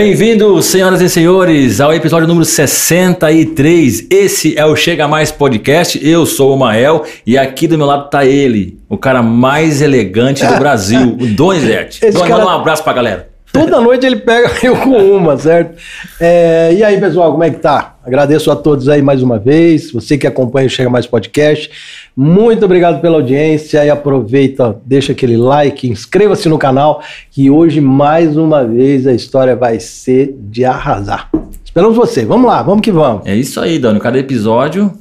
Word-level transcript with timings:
Bem-vindos, 0.00 0.66
senhoras 0.66 1.00
e 1.00 1.08
senhores, 1.08 1.80
ao 1.80 1.90
episódio 1.90 2.28
número 2.28 2.44
63. 2.44 4.08
Esse 4.10 4.54
é 4.54 4.62
o 4.66 4.76
Chega 4.76 5.08
Mais 5.08 5.32
Podcast. 5.32 5.98
Eu 6.06 6.26
sou 6.26 6.54
o 6.54 6.58
Mael 6.58 7.02
e 7.26 7.38
aqui 7.38 7.66
do 7.66 7.78
meu 7.78 7.86
lado 7.86 8.10
tá 8.10 8.22
ele, 8.22 8.78
o 8.90 8.98
cara 8.98 9.22
mais 9.22 9.80
elegante 9.80 10.44
do 10.44 10.54
Brasil, 10.60 11.16
o 11.18 11.26
Donizete. 11.28 12.04
Esse 12.04 12.18
cara- 12.18 12.28
manda 12.28 12.44
um 12.44 12.50
abraço 12.50 12.84
pra 12.84 12.92
galera. 12.92 13.35
Toda 13.58 13.80
noite 13.80 14.04
ele 14.04 14.16
pega 14.16 14.50
eu 14.62 14.76
com 14.76 14.90
uma, 15.16 15.36
certo? 15.38 15.80
É, 16.20 16.74
e 16.74 16.84
aí, 16.84 17.00
pessoal, 17.00 17.30
como 17.32 17.42
é 17.42 17.50
que 17.50 17.58
tá? 17.58 17.96
Agradeço 18.04 18.50
a 18.50 18.56
todos 18.56 18.88
aí 18.88 19.00
mais 19.00 19.22
uma 19.22 19.38
vez. 19.38 19.90
Você 19.92 20.18
que 20.18 20.26
acompanha 20.26 20.66
o 20.66 20.70
Chega 20.70 20.90
Mais 20.90 21.06
Podcast. 21.06 21.70
Muito 22.16 22.64
obrigado 22.64 23.00
pela 23.00 23.16
audiência 23.16 23.84
e 23.84 23.90
aproveita, 23.90 24.76
deixa 24.84 25.12
aquele 25.12 25.36
like, 25.36 25.88
inscreva-se 25.88 26.48
no 26.48 26.58
canal, 26.58 27.02
que 27.30 27.50
hoje, 27.50 27.80
mais 27.80 28.36
uma 28.36 28.64
vez, 28.64 29.06
a 29.06 29.12
história 29.12 29.56
vai 29.56 29.80
ser 29.80 30.36
de 30.38 30.64
arrasar. 30.64 31.30
Esperamos 31.64 31.96
você. 31.96 32.24
Vamos 32.24 32.46
lá, 32.46 32.62
vamos 32.62 32.82
que 32.82 32.92
vamos. 32.92 33.26
É 33.26 33.34
isso 33.34 33.60
aí, 33.60 33.78
Doni. 33.78 34.00
Cada 34.00 34.18
episódio, 34.18 34.92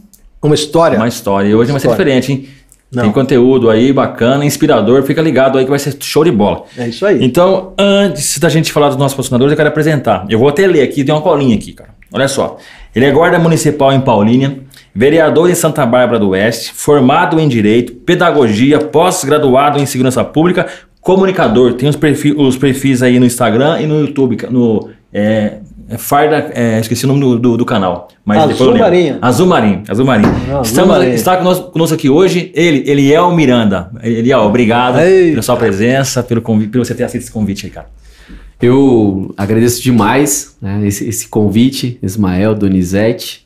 Uma 0.41 0.55
história. 0.55 0.97
uma 0.97 1.07
história. 1.07 1.49
E 1.49 1.55
hoje 1.55 1.71
vai 1.71 1.79
ser 1.81 1.89
diferente, 1.89 2.31
hein? 2.31 2.47
Não. 2.95 3.03
Tem 3.03 3.11
conteúdo 3.11 3.69
aí 3.69 3.91
bacana, 3.91 4.45
inspirador. 4.45 5.03
Fica 5.03 5.21
ligado 5.21 5.57
aí 5.57 5.65
que 5.65 5.69
vai 5.69 5.79
ser 5.79 5.95
show 5.99 6.23
de 6.23 6.31
bola. 6.31 6.63
É 6.77 6.87
isso 6.87 7.05
aí. 7.05 7.23
Então, 7.23 7.73
antes 7.77 8.39
da 8.39 8.47
gente 8.49 8.71
falar 8.71 8.87
dos 8.87 8.97
nossos 8.97 9.13
patrocinadores, 9.13 9.51
eu 9.51 9.57
quero 9.57 9.69
apresentar. 9.69 10.25
Eu 10.29 10.39
vou 10.39 10.47
até 10.47 10.65
ler 10.65 10.81
aqui, 10.81 11.03
tem 11.03 11.13
uma 11.13 11.21
colinha 11.21 11.55
aqui, 11.55 11.73
cara. 11.73 11.89
Olha 12.13 12.27
só. 12.27 12.57
Ele 12.95 13.05
é 13.05 13.11
guarda 13.11 13.37
municipal 13.37 13.91
em 13.91 13.99
Paulínia, 13.99 14.59
vereador 14.93 15.49
em 15.49 15.55
Santa 15.55 15.85
Bárbara 15.85 16.17
do 16.17 16.29
Oeste, 16.29 16.71
formado 16.73 17.37
em 17.39 17.47
Direito, 17.47 17.93
Pedagogia, 17.93 18.79
pós-graduado 18.79 19.79
em 19.79 19.85
Segurança 19.85 20.23
Pública, 20.23 20.65
comunicador. 21.01 21.73
Tem 21.73 21.89
os, 21.89 21.97
perfis, 21.97 22.33
os 22.37 22.57
perfis 22.57 23.03
aí 23.03 23.19
no 23.19 23.25
Instagram 23.25 23.81
e 23.81 23.85
no 23.85 23.99
YouTube, 23.99 24.37
no... 24.49 24.89
É, 25.13 25.57
é 25.87 25.97
Farda, 25.97 26.51
é, 26.53 26.79
esqueci 26.79 27.05
o 27.05 27.07
nome 27.07 27.19
do, 27.19 27.39
do- 27.39 27.57
do 27.57 27.65
canal. 27.65 28.07
Mas 28.25 28.37
Azul 28.39 28.47
depois 28.49 28.67
eu 28.67 28.73
lembro. 28.73 28.89
Marinho. 28.89 29.17
Azul 29.21 29.47
Marinho, 29.47 29.83
Azul 29.87 30.05
Marinho. 30.05 30.31
Não, 30.31 30.39
Azul 30.59 30.61
Estamos, 30.63 30.97
Marinho. 30.97 31.13
está 31.13 31.37
conosco, 31.37 31.71
conosco 31.71 31.95
aqui 31.95 32.09
hoje 32.09 32.51
ele, 32.55 32.89
Eliel 32.89 33.31
Miranda. 33.35 33.91
Eliel, 34.01 34.39
obrigado 34.41 34.99
Ei. 34.99 35.31
pela 35.31 35.41
sua 35.41 35.55
presença, 35.57 36.23
pelo 36.23 36.41
convite, 36.41 36.69
por 36.71 36.79
você 36.79 36.95
ter 36.95 37.03
aceito 37.03 37.23
esse 37.23 37.31
convite 37.31 37.65
aí, 37.67 37.71
cara. 37.71 37.87
Eu 38.61 39.33
agradeço 39.37 39.81
demais 39.81 40.55
né, 40.61 40.81
esse, 40.87 41.07
esse 41.07 41.27
convite, 41.27 41.99
Ismael, 42.01 42.55
Donizete, 42.55 43.45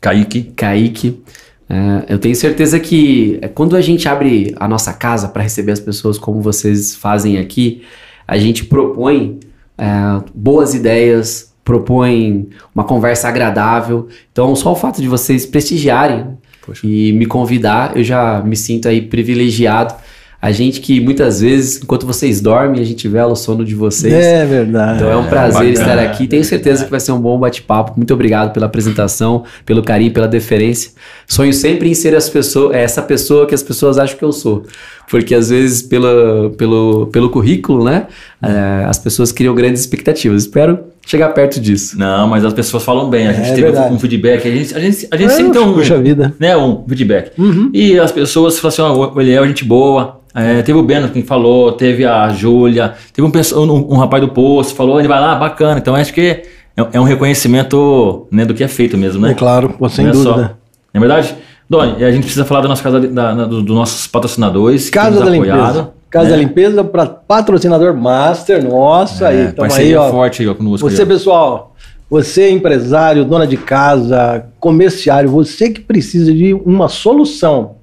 Kaique. 0.00 0.42
Kaique. 0.56 1.20
É, 1.68 2.14
eu 2.14 2.18
tenho 2.18 2.34
certeza 2.34 2.78
que 2.80 3.38
é, 3.42 3.48
quando 3.48 3.76
a 3.76 3.80
gente 3.80 4.08
abre 4.08 4.54
a 4.58 4.66
nossa 4.66 4.92
casa 4.92 5.28
para 5.28 5.42
receber 5.42 5.72
as 5.72 5.80
pessoas 5.80 6.16
como 6.16 6.40
vocês 6.40 6.94
fazem 6.96 7.38
aqui, 7.38 7.82
a 8.26 8.38
gente 8.38 8.64
propõe 8.64 9.38
é, 9.76 9.86
boas 10.34 10.74
ideias, 10.74 11.52
propõe 11.66 12.48
uma 12.72 12.84
conversa 12.84 13.26
agradável. 13.26 14.06
Então, 14.30 14.54
só 14.54 14.70
o 14.70 14.76
fato 14.76 15.02
de 15.02 15.08
vocês 15.08 15.44
prestigiarem 15.44 16.38
Poxa. 16.64 16.86
e 16.86 17.12
me 17.12 17.26
convidar, 17.26 17.96
eu 17.96 18.04
já 18.04 18.40
me 18.40 18.56
sinto 18.56 18.88
aí 18.88 19.02
privilegiado. 19.02 19.92
A 20.40 20.52
gente 20.52 20.80
que 20.80 21.00
muitas 21.00 21.40
vezes, 21.40 21.82
enquanto 21.82 22.06
vocês 22.06 22.40
dormem, 22.40 22.80
a 22.80 22.84
gente 22.84 23.08
vela 23.08 23.32
o 23.32 23.34
sono 23.34 23.64
de 23.64 23.74
vocês. 23.74 24.14
É 24.14 24.46
verdade. 24.46 24.98
Então 24.98 25.10
é 25.10 25.16
um 25.16 25.26
prazer 25.26 25.72
bacana, 25.72 25.72
estar 25.72 25.98
aqui. 25.98 26.28
Tenho 26.28 26.42
é 26.42 26.44
certeza 26.44 26.84
que 26.84 26.90
vai 26.90 27.00
ser 27.00 27.10
um 27.10 27.20
bom 27.20 27.36
bate-papo. 27.36 27.94
Muito 27.96 28.14
obrigado 28.14 28.52
pela 28.52 28.66
apresentação, 28.66 29.42
pelo 29.64 29.82
carinho, 29.82 30.12
pela 30.12 30.28
deferência. 30.28 30.92
Sonho 31.26 31.52
sempre 31.52 31.88
em 31.88 31.94
ser 31.94 32.14
as 32.14 32.28
pessoas, 32.28 32.76
é 32.76 32.82
essa 32.84 33.02
pessoa 33.02 33.44
que 33.44 33.56
as 33.56 33.62
pessoas 33.62 33.98
acham 33.98 34.16
que 34.16 34.24
eu 34.24 34.30
sou. 34.30 34.64
Porque 35.10 35.34
às 35.34 35.50
vezes, 35.50 35.82
pela, 35.82 36.50
pelo, 36.50 37.08
pelo 37.08 37.28
currículo, 37.28 37.84
né? 37.84 38.06
é, 38.40 38.84
as 38.84 39.00
pessoas 39.00 39.32
criam 39.32 39.52
grandes 39.52 39.80
expectativas. 39.80 40.42
Espero 40.42 40.78
chegar 41.06 41.30
perto 41.30 41.58
disso. 41.58 41.98
Não, 41.98 42.28
mas 42.28 42.44
as 42.44 42.52
pessoas 42.52 42.82
falam 42.84 43.08
bem. 43.08 43.26
A 43.28 43.32
gente 43.32 43.46
É 43.46 43.50
teve 43.54 43.62
verdade. 43.62 43.94
um 43.94 43.98
feedback. 43.98 44.46
A 44.46 44.50
gente, 44.50 44.74
a 44.76 44.80
gente, 44.80 45.08
a 45.10 45.16
gente 45.16 45.30
É, 45.32 45.34
sempre 45.36 45.52
tem 45.52 45.62
um, 45.62 45.72
Puxa 45.72 45.96
vida. 45.98 46.34
né, 46.38 46.54
um 46.56 46.84
feedback. 46.86 47.30
Uhum. 47.40 47.70
E 47.72 47.98
as 47.98 48.12
pessoas 48.12 48.58
falam 48.58 48.68
assim: 48.68 48.82
ó, 48.82 49.14
o 49.14 49.20
Eliel 49.20 49.44
é 49.44 49.48
gente 49.48 49.64
boa. 49.64 50.20
É, 50.34 50.60
teve 50.60 50.78
o 50.78 50.82
Beno 50.82 51.08
quem 51.08 51.22
falou, 51.22 51.72
teve 51.72 52.04
a 52.04 52.28
Júlia, 52.28 52.92
teve 53.14 53.26
um, 53.26 53.30
um, 53.58 53.94
um 53.94 53.96
rapaz 53.96 54.20
do 54.22 54.28
posto, 54.28 54.74
falou, 54.74 54.98
ele 54.98 55.08
vai 55.08 55.18
lá, 55.18 55.34
bacana. 55.34 55.78
Então 55.78 55.94
acho 55.94 56.12
que 56.12 56.42
é, 56.76 56.86
é 56.92 57.00
um 57.00 57.04
reconhecimento 57.04 58.26
né, 58.30 58.44
do 58.44 58.52
que 58.52 58.62
é 58.62 58.68
feito 58.68 58.98
mesmo, 58.98 59.22
né? 59.22 59.30
É 59.30 59.34
claro, 59.34 59.74
sem 59.88 60.04
Não 60.04 60.10
é 60.12 60.14
só- 60.14 60.22
dúvida. 60.32 60.58
Não 60.92 60.98
é 60.98 61.00
verdade? 61.00 61.34
Doni, 61.68 62.04
a 62.04 62.10
gente 62.10 62.22
precisa 62.24 62.44
falar 62.44 62.60
da 62.60 62.68
nossa 62.68 62.82
casa, 62.82 63.00
da, 63.00 63.34
da- 63.34 63.44
do- 63.46 63.62
dos 63.62 63.74
nossos 63.74 64.06
patrocinadores. 64.06 64.90
Casa 64.90 65.18
da 65.20 65.24
nos 65.24 65.34
Limpeza. 65.34 65.90
Casa 66.16 66.30
né? 66.30 66.36
da 66.36 66.36
Limpeza 66.36 66.82
para 66.82 67.06
patrocinador 67.06 67.94
master 67.94 68.64
nosso 68.64 69.24
aí. 69.24 69.40
É, 69.40 69.52
Tamo 69.52 69.72
aí, 69.72 69.94
ó. 69.94 70.10
forte 70.10 70.42
aí 70.42 70.48
ó, 70.48 70.54
conosco. 70.54 70.88
Você, 70.88 71.02
aí, 71.02 71.06
ó. 71.06 71.10
pessoal, 71.10 71.74
você 72.08 72.42
é 72.42 72.50
empresário, 72.50 73.24
dona 73.24 73.46
de 73.46 73.56
casa, 73.56 74.46
comerciário, 74.58 75.28
você 75.28 75.70
que 75.70 75.80
precisa 75.80 76.32
de 76.32 76.54
uma 76.54 76.88
solução 76.88 77.76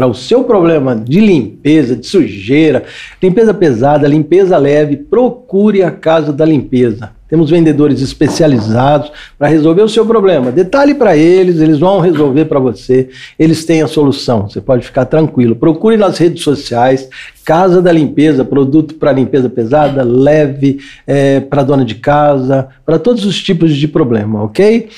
para 0.00 0.06
o 0.06 0.14
seu 0.14 0.44
problema 0.44 0.96
de 0.96 1.20
limpeza, 1.20 1.94
de 1.94 2.06
sujeira, 2.06 2.84
limpeza 3.22 3.52
pesada, 3.52 4.08
limpeza 4.08 4.56
leve, 4.56 4.96
procure 4.96 5.82
a 5.82 5.90
Casa 5.90 6.32
da 6.32 6.42
Limpeza. 6.42 7.10
Temos 7.28 7.50
vendedores 7.50 8.00
especializados 8.00 9.12
para 9.38 9.48
resolver 9.48 9.82
o 9.82 9.88
seu 9.90 10.06
problema. 10.06 10.50
Detalhe 10.50 10.94
para 10.94 11.14
eles, 11.18 11.60
eles 11.60 11.78
vão 11.78 12.00
resolver 12.00 12.46
para 12.46 12.58
você. 12.58 13.10
Eles 13.38 13.66
têm 13.66 13.82
a 13.82 13.86
solução. 13.86 14.48
Você 14.48 14.62
pode 14.62 14.86
ficar 14.86 15.04
tranquilo. 15.04 15.54
Procure 15.54 15.98
nas 15.98 16.16
redes 16.16 16.42
sociais 16.42 17.06
Casa 17.44 17.82
da 17.82 17.92
Limpeza, 17.92 18.42
produto 18.42 18.94
para 18.94 19.12
limpeza 19.12 19.50
pesada, 19.50 20.02
leve, 20.02 20.78
para 21.50 21.62
dona 21.62 21.84
de 21.84 21.96
casa, 21.96 22.68
para 22.86 22.98
todos 22.98 23.26
os 23.26 23.38
tipos 23.42 23.76
de 23.76 23.86
problema, 23.86 24.44
ok? 24.44 24.88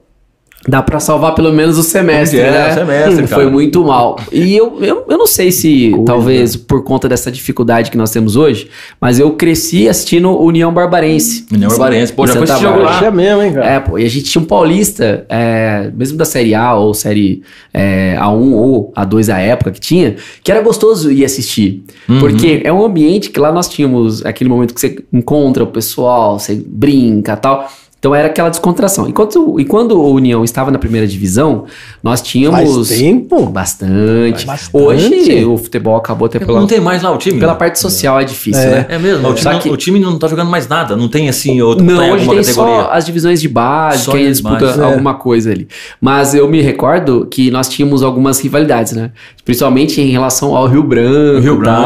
Dá 0.69 0.83
pra 0.83 0.99
salvar 0.99 1.35
pelo 1.35 1.53
menos 1.53 1.79
o 1.79 1.83
semestre, 1.83 2.41
É, 2.41 2.51
né? 2.51 2.71
o 2.71 2.75
semestre, 2.75 3.27
cara. 3.29 3.43
Foi 3.43 3.51
muito 3.51 3.85
mal. 3.85 4.19
E 4.33 4.57
eu, 4.57 4.79
eu, 4.81 5.05
eu 5.09 5.19
não 5.19 5.27
sei 5.27 5.53
se, 5.53 5.95
talvez, 6.05 6.57
por 6.57 6.83
conta 6.83 7.09
dessa 7.09 7.31
dificuldade 7.31 7.91
que 7.91 7.97
nós 7.97 8.11
temos 8.11 8.37
hoje, 8.37 8.69
mas 9.01 9.19
eu 9.19 9.33
cresci 9.33 9.89
assistindo 9.89 10.31
União 10.37 10.73
Barbarense. 10.73 11.47
União 11.53 11.69
Barbarense. 11.69 12.13
Pô, 12.13 12.27
já 12.27 12.35
foi 12.35 12.45
esse 12.45 12.61
jogo 12.61 12.81
lá. 12.81 13.05
É 13.05 13.11
mesmo, 13.11 13.43
hein, 13.43 13.53
cara? 13.53 13.67
É, 13.67 13.81
pô, 13.81 13.99
e 13.99 14.05
a 14.05 14.09
gente 14.09 14.25
tinha 14.25 14.43
um 14.43 14.45
paulista, 14.47 15.25
é, 15.29 15.91
mesmo 15.95 16.19
da 16.19 16.25
Série 16.25 16.55
A 16.55 16.75
ou 16.75 16.93
Série 16.95 17.43
é, 17.73 18.17
A1 18.19 18.53
ou 18.53 18.93
A2 18.97 19.33
à 19.33 19.39
época 19.39 19.71
que 19.71 19.81
tinha, 19.81 20.17
que 20.43 20.51
era 20.51 20.61
gostoso 20.61 21.11
ir 21.13 21.25
assistir. 21.25 21.85
Uhum. 22.09 22.19
Porque 22.19 22.61
é 22.65 22.73
um 22.73 22.85
ambiente 22.85 23.31
que 23.31 23.39
lá 23.39 23.53
nós 23.53 23.69
tínhamos 23.69 24.25
aquele 24.25 24.51
momento 24.51 24.75
que 24.75 24.81
você 24.81 24.99
encontra 25.13 25.63
o 25.63 25.67
pessoal, 25.67 26.39
você 26.39 26.55
brinca 26.67 27.33
e 27.33 27.37
tal. 27.37 27.69
Então 28.07 28.15
era 28.15 28.29
aquela 28.29 28.49
descontração. 28.49 29.09
Enquanto, 29.09 29.59
e 29.59 29.65
quando 29.65 30.01
o 30.01 30.13
União 30.15 30.45
estava 30.45 30.71
na 30.71 30.79
primeira 30.79 31.09
divisão, 31.09 31.65
nós 32.01 32.23
tínhamos. 32.23 32.87
Faz 32.87 32.89
tempo? 33.01 33.47
Bastante. 33.47 34.47
Bastante. 34.47 34.71
Hoje 34.77 35.45
o 35.45 35.59
futebol 35.59 35.97
acabou 35.97 36.27
até 36.27 36.39
pela, 36.39 36.61
Não 36.61 36.69
tem 36.69 36.79
mais 36.79 37.03
lá 37.03 37.11
o 37.11 37.19
time? 37.19 37.41
pela 37.41 37.57
parte 37.57 37.81
social, 37.81 38.21
é 38.21 38.25
difícil, 38.25 38.63
É. 38.63 38.71
né? 38.71 38.87
É 38.91 38.97
mesmo, 38.99 39.29
o 39.29 39.35
time, 39.35 39.53
não, 39.55 39.59
que- 39.61 39.69
o 39.71 39.77
time 39.77 39.99
não 39.99 40.17
tá 40.21 40.29
jogando 40.29 40.49
mais 40.49 40.69
nada, 40.69 40.95
não 40.95 41.09
tem 41.09 41.29
assim 41.29 41.61
outro 41.61 41.85
Não, 41.85 41.95
hoje 42.13 42.29
tem 42.29 42.37
categoria. 42.37 42.45
só 42.55 42.91
as 42.93 43.05
divisões 43.05 43.41
de 43.41 43.49
base, 43.49 44.05
Só 44.05 44.13
quem 44.13 44.31
disputa 44.31 44.67
é. 44.67 44.85
alguma 44.85 45.15
coisa 45.15 45.51
ali. 45.51 45.67
Mas 46.01 46.33
eu 46.33 46.49
me 46.49 46.61
recordo 46.63 47.27
que 47.29 47.51
nós 47.51 47.69
tínhamos 47.69 48.05
algumas 48.05 48.39
rivalidades, 48.39 48.93
né? 48.93 49.11
Principalmente 49.47 50.01
em 50.01 50.11
relação 50.11 50.55
ao 50.57 50.67
Rio 50.67 50.83
Branco. 50.83 51.39
O 51.39 51.41
Rio 51.41 51.57
Branco, 51.57 51.83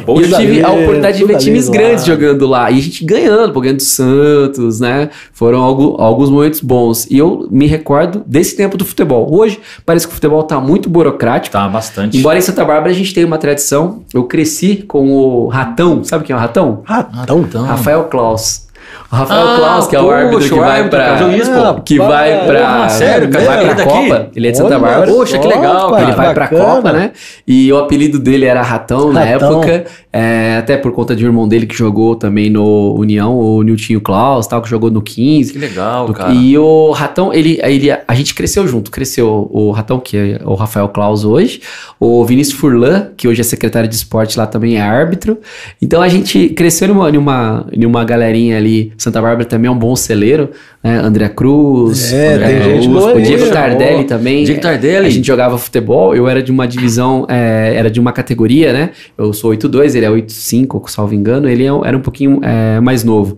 E 0.00 0.04
pô, 0.04 0.20
eu 0.20 0.26
tive 0.38 0.62
a 0.64 0.70
oportunidade 0.70 1.18
de 1.18 1.24
ver 1.26 1.36
times 1.36 1.66
lá. 1.68 1.72
grandes 1.74 2.04
jogando 2.06 2.46
lá. 2.46 2.70
E 2.70 2.78
a 2.78 2.82
gente 2.82 3.04
ganhando, 3.04 3.52
pô, 3.52 3.60
ganhando 3.60 3.76
do 3.76 3.82
Santos, 3.82 4.80
né? 4.80 5.10
Foram 5.32 5.60
algu- 5.62 5.96
alguns 6.00 6.30
momentos 6.30 6.60
bons. 6.60 7.06
E 7.10 7.18
eu 7.18 7.46
me 7.50 7.66
recordo 7.66 8.22
desse 8.26 8.56
tempo 8.56 8.78
do 8.78 8.86
futebol. 8.86 9.28
Hoje, 9.30 9.60
parece 9.84 10.06
que 10.06 10.12
o 10.12 10.14
futebol 10.14 10.42
tá 10.44 10.58
muito 10.58 10.88
burocrático. 10.88 11.52
Tá 11.52 11.68
bastante. 11.68 12.16
Embora 12.16 12.38
em 12.38 12.40
Santa 12.40 12.64
Bárbara 12.64 12.90
a 12.90 12.94
gente 12.94 13.12
tenha 13.12 13.26
uma 13.26 13.36
tradição, 13.38 14.02
eu 14.14 14.24
cresci 14.24 14.76
com 14.88 15.12
o 15.12 15.46
Ratão. 15.48 16.02
Sabe 16.04 16.24
quem 16.24 16.32
é 16.32 16.36
o 16.36 16.40
Ratão? 16.40 16.80
Ratão. 16.84 17.64
Rafael 17.64 18.04
Klaus. 18.04 18.64
Rafael 19.14 19.46
Ah, 19.48 19.56
Klaus, 19.56 19.86
que 19.86 19.96
é 19.96 20.00
o 20.00 20.02
poxa, 20.04 20.16
árbitro 20.16 20.48
que 20.48 20.54
vai 20.60 20.82
pô. 20.88 21.80
Que 21.82 21.98
vai 21.98 22.46
pra... 22.46 22.60
Porra, 22.74 22.88
sério, 22.90 23.30
cara, 23.30 23.44
vai 23.44 23.74
daqui? 23.74 23.84
Copa. 23.84 24.28
Ele 24.34 24.48
é 24.48 24.50
de 24.50 24.56
Santa 24.56 24.78
Bárbara. 24.78 25.06
Poxa, 25.12 25.38
que 25.38 25.46
legal, 25.46 25.90
cara. 25.90 26.02
Ele 26.02 26.12
vai 26.12 26.34
pra 26.34 26.44
bacana. 26.44 26.64
Copa, 26.64 26.92
né? 26.92 27.10
E 27.46 27.72
o 27.72 27.78
apelido 27.78 28.18
dele 28.18 28.44
era 28.44 28.62
Ratão, 28.62 29.12
na 29.12 29.24
Ratão. 29.24 29.62
época. 29.62 29.84
é, 30.12 30.56
até 30.58 30.76
por 30.76 30.92
conta 30.92 31.14
de 31.16 31.24
um 31.24 31.28
irmão 31.28 31.48
dele 31.48 31.66
que 31.66 31.74
jogou 31.76 32.14
também 32.16 32.48
no 32.50 32.94
União, 32.98 33.36
o 33.36 33.62
Niltinho 33.62 34.00
Klaus, 34.00 34.46
tal, 34.46 34.60
que 34.62 34.68
jogou 34.68 34.90
no 34.90 35.00
15. 35.02 35.52
Que 35.52 35.58
legal, 35.58 36.06
Do- 36.06 36.12
cara. 36.12 36.32
E 36.32 36.56
o 36.58 36.90
Ratão, 36.92 37.32
ele, 37.32 37.58
ele, 37.62 37.90
a 37.90 38.14
gente 38.14 38.34
cresceu 38.34 38.66
junto. 38.66 38.90
Cresceu 38.90 39.48
o 39.52 39.70
Ratão, 39.70 39.98
que 39.98 40.16
é 40.16 40.40
o 40.44 40.54
Rafael 40.54 40.88
Klaus 40.88 41.24
hoje, 41.24 41.60
o 41.98 42.24
Vinícius 42.24 42.58
Furlan, 42.58 43.08
que 43.16 43.26
hoje 43.28 43.40
é 43.40 43.44
secretário 43.44 43.88
de 43.88 43.94
esporte 43.94 44.38
lá 44.38 44.46
também 44.46 44.76
é 44.76 44.80
árbitro. 44.80 45.38
Então 45.80 46.00
a 46.02 46.08
gente 46.08 46.48
cresceu 46.50 46.88
numa, 46.88 47.10
numa, 47.10 47.66
numa 47.76 48.04
galerinha 48.04 48.56
ali. 48.56 48.92
Santa 49.04 49.20
Bárbara 49.20 49.44
também 49.44 49.68
é 49.68 49.70
um 49.70 49.78
bom 49.78 49.94
celeiro, 49.94 50.50
né? 50.82 50.98
André 50.98 51.28
Cruz, 51.28 52.12
É, 52.12 52.34
André 52.34 52.46
tem 52.48 52.60
Cruz, 52.60 52.84
gente 52.84 52.92
boa 52.92 53.14
o 53.14 53.20
Diego? 53.22 53.50
Tardelli 53.50 53.92
Boa. 53.96 54.04
também. 54.04 54.44
Diego 54.44 54.60
Tardelli. 54.60 55.06
A 55.06 55.10
gente 55.10 55.26
jogava 55.26 55.58
futebol, 55.58 56.14
eu 56.14 56.28
era 56.28 56.42
de 56.42 56.50
uma 56.50 56.66
divisão, 56.66 57.26
é, 57.28 57.74
era 57.76 57.90
de 57.90 58.00
uma 58.00 58.12
categoria, 58.12 58.72
né? 58.72 58.90
Eu 59.16 59.32
sou 59.32 59.50
8'2, 59.50 59.94
ele 59.94 60.06
é 60.06 60.10
8'5, 60.10 60.88
salvo 60.90 61.14
engano, 61.14 61.48
ele 61.48 61.64
é- 61.64 61.70
era 61.84 61.96
um 61.96 62.00
pouquinho 62.00 62.40
é, 62.42 62.80
mais 62.80 63.04
novo. 63.04 63.36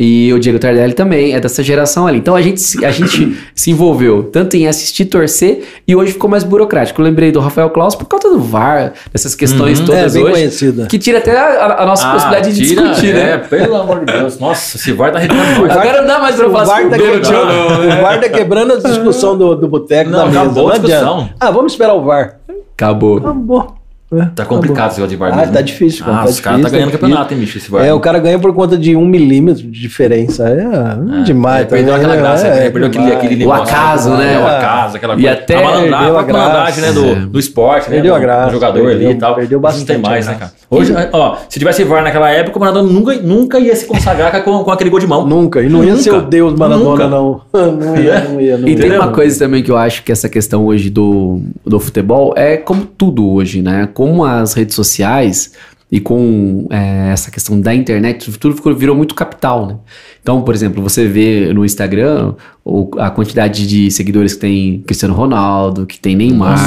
E 0.00 0.32
o 0.32 0.38
Diego 0.38 0.60
Tardelli 0.60 0.92
também 0.92 1.34
é 1.34 1.40
dessa 1.40 1.60
geração 1.62 2.06
ali. 2.06 2.18
Então 2.18 2.36
a 2.36 2.40
gente, 2.40 2.60
se- 2.60 2.84
a 2.84 2.90
gente 2.92 3.36
se 3.52 3.70
envolveu 3.72 4.22
tanto 4.22 4.56
em 4.56 4.68
assistir, 4.68 5.06
torcer, 5.06 5.64
e 5.88 5.96
hoje 5.96 6.12
ficou 6.12 6.30
mais 6.30 6.44
burocrático. 6.44 7.00
Eu 7.00 7.04
lembrei 7.04 7.32
do 7.32 7.40
Rafael 7.40 7.68
Klaus 7.70 7.96
por 7.96 8.04
causa 8.06 8.30
do 8.30 8.38
VAR, 8.38 8.92
dessas 9.12 9.34
questões 9.34 9.80
Uhum. 9.80 9.86
todas 9.86 10.14
É, 10.14 10.18
bem 10.18 10.22
hoje. 10.22 10.32
conhecida. 10.34 10.86
Que 10.86 10.98
tira 11.00 11.18
até 11.18 11.36
a, 11.36 11.82
a 11.82 11.86
nossa 11.86 12.06
Ah, 12.08 12.12
possibilidade 12.12 12.54
de 12.54 12.66
tira, 12.68 12.82
discutir, 12.82 13.08
É, 13.10 13.12
né? 13.12 13.38
pelo 13.38 13.74
amor 13.74 14.04
de 14.04 14.12
Deus. 14.12 14.38
Nossa, 14.38 14.78
se 14.78 14.92
vai 14.92 15.10
tá 15.10 15.18
nós. 15.18 15.70
Agora 15.76 16.00
não 16.02 16.06
dá 16.06 16.18
mais 16.20 16.36
pra 16.36 16.44
eu 16.44 16.50
O 16.50 16.52
VAR 16.52 16.88
tá 16.88 16.96
quebrando, 16.98 17.98
o 17.98 18.02
VAR 18.02 18.20
tá 18.20 18.28
quebrando 18.28 18.72
a 18.74 18.76
discussão 18.76 19.36
do, 19.36 19.54
do 19.56 19.66
boteco 19.66 20.10
Não, 20.10 20.18
da 20.20 20.26
mesa. 20.26 20.40
acabou 20.42 20.68
a 20.68 20.72
discussão. 20.78 21.30
Ah, 21.40 21.50
vamos 21.50 21.72
esperar 21.72 21.94
o 21.94 22.04
VAR. 22.04 22.36
Acabou. 22.74 23.16
Acabou. 23.18 23.74
É, 24.10 24.24
Tá 24.34 24.44
complicado 24.46 24.90
esse 24.90 25.00
negócio 25.00 25.08
de 25.08 25.16
VAR 25.16 25.32
Ah, 25.34 25.36
mesmo. 25.36 25.52
tá 25.52 25.60
difícil, 25.60 26.02
cara, 26.04 26.16
Ah, 26.18 26.22
tá 26.24 26.30
os 26.30 26.40
caras 26.40 26.62
tá 26.62 26.68
ganhando 26.70 26.92
tá 26.92 26.98
campeonato, 26.98 27.34
hein, 27.34 27.40
bicho, 27.40 27.58
esse 27.58 27.70
VAR. 27.70 27.84
É, 27.84 27.92
o 27.92 28.00
cara 28.00 28.18
ganha 28.18 28.38
por 28.38 28.54
conta 28.54 28.78
de 28.78 28.96
um 28.96 29.04
milímetro 29.04 29.62
de 29.64 29.80
diferença. 29.80 30.48
É, 30.48 31.22
demais. 31.24 31.62
É, 31.62 31.64
perdeu 31.66 31.92
também, 31.94 31.96
aquela 31.96 32.14
né? 32.14 32.20
graça, 32.22 32.46
É, 32.46 32.50
né? 32.50 32.70
perdeu 32.70 32.86
aquele, 32.88 33.04
demais. 33.04 33.24
aquele 33.24 33.44
O 33.46 33.52
acaso, 33.52 34.10
né? 34.16 34.34
É, 34.34 34.38
o 34.38 34.46
acaso, 34.46 34.96
aquela 34.96 35.12
E 35.14 35.16
coisa. 35.22 35.32
até 35.32 35.54
a 35.56 35.60
malandragem, 35.62 35.90
perdeu 35.90 36.16
a 36.16 36.20
a 36.20 36.26
malandragem, 36.26 36.82
né, 36.82 36.92
do, 36.92 37.26
do 37.28 37.38
esporte, 37.38 37.90
né? 37.90 37.96
Perdeu 37.96 38.12
do, 38.12 38.16
a 38.16 38.18
graça, 38.20 38.46
do 38.46 38.52
jogador 38.52 38.84
perdeu- 38.84 39.08
ali 39.08 39.16
e 39.16 39.18
tal. 39.18 39.34
perdeu 39.34 39.60
bastante 39.60 39.80
Não 39.88 39.94
tem 39.94 39.98
mais, 40.10 40.26
né, 40.26 40.34
cara? 40.38 40.52
Hoje, 40.70 40.94
ó, 41.12 41.36
se 41.48 41.58
tivesse 41.58 41.84
VAR 41.84 42.02
naquela 42.02 42.30
época, 42.30 42.56
o 42.56 42.60
Maradona 42.60 42.90
nunca, 42.90 43.14
nunca 43.14 43.58
ia 43.58 43.74
se 43.76 43.84
consagrar 43.86 44.42
com, 44.42 44.64
com 44.64 44.70
aquele 44.70 44.88
gol 44.90 45.00
de 45.00 45.06
mão. 45.06 45.26
Nunca. 45.26 45.62
E 45.62 45.68
não 45.68 45.84
ia 45.84 45.96
ser 45.96 46.12
o 46.14 46.22
Deus 46.22 46.54
Maradona, 46.54 47.08
não. 47.08 47.40
Não 47.52 47.96
ia, 47.96 48.20
não 48.20 48.40
ia. 48.40 48.54
E 48.66 48.74
tem 48.76 48.92
uma 48.92 49.08
coisa 49.08 49.38
também 49.38 49.62
que 49.62 49.70
eu 49.70 49.76
acho 49.76 50.02
que 50.02 50.10
essa 50.12 50.28
questão 50.28 50.64
hoje 50.66 50.88
do, 50.90 51.40
do 51.66 51.78
futebol 51.78 52.32
é 52.36 52.56
como 52.56 52.84
tudo 52.86 53.28
hoje, 53.30 53.60
né? 53.62 53.88
Como 53.98 54.24
as 54.24 54.54
redes 54.54 54.76
sociais 54.76 55.52
e 55.90 55.98
com 55.98 56.66
é, 56.70 57.10
essa 57.12 57.30
questão 57.32 57.60
da 57.60 57.74
internet, 57.74 58.30
tudo 58.38 58.54
ficou, 58.54 58.72
virou 58.76 58.94
muito 58.94 59.12
capital, 59.12 59.66
né? 59.66 59.74
Então, 60.22 60.42
por 60.42 60.54
exemplo, 60.54 60.80
você 60.82 61.08
vê 61.08 61.52
no 61.52 61.64
Instagram 61.64 62.34
o- 62.64 62.90
a 62.98 63.10
quantidade 63.10 63.66
de 63.66 63.90
seguidores 63.90 64.34
que 64.34 64.40
tem 64.40 64.84
Cristiano 64.86 65.14
Ronaldo, 65.14 65.84
que 65.84 65.98
tem 65.98 66.14
Neymar. 66.14 66.58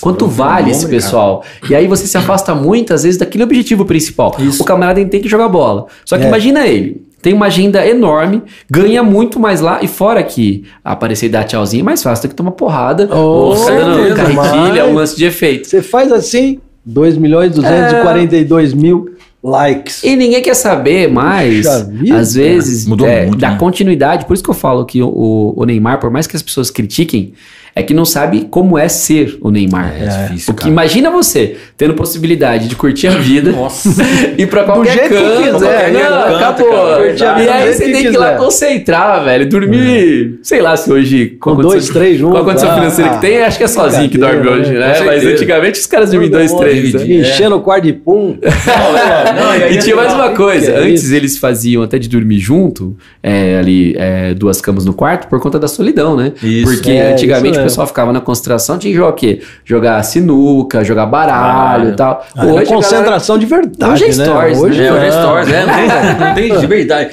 Quanto 0.00 0.24
é 0.24 0.28
vale 0.28 0.70
esse 0.70 0.86
pessoal? 0.88 1.44
E 1.68 1.74
aí 1.74 1.86
você 1.86 2.06
se 2.06 2.16
afasta 2.16 2.54
muitas 2.54 3.02
vezes 3.02 3.18
daquele 3.18 3.44
objetivo 3.44 3.84
principal. 3.84 4.34
Isso. 4.38 4.62
O 4.62 4.64
camarada 4.64 5.04
tem 5.04 5.20
que 5.20 5.28
jogar 5.28 5.48
bola. 5.48 5.86
Só 6.06 6.16
que 6.16 6.24
É. 6.24 6.28
imagina 6.28 6.66
ele. 6.66 7.02
Tem 7.22 7.32
uma 7.32 7.46
agenda 7.46 7.86
enorme, 7.86 8.42
ganha 8.68 9.02
muito 9.02 9.38
mais 9.38 9.60
lá, 9.60 9.78
e 9.80 9.86
fora 9.86 10.22
que 10.24 10.64
aparecer 10.84 11.26
e 11.26 11.28
dar 11.28 11.44
tchauzinho 11.44 11.82
é 11.82 11.84
mais 11.84 12.02
fácil 12.02 12.26
do 12.26 12.30
que 12.30 12.34
tomar 12.34 12.50
porrada, 12.50 13.08
Oh, 13.12 13.16
ou 13.16 13.56
ficar 13.56 13.78
dando 13.78 13.94
certeza, 13.94 14.16
carretilha, 14.16 14.86
um 14.86 14.94
lance 14.94 15.16
de 15.16 15.24
efeito. 15.24 15.68
Você 15.68 15.80
faz 15.80 16.10
assim, 16.10 16.58
2 16.84 17.16
milhões 17.16 17.54
242 17.54 18.74
mil 18.74 19.14
likes. 19.42 20.02
E 20.02 20.16
ninguém 20.16 20.42
quer 20.42 20.54
saber 20.54 21.08
mais, 21.08 21.66
Puxa 21.66 21.84
vida, 21.84 22.16
às 22.16 22.34
vezes, 22.34 22.86
Mudou 22.86 23.06
é, 23.06 23.26
muito, 23.26 23.38
da 23.38 23.50
né? 23.52 23.58
continuidade. 23.58 24.24
Por 24.24 24.34
isso 24.34 24.42
que 24.42 24.50
eu 24.50 24.54
falo 24.54 24.84
que 24.84 25.02
o, 25.02 25.54
o 25.56 25.64
Neymar, 25.64 26.00
por 26.00 26.10
mais 26.10 26.26
que 26.26 26.36
as 26.36 26.42
pessoas 26.42 26.70
critiquem, 26.70 27.34
é 27.74 27.82
que 27.82 27.94
não 27.94 28.04
sabe 28.04 28.46
como 28.50 28.76
é 28.76 28.88
ser 28.88 29.38
o 29.40 29.50
Neymar. 29.50 29.94
É 29.98 30.06
difícil, 30.06 30.46
Porque 30.46 30.62
cara. 30.62 30.70
imagina 30.72 31.10
você 31.10 31.56
tendo 31.76 31.94
possibilidade 31.94 32.68
de 32.68 32.76
curtir 32.76 33.08
a 33.08 33.12
vida, 33.12 33.50
Nossa. 33.52 33.88
ir 34.36 34.46
pra 34.46 34.64
qualquer 34.64 34.92
jeito 34.92 35.08
que 35.08 35.14
canto, 35.14 35.52
quiser, 35.54 35.92
não, 35.92 36.00
qualquer 36.00 36.22
canto, 36.22 36.34
acabou. 36.34 36.70
cara, 36.70 37.02
curtir 37.02 37.24
a 37.24 37.34
vida 37.34 37.42
e 37.42 37.46
do 37.46 37.52
aí 37.52 37.62
jeito 37.62 37.76
você 37.76 37.84
tem 37.84 38.02
que 38.02 38.08
ir 38.08 38.16
lá 38.18 38.36
concentrar, 38.36 39.24
velho, 39.24 39.48
dormir, 39.48 40.38
sei 40.42 40.60
lá 40.60 40.76
se 40.76 40.92
hoje... 40.92 41.36
Com 41.40 41.56
dois, 41.56 41.88
três 41.88 42.18
juntos. 42.18 42.34
Qual 42.34 42.42
a 42.42 42.46
condição 42.46 42.70
ah, 42.70 42.74
financeira 42.74 43.10
que 43.12 43.20
tem? 43.20 43.42
Acho 43.42 43.58
que 43.58 43.64
é 43.64 43.68
sozinho 43.68 44.10
que 44.10 44.18
dorme 44.18 44.40
brincadeira, 44.40 44.68
hoje, 44.68 44.78
né? 44.78 44.88
né? 44.88 44.98
Com 44.98 45.04
Mas 45.04 45.26
antigamente 45.26 45.80
os 45.80 45.86
caras 45.86 46.10
dormiam 46.10 46.30
dois, 46.30 46.52
três, 46.52 46.94
né? 46.94 47.04
Enchendo 47.04 47.56
o 47.56 47.60
quarto 47.60 47.84
de 47.84 47.92
pum. 47.92 48.36
Não, 48.42 49.68
E 49.72 49.78
tinha 49.78 49.96
mais 49.96 50.12
uma 50.12 50.30
coisa, 50.30 50.72
é 50.72 50.78
antes 50.78 51.10
eles 51.10 51.38
faziam 51.38 51.82
até 51.82 51.98
de 51.98 52.08
dormir 52.08 52.38
junto, 52.38 52.96
é, 53.22 53.58
ali, 53.58 53.94
é, 53.96 54.34
duas 54.34 54.60
camas 54.60 54.84
no 54.84 54.92
quarto, 54.92 55.28
por 55.28 55.40
conta 55.40 55.58
da 55.58 55.68
solidão, 55.68 56.16
né? 56.16 56.32
Isso. 56.42 56.70
Porque 56.70 56.90
É, 56.90 57.12
antigamente 57.12 57.61
o 57.62 57.64
pessoal 57.64 57.86
ficava 57.86 58.12
na 58.12 58.20
concentração, 58.20 58.78
tinha 58.78 58.92
que 58.92 58.96
jogar 58.96 59.10
o 59.10 59.14
quê? 59.14 59.40
Jogar 59.64 60.02
sinuca, 60.02 60.84
jogar 60.84 61.06
baralho 61.06 61.90
e 61.90 61.96
tal. 61.96 62.24
Ah, 62.36 62.40
Hoje 62.40 62.48
a 62.50 62.52
galera- 62.54 62.66
concentração 62.66 63.38
de 63.38 63.46
verdade, 63.46 63.92
Hoje 63.92 64.04
é 64.04 64.06
né? 64.16 64.24
stories, 64.24 64.58
Hoje 64.58 64.80
né? 64.80 64.86
É, 64.86 64.92
hoje 64.92 65.04
é 65.06 65.10
não. 65.10 65.22
stories, 65.22 65.48
é, 65.52 65.66
não 65.66 65.74
tem, 65.74 66.18
não 66.18 66.34
tem 66.34 66.58
de 66.60 66.66
verdade. 66.66 67.10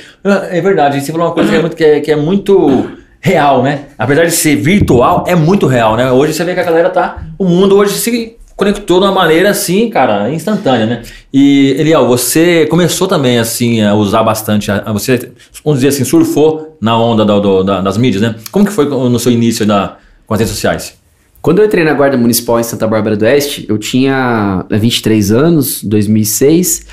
É 0.52 0.62
verdade, 0.62 1.02
você 1.02 1.12
falou 1.12 1.28
uma 1.28 1.34
coisa 1.34 1.50
que 1.50 1.56
é 1.56 1.62
muito, 1.62 1.76
que 1.76 1.84
é, 1.84 2.00
que 2.00 2.12
é 2.12 2.16
muito 2.16 2.90
real, 3.22 3.62
né? 3.64 3.82
Apesar 3.98 4.26
de 4.26 4.32
ser 4.32 4.56
virtual, 4.56 5.24
é 5.28 5.36
muito 5.36 5.68
real, 5.68 5.96
né? 5.98 6.12
Hoje 6.12 6.34
você 6.34 6.44
vê 6.44 6.54
que 6.54 6.60
a 6.60 6.64
galera 6.64 6.90
tá. 6.90 7.18
O 7.38 7.46
mundo 7.46 7.76
hoje 7.78 7.94
se 7.98 8.36
conectou 8.56 9.00
de 9.00 9.06
uma 9.06 9.14
maneira 9.14 9.50
assim, 9.52 9.90
cara, 9.90 10.30
instantânea, 10.32 10.86
né? 10.86 11.02
E, 11.34 11.76
Eliel, 11.80 12.06
você 12.06 12.66
começou 12.66 13.08
também 13.08 13.40
assim 13.40 13.82
a 13.82 13.94
usar 13.96 14.22
bastante, 14.22 14.70
a, 14.70 14.92
você, 14.92 15.32
vamos 15.64 15.80
dizer 15.80 15.90
assim, 15.96 16.04
surfou 16.04 16.78
na 16.82 16.98
onda 16.98 17.24
do- 17.24 17.64
da- 17.64 17.80
das 17.80 17.98
mídias, 17.98 18.22
né? 18.22 18.36
Como 18.52 18.66
que 18.66 18.72
foi 18.74 18.84
no 18.86 19.18
seu 19.18 19.32
início 19.32 19.66
da, 19.66 19.96
com 20.30 20.36
as 20.36 20.40
redes 20.40 20.54
sociais? 20.54 20.94
Quando 21.42 21.60
eu 21.60 21.66
entrei 21.66 21.84
na 21.84 21.94
Guarda 21.94 22.16
Municipal 22.18 22.60
em 22.60 22.64
Santa 22.64 22.86
Bárbara 22.88 23.18
do 23.18 23.24
Oeste, 23.26 23.66
eu 23.68 23.78
tinha 23.80 24.64
é, 24.70 24.78
23 24.78 25.32
anos, 25.32 25.84
2006, 25.84 26.86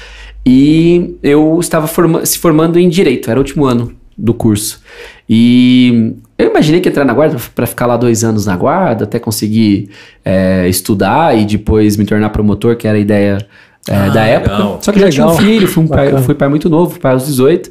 e 0.47 1.17
eu 1.23 1.59
estava 1.61 1.87
forma- 1.87 2.25
se 2.25 2.39
formando 2.39 2.79
em 2.79 2.89
Direito, 2.89 3.31
era 3.31 3.39
o 3.39 3.43
último 3.43 3.67
ano 3.67 3.93
do 4.17 4.33
curso. 4.33 4.81
E 5.29 6.15
eu 6.39 6.49
imaginei 6.51 6.81
que 6.81 6.89
ia 6.89 6.91
entrar 6.91 7.05
na 7.05 7.13
Guarda 7.13 7.37
para 7.55 7.67
ficar 7.67 7.85
lá 7.87 7.97
dois 7.99 8.25
anos 8.25 8.47
na 8.47 8.57
Guarda, 8.57 9.05
até 9.05 9.19
conseguir 9.19 9.91
é, 10.25 10.67
estudar 10.69 11.37
e 11.37 11.45
depois 11.45 11.97
me 11.99 12.07
tornar 12.07 12.31
promotor, 12.31 12.77
que 12.77 12.87
era 12.89 12.97
a 12.97 13.01
ideia 13.01 13.39
é, 13.89 13.95
Ah, 13.95 14.09
da 14.09 14.25
época. 14.25 14.53
legal. 14.57 14.79
Só 14.81 14.93
que 14.93 14.99
já 15.01 15.11
tinha 15.11 15.27
um 15.27 15.31
Legal. 15.31 15.45
filho, 15.45 15.69
fui, 15.69 15.83
um 15.85 15.87
pai, 15.89 16.23
fui 16.23 16.35
pai 16.35 16.49
muito 16.49 16.71
novo, 16.71 16.99
pai 16.99 17.13
aos 17.13 17.27
18. 17.27 17.71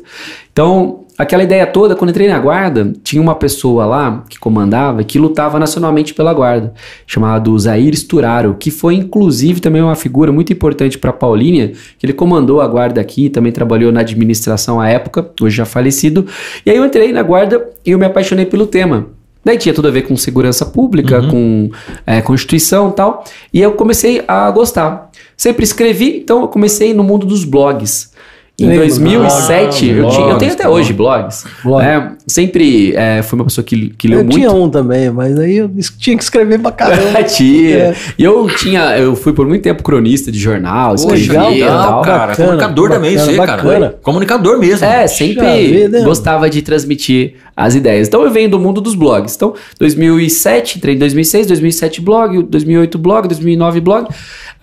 Então, 0.51 1.04
aquela 1.17 1.43
ideia 1.43 1.65
toda, 1.65 1.95
quando 1.95 2.09
entrei 2.09 2.27
na 2.27 2.39
guarda, 2.39 2.93
tinha 3.03 3.21
uma 3.21 3.35
pessoa 3.35 3.85
lá 3.85 4.23
que 4.29 4.37
comandava 4.39 5.03
que 5.03 5.17
lutava 5.19 5.57
nacionalmente 5.59 6.13
pela 6.13 6.33
guarda, 6.33 6.73
chamado 7.07 7.57
Zair 7.57 7.95
Sturaro, 7.95 8.55
que 8.59 8.71
foi 8.71 8.95
inclusive 8.95 9.59
também 9.59 9.81
uma 9.81 9.95
figura 9.95 10.31
muito 10.31 10.51
importante 10.51 10.97
para 10.97 11.13
Paulínia, 11.13 11.73
que 11.97 12.05
ele 12.05 12.13
comandou 12.13 12.61
a 12.61 12.67
guarda 12.67 12.99
aqui, 12.99 13.29
também 13.29 13.51
trabalhou 13.51 13.91
na 13.91 14.01
administração 14.01 14.79
à 14.79 14.89
época, 14.89 15.29
hoje 15.41 15.55
já 15.57 15.65
falecido. 15.65 16.25
E 16.65 16.69
aí 16.71 16.77
eu 16.77 16.85
entrei 16.85 17.11
na 17.11 17.21
guarda 17.23 17.65
e 17.85 17.91
eu 17.91 17.99
me 17.99 18.05
apaixonei 18.05 18.45
pelo 18.45 18.67
tema. 18.67 19.07
Daí 19.43 19.59
tinha 19.59 19.75
tudo 19.75 19.87
a 19.87 19.91
ver 19.91 20.01
com 20.01 20.17
segurança 20.17 20.65
pública, 20.65 21.19
Uhum. 21.21 21.29
com 21.29 21.69
é, 22.05 22.19
Constituição 22.19 22.89
e 22.89 22.93
tal. 22.93 23.23
E 23.53 23.61
eu 23.61 23.73
comecei 23.73 24.23
a 24.27 24.49
gostar. 24.49 25.11
Sempre 25.37 25.63
escrevi, 25.63 26.17
então 26.17 26.41
eu 26.41 26.47
comecei 26.47 26.95
no 26.95 27.03
mundo 27.03 27.27
dos 27.27 27.43
blogs. 27.43 28.11
Em 28.57 28.67
Lembro, 28.67 28.87
2007, 28.87 29.85
eu, 29.85 29.95
blogs, 29.95 30.15
tinha, 30.15 30.29
eu 30.29 30.37
tenho 30.37 30.53
até 30.53 30.69
hoje 30.69 30.93
blogs. 30.93 31.43
Blog. 31.61 31.83
É, 31.83 32.11
sempre 32.25 32.95
é, 32.95 33.21
fui 33.21 33.37
uma 33.37 33.43
pessoa 33.43 33.65
que, 33.65 33.89
que 33.97 34.07
leu 34.07 34.19
Eu 34.19 34.23
muito. 34.23 34.37
tinha 34.37 34.49
um 34.49 34.69
também, 34.69 35.09
mas 35.09 35.37
aí 35.37 35.57
eu 35.57 35.69
tinha 35.99 36.15
que 36.15 36.23
escrever 36.23 36.59
pra 36.59 36.71
caramba. 36.71 37.21
Tinha. 37.27 37.77
É. 37.77 37.95
E 38.17 38.23
eu 38.23 38.47
tinha, 38.55 38.97
eu 38.97 39.13
fui 39.13 39.33
por 39.33 39.45
muito 39.45 39.61
tempo 39.61 39.83
cronista 39.83 40.31
de 40.31 40.39
jornal, 40.39 40.95
escrevia 40.95 41.51
e 41.51 41.59
tal. 41.65 42.01
cara. 42.01 42.27
Bacana, 42.27 42.35
comunicador 42.35 42.89
também, 42.89 43.11
bacana, 43.15 43.31
você, 43.31 43.37
bacana. 43.37 43.71
cara. 43.71 43.99
Comunicador 44.01 44.57
mesmo. 44.57 44.85
É, 44.85 45.05
sempre 45.07 45.67
vida, 45.67 45.99
hein? 45.99 46.05
gostava 46.05 46.49
de 46.49 46.61
transmitir 46.61 47.33
as 47.57 47.75
ideias. 47.75 48.07
Então 48.07 48.23
eu 48.23 48.31
venho 48.31 48.49
do 48.49 48.59
mundo 48.59 48.79
dos 48.79 48.95
blogs. 48.95 49.35
Então, 49.35 49.53
2007, 49.79 50.77
entrei 50.77 50.95
em 50.95 50.99
2006, 50.99 51.47
2007 51.47 52.01
blog, 52.01 52.43
2008 52.43 52.97
blog, 52.97 53.27
2009 53.27 53.81
blog. 53.81 54.07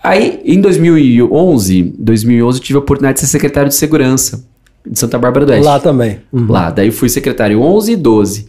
Aí, 0.03 0.41
em 0.43 0.59
2011, 0.59 1.93
2011 1.97 2.59
eu 2.59 2.63
tive 2.63 2.77
a 2.77 2.79
oportunidade 2.81 3.15
de 3.15 3.21
ser 3.21 3.27
secretário 3.27 3.69
de 3.69 3.75
segurança 3.75 4.45
de 4.85 4.99
Santa 4.99 5.17
Bárbara 5.17 5.45
do 5.45 5.51
Oeste. 5.53 5.65
Lá 5.65 5.79
também. 5.79 6.19
Uhum. 6.31 6.51
Lá, 6.51 6.69
daí 6.69 6.91
fui 6.91 7.07
secretário 7.07 7.61
11 7.61 7.93
e 7.93 7.95
12. 7.95 8.47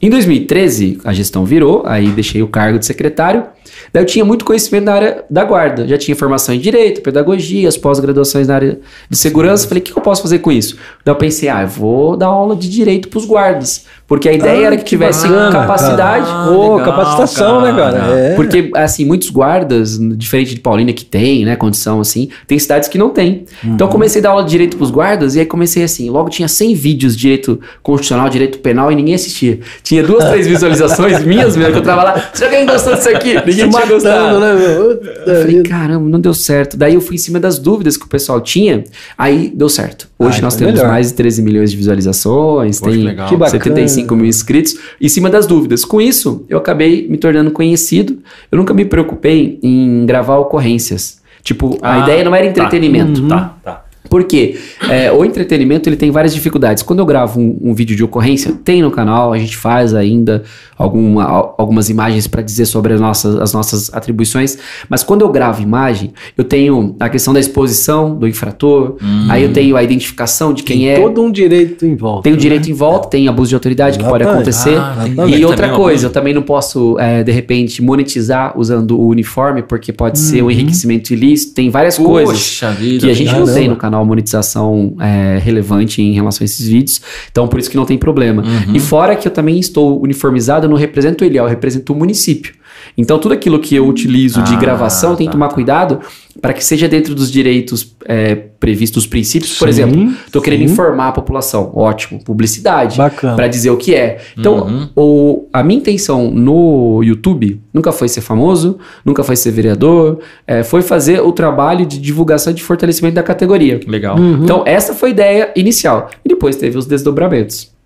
Em 0.00 0.08
2013, 0.08 0.98
a 1.04 1.12
gestão 1.12 1.44
virou, 1.44 1.82
aí 1.84 2.08
deixei 2.08 2.42
o 2.42 2.48
cargo 2.48 2.78
de 2.78 2.86
secretário. 2.86 3.44
Daí 3.92 4.02
eu 4.02 4.06
tinha 4.06 4.24
muito 4.24 4.44
conhecimento 4.44 4.84
na 4.84 4.92
área 4.92 5.24
da 5.30 5.44
guarda. 5.44 5.86
Já 5.86 5.96
tinha 5.98 6.14
formação 6.16 6.54
em 6.54 6.58
direito, 6.58 7.00
pedagogia, 7.00 7.68
as 7.68 7.76
pós-graduações 7.76 8.48
na 8.48 8.54
área 8.54 8.80
de 9.08 9.16
segurança. 9.18 9.66
Falei, 9.66 9.80
o 9.80 9.84
que, 9.84 9.92
que 9.92 9.98
eu 9.98 10.02
posso 10.02 10.22
fazer 10.22 10.38
com 10.40 10.50
isso? 10.52 10.76
Daí 11.04 11.12
eu 11.14 11.18
pensei, 11.18 11.48
ah, 11.48 11.62
eu 11.62 11.68
vou 11.68 12.16
dar 12.16 12.26
aula 12.26 12.54
de 12.56 12.68
direito 12.68 13.08
para 13.08 13.18
os 13.18 13.24
guardas. 13.24 13.86
Porque 14.06 14.28
a 14.28 14.32
ideia 14.32 14.60
Ah, 14.60 14.66
era 14.68 14.76
que 14.76 14.84
que 14.84 14.88
tivesse 14.88 15.28
bacana, 15.28 15.52
capacidade. 15.52 16.24
cara. 16.26 16.50
Ô, 16.50 16.76
legal, 16.76 16.84
capacitação, 16.94 17.60
né, 17.60 17.72
cara? 17.74 17.98
cara? 18.00 18.14
É. 18.18 18.34
Porque, 18.36 18.70
assim, 18.74 19.04
muitos 19.04 19.28
guardas, 19.28 19.98
diferente 20.16 20.54
de 20.54 20.60
Paulínia 20.60 20.94
que 20.94 21.04
tem, 21.04 21.44
né, 21.44 21.56
condição 21.56 22.00
assim, 22.00 22.28
tem 22.46 22.58
cidades 22.58 22.88
que 22.88 22.96
não 22.96 23.10
tem. 23.10 23.44
Então 23.62 23.86
eu 23.86 23.90
comecei 23.92 24.20
a 24.20 24.22
dar 24.22 24.30
aula 24.30 24.44
de 24.44 24.50
direito 24.50 24.76
pros 24.78 24.90
guardas 24.90 25.34
e 25.34 25.40
aí 25.40 25.46
comecei 25.46 25.82
assim, 25.82 26.08
logo 26.08 26.30
tinha 26.30 26.48
100 26.48 26.74
vídeos 26.74 27.14
de 27.14 27.20
direito 27.22 27.60
constitucional, 27.82 28.28
direito 28.30 28.58
penal 28.60 28.90
e 28.90 28.94
ninguém 28.94 29.14
assistia. 29.14 29.60
Tinha 29.82 30.02
duas, 30.02 30.24
três 30.24 30.46
visualizações 30.46 31.22
minhas 31.26 31.54
mesmo 31.56 31.72
que 31.72 31.78
eu 31.78 31.82
tava 31.82 32.02
lá, 32.04 32.30
se 32.32 32.44
alguém 32.44 32.64
gostou 32.64 32.94
disso 32.94 33.08
aqui, 33.10 33.34
ninguém 33.46 33.57
Se 33.64 33.68
tinha 33.68 33.80
matando, 33.80 33.94
gostado. 33.94 34.40
né, 34.40 34.54
meu? 34.54 34.96
Puta 34.96 35.06
Eu 35.26 35.36
falei, 35.40 35.56
vida. 35.56 35.68
caramba, 35.68 36.08
não 36.08 36.20
deu 36.20 36.34
certo. 36.34 36.76
Daí 36.76 36.94
eu 36.94 37.00
fui 37.00 37.14
em 37.16 37.18
cima 37.18 37.38
das 37.40 37.58
dúvidas 37.58 37.96
que 37.96 38.04
o 38.04 38.08
pessoal 38.08 38.40
tinha, 38.40 38.84
aí 39.16 39.52
deu 39.54 39.68
certo. 39.68 40.08
Hoje 40.18 40.38
Ah, 40.38 40.42
nós 40.42 40.54
então 40.54 40.66
temos 40.66 40.80
melhor. 40.80 40.92
mais 40.92 41.08
de 41.08 41.14
13 41.14 41.42
milhões 41.42 41.70
de 41.70 41.76
visualizações, 41.76 42.80
Poxa, 42.80 42.92
tem 42.92 43.02
legal. 43.04 43.28
Que 43.28 43.36
bacana. 43.36 43.58
75 43.62 44.16
mil 44.16 44.26
inscritos, 44.26 44.76
em 45.00 45.08
cima 45.08 45.30
das 45.30 45.46
dúvidas. 45.46 45.84
Com 45.84 46.00
isso, 46.00 46.44
eu 46.48 46.58
acabei 46.58 47.08
me 47.08 47.16
tornando 47.18 47.50
conhecido. 47.50 48.18
Eu 48.50 48.58
nunca 48.58 48.72
me 48.74 48.84
preocupei 48.84 49.58
em 49.62 50.04
gravar 50.06 50.36
ocorrências. 50.38 51.18
Tipo, 51.42 51.78
a 51.80 51.94
Ah, 51.94 51.98
ideia 52.00 52.24
não 52.24 52.34
era 52.34 52.44
tá. 52.44 52.50
entretenimento. 52.50 53.26
Tá, 53.28 53.56
tá. 53.64 53.84
Por 54.08 54.24
quê? 54.24 54.56
É, 54.88 55.12
o 55.12 55.24
entretenimento 55.24 55.88
ele 55.88 55.96
tem 55.96 56.10
várias 56.10 56.34
dificuldades. 56.34 56.82
Quando 56.82 57.00
eu 57.00 57.06
gravo 57.06 57.40
um, 57.40 57.58
um 57.62 57.74
vídeo 57.74 57.96
de 57.96 58.02
ocorrência, 58.04 58.52
tem 58.64 58.82
no 58.82 58.90
canal, 58.90 59.32
a 59.32 59.38
gente 59.38 59.56
faz 59.56 59.94
ainda 59.94 60.42
alguma, 60.76 61.24
al- 61.24 61.54
algumas 61.58 61.90
imagens 61.90 62.26
para 62.26 62.40
dizer 62.42 62.66
sobre 62.66 62.92
as 62.92 63.00
nossas, 63.00 63.36
as 63.36 63.52
nossas 63.52 63.92
atribuições. 63.92 64.58
Mas 64.88 65.02
quando 65.02 65.22
eu 65.22 65.28
gravo 65.30 65.62
imagem, 65.62 66.12
eu 66.36 66.44
tenho 66.44 66.96
a 67.00 67.08
questão 67.08 67.32
da 67.34 67.40
exposição 67.40 68.14
do 68.14 68.26
infrator, 68.26 68.96
aí 69.28 69.42
eu 69.42 69.52
tenho 69.52 69.76
a 69.76 69.82
identificação 69.82 70.52
de 70.52 70.62
quem 70.62 70.78
Tem 70.78 70.88
é. 70.90 71.00
todo 71.00 71.22
um 71.22 71.30
direito 71.30 71.84
em 71.84 71.96
volta. 71.96 72.22
Tem 72.22 72.32
o 72.32 72.36
né? 72.36 72.40
direito 72.40 72.70
em 72.70 72.74
volta, 72.74 73.08
tem 73.08 73.28
abuso 73.28 73.48
de 73.50 73.54
autoridade 73.54 73.98
que 73.98 74.04
pode 74.04 74.24
acontecer. 74.24 74.76
Ah, 74.78 75.06
e 75.06 75.14
também 75.14 75.44
outra 75.44 75.70
coisa, 75.70 76.06
eu 76.06 76.10
também 76.10 76.32
não 76.32 76.42
posso, 76.42 76.98
é, 76.98 77.22
de 77.22 77.32
repente, 77.32 77.82
monetizar 77.82 78.58
usando 78.58 78.98
o 78.98 79.08
uniforme, 79.08 79.62
porque 79.62 79.92
pode 79.92 80.18
ser 80.18 80.42
um 80.42 80.50
enriquecimento 80.50 81.12
ilícito. 81.12 81.54
Tem 81.54 81.70
várias 81.70 81.98
coisas 81.98 82.36
Poxa 82.38 82.70
vida. 82.70 83.06
que 83.06 83.10
a 83.10 83.14
gente 83.14 83.32
não 83.32 83.46
tem 83.46 83.68
no 83.68 83.76
canal 83.76 83.97
monetização 84.04 84.94
é, 85.00 85.38
relevante 85.38 86.02
em 86.02 86.12
relação 86.12 86.44
a 86.44 86.46
esses 86.46 86.66
vídeos. 86.66 87.00
Então, 87.30 87.46
por 87.48 87.58
isso 87.58 87.70
que 87.70 87.76
não 87.76 87.84
tem 87.84 87.98
problema. 87.98 88.42
Uhum. 88.42 88.74
E 88.74 88.80
fora 88.80 89.16
que 89.16 89.26
eu 89.26 89.32
também 89.32 89.58
estou 89.58 90.00
uniformizado, 90.02 90.66
eu 90.66 90.70
não 90.70 90.76
represento 90.76 91.24
ele, 91.24 91.38
eu 91.38 91.46
represento 91.46 91.92
o 91.92 91.96
município. 91.96 92.54
Então, 92.96 93.18
tudo 93.18 93.34
aquilo 93.34 93.58
que 93.58 93.74
eu 93.74 93.86
utilizo 93.86 94.42
de 94.42 94.54
Ah, 94.54 94.58
gravação, 94.58 95.10
eu 95.10 95.16
tenho 95.16 95.30
que 95.30 95.36
tá, 95.36 95.44
tomar 95.44 95.54
cuidado 95.54 96.00
para 96.40 96.52
que 96.52 96.64
seja 96.64 96.86
dentro 96.88 97.14
dos 97.16 97.30
direitos 97.32 97.96
é, 98.04 98.34
previstos, 98.34 99.02
os 99.04 99.06
princípios. 99.08 99.58
Por 99.58 99.66
Sim, 99.72 99.82
exemplo, 99.82 100.12
estou 100.24 100.40
querendo 100.40 100.62
informar 100.62 101.08
a 101.08 101.12
população. 101.12 101.72
Ótimo. 101.74 102.22
Publicidade. 102.24 102.96
Bacana. 102.96 103.34
Para 103.34 103.48
dizer 103.48 103.70
o 103.70 103.76
que 103.76 103.94
é. 103.94 104.18
Então, 104.36 104.58
Uhum. 104.66 104.88
o, 104.96 105.48
a 105.52 105.62
minha 105.64 105.78
intenção 105.78 106.30
no 106.30 107.02
YouTube 107.02 107.60
nunca 107.74 107.90
foi 107.90 108.08
ser 108.08 108.20
famoso, 108.20 108.78
nunca 109.04 109.24
foi 109.24 109.34
ser 109.36 109.50
vereador, 109.50 110.20
é, 110.46 110.62
foi 110.62 110.82
fazer 110.82 111.20
o 111.20 111.32
trabalho 111.32 111.84
de 111.84 111.98
divulgação 111.98 112.52
e 112.52 112.54
de 112.54 112.62
fortalecimento 112.62 113.14
da 113.16 113.22
categoria. 113.22 113.80
Legal. 113.86 114.16
Uhum. 114.18 114.44
Então, 114.44 114.62
essa 114.64 114.94
foi 114.94 115.08
a 115.10 115.12
ideia 115.12 115.52
inicial. 115.56 116.08
E 116.24 116.28
depois 116.28 116.54
teve 116.56 116.78
os 116.78 116.86
desdobramentos. 116.86 117.76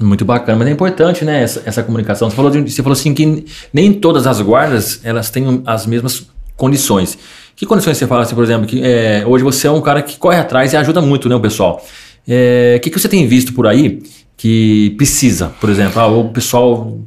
Muito 0.00 0.24
bacana, 0.24 0.58
mas 0.58 0.68
é 0.68 0.70
importante, 0.72 1.24
né, 1.24 1.42
essa, 1.42 1.62
essa 1.64 1.82
comunicação. 1.82 2.28
Você 2.28 2.36
falou, 2.36 2.50
de- 2.50 2.70
você 2.70 2.82
falou 2.82 2.94
assim 2.94 3.14
que 3.14 3.44
nem 3.72 3.92
todas 3.92 4.26
as 4.26 4.40
guardas, 4.40 5.00
elas 5.04 5.30
têm 5.30 5.62
as 5.66 5.86
mesmas 5.86 6.26
condições. 6.56 7.16
Que 7.56 7.64
condições 7.64 7.96
você 7.96 8.06
fala, 8.06 8.22
assim, 8.22 8.34
por 8.34 8.42
exemplo, 8.42 8.66
que 8.66 8.80
é, 8.82 9.24
hoje 9.26 9.44
você 9.44 9.66
é 9.68 9.70
um 9.70 9.80
cara 9.80 10.02
que 10.02 10.16
corre 10.18 10.38
atrás 10.38 10.72
e 10.72 10.76
ajuda 10.76 11.00
muito, 11.00 11.28
né, 11.28 11.34
o 11.36 11.40
pessoal. 11.40 11.84
É, 12.26 12.74
O 12.78 12.80
que, 12.80 12.90
que 12.90 12.98
você 12.98 13.08
tem 13.08 13.26
visto 13.26 13.52
por 13.52 13.66
aí 13.66 14.02
que 14.36 14.90
precisa, 14.96 15.52
por 15.60 15.70
exemplo, 15.70 16.00
ah, 16.00 16.08
o 16.08 16.28
pessoal 16.30 16.98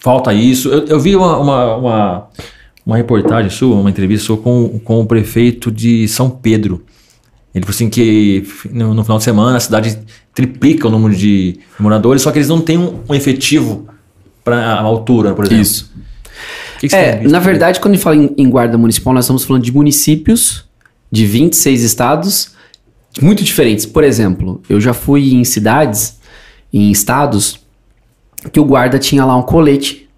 falta 0.00 0.32
isso. 0.32 0.68
Eu, 0.68 0.84
eu 0.86 1.00
vi 1.00 1.16
uma, 1.16 1.36
uma, 1.38 1.76
uma, 1.76 2.28
uma 2.86 2.96
reportagem 2.96 3.50
sua, 3.50 3.74
uma 3.76 3.90
entrevista 3.90 4.26
sua 4.26 4.36
com, 4.36 4.78
com 4.84 5.00
o 5.00 5.06
prefeito 5.06 5.70
de 5.70 6.06
São 6.06 6.30
Pedro. 6.30 6.84
Ele 7.54 7.64
falou 7.64 7.74
assim 7.74 7.90
que 7.90 8.46
no, 8.70 8.94
no 8.94 9.02
final 9.02 9.18
de 9.18 9.24
semana 9.24 9.56
a 9.56 9.60
cidade 9.60 9.98
triplica 10.34 10.86
o 10.86 10.90
número 10.90 11.14
de 11.14 11.58
moradores, 11.78 12.22
só 12.22 12.30
que 12.30 12.38
eles 12.38 12.48
não 12.48 12.60
têm 12.60 12.78
um, 12.78 13.00
um 13.08 13.14
efetivo 13.14 13.88
para 14.44 14.56
a 14.56 14.80
altura, 14.80 15.34
por 15.34 15.44
exemplo. 15.44 15.62
Isso. 15.62 15.90
Que 16.78 16.88
que 16.88 16.96
É, 16.96 17.22
na 17.26 17.40
verdade, 17.40 17.80
quando 17.80 17.94
a 17.94 17.96
gente 17.96 18.04
fala 18.04 18.16
em, 18.16 18.34
em 18.36 18.48
guarda 18.48 18.78
municipal, 18.78 19.12
nós 19.12 19.24
estamos 19.24 19.44
falando 19.44 19.64
de 19.64 19.72
municípios 19.72 20.64
de 21.10 21.26
26 21.26 21.82
estados 21.82 22.54
muito 23.20 23.42
diferentes. 23.42 23.84
Por 23.84 24.04
exemplo, 24.04 24.62
eu 24.68 24.80
já 24.80 24.94
fui 24.94 25.34
em 25.34 25.44
cidades, 25.44 26.18
em 26.72 26.90
estados, 26.90 27.58
que 28.52 28.60
o 28.60 28.64
guarda 28.64 28.98
tinha 28.98 29.24
lá 29.24 29.36
um 29.36 29.42
colete 29.42 30.08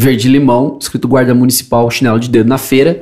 verde-limão, 0.00 0.78
escrito 0.80 1.06
guarda 1.06 1.34
municipal, 1.34 1.90
chinelo 1.90 2.18
de 2.18 2.28
dedo 2.28 2.48
na 2.48 2.58
feira, 2.58 3.00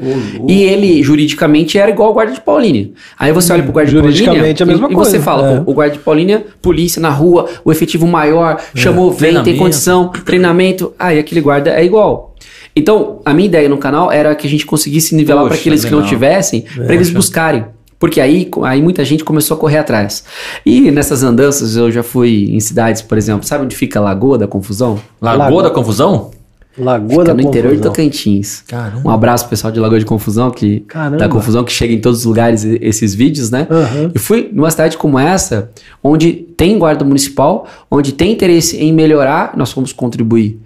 e 0.49 0.63
ele, 0.63 1.03
juridicamente, 1.03 1.79
era 1.79 1.91
igual 1.91 2.09
ao 2.09 2.15
guarda 2.15 2.33
de 2.33 2.41
Paulínia. 2.41 2.91
Aí 3.19 3.33
você 3.33 3.53
olha 3.53 3.63
pro 3.63 3.73
guarda 3.73 3.91
de 3.91 3.97
Paulínia 3.97 4.17
Juridicamente 4.17 4.63
é 4.63 4.65
a 4.65 4.67
mesma 4.67 4.89
e, 4.89 4.93
e 4.93 4.95
coisa, 4.95 5.11
você 5.11 5.21
fala, 5.21 5.49
é. 5.49 5.61
pô, 5.61 5.71
o 5.71 5.75
guarda 5.75 5.95
de 5.95 6.01
Paulínia, 6.01 6.45
polícia 6.61 7.01
na 7.01 7.11
rua, 7.11 7.49
o 7.65 7.71
efetivo 7.71 8.07
maior, 8.07 8.61
chamou, 8.75 9.13
vem, 9.13 9.43
tem 9.43 9.57
condição, 9.57 10.09
treinamento, 10.09 10.93
ah, 10.99 11.15
e 11.15 11.19
aquele 11.19 11.41
guarda 11.41 11.71
é 11.71 11.85
igual. 11.85 12.35
Então, 12.75 13.21
a 13.25 13.33
minha 13.33 13.47
ideia 13.47 13.69
no 13.69 13.79
canal 13.79 14.11
era 14.11 14.35
que 14.35 14.47
a 14.47 14.51
gente 14.51 14.67
conseguisse 14.67 15.15
nivelar 15.15 15.45
para 15.47 15.55
aqueles 15.55 15.85
que 15.85 15.91
não 15.91 16.03
tivessem, 16.03 16.65
para 16.85 16.95
eles 16.95 17.11
buscarem. 17.11 17.65
Porque 17.99 18.21
aí, 18.21 18.49
aí 18.63 18.81
muita 18.81 19.05
gente 19.05 19.25
começou 19.25 19.57
a 19.57 19.61
correr 19.61 19.79
atrás. 19.79 20.23
E 20.65 20.91
nessas 20.91 21.23
andanças 21.23 21.77
eu 21.77 21.91
já 21.91 22.03
fui 22.03 22.49
em 22.51 22.61
cidades, 22.61 23.03
por 23.03 23.19
exemplo, 23.19 23.45
sabe 23.45 23.65
onde 23.65 23.75
fica 23.75 23.99
a 23.99 24.03
Lagoa 24.03 24.39
da 24.39 24.47
Confusão? 24.47 25.01
Lagoa 25.21 25.45
Lagoa. 25.45 25.63
da 25.65 25.71
Confusão? 25.71 26.31
Lagoa 26.79 27.09
Fica 27.11 27.25
da 27.25 27.35
no 27.35 27.41
interior 27.41 27.75
de. 27.77 27.83
Tocantins. 27.83 28.63
Caramba. 28.67 29.03
Um 29.09 29.11
abraço 29.11 29.45
pro 29.45 29.51
pessoal 29.51 29.73
de 29.73 29.81
Lagoa 29.81 29.99
de 29.99 30.05
Confusão, 30.05 30.51
que 30.51 30.81
Caramba. 30.81 31.17
da 31.17 31.29
Confusão 31.29 31.65
que 31.65 31.73
chega 31.73 31.93
em 31.93 32.01
todos 32.01 32.21
os 32.21 32.25
lugares 32.25 32.65
e- 32.65 32.79
esses 32.81 33.15
vídeos, 33.15 33.51
né? 33.51 33.67
Aham. 33.71 34.11
Eu 34.15 34.21
fui 34.21 34.49
numa 34.53 34.71
cidade 34.71 34.97
como 34.97 35.19
essa, 35.19 35.71
onde 36.03 36.33
tem 36.33 36.79
guarda 36.79 37.05
municipal, 37.05 37.67
onde 37.91 38.13
tem 38.13 38.33
interesse 38.33 38.77
em 38.77 38.93
melhorar, 38.93 39.57
nós 39.57 39.73
fomos 39.73 39.93
contribuir. 39.93 40.59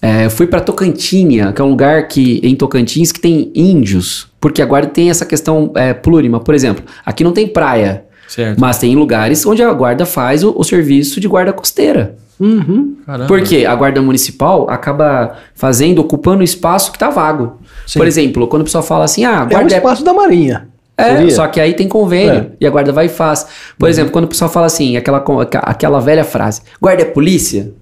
É, 0.00 0.28
fui 0.28 0.46
para 0.46 0.60
Tocantinha, 0.60 1.52
que 1.52 1.60
é 1.60 1.64
um 1.64 1.70
lugar 1.70 2.06
que 2.06 2.40
em 2.44 2.54
Tocantins 2.54 3.10
que 3.10 3.18
tem 3.18 3.50
índios, 3.54 4.28
porque 4.40 4.62
a 4.62 4.66
guarda 4.66 4.88
tem 4.88 5.10
essa 5.10 5.26
questão 5.26 5.72
é, 5.74 5.92
plurima. 5.92 6.38
Por 6.38 6.54
exemplo, 6.54 6.84
aqui 7.04 7.24
não 7.24 7.32
tem 7.32 7.48
praia, 7.48 8.04
Certo. 8.28 8.60
mas 8.60 8.78
tem 8.78 8.94
lugares 8.94 9.44
onde 9.44 9.60
a 9.62 9.72
guarda 9.72 10.06
faz 10.06 10.44
o, 10.44 10.54
o 10.56 10.62
serviço 10.62 11.18
de 11.20 11.26
guarda 11.26 11.52
costeira. 11.52 12.14
Uhum. 12.40 12.96
Porque 13.26 13.64
a 13.66 13.74
guarda 13.74 14.00
municipal 14.00 14.68
acaba 14.70 15.36
fazendo, 15.54 15.98
ocupando 16.00 16.40
o 16.40 16.44
espaço 16.44 16.92
que 16.92 16.98
tá 16.98 17.10
vago. 17.10 17.58
Sim. 17.86 17.98
Por 17.98 18.06
exemplo, 18.06 18.46
quando 18.46 18.62
o 18.62 18.64
pessoal 18.64 18.84
fala 18.84 19.04
assim, 19.04 19.24
ah, 19.24 19.46
É 19.48 19.52
guarda 19.52 19.74
é 19.74 19.76
espaço 19.78 20.04
da 20.04 20.12
Marinha. 20.14 20.68
É, 20.96 21.16
Seria? 21.16 21.30
só 21.30 21.46
que 21.46 21.60
aí 21.60 21.74
tem 21.74 21.86
convênio 21.88 22.32
É. 22.34 22.46
e 22.60 22.66
a 22.66 22.70
guarda 22.70 22.92
vai 22.92 23.06
e 23.06 23.08
faz. 23.08 23.46
Por 23.78 23.88
exemplo, 23.88 24.10
quando 24.10 24.24
o 24.24 24.28
pessoal 24.28 24.50
fala 24.50 24.66
assim, 24.66 24.96
aquela, 24.96 25.24
aquela 25.62 26.00
velha 26.00 26.24
frase, 26.24 26.62
guarda 26.80 27.02
é 27.02 27.04
polícia? 27.04 27.72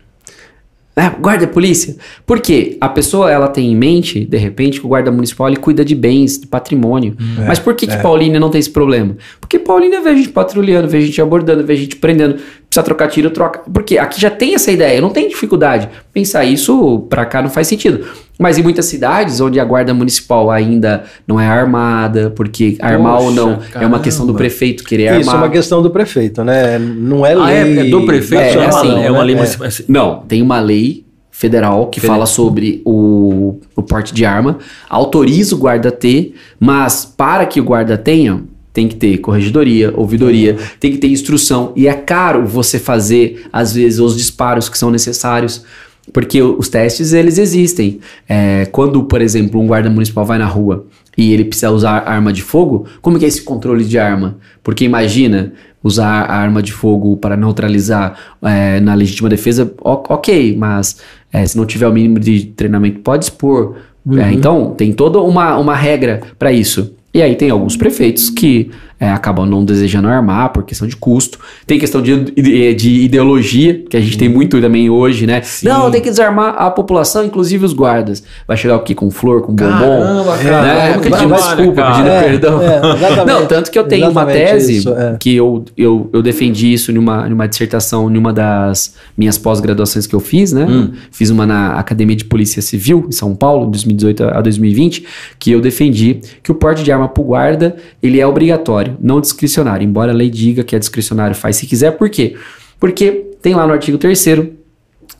É, 0.99 1.11
guarda 1.11 1.45
é 1.45 1.47
polícia? 1.47 1.95
Por 2.25 2.41
quê? 2.41 2.79
A 2.81 2.89
pessoa 2.89 3.31
ela 3.31 3.49
tem 3.49 3.71
em 3.71 3.77
mente, 3.77 4.25
de 4.25 4.39
repente, 4.39 4.81
que 4.81 4.87
o 4.87 4.89
guarda 4.89 5.11
municipal 5.11 5.47
ele 5.47 5.59
cuida 5.59 5.85
de 5.85 5.95
bens, 5.95 6.39
de 6.39 6.47
patrimônio. 6.47 7.15
Mas 7.47 7.59
por 7.59 7.75
que, 7.75 7.87
que 7.87 7.99
Paulínia 7.99 8.41
não 8.41 8.49
tem 8.49 8.59
esse 8.59 8.71
problema? 8.71 9.15
Porque 9.39 9.59
Paulínia 9.59 10.01
vê 10.01 10.09
a 10.09 10.15
gente 10.15 10.31
patrulhando, 10.31 10.89
vê 10.89 10.97
a 10.97 11.01
gente 11.03 11.21
abordando, 11.21 11.65
vê 11.67 11.75
a 11.75 11.77
gente 11.77 11.97
prendendo. 11.97 12.37
Precisa 12.69 12.85
trocar 12.85 13.09
tiro, 13.09 13.31
troca. 13.31 13.61
Porque 13.73 13.97
aqui 13.97 14.21
já 14.21 14.29
tem 14.29 14.55
essa 14.55 14.71
ideia, 14.71 15.01
não 15.01 15.11
tem 15.11 15.29
dificuldade. 15.29 15.89
Pensar 16.13 16.45
isso 16.45 17.07
pra 17.09 17.25
cá 17.25 17.41
não 17.41 17.49
faz 17.49 17.69
sentido. 17.69 18.05
Mas 18.39 18.59
em 18.59 18.63
muitas 18.63 18.85
cidades 18.87 19.41
onde 19.41 19.59
a 19.59 19.65
guarda 19.65 19.95
municipal 19.95 20.51
ainda 20.51 21.05
não 21.27 21.41
é 21.41 21.47
armada, 21.47 22.31
porque 22.37 22.77
armar 22.81 23.21
ou 23.23 23.31
não 23.31 23.55
Poxa, 23.57 23.79
é 23.81 23.87
uma 23.87 24.01
questão 24.01 24.27
do 24.27 24.33
caramba. 24.35 24.39
prefeito 24.51 24.85
querer 24.85 25.05
Isso 25.05 25.31
é 25.31 25.33
armar. 25.33 25.37
uma 25.47 25.51
questão 25.51 25.81
do 25.81 25.91
prefeito, 25.91 26.45
né? 26.45 26.79
Não 26.79 27.25
é 27.25 27.35
Ah, 27.35 27.51
é, 27.51 27.65
lei. 27.65 27.87
é 27.87 27.91
do 27.91 28.05
prefeito? 28.05 28.43
É, 28.43 28.55
nacional, 28.67 28.69
assim, 28.79 28.89
não, 28.89 29.03
é 29.03 29.11
uma 29.11 29.23
lei 29.23 29.35
É. 29.35 29.39
municipal. 29.39 29.69
Não, 29.89 30.19
tem 30.29 30.43
uma 30.43 30.61
lei 30.61 31.07
federal 31.31 31.87
que 31.89 32.01
Fede- 32.01 32.13
fala 32.13 32.27
sobre 32.27 32.83
o, 32.85 33.59
o 33.75 33.83
porte 33.83 34.13
de 34.13 34.25
arma, 34.27 34.59
autoriza 34.89 35.55
o 35.55 35.59
guarda 35.59 35.89
a 35.89 35.93
ter, 35.93 36.35
mas 36.61 37.05
para 37.07 37.47
que 37.47 37.61
o 37.61 37.65
guarda 37.65 37.97
tenha, 37.97 38.43
tem 38.77 38.87
que 38.87 38.95
ter 38.95 39.17
corregedoria, 39.19 39.91
ouvidoria, 39.97 40.59
tem 40.79 40.93
que 40.93 40.99
ter 40.99 41.09
instrução. 41.09 41.73
E 41.75 41.89
é 41.89 41.95
caro 41.95 42.47
você 42.47 42.79
fazer, 42.79 43.47
às 43.51 43.73
vezes, 43.73 43.99
os 43.99 44.15
disparos 44.15 44.69
que 44.69 44.77
são 44.77 44.91
necessários. 44.91 45.65
Porque 46.13 46.43
os 46.43 46.69
testes, 46.69 47.15
eles 47.15 47.39
existem. 47.39 48.01
É, 48.29 48.67
quando, 48.67 49.03
por 49.05 49.23
exemplo, 49.23 49.59
um 49.59 49.67
guarda 49.67 49.89
municipal 49.89 50.27
vai 50.27 50.37
na 50.37 50.45
rua 50.45 50.85
e 51.17 51.33
ele 51.33 51.47
precisa 51.47 51.71
usar 51.71 52.07
arma 52.07 52.35
de 52.35 52.43
fogo, 52.43 52.87
como 53.01 53.19
que 53.19 53.25
é 53.25 53.29
esse 53.29 53.41
controle 53.41 53.83
de 53.83 53.99
arma? 53.99 54.37
Porque 54.63 54.85
imagina 54.85 55.55
usar 55.83 56.25
a 56.25 56.37
arma 56.37 56.63
de 56.63 56.73
fogo 56.73 57.17
para 57.17 57.35
neutralizar 57.35 58.37
é, 58.43 58.79
na 58.81 58.93
legítima 58.93 59.31
defesa, 59.31 59.73
ok, 59.81 60.55
mas 60.55 60.99
é, 61.33 61.47
se 61.47 61.57
não 61.57 61.65
tiver 61.65 61.89
o 61.89 61.93
mínimo 61.93 62.21
de 62.21 62.45
treinamento, 62.45 63.01
pode 63.01 63.25
expor. 63.25 63.77
É, 64.19 64.31
então, 64.33 64.75
tem 64.77 64.93
toda 64.93 65.19
uma, 65.21 65.57
uma 65.57 65.75
regra 65.75 66.21
para 66.39 66.53
isso. 66.53 66.95
E 67.13 67.23
aí 67.23 67.35
tem 67.35 67.51
alguns 67.51 67.77
prefeitos 67.77 68.29
que 68.29 68.71
é, 68.99 69.11
acabam 69.11 69.47
não 69.47 69.65
desejando 69.65 70.09
armar 70.09 70.51
por 70.51 70.65
questão 70.65 70.89
de 70.89 70.97
custo. 70.97 71.39
Tem 71.67 71.79
questão 71.79 72.01
de, 72.01 72.31
de, 72.31 72.75
de 72.75 72.91
ideologia, 73.03 73.85
que 73.89 73.97
a 73.97 74.01
gente 74.01 74.17
tem 74.17 74.29
muito 74.29 74.61
também 74.61 74.89
hoje, 74.89 75.27
né? 75.27 75.43
Não, 75.63 75.91
tem 75.91 76.01
que 76.01 76.09
desarmar 76.09 76.55
a 76.57 76.71
população, 76.71 77.25
inclusive 77.25 77.65
os 77.65 77.73
guardas. 77.73 78.23
Vai 78.47 78.57
chegar 78.57 78.77
aqui 78.77 78.95
com 78.95 79.11
flor, 79.11 79.43
com 79.43 79.55
bombom. 79.55 79.79
Caramba, 79.79 80.39
cara, 80.39 80.63
né? 80.63 80.89
como 80.93 81.03
que 81.03 81.11
pedindo 81.11 81.35
desculpa, 81.35 81.83
cara? 81.83 81.93
pedindo 81.93 82.09
É, 82.09 82.23
perdão. 82.23 82.63
é, 82.63 82.77
exatamente. 82.77 83.27
Não, 83.27 83.47
tanto 83.47 83.71
que 83.71 83.79
eu 83.79 83.85
tenho 83.85 84.11
uma 84.11 84.25
tese 84.25 84.79
isso, 84.79 84.95
é. 84.95 85.17
que 85.19 85.35
eu, 85.35 85.65
eu, 85.77 86.09
eu 86.13 86.23
defendi 86.23 86.73
isso 86.73 86.93
numa, 86.93 87.29
numa 87.29 87.47
dissertação, 87.47 88.09
numa 88.09 88.33
das 88.33 88.95
minhas 89.17 89.37
pós-graduações 89.37 90.07
que 90.07 90.15
eu 90.15 90.21
fiz, 90.21 90.53
né? 90.53 90.65
Hum. 90.65 90.93
Fiz 91.11 91.31
uma 91.31 91.47
na 91.47 91.75
Academia 91.75 92.17
de 92.17 92.25
Polícia 92.25 92.63
Civil, 92.63 93.07
em 93.09 93.13
São 93.13 93.35
Paulo, 93.35 93.67
de 93.67 93.73
2018 93.73 94.25
a 94.25 94.41
2020, 94.41 95.05
que 95.39 95.51
eu 95.51 95.61
defendi 95.61 96.21
que 96.43 96.51
o 96.51 96.55
porte 96.55 96.83
de 96.83 96.91
arma 96.91 97.09
pro 97.09 97.23
guarda, 97.23 97.77
ele 98.03 98.21
é 98.21 98.27
obrigatório, 98.27 98.86
não 99.01 99.21
discricionário. 99.21 99.85
Embora 99.85 100.13
a 100.13 100.15
lei 100.15 100.31
diga 100.31 100.65
que 100.65 100.77
é 100.77 100.79
discricionário, 100.79 101.35
faz 101.35 101.57
se 101.57 101.67
quiser. 101.67 101.93
Por 101.93 102.11
quê? 102.11 102.37
Porque 102.79 103.33
tem 103.41 103.55
lá 103.55 103.67
no 103.67 103.73
artigo 103.73 103.99
3 103.99 104.25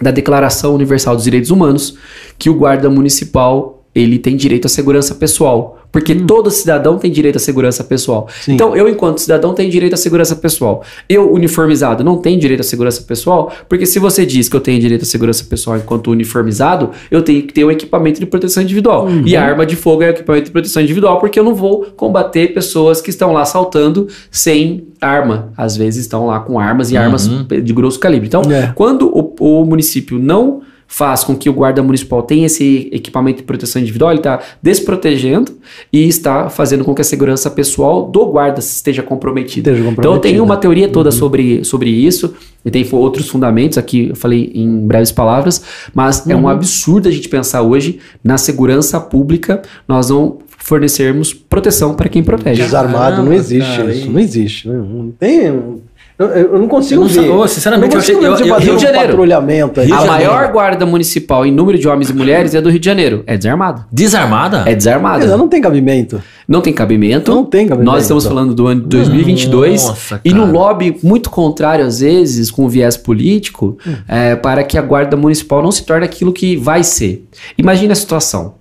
da 0.01 0.11
Declaração 0.11 0.75
Universal 0.75 1.15
dos 1.15 1.25
Direitos 1.25 1.51
Humanos 1.51 1.97
que 2.39 2.51
o 2.51 2.55
guarda 2.55 2.91
municipal 2.91 3.76
ele 3.97 4.19
tem 4.19 4.37
direito 4.37 4.67
à 4.67 4.69
segurança 4.69 5.15
pessoal, 5.15 5.79
porque 5.91 6.15
todo 6.15 6.51
cidadão 6.51 6.99
tem 6.99 7.11
direito 7.11 7.37
à 7.37 7.39
segurança 7.39 7.83
pessoal. 7.83 8.29
Sim. 8.43 8.53
Então, 8.53 8.77
eu 8.77 8.87
enquanto 8.89 9.19
cidadão 9.19 9.55
tenho 9.55 9.71
direito 9.71 9.95
à 9.95 9.97
segurança 9.97 10.37
pessoal. 10.37 10.83
Eu 11.09 11.33
uniformizado 11.33 12.05
não 12.05 12.19
tenho 12.19 12.39
direito 12.39 12.61
à 12.61 12.63
segurança 12.63 13.01
pessoal, 13.03 13.51
porque 13.69 13.87
se 13.87 13.99
você 13.99 14.27
diz 14.27 14.49
que 14.51 14.55
eu 14.55 14.61
tenho 14.61 14.79
direito 14.79 15.03
à 15.03 15.07
segurança 15.07 15.43
pessoal 15.45 15.79
enquanto 15.79 16.11
uniformizado, 16.11 16.91
eu 17.11 17.23
tenho 17.23 17.43
que 17.43 17.55
ter 17.55 17.65
um 17.65 17.71
equipamento 17.71 18.21
de 18.21 18.27
proteção 18.27 18.63
individual. 18.63 19.09
E 19.25 19.35
a 19.35 19.43
arma 19.43 19.65
de 19.65 19.75
fogo 19.75 20.03
é 20.03 20.11
equipamento 20.11 20.45
de 20.47 20.51
proteção 20.51 20.83
individual, 20.83 21.19
porque 21.19 21.39
eu 21.41 21.45
não 21.45 21.55
vou 21.55 21.87
combater 21.97 22.53
pessoas 22.53 23.01
que 23.01 23.09
estão 23.09 23.33
lá 23.33 23.41
assaltando 23.43 24.07
sem 24.31 24.89
arma. 25.01 25.53
Às 25.57 25.77
vezes 25.77 26.03
estão 26.03 26.27
lá 26.27 26.41
com 26.41 26.61
armas 26.61 26.91
e 26.91 26.97
armas 26.97 27.27
de 27.63 27.73
grosso 27.73 27.99
calibre. 27.99 28.29
Então, 28.29 28.43
É. 28.53 28.73
quando 28.75 29.09
o, 29.09 29.35
o 29.63 29.65
município 29.65 30.19
não 30.19 30.61
faz 30.89 31.25
com 31.25 31.35
que 31.37 31.49
o 31.49 31.53
guarda 31.53 31.83
municipal 31.83 32.23
tenha 32.23 32.47
esse 32.47 32.89
equipamento 32.93 33.39
de 33.39 33.43
proteção 33.45 33.81
individual, 33.83 34.13
ele 34.13 34.21
está 34.21 34.41
desprotegendo 34.63 35.53
e 35.93 36.07
está 36.07 36.49
fazendo 36.49 36.85
com 36.85 36.95
que 36.95 37.01
a 37.01 37.05
segurança 37.05 37.51
pessoal 37.51 38.05
do 38.09 38.25
guarda 38.27 38.61
esteja 38.61 39.03
comprometida. 39.03 39.71
Esteja 39.71 39.91
Então 39.91 40.19
tenho 40.19 40.43
uma 40.45 40.57
teoria 40.57 40.89
toda 40.89 41.11
sobre, 41.11 41.65
sobre 41.65 41.91
isso, 41.91 42.35
e 42.65 42.71
tem 42.71 42.87
outros 42.93 43.29
fundamentos, 43.29 43.79
aqui 43.79 44.09
eu 44.11 44.17
falei 44.17 44.51
em 44.55 44.87
breves 44.87 45.13
palavras, 45.13 45.63
mas 45.95 46.27
é 46.29 46.35
um 46.37 46.49
absurdo 46.49 47.09
a 47.09 47.13
gente 47.13 47.29
pensar 47.29 47.63
hoje 47.63 47.99
na 48.23 48.39
segurança 48.39 48.99
pública, 49.01 49.63
nós 49.87 50.11
não 50.11 50.39
fornecermos 50.59 51.33
proteção 51.33 51.95
para 51.95 52.09
quem 52.09 52.25
protege. 52.25 52.61
Desarmado, 52.61 53.23
não 53.23 53.33
existe 53.33 53.77
cara, 53.77 53.93
isso. 53.95 54.07
e- 54.07 54.11
Não 54.11 54.19
existe. 54.21 54.69
né? 54.69 54.75
Não 54.75 55.11
tem. 55.13 55.77
Eu, 56.19 56.27
eu 56.29 56.59
não 56.59 56.67
consigo 56.67 57.03
Eu 57.03 57.09
não 57.09 57.13
ver. 57.15 57.29
ô, 57.31 57.47
sinceramente, 57.47 57.95
eu 57.95 58.01
não 58.01 58.07
eu 58.07 58.17
consigo 58.17 58.25
eu- 58.25 58.31
eu- 58.47 58.55
fazer 58.55 58.65
Rio 58.65 58.73
um 58.73 58.77
de 58.77 58.83
Janeiro. 58.83 59.07
patrulhamento 59.09 59.81
aí. 59.81 59.87
Rio 59.87 59.97
A 59.97 60.07
Janeiro. 60.07 60.33
maior 60.33 60.51
guarda 60.53 60.87
municipal 60.87 61.45
em 61.45 61.53
número 61.53 61.79
de 61.79 61.87
homens 61.87 62.09
e 62.09 62.15
mulheres 62.15 62.55
é 62.55 62.61
do 62.63 62.71
Rio 62.71 62.79
de 62.81 62.87
Janeiro. 62.87 63.23
É 63.27 63.37
desarmada. 63.37 63.87
Desarmada? 63.93 64.63
É 64.67 64.75
desarmada. 64.75 65.27
Mas 65.27 65.39
não 65.39 65.47
tem 65.47 65.61
cabimento. 65.61 66.23
Não 66.49 66.63
tem 66.63 66.73
cabimento. 66.73 67.31
Não 67.31 67.45
tem 67.45 67.67
cabimento. 67.69 67.93
Nós 67.93 68.03
estamos 68.05 68.25
falando 68.27 68.55
do 68.55 68.67
ano 68.67 68.81
de 68.81 68.87
2022 68.89 69.85
Nossa, 69.85 70.21
e 70.25 70.33
num 70.33 70.41
cara. 70.47 70.53
lobby 70.53 70.97
muito 71.03 71.29
contrário 71.29 71.85
às 71.85 72.01
vezes, 72.01 72.51
com 72.51 72.67
viés 72.67 72.97
político, 72.97 73.77
Hum. 73.87 73.95
é, 74.09 74.37
para 74.37 74.65
que 74.65 74.79
a 74.79 74.83
guarda 74.83 75.17
municipal 75.19 75.63
não 75.63 75.71
se 75.71 75.85
torne 75.85 76.05
aquilo 76.07 76.33
que 76.33 76.57
vai 76.57 76.83
ser. 76.83 77.27
Imagina 77.59 77.93
a 77.93 77.97
situação. 77.97 78.55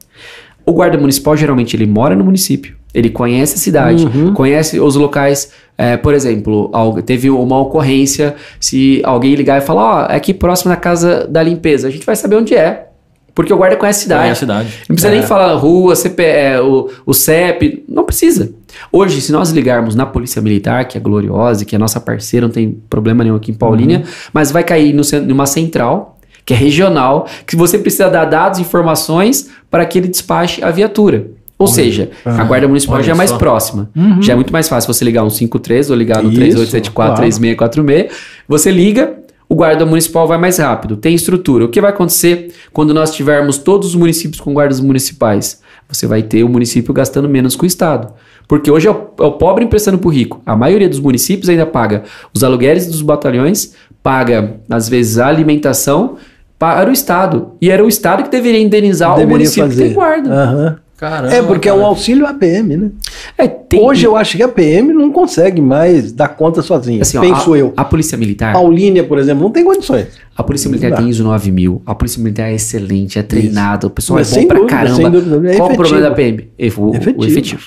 O 0.66 0.74
guarda 0.74 0.98
municipal 0.98 1.38
geralmente 1.38 1.76
ele 1.76 1.86
mora 1.86 2.16
no 2.16 2.24
município, 2.26 2.76
ele 2.94 3.10
conhece 3.10 3.54
a 3.56 3.58
cidade, 3.58 4.06
Uhum. 4.06 4.34
conhece 4.34 4.80
os 4.80 4.96
locais. 4.96 5.52
É, 5.78 5.98
por 5.98 6.14
exemplo, 6.14 6.72
teve 7.06 7.30
uma 7.30 7.60
ocorrência, 7.60 8.36
se 8.60 9.02
alguém 9.04 9.36
ligar 9.36 9.62
e 9.62 9.66
falar, 9.66 10.06
ó, 10.08 10.12
é 10.12 10.16
aqui 10.16 10.34
próximo 10.34 10.70
da 10.72 10.78
casa 10.78 11.28
da 11.28 11.44
limpeza, 11.44 11.88
a 11.88 11.92
gente 11.92 12.06
vai 12.06 12.16
saber 12.16 12.36
onde 12.38 12.56
é. 12.56 12.88
Porque 13.34 13.54
o 13.54 13.58
guarda 13.58 13.76
conhece 13.76 14.00
a 14.00 14.04
cidade. 14.04 14.22
Conhece 14.22 14.38
a 14.38 14.40
cidade. 14.48 14.70
Não 14.88 14.96
precisa 14.96 15.14
É. 15.14 15.18
nem 15.18 15.22
falar 15.28 15.54
rua, 15.56 15.94
CP, 15.94 16.24
é, 16.24 16.62
o, 16.62 16.90
o 17.06 17.14
CEP, 17.14 17.84
não 17.90 18.06
precisa. 18.06 18.54
Hoje, 18.90 19.20
se 19.20 19.30
nós 19.34 19.50
ligarmos 19.52 19.94
na 19.94 20.06
Polícia 20.06 20.42
Militar, 20.42 20.86
que 20.88 20.98
é 20.98 21.02
gloriosa, 21.02 21.66
que 21.66 21.76
é 21.76 21.78
nossa 21.78 22.00
parceira, 22.00 22.46
não 22.48 22.54
tem 22.54 22.72
problema 22.90 23.26
nenhum 23.26 23.36
aqui 23.36 23.52
em 23.52 23.54
Paulínia, 23.54 23.98
Uhum. 24.00 24.04
mas 24.32 24.52
vai 24.52 24.64
cair 24.64 24.94
no, 24.94 25.02
numa 25.26 25.46
central, 25.46 26.18
que 26.46 26.54
é 26.54 26.58
regional, 26.58 27.28
que 27.46 27.58
você 27.58 27.78
precisa 27.78 28.08
dar 28.10 28.24
dados, 28.24 28.58
informações 28.60 29.50
para 29.70 29.86
que 29.86 29.98
ele 29.98 30.08
despache 30.08 30.64
a 30.64 30.72
viatura. 30.72 31.28
Ou 31.58 31.68
seja, 31.68 32.10
a 32.26 32.44
Guarda 32.44 32.68
Municipal 32.68 33.02
já 33.02 33.14
é 33.14 33.16
mais 33.16 33.30
só. 33.30 33.38
próxima. 33.38 33.90
Já 34.22 34.34
é 34.34 34.36
muito 34.36 34.52
mais 34.52 34.68
fácil 34.68 34.94
você 34.94 35.06
ligar 35.06 35.24
um 35.24 35.30
53 35.30 35.90
ou 35.90 35.96
ligar 35.96 36.22
no 36.22 36.30
Isso, 36.32 36.58
3874-3646. 36.60 38.10
Você 38.48 38.72
liga, 38.72 39.14
o 39.48 39.56
guarda 39.56 39.86
municipal 39.86 40.28
vai 40.28 40.38
mais 40.38 40.58
rápido, 40.58 40.98
tem 40.98 41.16
estrutura. 41.16 41.66
O 41.66 41.70
que 41.70 41.80
vai 41.80 41.92
acontecer 41.92 42.52
quando 42.74 42.94
nós 42.94 43.14
tivermos 43.16 43.58
todos 43.58 43.90
os 43.90 43.96
municípios 43.96 44.42
com 44.42 44.54
guardas 44.54 44.80
municipais? 44.80 45.62
Você 45.88 46.08
vai 46.08 46.24
ter 46.24 46.44
o 46.44 46.50
município 46.50 46.94
gastando 46.94 47.30
menos 47.30 47.56
com 47.56 47.64
o 47.64 47.68
Estado. 47.68 48.12
Porque 48.48 48.70
hoje 48.70 48.88
é 48.88 48.92
o, 48.92 49.08
é 49.20 49.24
o 49.24 49.34
pobre 49.34 49.64
emprestando 49.64 49.98
para 49.98 50.08
o 50.08 50.12
rico. 50.12 50.42
A 50.46 50.56
maioria 50.56 50.90
dos 50.90 51.00
municípios 51.00 51.48
ainda 51.48 51.66
paga 51.66 52.04
os 52.34 52.44
aluguéis 52.44 52.88
dos 52.88 53.02
batalhões, 53.02 53.74
paga, 54.04 54.58
às 54.70 54.90
vezes, 54.90 55.18
a 55.20 55.28
alimentação 55.28 56.18
para 56.58 56.90
o 56.90 56.94
Estado. 56.94 57.52
E 57.62 57.70
era 57.70 57.84
o 57.84 57.88
Estado 57.88 58.24
que 58.24 58.30
deveria 58.30 58.60
indenizar 58.60 59.12
o 59.14 59.16
Deveria 59.16 59.38
município 59.38 59.64
que 59.70 59.76
fazer. 59.76 59.86
tem 59.86 59.94
guarda. 59.94 60.30
Aham. 60.34 60.78
Caramba, 60.98 61.34
É 61.36 61.42
porque 61.42 61.68
é 61.68 61.74
um 61.74 61.78
cara. 61.78 61.88
auxílio 61.90 62.26
APM, 62.26 62.78
né? 62.78 62.90
É, 63.38 63.48
tem- 63.48 63.82
Hoje 63.82 64.06
eu 64.06 64.16
acho 64.16 64.38
que 64.38 64.44
a 64.44 64.48
PM 64.48 64.94
não 64.94 65.12
consegue 65.12 65.62
mais 65.62 66.12
dar 66.14 66.30
conta 66.30 66.62
sozinha. 66.62 67.02
assim, 67.02 67.18
ó, 67.18 67.22
penso 67.22 67.54
a, 67.54 67.58
eu. 67.58 67.74
A 67.76 67.84
Polícia 67.84 68.18
Militar... 68.18 68.54
Paulínia, 68.54 69.04
por 69.04 69.18
exemplo, 69.18 69.44
não 69.44 69.52
tem 69.52 69.66
condições. 69.66 70.08
A 70.38 70.42
Polícia 70.42 70.70
Militar 70.70 70.94
tem 70.96 71.10
ISO 71.10 71.24
9000. 71.24 71.82
A 71.86 71.94
Polícia 71.94 72.22
Militar 72.24 72.50
é 72.50 72.54
excelente, 72.56 73.20
é 73.20 73.24
treinada. 73.24 73.88
O 73.88 73.90
pessoal 73.90 74.20
Mas 74.20 74.36
é 74.36 74.40
bom 74.42 74.48
pra 74.48 74.58
dúvida, 74.58 74.76
caramba. 74.78 74.96
sem 74.96 75.12
dúvida, 75.12 75.52
é 75.54 75.58
Qual 75.58 75.72
o 75.72 75.76
problema 75.76 76.02
da 76.10 76.12
PM? 76.16 76.50
O, 76.78 76.82
o 76.92 76.96
Efetivo. 76.96 77.26
efetivo. 77.26 77.62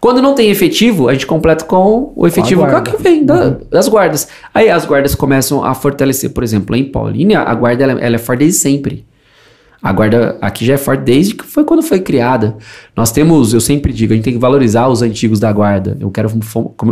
Quando 0.00 0.22
não 0.22 0.34
tem 0.34 0.48
efetivo, 0.50 1.08
a 1.08 1.12
gente 1.12 1.26
completa 1.26 1.64
com 1.64 2.12
o 2.14 2.26
efetivo 2.26 2.64
que 2.84 3.02
vem 3.02 3.24
da- 3.24 3.56
das 3.70 3.88
guardas. 3.88 4.28
Aí 4.54 4.70
as 4.70 4.84
guardas 4.84 5.14
começam 5.14 5.64
a 5.64 5.74
fortalecer. 5.74 6.30
Por 6.30 6.44
exemplo, 6.44 6.74
em 6.76 6.84
Paulínia, 6.84 7.40
a 7.40 7.52
guarda 7.54 7.82
ela, 7.84 8.00
ela 8.00 8.14
é 8.14 8.18
forte 8.18 8.40
desde 8.40 8.58
sempre. 8.58 9.04
A 9.82 9.92
guarda 9.92 10.36
aqui 10.40 10.64
já 10.64 10.74
é 10.74 10.76
forte 10.76 11.02
desde 11.04 11.34
que 11.34 11.44
foi 11.44 11.64
quando 11.64 11.82
foi 11.82 12.00
criada. 12.00 12.56
Nós 12.96 13.12
temos, 13.12 13.52
eu 13.54 13.60
sempre 13.60 13.92
digo, 13.92 14.12
a 14.12 14.16
gente 14.16 14.24
tem 14.24 14.32
que 14.32 14.38
valorizar 14.38 14.88
os 14.88 15.02
antigos 15.02 15.38
da 15.38 15.52
guarda. 15.52 15.96
Eu 16.00 16.10
quero 16.10 16.28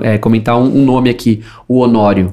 é, 0.02 0.18
comentar 0.18 0.56
um, 0.58 0.64
um 0.80 0.84
nome 0.84 1.10
aqui, 1.10 1.40
o 1.66 1.78
Honório. 1.78 2.32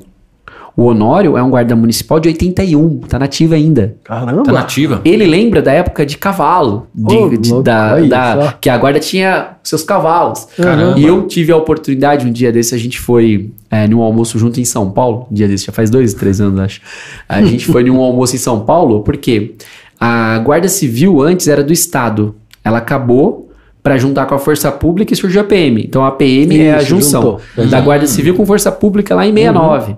O 0.75 0.83
Honório 0.85 1.35
é 1.37 1.43
um 1.43 1.49
guarda 1.49 1.75
municipal 1.75 2.17
de 2.17 2.29
81, 2.29 2.99
tá 2.99 3.19
nativo 3.19 3.53
ainda. 3.53 3.97
Caramba. 4.05 4.43
Tá 4.43 4.51
nativa. 4.53 5.01
Ele 5.03 5.25
lembra 5.25 5.61
da 5.61 5.71
época 5.73 6.05
de 6.05 6.17
cavalo, 6.17 6.87
de- 6.95 7.15
Ô, 7.15 7.29
de- 7.29 7.49
louco, 7.49 7.63
da, 7.63 7.99
da- 7.99 8.53
que 8.53 8.69
a 8.69 8.77
guarda 8.77 8.97
tinha 8.99 9.49
seus 9.63 9.83
cavalos. 9.83 10.47
Caramba. 10.55 10.97
E 10.97 11.05
eu 11.05 11.27
tive 11.27 11.51
a 11.51 11.57
oportunidade, 11.57 12.25
um 12.25 12.31
dia 12.31 12.53
desse, 12.53 12.73
a 12.73 12.77
gente 12.77 12.99
foi 12.99 13.51
é, 13.69 13.85
num 13.85 14.01
almoço 14.01 14.39
junto 14.39 14.61
em 14.61 14.65
São 14.65 14.89
Paulo, 14.91 15.27
um 15.29 15.33
dia 15.33 15.47
desse, 15.47 15.65
já 15.65 15.73
faz 15.73 15.89
dois, 15.89 16.13
três 16.13 16.39
anos, 16.39 16.59
acho. 16.61 16.81
A 17.27 17.41
gente 17.41 17.65
foi 17.65 17.83
num 17.83 17.99
almoço 17.99 18.35
em 18.35 18.39
São 18.39 18.61
Paulo, 18.61 19.01
porque 19.01 19.55
a 20.03 20.39
Guarda 20.39 20.67
Civil 20.67 21.21
antes 21.21 21.47
era 21.47 21.63
do 21.63 21.71
Estado. 21.71 22.33
Ela 22.63 22.79
acabou 22.79 23.51
para 23.83 23.99
juntar 23.99 24.25
com 24.25 24.33
a 24.33 24.39
Força 24.39 24.71
Pública 24.71 25.13
e 25.13 25.15
surgiu 25.15 25.41
a 25.41 25.43
PM. 25.43 25.83
Então 25.83 26.03
a 26.03 26.11
PM 26.11 26.59
é 26.59 26.73
a 26.73 26.77
Isso, 26.77 26.87
junção 26.87 27.21
juntou. 27.21 27.65
da 27.67 27.77
Uhum. 27.77 27.83
Guarda 27.85 28.07
Civil 28.07 28.33
com 28.33 28.43
Força 28.43 28.71
Pública 28.71 29.13
lá 29.13 29.27
em 29.27 29.33
69. 29.33 29.95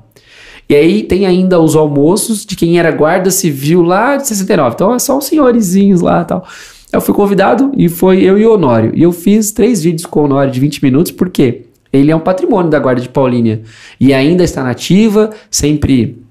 E 0.70 0.76
aí 0.76 1.04
tem 1.04 1.26
ainda 1.26 1.58
os 1.60 1.74
almoços 1.74 2.46
de 2.46 2.56
quem 2.58 2.78
era 2.80 2.92
guarda 2.92 3.32
civil 3.32 3.82
lá 3.82 4.18
de 4.18 4.28
69. 4.28 4.74
Então 4.76 4.94
é 4.94 5.00
só 5.00 5.18
os 5.18 5.26
senhorizinhos 5.26 6.02
lá 6.02 6.22
e 6.22 6.26
tal. 6.26 6.46
Eu 6.92 7.00
fui 7.02 7.14
convidado 7.14 7.72
e 7.78 7.88
foi 7.88 8.22
eu 8.24 8.38
e 8.38 8.46
o 8.46 8.54
Honório. 8.54 8.92
E 8.94 9.04
eu 9.04 9.12
fiz 9.14 9.52
três 9.52 9.84
vídeos 9.84 10.06
com 10.06 10.20
o 10.22 10.24
Honório 10.26 10.52
de 10.52 10.60
20 10.60 10.84
minutos, 10.84 11.12
porque 11.12 11.64
ele 11.92 12.12
é 12.12 12.16
um 12.16 12.20
patrimônio 12.20 12.70
da 12.70 12.80
Guarda 12.80 13.02
de 13.02 13.10
Paulínia. 13.10 13.62
E 14.00 14.14
ainda 14.14 14.44
está 14.44 14.64
nativa, 14.64 15.30
sempre 15.50 16.23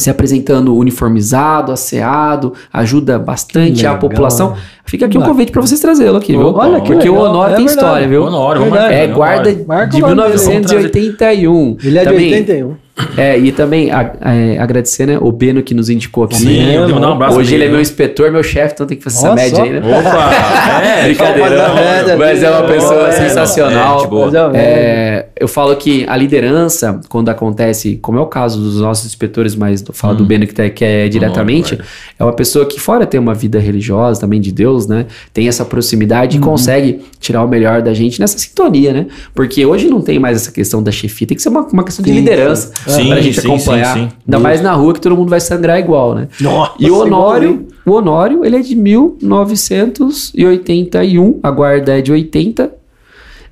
se 0.00 0.10
apresentando 0.10 0.74
uniformizado, 0.74 1.70
asseado, 1.72 2.52
ajuda 2.72 3.18
bastante 3.18 3.86
a 3.86 3.94
população. 3.94 4.54
Fica 4.84 5.06
aqui 5.06 5.16
um 5.16 5.22
convite 5.22 5.52
para 5.52 5.60
vocês 5.60 5.78
trazê-lo 5.80 6.16
aqui, 6.16 6.32
viu? 6.32 6.52
Olha 6.54 6.80
que 6.80 6.92
Porque 6.92 7.08
o 7.08 7.12
legal, 7.14 7.30
Honório 7.30 7.52
é 7.52 7.56
tem 7.56 7.66
verdade. 7.66 7.86
história, 7.86 8.08
viu? 8.08 8.24
Honório, 8.24 8.74
É 8.76 9.06
né? 9.06 9.12
guarda 9.14 9.54
de 9.54 10.02
o 10.02 10.14
nome 10.14 10.30
dele. 10.32 10.38
1981. 10.48 11.76
Ele 11.84 11.98
é 11.98 12.04
de 12.04 12.10
Também- 12.10 12.32
81. 12.32 12.74
É, 13.16 13.38
e 13.38 13.52
também 13.52 13.90
a- 13.90 14.12
é, 14.20 14.58
agradecer, 14.58 15.06
né, 15.06 15.18
o 15.20 15.30
Beno 15.32 15.62
que 15.62 15.74
nos 15.74 15.88
indicou 15.90 16.24
aqui. 16.24 16.36
Sim, 16.36 16.72
eu 16.74 16.88
mandar 16.88 17.10
um 17.10 17.12
abraço 17.12 17.38
Hoje 17.38 17.54
ele 17.54 17.64
é 17.64 17.68
meu 17.68 17.80
inspetor, 17.80 18.30
meu 18.30 18.42
chefe, 18.42 18.74
então 18.74 18.86
tem 18.86 18.96
que 18.96 19.04
fazer 19.04 19.18
essa 19.18 19.28
Nossa, 19.28 19.42
média 19.42 19.56
só. 19.56 19.62
aí, 19.62 19.70
né? 19.70 19.80
Opa! 19.80 20.30
É, 20.80 21.04
Brincadeira, 21.04 21.74
média 21.74 22.16
mas 22.16 22.42
é 22.42 22.50
uma 22.50 22.62
pessoa 22.66 23.08
É, 23.08 23.12
sensacional. 23.12 23.98
é, 23.98 24.02
de 24.02 24.08
boa. 24.08 24.26
Mas 24.26 24.34
é- 24.34 24.58
É, 24.60 25.26
eu 25.38 25.48
falo 25.48 25.74
que 25.76 26.04
a 26.08 26.16
liderança, 26.16 27.00
quando 27.08 27.28
acontece, 27.28 27.98
como 28.00 28.18
é 28.18 28.20
o 28.20 28.26
caso 28.26 28.60
dos 28.60 28.80
nossos 28.80 29.06
inspetores, 29.06 29.54
mas 29.54 29.84
fala 29.92 30.14
Hum. 30.14 30.16
do 30.18 30.24
Beno 30.24 30.46
que, 30.46 30.54
tá- 30.54 30.68
que 30.70 30.84
é 30.84 31.08
diretamente, 31.08 31.74
guarda. 31.76 31.90
é 32.18 32.24
uma 32.24 32.32
pessoa 32.32 32.64
que 32.66 32.78
fora 32.80 33.04
ter 33.06 33.18
uma 33.18 33.34
vida 33.34 33.58
religiosa 33.58 34.20
também 34.20 34.40
de 34.40 34.52
Deus, 34.52 34.86
né? 34.86 35.06
Tem 35.32 35.48
essa 35.48 35.64
proximidade 35.64 36.36
Uhum. 36.36 36.42
e 36.42 36.46
consegue 36.46 37.00
tirar 37.18 37.42
o 37.44 37.48
melhor 37.48 37.82
da 37.82 37.92
gente 37.92 38.20
nessa 38.20 38.38
sintonia, 38.38 38.92
né? 38.92 39.06
Porque 39.34 39.64
hoje 39.66 39.88
não 39.88 40.00
tem 40.00 40.18
mais 40.18 40.36
essa 40.36 40.52
questão 40.52 40.82
da 40.82 40.90
chefia, 40.92 41.26
tem 41.26 41.36
que 41.36 41.42
ser 41.42 41.48
uma, 41.48 41.62
uma 41.62 41.84
questão 41.84 42.02
de 42.04 42.10
Sim, 42.10 42.16
liderança 42.16 42.72
sim. 42.90 43.06
pra 43.08 43.16
Sim, 43.16 43.22
gente 43.22 43.40
sim, 43.40 43.48
acompanhar. 43.48 43.94
sim, 43.96 44.08
sim. 44.08 44.12
Ainda 44.26 44.38
mais 44.38 44.60
na 44.60 44.72
rua 44.72 44.92
que 44.94 45.00
todo 45.00 45.16
mundo 45.16 45.28
vai 45.30 45.40
sangrar 45.40 45.78
igual, 45.78 46.14
né? 46.14 46.28
Nossa, 46.40 46.72
E 46.78 46.90
o 46.90 46.98
Honório, 46.98 47.66
o 47.86 47.92
Honório, 47.92 48.44
ele 48.44 48.56
é 48.56 48.60
de 48.60 48.74
1981, 48.76 51.40
a 51.42 51.50
guarda 51.50 51.98
é 51.98 52.02
de 52.02 52.12
80. 52.12 52.70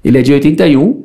Ele 0.05 0.19
é 0.19 0.23
de 0.23 0.33
81 0.33 1.05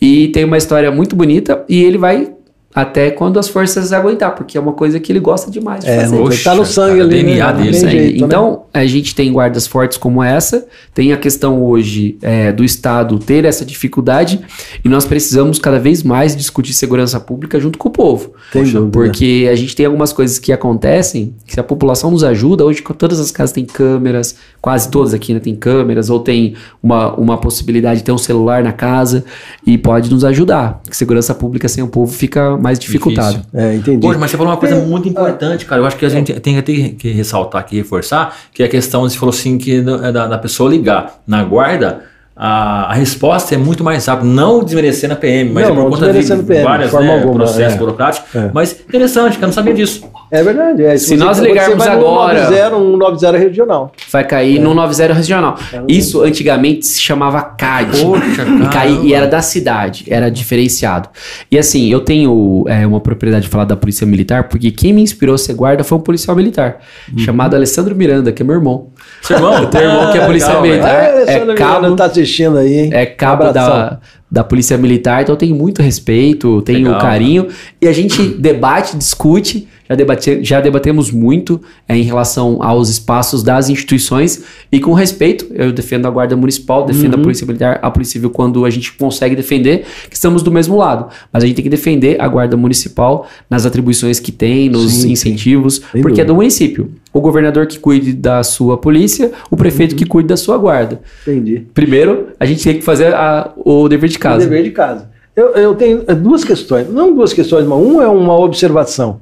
e 0.00 0.28
tem 0.28 0.44
uma 0.44 0.56
história 0.58 0.90
muito 0.90 1.14
bonita 1.16 1.64
e 1.68 1.82
ele 1.82 1.96
vai 1.98 2.30
até 2.74 3.10
quando 3.10 3.38
as 3.38 3.48
forças 3.48 3.92
aguentar, 3.92 4.34
porque 4.34 4.58
é 4.58 4.60
uma 4.60 4.72
coisa 4.72 4.98
que 4.98 5.12
ele 5.12 5.20
gosta 5.20 5.48
demais 5.48 5.84
de 5.84 5.90
É, 5.90 6.00
fazer. 6.00 6.16
Poxa, 6.16 6.50
tá 6.50 6.56
no 6.56 6.66
sangue 6.66 6.98
cara, 6.98 7.04
ali. 7.04 7.22
DNA 7.22 7.52
né? 7.52 7.62
Dele. 7.62 7.72
jeito, 7.78 8.20
né? 8.20 8.26
então, 8.26 8.64
a 8.74 8.84
gente 8.84 9.14
tem 9.14 9.32
guardas 9.32 9.66
fortes 9.66 9.96
como 9.96 10.20
essa, 10.22 10.66
tem 10.92 11.12
a 11.12 11.16
questão 11.16 11.62
hoje 11.62 12.18
é, 12.20 12.50
do 12.50 12.64
Estado 12.64 13.16
ter 13.18 13.44
essa 13.44 13.64
dificuldade 13.64 14.40
e 14.84 14.88
nós 14.88 15.04
precisamos 15.04 15.60
cada 15.60 15.78
vez 15.78 16.02
mais 16.02 16.34
discutir 16.34 16.72
segurança 16.72 17.20
pública 17.20 17.60
junto 17.60 17.78
com 17.78 17.88
o 17.88 17.92
povo. 17.92 18.32
Tem 18.52 18.64
dúvida. 18.64 18.90
Porque 18.90 19.48
a 19.50 19.54
gente 19.54 19.76
tem 19.76 19.86
algumas 19.86 20.12
coisas 20.12 20.40
que 20.40 20.52
acontecem, 20.52 21.32
que 21.46 21.54
se 21.54 21.60
a 21.60 21.64
população 21.64 22.10
nos 22.10 22.24
ajuda, 22.24 22.64
hoje 22.64 22.82
todas 22.98 23.20
as 23.20 23.30
casas 23.30 23.52
têm 23.52 23.64
câmeras, 23.64 24.34
quase 24.60 24.90
todas 24.90 25.14
aqui 25.14 25.32
né, 25.32 25.38
tem 25.38 25.54
câmeras, 25.54 26.10
ou 26.10 26.18
tem 26.18 26.54
uma, 26.82 27.14
uma 27.14 27.38
possibilidade 27.38 28.00
de 28.00 28.04
ter 28.04 28.12
um 28.12 28.18
celular 28.18 28.64
na 28.64 28.72
casa 28.72 29.24
e 29.64 29.78
pode 29.78 30.10
nos 30.10 30.24
ajudar. 30.24 30.80
Segurança 30.90 31.32
pública 31.34 31.68
sem 31.68 31.84
o 31.84 31.88
povo 31.88 32.12
fica 32.12 32.56
mais 32.64 32.78
dificultado. 32.78 33.40
É, 33.54 33.74
entendi. 33.76 34.00
Poxa, 34.00 34.18
mas 34.18 34.30
você 34.30 34.36
falou 34.36 34.50
uma 34.52 34.58
coisa 34.58 34.74
É, 34.76 34.80
muito 34.80 35.06
importante, 35.08 35.64
cara. 35.66 35.80
Eu 35.82 35.86
acho 35.86 35.96
que 35.96 36.04
a 36.06 36.08
gente 36.08 36.32
tem 36.40 36.54
que, 36.56 36.62
ter 36.62 36.90
que 36.94 37.10
ressaltar 37.12 37.60
aqui, 37.60 37.76
reforçar, 37.76 38.34
que 38.52 38.62
é 38.62 38.66
a 38.66 38.68
questão, 38.68 39.02
você 39.02 39.16
falou 39.18 39.32
assim, 39.34 39.58
que 39.58 39.80
da, 39.82 40.10
da- 40.10 40.26
da 40.26 40.38
pessoa 40.38 40.70
ligar 40.70 41.20
na 41.26 41.44
guarda, 41.44 42.02
a, 42.36 42.90
a 42.90 42.94
resposta 42.94 43.54
é 43.54 43.58
muito 43.58 43.84
mais 43.84 44.04
rápida. 44.06 44.28
Não 44.28 44.62
desmerecendo 44.64 45.12
a 45.14 45.16
PM, 45.16 45.50
mas 45.52 45.64
Não, 45.64 45.70
é 45.70 45.74
por 45.74 45.82
não 45.84 45.90
conta 45.90 46.06
de 46.06 46.12
desmerecendo 46.18 46.42
a 46.42 46.44
PM, 46.46 46.64
vários 46.64 46.86
de 46.86 46.90
forma 46.90 47.06
né, 47.06 47.14
alguma, 47.14 47.34
processos 47.34 47.74
é. 47.74 47.78
burocráticos. 47.78 48.34
É. 48.34 48.50
Mas 48.52 48.72
interessante, 48.80 49.34
cara, 49.34 49.44
eu 49.44 49.46
não 49.48 49.52
sabia 49.52 49.74
disso. 49.74 50.04
É 50.30 50.42
verdade. 50.42 50.82
É. 50.84 50.96
Se 50.96 51.16
nós 51.16 51.38
ligarmos 51.38 51.86
agora- 51.86 52.44
No 52.44 52.50
90, 52.50 52.76
um 52.76 52.96
90 52.96 53.38
regional. 53.38 53.92
Vai 54.10 54.24
cair 54.26 54.56
É. 54.56 54.60
no 54.60 54.74
90 54.74 55.12
regional. 55.12 55.56
Isso 55.86 56.22
antigamente 56.22 56.86
se 56.86 57.00
chamava 57.00 57.40
CAD. 57.40 58.00
Poxa, 58.02 58.42
E, 58.64 58.68
caí- 58.68 59.00
e 59.06 59.14
era 59.14 59.26
da 59.28 59.40
cidade, 59.40 60.04
era 60.08 60.28
diferenciado. 60.30 61.08
E 61.50 61.56
assim, 61.58 61.88
eu 61.92 62.00
tenho 62.00 62.64
é, 62.66 62.84
uma 62.86 63.00
propriedade 63.00 63.44
de 63.44 63.48
falar 63.50 63.64
da 63.64 63.76
Polícia 63.76 64.04
Militar, 64.06 64.44
porque 64.48 64.70
quem 64.72 64.92
me 64.92 65.02
inspirou 65.02 65.36
a 65.36 65.38
ser 65.38 65.54
guarda 65.54 65.84
foi 65.84 65.96
um 65.98 66.00
policial 66.00 66.36
militar, 66.36 66.80
Uhum. 67.12 67.18
chamado 67.18 67.54
Alessandro 67.54 67.94
Miranda, 67.94 68.32
que 68.32 68.42
é 68.42 68.44
meu 68.44 68.56
irmão. 68.56 68.88
Seu 69.24 69.36
irmão? 69.36 69.54
Eu 69.54 69.66
tenho 69.66 69.84
um 69.84 69.92
irmão 69.94 70.12
que 70.12 70.18
é 70.18 70.20
legal, 70.52 70.62
militar. 70.62 70.90
Ah, 70.90 71.04
é 71.04 71.24
Miranda 71.40 71.54
cabo- 71.54 71.96
tá 71.96 72.04
assistindo 72.04 72.58
aí, 72.58 72.78
hein? 72.80 72.90
É 72.92 73.06
cabo 73.06 73.44
Abração. 73.44 73.70
da, 73.70 73.98
da 74.30 74.42
Polícia 74.42 74.76
Militar, 74.76 75.22
então 75.22 75.34
eu 75.34 75.38
tenho 75.38 75.54
muito 75.54 75.80
respeito, 75.82 76.60
tenho 76.62 76.84
Legal, 76.86 77.00
carinho. 77.00 77.46
E 77.80 77.86
a 77.86 77.92
gente 77.92 78.20
debate, 78.38 78.96
discute, 78.96 79.68
já, 79.88 79.94
debate, 79.94 80.42
já 80.42 80.60
debatemos 80.60 81.10
muito 81.10 81.60
é, 81.86 81.94
em 81.96 82.02
relação 82.02 82.58
aos 82.62 82.88
espaços 82.88 83.42
das 83.42 83.68
instituições 83.68 84.42
e 84.72 84.80
com 84.80 84.92
respeito, 84.94 85.46
eu 85.54 85.70
defendo 85.72 86.06
a 86.06 86.10
Guarda 86.10 86.34
Municipal, 86.36 86.84
defendo 86.86 87.14
a 87.16 87.18
Polícia 87.18 87.46
Militar, 87.46 87.78
a 87.82 87.90
Polícia 87.90 88.14
Civil 88.14 88.30
quando 88.30 88.64
a 88.64 88.70
gente 88.70 88.92
consegue 88.94 89.36
defender, 89.36 89.84
que 90.08 90.16
estamos 90.16 90.42
do 90.42 90.50
mesmo 90.50 90.74
lado. 90.76 91.08
Mas 91.32 91.44
a 91.44 91.46
gente 91.46 91.56
tem 91.56 91.62
que 91.62 91.68
defender 91.68 92.20
a 92.20 92.26
Guarda 92.26 92.56
Municipal 92.56 93.28
nas 93.48 93.66
atribuições 93.66 94.18
que 94.18 94.32
tem, 94.32 94.68
nos 94.70 94.90
Sim, 94.90 95.00
sim. 95.02 95.12
incentivos, 95.12 95.82
Sem 95.92 96.00
porque 96.02 96.20
é 96.20 96.24
dúvida. 96.24 96.26
do 96.26 96.34
município. 96.34 96.90
O 97.12 97.20
governador 97.20 97.66
que 97.68 97.78
cuide 97.78 98.12
da 98.12 98.42
sua 98.42 98.76
polícia, 98.76 99.30
o 99.50 99.56
prefeito 99.56 99.94
que 99.94 100.04
cuide 100.04 100.28
da 100.28 100.36
sua 100.36 100.56
guarda. 100.58 101.00
Entendi. 101.24 101.62
Primeiro, 101.72 102.28
a 102.40 102.44
gente 102.46 102.64
tem 102.64 102.74
que 102.74 102.82
fazer 102.82 103.14
a- 103.14 103.52
o 103.56 103.88
dever 103.88 104.08
de 104.08 104.13
O 104.16 104.20
casa. 104.20 104.38
dever 104.38 104.62
de 104.64 104.70
casa. 104.70 105.10
Eu, 105.36 105.48
eu 105.54 105.74
tenho 105.74 106.04
é, 106.06 106.14
duas 106.14 106.44
questões. 106.44 106.88
Não 106.90 107.14
duas 107.14 107.32
questões, 107.32 107.66
mas 107.66 107.78
uma 107.82 108.02
é 108.04 108.06
uma 108.08 108.38
observação. 108.38 109.20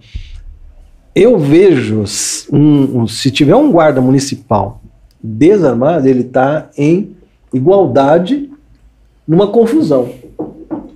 Eu 1.15 1.39
vejo, 1.39 2.05
um- 2.53 3.01
um- 3.03 3.07
se 3.09 3.31
tiver 3.31 3.55
um 3.55 3.71
guarda 3.71 4.01
municipal 4.01 4.81
desarmado, 5.23 6.09
ele 6.09 6.21
está 6.23 6.69
em 6.77 7.15
igualdade 7.53 8.51
numa 9.29 9.47
confusão. 9.47 10.09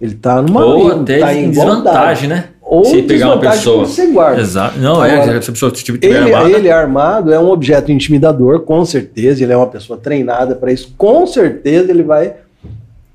Ele 0.01 0.13
está 0.15 0.43
numa 0.43 0.65
Ou 0.65 0.91
ele 0.91 1.01
até 1.01 1.19
tá 1.19 1.35
em 1.35 1.51
desvantagem, 1.51 2.29
né? 2.29 2.45
Ou 2.61 2.85
se 2.85 3.03
pegar 3.03 3.29
uma 3.29 3.39
pessoa. 3.41 3.87
guarda. 4.13 4.41
Exato. 4.41 4.79
Não, 4.81 5.03
é, 5.05 5.21
Agora, 5.21 5.41
se 5.41 5.49
a 5.51 5.53
pessoa 5.53 5.71
estiver 5.73 6.05
Ele, 6.05 6.33
armada. 6.35 6.51
ele 6.51 6.71
armado 6.71 7.33
é 7.33 7.39
um 7.39 7.49
objeto 7.51 7.93
intimidador, 7.93 8.61
com 8.61 8.85
certeza. 8.85 9.43
Ele 9.45 9.53
é 9.53 9.57
uma 9.57 9.69
pessoa 9.69 9.97
treinada 9.99 10.57
para 10.57 10.73
isso. 10.73 10.93
Com 10.99 11.27
certeza 11.27 11.91
ele 11.91 12.03
vai, 12.03 12.35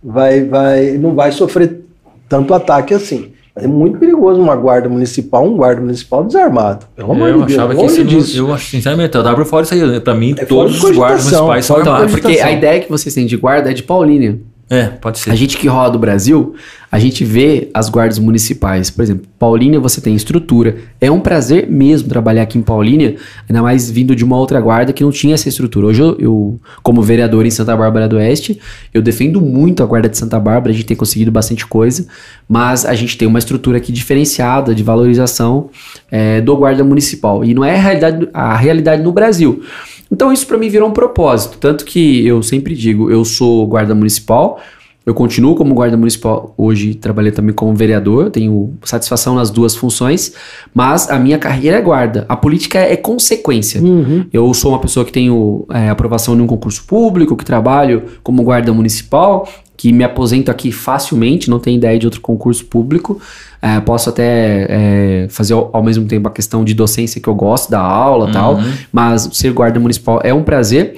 vai, 0.04 0.44
vai, 0.46 0.92
não 0.98 1.14
vai 1.16 1.32
sofrer 1.32 1.82
tanto 2.30 2.54
ataque 2.54 2.94
assim. 2.94 3.32
É 3.54 3.68
muito 3.68 4.00
perigoso 4.00 4.40
uma 4.40 4.56
guarda 4.56 4.88
municipal, 4.88 5.46
um 5.46 5.58
guarda 5.58 5.82
municipal 5.82 6.24
desarmado. 6.24 6.86
Pelo 6.96 7.12
amor 7.12 7.28
eu 7.28 7.42
de 7.42 7.48
Deus. 7.48 7.52
achava 7.60 7.76
que 7.76 7.82
longe 7.82 7.94
isso, 7.96 8.04
disso. 8.06 8.38
eu 8.38 8.54
acho, 8.54 8.70
sinceramente, 8.70 9.16
eu 9.18 9.22
tava 9.24 9.36
por 9.36 9.46
fora 9.46 9.64
disso 9.64 9.74
aí. 9.76 10.00
Pra 10.00 10.14
mim, 10.16 10.34
É 10.38 10.46
todos 10.46 10.82
os 10.82 10.96
guardas 10.96 11.26
municipais 11.26 11.66
são 11.66 11.76
é 11.78 11.80
armados. 11.82 12.12
porque 12.14 12.40
a 12.40 12.50
ideia 12.52 12.80
que 12.80 12.90
vocês 12.90 13.14
têm 13.14 13.26
de 13.26 13.36
guarda 13.36 13.70
é 13.70 13.74
de 13.74 13.84
Paulínia. 13.84 14.40
É, 14.72 14.86
pode 14.86 15.20
ser. 15.20 15.32
A 15.32 15.36
gente 15.36 15.58
que 15.58 15.68
roda 15.68 15.98
o 15.98 16.00
Brasil, 16.00 16.56
a 16.90 16.98
gente 16.98 17.26
vê 17.26 17.70
as 17.74 17.90
guardas 17.90 18.18
municipais. 18.18 18.90
Por 18.90 19.02
exemplo, 19.02 19.28
Paulínia 19.38 19.82
você 19.82 20.00
tem 20.00 20.16
estrutura. 20.16 20.78
É 21.02 21.12
um 21.12 21.20
prazer 21.20 21.70
mesmo 21.70 22.08
trabalhar 22.08 22.44
aqui 22.44 22.58
em 22.58 22.62
Paulínia, 22.62 23.18
ainda 23.50 23.62
mais 23.62 23.92
vindo 23.92 24.16
de 24.16 24.24
uma 24.24 24.38
outra 24.38 24.62
guarda 24.62 24.94
que 24.94 25.04
não 25.04 25.12
tinha 25.12 25.34
essa 25.34 25.50
estrutura. 25.50 25.88
Hoje 25.88 26.02
eu, 26.02 26.16
eu, 26.18 26.60
como 26.82 27.02
vereador 27.02 27.46
em 27.46 27.52
Santa 27.52 27.76
Bárbara 27.76 28.08
do 28.08 28.16
Oeste, 28.16 28.62
eu 28.94 29.02
defendo 29.02 29.42
muito 29.42 29.84
a 29.84 29.86
guarda 29.86 30.08
de 30.08 30.18
Santa 30.18 30.40
Bárbara, 30.40 30.72
a 30.72 30.74
gente 30.74 30.86
tem 30.86 30.96
conseguido 30.96 31.32
bastante 31.32 31.68
coisa, 31.68 32.08
mas 32.48 32.86
a 32.86 32.94
gente 32.94 33.18
tem 33.18 33.28
uma 33.28 33.40
estrutura 33.40 33.78
aqui 33.78 33.92
diferenciada 33.92 34.74
de 34.74 34.84
valorização 34.84 35.70
é, 36.10 36.40
do 36.40 36.56
guarda 36.56 36.82
municipal. 36.82 37.44
E 37.44 37.54
não 37.54 37.66
é 37.66 37.76
a 37.76 37.78
realidade, 37.78 38.30
a 38.34 38.56
realidade 38.56 39.04
no 39.04 39.12
Brasil. 39.12 39.64
Então 40.12 40.32
isso 40.32 40.46
para 40.46 40.58
mim 40.58 40.68
virou 40.68 40.90
um 40.90 40.94
propósito, 40.94 41.58
tanto 41.58 41.86
que 41.86 42.28
eu 42.28 42.44
sempre 42.44 42.76
digo, 42.76 43.10
eu 43.10 43.24
sou 43.24 43.66
guarda 43.66 43.96
municipal, 43.96 44.60
Eu 45.04 45.16
continuo 45.16 45.56
como 45.56 45.74
guarda 45.74 45.98
municipal 45.98 46.54
hoje, 46.56 46.94
trabalhei 46.94 47.32
também 47.32 47.56
como 47.56 47.74
vereador, 47.74 48.30
tenho 48.30 48.74
satisfação 48.84 49.34
nas 49.34 49.50
duas 49.50 49.76
funções, 49.76 50.34
mas 50.76 51.10
a 51.10 51.18
minha 51.18 51.40
carreira 51.40 51.78
é 51.78 51.82
guarda. 51.82 52.24
A 52.30 52.36
política 52.36 52.78
é 52.78 52.96
consequência. 52.96 53.82
Uhum. 53.82 54.26
Eu 54.32 54.54
sou 54.54 54.72
uma 54.72 54.80
pessoa 54.80 55.04
que 55.04 55.12
tenho 55.12 55.66
é, 55.72 55.90
aprovação 55.90 56.36
em 56.38 56.42
um 56.42 56.48
concurso 56.48 56.84
público, 56.86 57.36
que 57.36 57.44
trabalho 57.44 58.04
como 58.22 58.44
guarda 58.44 58.72
municipal, 58.72 59.48
que 59.76 59.92
me 59.92 60.04
aposento 60.04 60.52
aqui 60.52 60.72
facilmente, 60.72 61.50
não 61.50 61.58
tenho 61.58 61.78
ideia 61.78 61.98
de 61.98 62.06
outro 62.06 62.22
concurso 62.22 62.64
público. 62.66 63.20
É, 63.60 63.80
posso 63.80 64.10
até 64.10 64.68
é, 64.70 65.28
fazer 65.30 65.56
ao, 65.56 65.72
ao, 65.74 65.82
mesmo 65.82 66.06
tempo 66.06 66.28
a 66.28 66.32
questão 66.32 66.64
de 66.64 66.76
docência 66.76 67.20
que 67.20 67.28
eu 67.28 67.34
gosto, 67.34 67.72
da 67.72 67.80
aula 67.80 68.26
e 68.26 68.28
uhum. 68.28 68.34
tal, 68.34 68.60
mas 68.94 69.28
ser 69.34 69.52
guarda 69.52 69.80
municipal 69.80 70.22
é 70.24 70.32
um 70.32 70.44
prazer. 70.44 70.96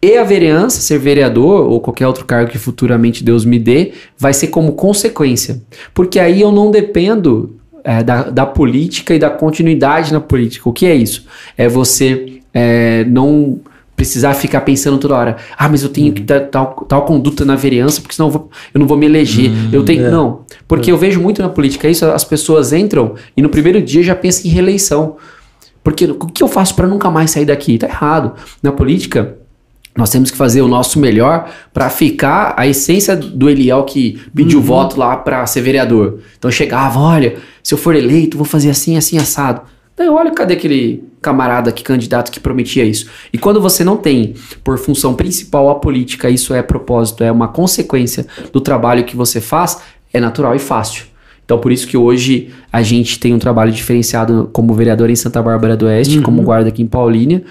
E 0.00 0.16
a 0.16 0.24
vereança, 0.24 0.80
ser 0.80 0.98
vereador 0.98 1.68
ou 1.68 1.80
qualquer 1.80 2.06
outro 2.06 2.24
cargo 2.24 2.50
que 2.50 2.58
futuramente 2.58 3.24
Deus 3.24 3.44
me 3.44 3.58
dê, 3.58 3.92
vai 4.18 4.32
ser 4.32 4.48
como 4.48 4.72
consequência. 4.72 5.62
Porque 5.94 6.18
aí 6.20 6.40
eu 6.40 6.52
não 6.52 6.70
dependo 6.70 7.56
é, 7.82 8.02
da, 8.02 8.24
da 8.24 8.44
política 8.44 9.14
e 9.14 9.18
da 9.18 9.30
continuidade 9.30 10.12
na 10.12 10.20
política. 10.20 10.68
O 10.68 10.72
que 10.72 10.86
é 10.86 10.94
isso? 10.94 11.24
É 11.56 11.68
você 11.68 12.40
é, 12.52 13.04
não 13.04 13.60
precisar 13.96 14.34
ficar 14.34 14.60
pensando 14.60 14.98
toda 14.98 15.16
hora, 15.16 15.36
ah, 15.56 15.68
mas 15.68 15.82
eu 15.82 15.88
tenho 15.88 16.12
que 16.12 16.20
dar 16.20 16.40
tal, 16.48 16.84
tal 16.86 17.06
conduta 17.06 17.46
na 17.46 17.56
vereança, 17.56 18.00
porque 18.00 18.14
senão 18.14 18.28
eu, 18.28 18.32
vou, 18.32 18.50
eu 18.74 18.78
não 18.78 18.86
vou 18.86 18.98
me 18.98 19.06
eleger. 19.06 19.50
Hum, 19.50 19.70
eu 19.72 19.82
tenho. 19.84 20.04
É. 20.04 20.10
Não. 20.10 20.40
Porque 20.68 20.90
é. 20.90 20.92
eu 20.92 20.98
vejo 20.98 21.18
muito 21.20 21.40
na 21.40 21.48
política 21.48 21.88
isso, 21.88 22.04
as 22.04 22.22
pessoas 22.22 22.74
entram 22.74 23.14
e 23.34 23.40
no 23.40 23.48
primeiro 23.48 23.80
dia 23.80 24.02
já 24.02 24.14
pensam 24.14 24.50
em 24.50 24.52
reeleição. 24.52 25.16
Porque 25.82 26.04
o 26.04 26.26
que 26.26 26.42
eu 26.42 26.48
faço 26.48 26.74
para 26.74 26.86
nunca 26.86 27.10
mais 27.10 27.30
sair 27.30 27.44
daqui? 27.44 27.78
Tá 27.78 27.86
errado. 27.86 28.34
Na 28.60 28.72
política, 28.72 29.38
nós 29.96 30.10
temos 30.10 30.30
que 30.30 30.36
fazer 30.36 30.60
o 30.60 30.68
nosso 30.68 30.98
melhor 30.98 31.50
para 31.72 31.88
ficar 31.88 32.54
a 32.56 32.66
essência 32.66 33.16
do 33.16 33.48
Eliel 33.48 33.84
que 33.84 34.20
pediu 34.34 34.58
uhum. 34.58 34.64
voto 34.64 34.98
lá 34.98 35.16
para 35.16 35.44
ser 35.46 35.62
vereador. 35.62 36.18
Então 36.38 36.50
chegava, 36.50 36.98
olha, 36.98 37.36
se 37.62 37.72
eu 37.72 37.78
for 37.78 37.94
eleito, 37.94 38.36
vou 38.36 38.46
fazer 38.46 38.70
assim, 38.70 38.96
assim, 38.96 39.18
assado. 39.18 39.62
Daí 39.96 40.08
olha, 40.08 40.30
cadê 40.30 40.54
aquele 40.54 41.02
camarada 41.22 41.72
que 41.72 41.82
candidato 41.82 42.30
que 42.30 42.38
prometia 42.38 42.84
isso? 42.84 43.08
E 43.32 43.38
quando 43.38 43.60
você 43.60 43.82
não 43.82 43.96
tem 43.96 44.34
por 44.62 44.78
função 44.78 45.14
principal 45.14 45.70
a 45.70 45.76
política, 45.76 46.28
isso 46.28 46.52
é 46.52 46.62
propósito, 46.62 47.24
é 47.24 47.32
uma 47.32 47.48
consequência 47.48 48.26
do 48.52 48.60
trabalho 48.60 49.04
que 49.04 49.16
você 49.16 49.40
faz, 49.40 49.80
é 50.12 50.20
natural 50.20 50.54
e 50.54 50.58
fácil. 50.58 51.06
Então, 51.46 51.58
por 51.58 51.72
isso 51.72 51.86
que 51.86 51.96
hoje 51.96 52.50
a 52.72 52.82
gente 52.82 53.18
tem 53.18 53.32
um 53.32 53.38
trabalho 53.38 53.70
diferenciado 53.72 54.50
como 54.52 54.74
vereador 54.74 55.08
em 55.08 55.14
Santa 55.14 55.40
Bárbara 55.40 55.76
do 55.76 55.86
Oeste, 55.86 56.18
uhum. 56.18 56.22
como 56.24 56.42
guarda 56.42 56.68
aqui 56.68 56.82
em 56.82 56.86
Paulínia, 56.86 57.44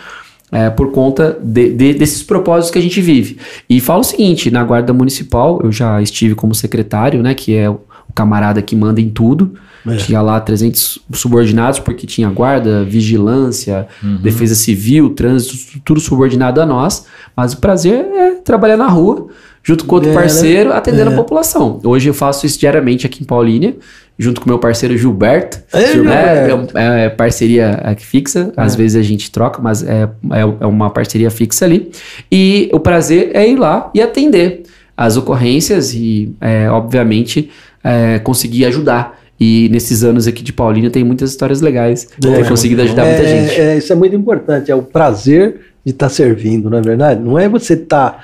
é, 0.55 0.69
por 0.69 0.93
conta 0.93 1.37
de, 1.43 1.73
de, 1.73 1.93
desses 1.93 2.23
propósitos 2.23 2.71
que 2.71 2.79
a 2.79 2.81
gente 2.81 3.01
vive. 3.01 3.37
E 3.69 3.81
falo 3.81 3.99
o 3.99 4.03
seguinte: 4.03 4.49
na 4.49 4.63
Guarda 4.63 4.93
Municipal, 4.93 5.59
eu 5.61 5.69
já 5.69 6.01
estive 6.01 6.33
como 6.33 6.55
secretário, 6.55 7.21
né, 7.21 7.33
que 7.33 7.53
é 7.53 7.69
o, 7.69 7.81
o 8.07 8.13
camarada 8.13 8.61
que 8.61 8.73
manda 8.73 9.01
em 9.01 9.09
tudo. 9.09 9.53
É. 9.85 9.97
Tinha 9.97 10.21
lá 10.21 10.39
300 10.39 10.99
subordinados, 11.13 11.79
porque 11.79 12.07
tinha 12.07 12.29
guarda, 12.29 12.83
vigilância, 12.85 13.87
uhum. 14.01 14.15
defesa 14.15 14.55
civil, 14.55 15.09
trânsito, 15.09 15.79
tudo 15.83 15.99
subordinado 15.99 16.61
a 16.61 16.65
nós. 16.65 17.05
Mas 17.35 17.53
o 17.53 17.57
prazer 17.57 18.05
é 18.05 18.31
trabalhar 18.35 18.77
na 18.77 18.87
rua, 18.87 19.27
junto 19.65 19.85
com 19.85 19.95
outro 19.95 20.11
é, 20.11 20.13
né? 20.13 20.21
parceiro, 20.21 20.71
atendendo 20.71 21.09
é. 21.09 21.13
a 21.13 21.17
população. 21.17 21.79
Hoje 21.83 22.07
eu 22.07 22.13
faço 22.13 22.45
isso 22.45 22.59
diariamente 22.59 23.07
aqui 23.07 23.23
em 23.23 23.25
Paulínia 23.25 23.75
junto 24.17 24.39
com 24.39 24.47
meu 24.47 24.59
parceiro 24.59 24.95
Gilberto. 24.95 25.59
É, 25.73 25.91
Gilberto 25.91 26.77
é, 26.77 27.05
é, 27.05 27.09
parceria 27.09 27.95
fixa, 27.97 28.53
é. 28.55 28.61
às 28.61 28.75
vezes 28.75 28.95
a 28.95 29.01
gente 29.01 29.31
troca, 29.31 29.59
mas 29.61 29.83
é, 29.83 30.03
é, 30.03 30.41
é, 30.61 30.65
uma 30.65 30.91
parceria 30.91 31.31
fixa 31.31 31.65
ali. 31.65 31.91
E 32.31 32.69
o 32.71 32.79
prazer 32.79 33.31
é 33.33 33.49
ir 33.49 33.57
lá 33.57 33.89
e 33.93 34.01
atender 34.03 34.63
as 34.95 35.17
ocorrências 35.17 35.95
e, 35.95 36.33
é, 36.39 36.69
obviamente, 36.69 37.49
é, 37.83 38.19
conseguir 38.19 38.65
ajudar. 38.65 39.19
E 39.37 39.67
nesses 39.69 40.03
anos 40.03 40.27
aqui 40.27 40.41
de 40.41 40.53
Paulínia 40.53 40.91
tem 40.91 41.03
muitas 41.03 41.31
histórias 41.31 41.59
legais. 41.59 42.07
É, 42.23 42.35
ter 42.35 42.47
conseguido 42.47 42.83
ajudar 42.83 43.03
muita 43.03 43.27
gente. 43.27 43.59
É, 43.59 43.77
isso 43.77 43.91
é 43.91 43.95
muito 43.95 44.15
importante, 44.15 44.71
é 44.71 44.75
o 44.75 44.83
prazer 44.83 45.59
de 45.83 45.91
estar 45.91 46.05
tá 46.05 46.09
servindo, 46.09 46.69
não 46.69 46.77
é 46.77 46.81
verdade? 46.81 47.19
Não 47.19 47.37
é 47.37 47.49
você 47.49 47.73
estar. 47.73 48.11
Tá, 48.11 48.19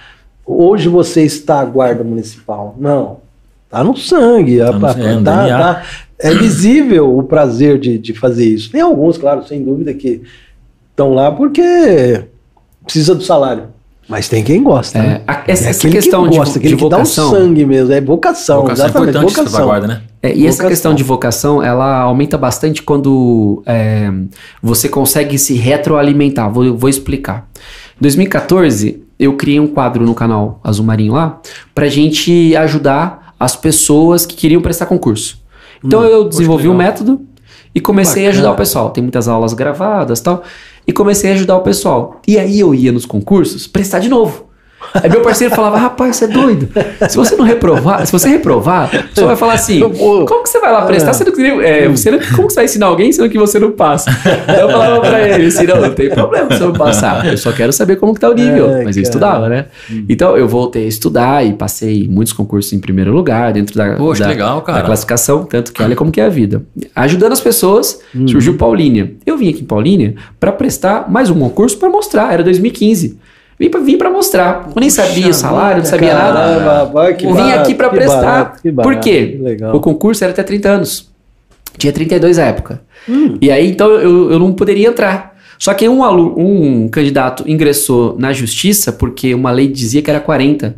hoje 0.46 0.90
você 0.90 1.24
está 1.24 1.60
a 1.60 1.66
guarda 1.66 2.04
municipal. 2.04 2.76
Não 2.80 3.22
Tá 3.72 3.86
no 3.86 3.96
sangue. 3.96 4.58
Tá, 4.58 4.74
no 4.74 4.88
sangue, 4.90 5.24
tá, 5.24 5.48
tá, 5.48 5.84
é 6.20 6.34
visível 6.36 7.18
o 7.18 7.24
prazer 7.24 7.80
de, 7.80 7.98
de 7.98 8.14
fazer 8.14 8.46
isso. 8.46 8.70
Tem 8.70 8.82
alguns, 8.82 9.18
claro, 9.18 9.48
sem 9.48 9.64
dúvida, 9.64 9.94
que 9.94 10.22
estão 10.92 11.14
lá 11.14 11.32
porque 11.32 12.26
precisa 12.84 13.16
do 13.16 13.24
salário. 13.24 13.70
Mas 14.10 14.28
tem 14.28 14.44
quem 14.44 14.62
gosta. 14.62 15.00
É, 15.00 15.02
né? 15.02 15.22
essa, 15.48 15.68
é 15.68 15.70
essa 15.70 15.90
questão 15.90 16.30
que 16.30 16.36
gosta, 16.36 16.60
de, 16.60 16.68
de 16.68 16.76
vocação. 16.76 17.30
Que 17.30 17.32
dá 17.32 17.38
o 17.38 17.46
sangue 17.46 17.66
mesmo, 17.66 17.94
é 17.94 18.02
vocação. 18.02 18.62
Vocação 18.64 18.86
é 18.86 18.90
exatamente, 18.90 19.18
é 19.18 19.22
vocação. 19.22 19.66
Guarda, 19.66 19.88
né? 19.88 20.02
É, 20.22 20.28
e 20.28 20.32
vocação. 20.32 20.50
essa 20.50 20.68
questão 20.68 20.94
de 20.94 21.04
vocação, 21.04 21.64
ela 21.64 22.02
aumenta 22.02 22.38
bastante 22.38 22.84
quando 22.84 23.64
é, 23.66 24.12
você 24.62 24.90
consegue 24.90 25.40
se 25.40 25.54
retroalimentar. 25.54 26.52
Vou, 26.52 26.76
vou 26.76 26.90
explicar. 26.90 27.48
Em 27.96 28.02
2014, 28.02 29.01
eu 29.22 29.34
criei 29.34 29.60
um 29.60 29.68
quadro 29.68 30.04
no 30.04 30.16
canal 30.16 30.60
Azul 30.64 30.84
Marinho 30.84 31.14
lá, 31.14 31.40
pra 31.76 31.88
gente 31.88 32.56
ajudar 32.56 33.36
as 33.40 33.56
pessoas 33.56 34.26
que 34.26 34.36
queriam 34.36 34.64
prestar 34.64 34.88
concurso. 34.88 35.40
Então 35.86 36.02
hum, 36.02 36.06
eu 36.06 36.28
desenvolvi 36.28 36.68
um 36.68 36.74
método 36.74 37.22
e 37.74 37.80
comecei 37.80 38.24
Bacana. 38.24 38.28
a 38.28 38.32
ajudar 38.32 38.52
o 38.52 38.56
pessoal. 38.56 38.90
Tem 38.90 39.04
muitas 39.04 39.28
aulas 39.28 39.54
gravadas 39.54 40.20
tal. 40.22 40.42
E 40.88 40.92
comecei 40.92 41.30
a 41.30 41.34
ajudar 41.36 41.56
o 41.56 41.62
pessoal. 41.62 42.20
E 42.28 42.40
aí 42.40 42.60
eu 42.60 42.74
ia 42.74 42.92
nos 42.92 43.06
concursos 43.06 43.68
prestar 43.68 44.00
de 44.00 44.10
novo. 44.10 44.48
Aí 44.94 45.10
meu 45.10 45.22
parceiro 45.22 45.56
falava, 45.56 45.78
rapaz, 45.78 46.18
você 46.18 46.26
é 46.26 46.28
doido. 46.28 46.70
Se 47.10 47.16
você 47.16 47.36
não 47.36 47.46
reprovar, 47.46 48.06
se 48.06 48.12
você 48.12 48.30
reprovar, 48.30 48.90
você 49.14 49.24
vai 49.24 49.36
falar 49.36 49.54
assim, 49.54 49.80
como 49.80 50.44
que 50.44 50.50
você 50.50 50.60
vai 50.60 50.72
lá 50.72 50.86
prestar? 50.86 51.14
Você 51.14 51.24
não, 51.24 51.62
é, 51.62 51.88
você 51.88 52.12
não, 52.12 52.20
como 52.36 52.48
que 52.48 52.54
você 52.54 52.56
vai 52.56 52.66
ensinar 52.66 52.88
alguém 52.88 53.12
sendo 53.12 53.30
que 53.30 53.38
você 53.38 53.60
não 53.60 53.72
passa? 53.72 54.12
Então 54.44 54.56
eu 54.56 54.70
falava 54.70 55.00
pra 55.02 55.28
ele 55.28 55.48
assim, 55.48 55.66
não, 55.66 55.82
não 55.82 55.94
tem 55.94 56.10
problema 56.10 56.56
se 56.56 56.62
eu 56.62 56.68
não 56.68 56.76
passar. 56.76 57.26
Eu 57.26 57.38
só 57.38 57.52
quero 57.52 57.72
saber 57.72 57.96
como 57.98 58.14
que 58.14 58.20
tá 58.20 58.30
o 58.30 58.34
nível. 58.34 58.70
É, 58.70 58.84
mas 58.84 58.98
eu 58.98 59.04
estudava, 59.04 59.48
né? 59.48 59.66
Hum. 59.90 60.06
Então 60.10 60.38
eu 60.38 60.48
voltei 60.48 60.86
a 60.86 60.88
estudar 60.88 61.46
e 61.46 61.54
passei 61.54 62.08
muitos 62.08 62.34
concursos 62.34 62.74
em 62.74 62.80
primeiro 62.80 63.12
lugar, 63.12 63.54
dentro 63.54 63.76
da, 63.76 63.96
Poxa, 63.96 64.24
da, 64.24 64.30
legal, 64.30 64.62
da 64.62 64.82
classificação, 64.82 65.44
tanto 65.46 65.72
que 65.72 65.82
olha 65.82 65.96
como 65.96 66.12
que 66.12 66.20
é 66.20 66.26
a 66.26 66.30
vida. 66.30 66.64
Ajudando 66.96 67.34
as 67.34 67.42
pessoas, 67.42 68.02
hum. 68.16 68.28
surgiu 68.28 68.58
Paulínia. 68.58 69.14
Eu 69.26 69.38
vim 69.38 69.50
aqui 69.50 69.62
em 69.62 69.66
Paulínia 69.66 70.16
para 70.40 70.52
prestar 70.52 71.10
mais 71.10 71.30
um 71.30 71.40
concurso 71.40 71.78
para 71.78 71.90
mostrar, 71.90 72.34
era 72.34 72.44
2015. 72.44 73.20
Vim 73.62 73.70
pra, 73.70 73.80
vim 73.80 73.96
pra 73.96 74.10
mostrar. 74.10 74.72
Eu 74.76 74.80
nem 74.80 74.90
sabia 74.90 75.30
o 75.30 75.34
salário, 75.36 75.84
não 75.84 75.86
sabia 75.86 76.10
caramba, 76.10 76.92
nada. 76.92 77.14
que 77.14 77.28
vim 77.28 77.34
barato, 77.34 77.60
aqui 77.60 77.76
para 77.76 77.90
prestar. 77.92 78.22
Barato, 78.22 78.72
barato, 78.72 78.82
Por 78.82 79.00
quê? 79.00 79.40
O 79.72 79.80
concurso 79.80 80.24
era 80.24 80.34
até 80.34 80.42
30 80.42 80.68
anos. 80.68 81.12
Tinha 81.78 81.94
32 81.94 82.38
na 82.38 82.46
época. 82.46 82.82
Hum. 83.08 83.38
E 83.40 83.52
aí, 83.52 83.70
então, 83.70 83.92
eu, 83.92 84.32
eu 84.32 84.40
não 84.40 84.52
poderia 84.52 84.88
entrar. 84.88 85.38
Só 85.60 85.76
que 85.76 85.88
um, 85.88 86.04
aluno, 86.04 86.34
um 86.40 86.90
candidato 86.90 87.44
ingressou 87.48 88.16
na 88.18 88.34
justiça 88.34 88.92
porque 88.92 89.36
uma 89.36 89.52
lei 89.52 89.68
dizia 89.68 90.02
que 90.02 90.10
era 90.10 90.20
40. 90.20 90.76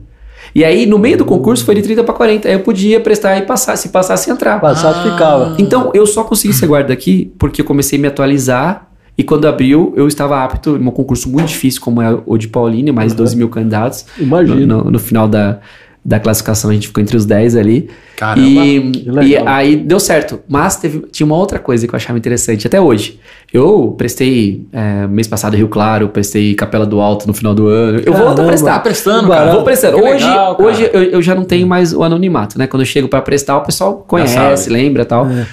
E 0.54 0.66
aí, 0.66 0.86
no 0.86 1.00
meio 1.00 1.18
do 1.18 1.24
concurso, 1.24 1.64
foi 1.64 1.76
de 1.76 1.84
30 1.84 2.04
para 2.04 2.14
40. 2.14 2.50
Aí 2.50 2.54
eu 2.54 2.60
podia 2.60 3.00
prestar 3.00 3.38
e 3.38 3.44
passar. 3.44 3.78
Se 3.78 3.88
passasse, 3.88 4.30
entrar. 4.30 4.60
Passasse, 4.60 5.00
ah. 5.00 5.12
ficava. 5.14 5.56
Então, 5.58 5.90
eu 5.94 6.06
só 6.06 6.26
consegui 6.26 6.54
ser 6.54 6.68
guarda 6.68 6.92
aqui 6.92 7.32
porque 7.40 7.62
eu 7.62 7.66
comecei 7.66 7.98
a 7.98 8.02
me 8.02 8.10
atualizar 8.10 8.93
e 9.18 9.24
quando 9.24 9.48
abriu, 9.48 9.94
eu 9.96 10.08
estava 10.08 10.44
apto 10.44 10.76
em 10.76 10.88
um 10.88 10.92
concurso 10.92 11.30
muito 11.30 11.48
difícil, 11.48 11.80
como 11.82 12.02
é 12.02 12.18
o 12.26 12.38
de 12.38 12.48
Paulínia, 12.48 12.92
mais 12.92 13.12
uhum. 13.12 13.20
12 13.20 13.38
mil 13.38 13.50
candidatos. 13.50 14.06
Imagina. 14.18 14.66
No, 14.66 14.84
no, 14.86 14.92
no, 14.92 15.00
final 15.00 15.28
da, 15.28 15.60
da 16.04 16.20
classificação, 16.20 16.72
a 16.72 16.74
gente 16.74 16.88
ficou 16.88 17.00
entre 17.00 17.16
os 17.16 17.24
10 17.24 17.56
ali. 17.56 17.92
Caramba! 18.18 18.42
E, 18.42 19.04
e 19.22 19.38
aí 19.38 19.76
deu 19.76 20.00
certo. 20.00 20.40
Mas 20.50 20.78
teve, 20.78 21.06
tinha 21.12 21.28
uma 21.28 21.36
outra 21.36 21.60
coisa 21.60 21.88
que 21.88 21.94
eu 21.94 21.98
achava 21.98 22.18
interessante, 22.18 22.66
até 22.66 22.82
hoje. 22.82 23.20
Eu 23.54 23.94
prestei, 23.96 24.66
é, 24.74 25.06
mês 25.06 25.28
passado, 25.28 25.56
Rio 25.56 25.68
Claro, 25.68 26.10
prestei 26.10 26.56
Capela 26.56 26.86
do 26.86 27.00
Alto 27.00 27.28
no 27.28 27.36
final 27.36 27.54
do 27.54 27.68
ano. 27.68 28.00
Eu 28.00 28.14
Caramba, 28.14 28.36
vou 28.36 28.48
prestar. 28.48 28.74
Tá 28.74 28.80
prestando, 28.80 29.28
cara. 29.30 29.52
Vou 29.52 29.64
prestando. 29.64 29.98
hoje, 29.98 30.26
legal, 30.26 30.58
hoje 30.60 30.90
eu, 30.92 31.04
eu, 31.04 31.22
já 31.22 31.36
não 31.36 31.44
tenho 31.44 31.68
mais 31.68 31.94
o 31.94 32.02
anonimato, 32.02 32.58
né? 32.58 32.66
Quando 32.66 32.82
eu 32.82 32.88
chego 32.88 33.08
para 33.08 33.22
prestar, 33.22 33.58
o 33.58 33.62
pessoal 33.62 34.04
conhece, 34.08 34.72
lembra 34.72 35.04
e 35.04 35.06
tal. 35.06 35.28
É. 35.28 35.46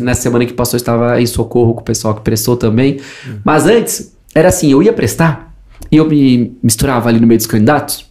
Nessa 0.00 0.22
semana 0.22 0.46
que 0.46 0.52
passou, 0.52 0.76
eu 0.76 0.80
estava 0.80 1.20
em 1.20 1.26
socorro 1.26 1.74
com 1.74 1.80
o 1.80 1.84
pessoal 1.84 2.14
que 2.14 2.22
prestou 2.22 2.56
também. 2.56 3.00
Uhum. 3.26 3.38
Mas 3.44 3.66
antes, 3.66 4.14
era 4.34 4.48
assim: 4.48 4.70
eu 4.70 4.82
ia 4.82 4.92
prestar 4.92 5.54
e 5.90 5.96
eu 5.96 6.08
me 6.08 6.56
misturava 6.62 7.08
ali 7.08 7.20
no 7.20 7.26
meio 7.26 7.38
dos 7.38 7.46
candidatos. 7.46 8.06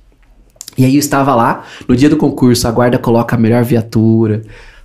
E 0.77 0.86
aí 0.86 0.95
eu 0.95 0.99
estava 0.99 1.36
lá, 1.36 1.63
no 1.88 1.95
dia 1.95 2.09
do 2.09 2.17
concurso, 2.17 2.67
a 2.67 2.71
guarda 2.71 2.97
coloca 2.97 3.36
a 3.36 3.39
melhor 3.39 3.63
viatura, 3.63 4.41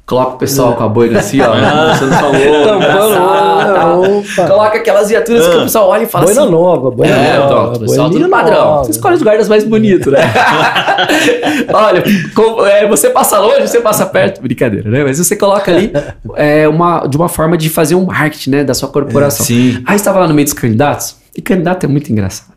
Coloca 0.08 0.36
o 0.36 0.38
pessoal 0.38 0.74
com 0.74 0.84
a 0.84 0.88
boina 0.88 1.18
assim, 1.18 1.38
ó. 1.42 1.52
Você 1.94 2.06
não 2.06 2.14
falou. 3.92 4.24
Coloca 4.48 4.78
aquelas 4.78 5.10
viaturas 5.10 5.46
que 5.46 5.54
o 5.54 5.62
pessoal 5.64 5.88
olha 5.90 6.04
e 6.04 6.06
fala 6.06 6.24
boina 6.24 6.40
assim. 6.40 6.50
Nova, 6.50 6.90
boina 6.90 7.14
é, 7.14 7.38
nova. 7.38 7.48
Pronto, 7.48 7.80
pessoal 7.80 8.10
tudo 8.10 8.26
padrão. 8.30 8.64
Nova. 8.64 8.84
Você 8.84 8.92
escolhe 8.92 9.16
os 9.16 9.22
guardas 9.22 9.50
mais 9.50 9.64
bonitos, 9.64 10.10
né? 10.10 10.20
olha, 11.70 12.02
com, 12.34 12.64
é, 12.64 12.88
você 12.88 13.10
passa 13.10 13.38
longe, 13.38 13.68
você 13.68 13.82
passa 13.82 14.06
perto. 14.06 14.40
Brincadeira, 14.40 14.88
né? 14.88 15.04
Mas 15.04 15.18
você 15.18 15.36
coloca 15.36 15.70
ali 15.70 15.92
é, 16.36 16.66
uma, 16.66 17.06
de 17.06 17.14
uma 17.18 17.28
forma 17.28 17.58
de 17.58 17.68
fazer 17.68 17.94
um 17.94 18.06
marketing, 18.06 18.48
né? 18.48 18.64
Da 18.64 18.72
sua 18.72 18.88
corporação. 18.88 19.44
É, 19.44 19.46
sim. 19.46 19.82
Aí 19.84 19.96
estava 19.96 20.20
lá 20.20 20.26
no 20.26 20.32
meio 20.32 20.46
dos 20.46 20.54
candidatos. 20.54 21.16
E 21.36 21.42
candidato 21.42 21.84
é 21.84 21.86
muito 21.86 22.10
engraçado. 22.10 22.54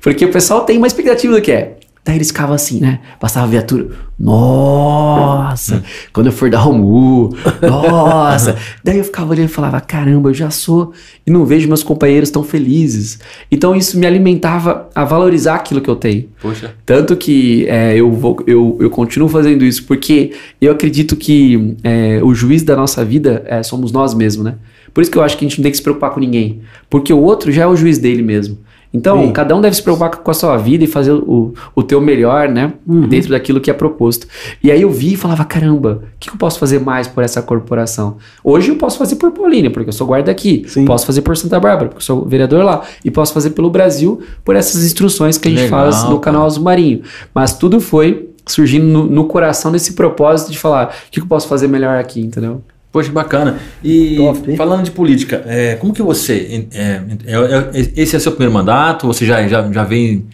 Porque 0.00 0.24
o 0.24 0.30
pessoal 0.30 0.62
tem 0.62 0.78
uma 0.78 0.86
expectativa 0.86 1.34
do 1.34 1.42
que 1.42 1.52
é 1.52 1.76
Daí 2.04 2.16
eles 2.16 2.28
ficavam 2.28 2.54
assim, 2.54 2.80
né? 2.80 3.00
Passava 3.18 3.46
a 3.46 3.48
viatura. 3.48 3.88
Nossa! 4.18 5.82
Quando 6.12 6.26
eu 6.26 6.32
for 6.32 6.50
dar 6.50 6.58
Romu, 6.58 7.34
nossa! 7.62 8.58
Daí 8.84 8.98
eu 8.98 9.04
ficava 9.04 9.30
olhando 9.30 9.48
e 9.48 9.52
falava: 9.52 9.80
caramba, 9.80 10.28
eu 10.28 10.34
já 10.34 10.50
sou 10.50 10.92
e 11.26 11.30
não 11.30 11.46
vejo 11.46 11.66
meus 11.66 11.82
companheiros 11.82 12.30
tão 12.30 12.44
felizes. 12.44 13.18
Então 13.50 13.74
isso 13.74 13.98
me 13.98 14.06
alimentava 14.06 14.90
a 14.94 15.02
valorizar 15.02 15.54
aquilo 15.54 15.80
que 15.80 15.88
eu 15.88 15.96
tenho. 15.96 16.28
Poxa. 16.42 16.74
Tanto 16.84 17.16
que 17.16 17.66
é, 17.68 17.96
eu, 17.96 18.12
vou, 18.12 18.36
eu, 18.46 18.76
eu 18.80 18.90
continuo 18.90 19.28
fazendo 19.28 19.64
isso, 19.64 19.84
porque 19.84 20.32
eu 20.60 20.72
acredito 20.72 21.16
que 21.16 21.74
é, 21.82 22.20
o 22.22 22.34
juiz 22.34 22.62
da 22.62 22.76
nossa 22.76 23.02
vida 23.02 23.42
é, 23.46 23.62
somos 23.62 23.90
nós 23.90 24.12
mesmos, 24.12 24.44
né? 24.44 24.56
Por 24.92 25.00
isso 25.00 25.10
que 25.10 25.18
eu 25.18 25.22
acho 25.22 25.38
que 25.38 25.44
a 25.44 25.48
gente 25.48 25.58
não 25.58 25.62
tem 25.62 25.72
que 25.72 25.78
se 25.78 25.82
preocupar 25.82 26.10
com 26.10 26.20
ninguém. 26.20 26.60
Porque 26.88 27.12
o 27.12 27.20
outro 27.20 27.50
já 27.50 27.62
é 27.62 27.66
o 27.66 27.74
juiz 27.74 27.98
dele 27.98 28.22
mesmo. 28.22 28.58
Então, 28.94 29.22
Sim. 29.22 29.32
cada 29.32 29.56
um 29.56 29.60
deve 29.60 29.74
se 29.74 29.82
preocupar 29.82 30.08
com 30.10 30.30
a 30.30 30.34
sua 30.34 30.56
vida 30.56 30.84
e 30.84 30.86
fazer 30.86 31.10
o, 31.10 31.52
o 31.74 31.82
teu 31.82 32.00
melhor, 32.00 32.48
né? 32.48 32.74
Dentro 33.08 33.30
daquilo 33.30 33.60
que 33.60 33.68
é 33.68 33.74
proposto. 33.74 34.28
E 34.62 34.70
aí 34.70 34.82
eu 34.82 34.90
vi 34.90 35.14
e 35.14 35.16
falava: 35.16 35.44
caramba, 35.44 36.04
o 36.14 36.18
que 36.20 36.30
eu 36.30 36.36
posso 36.36 36.60
fazer 36.60 36.78
mais 36.78 37.08
por 37.08 37.24
essa 37.24 37.42
corporação? 37.42 38.18
Hoje 38.44 38.70
eu 38.70 38.76
posso 38.76 38.96
fazer 38.96 39.16
por 39.16 39.32
Paulínia, 39.32 39.68
porque 39.68 39.88
eu 39.88 39.92
sou 39.92 40.06
guarda 40.06 40.30
aqui. 40.30 40.64
Sim. 40.68 40.84
Posso 40.84 41.04
fazer 41.04 41.22
por 41.22 41.36
Santa 41.36 41.58
Bárbara, 41.58 41.88
porque 41.88 41.98
eu 41.98 42.04
sou 42.04 42.24
vereador 42.24 42.64
lá. 42.64 42.82
E 43.04 43.10
posso 43.10 43.34
fazer 43.34 43.50
pelo 43.50 43.68
Brasil 43.68 44.22
por 44.44 44.54
essas 44.54 44.84
instruções 44.84 45.36
que 45.36 45.48
a 45.48 45.50
gente 45.50 45.64
Legal, 45.64 45.90
faz 45.90 46.04
no 46.08 46.20
canal 46.20 46.46
Azul 46.46 46.62
Marinho. 46.62 47.02
Mas 47.34 47.58
tudo 47.58 47.80
foi 47.80 48.30
surgindo 48.46 48.86
no, 48.86 49.06
no 49.06 49.24
coração 49.24 49.72
desse 49.72 49.94
propósito 49.94 50.52
de 50.52 50.58
falar: 50.58 50.94
o 51.08 51.10
que 51.10 51.18
eu 51.18 51.26
posso 51.26 51.48
fazer 51.48 51.66
melhor 51.66 51.98
aqui, 51.98 52.20
entendeu? 52.20 52.62
Poxa, 52.94 53.10
bacana. 53.10 53.58
E 53.82 54.14
Top, 54.14 54.56
falando 54.56 54.84
de 54.84 54.92
política, 54.92 55.42
é, 55.48 55.74
como 55.74 55.92
que 55.92 56.00
você. 56.00 56.64
é, 56.72 57.02
é, 57.26 57.80
é, 57.80 57.92
esse 57.96 58.14
é 58.14 58.18
seu 58.20 58.30
primeiro 58.30 58.54
mandato? 58.54 59.08
Você 59.08 59.26
já, 59.26 59.48
já, 59.48 59.68
já 59.72 59.82
vem. 59.82 60.24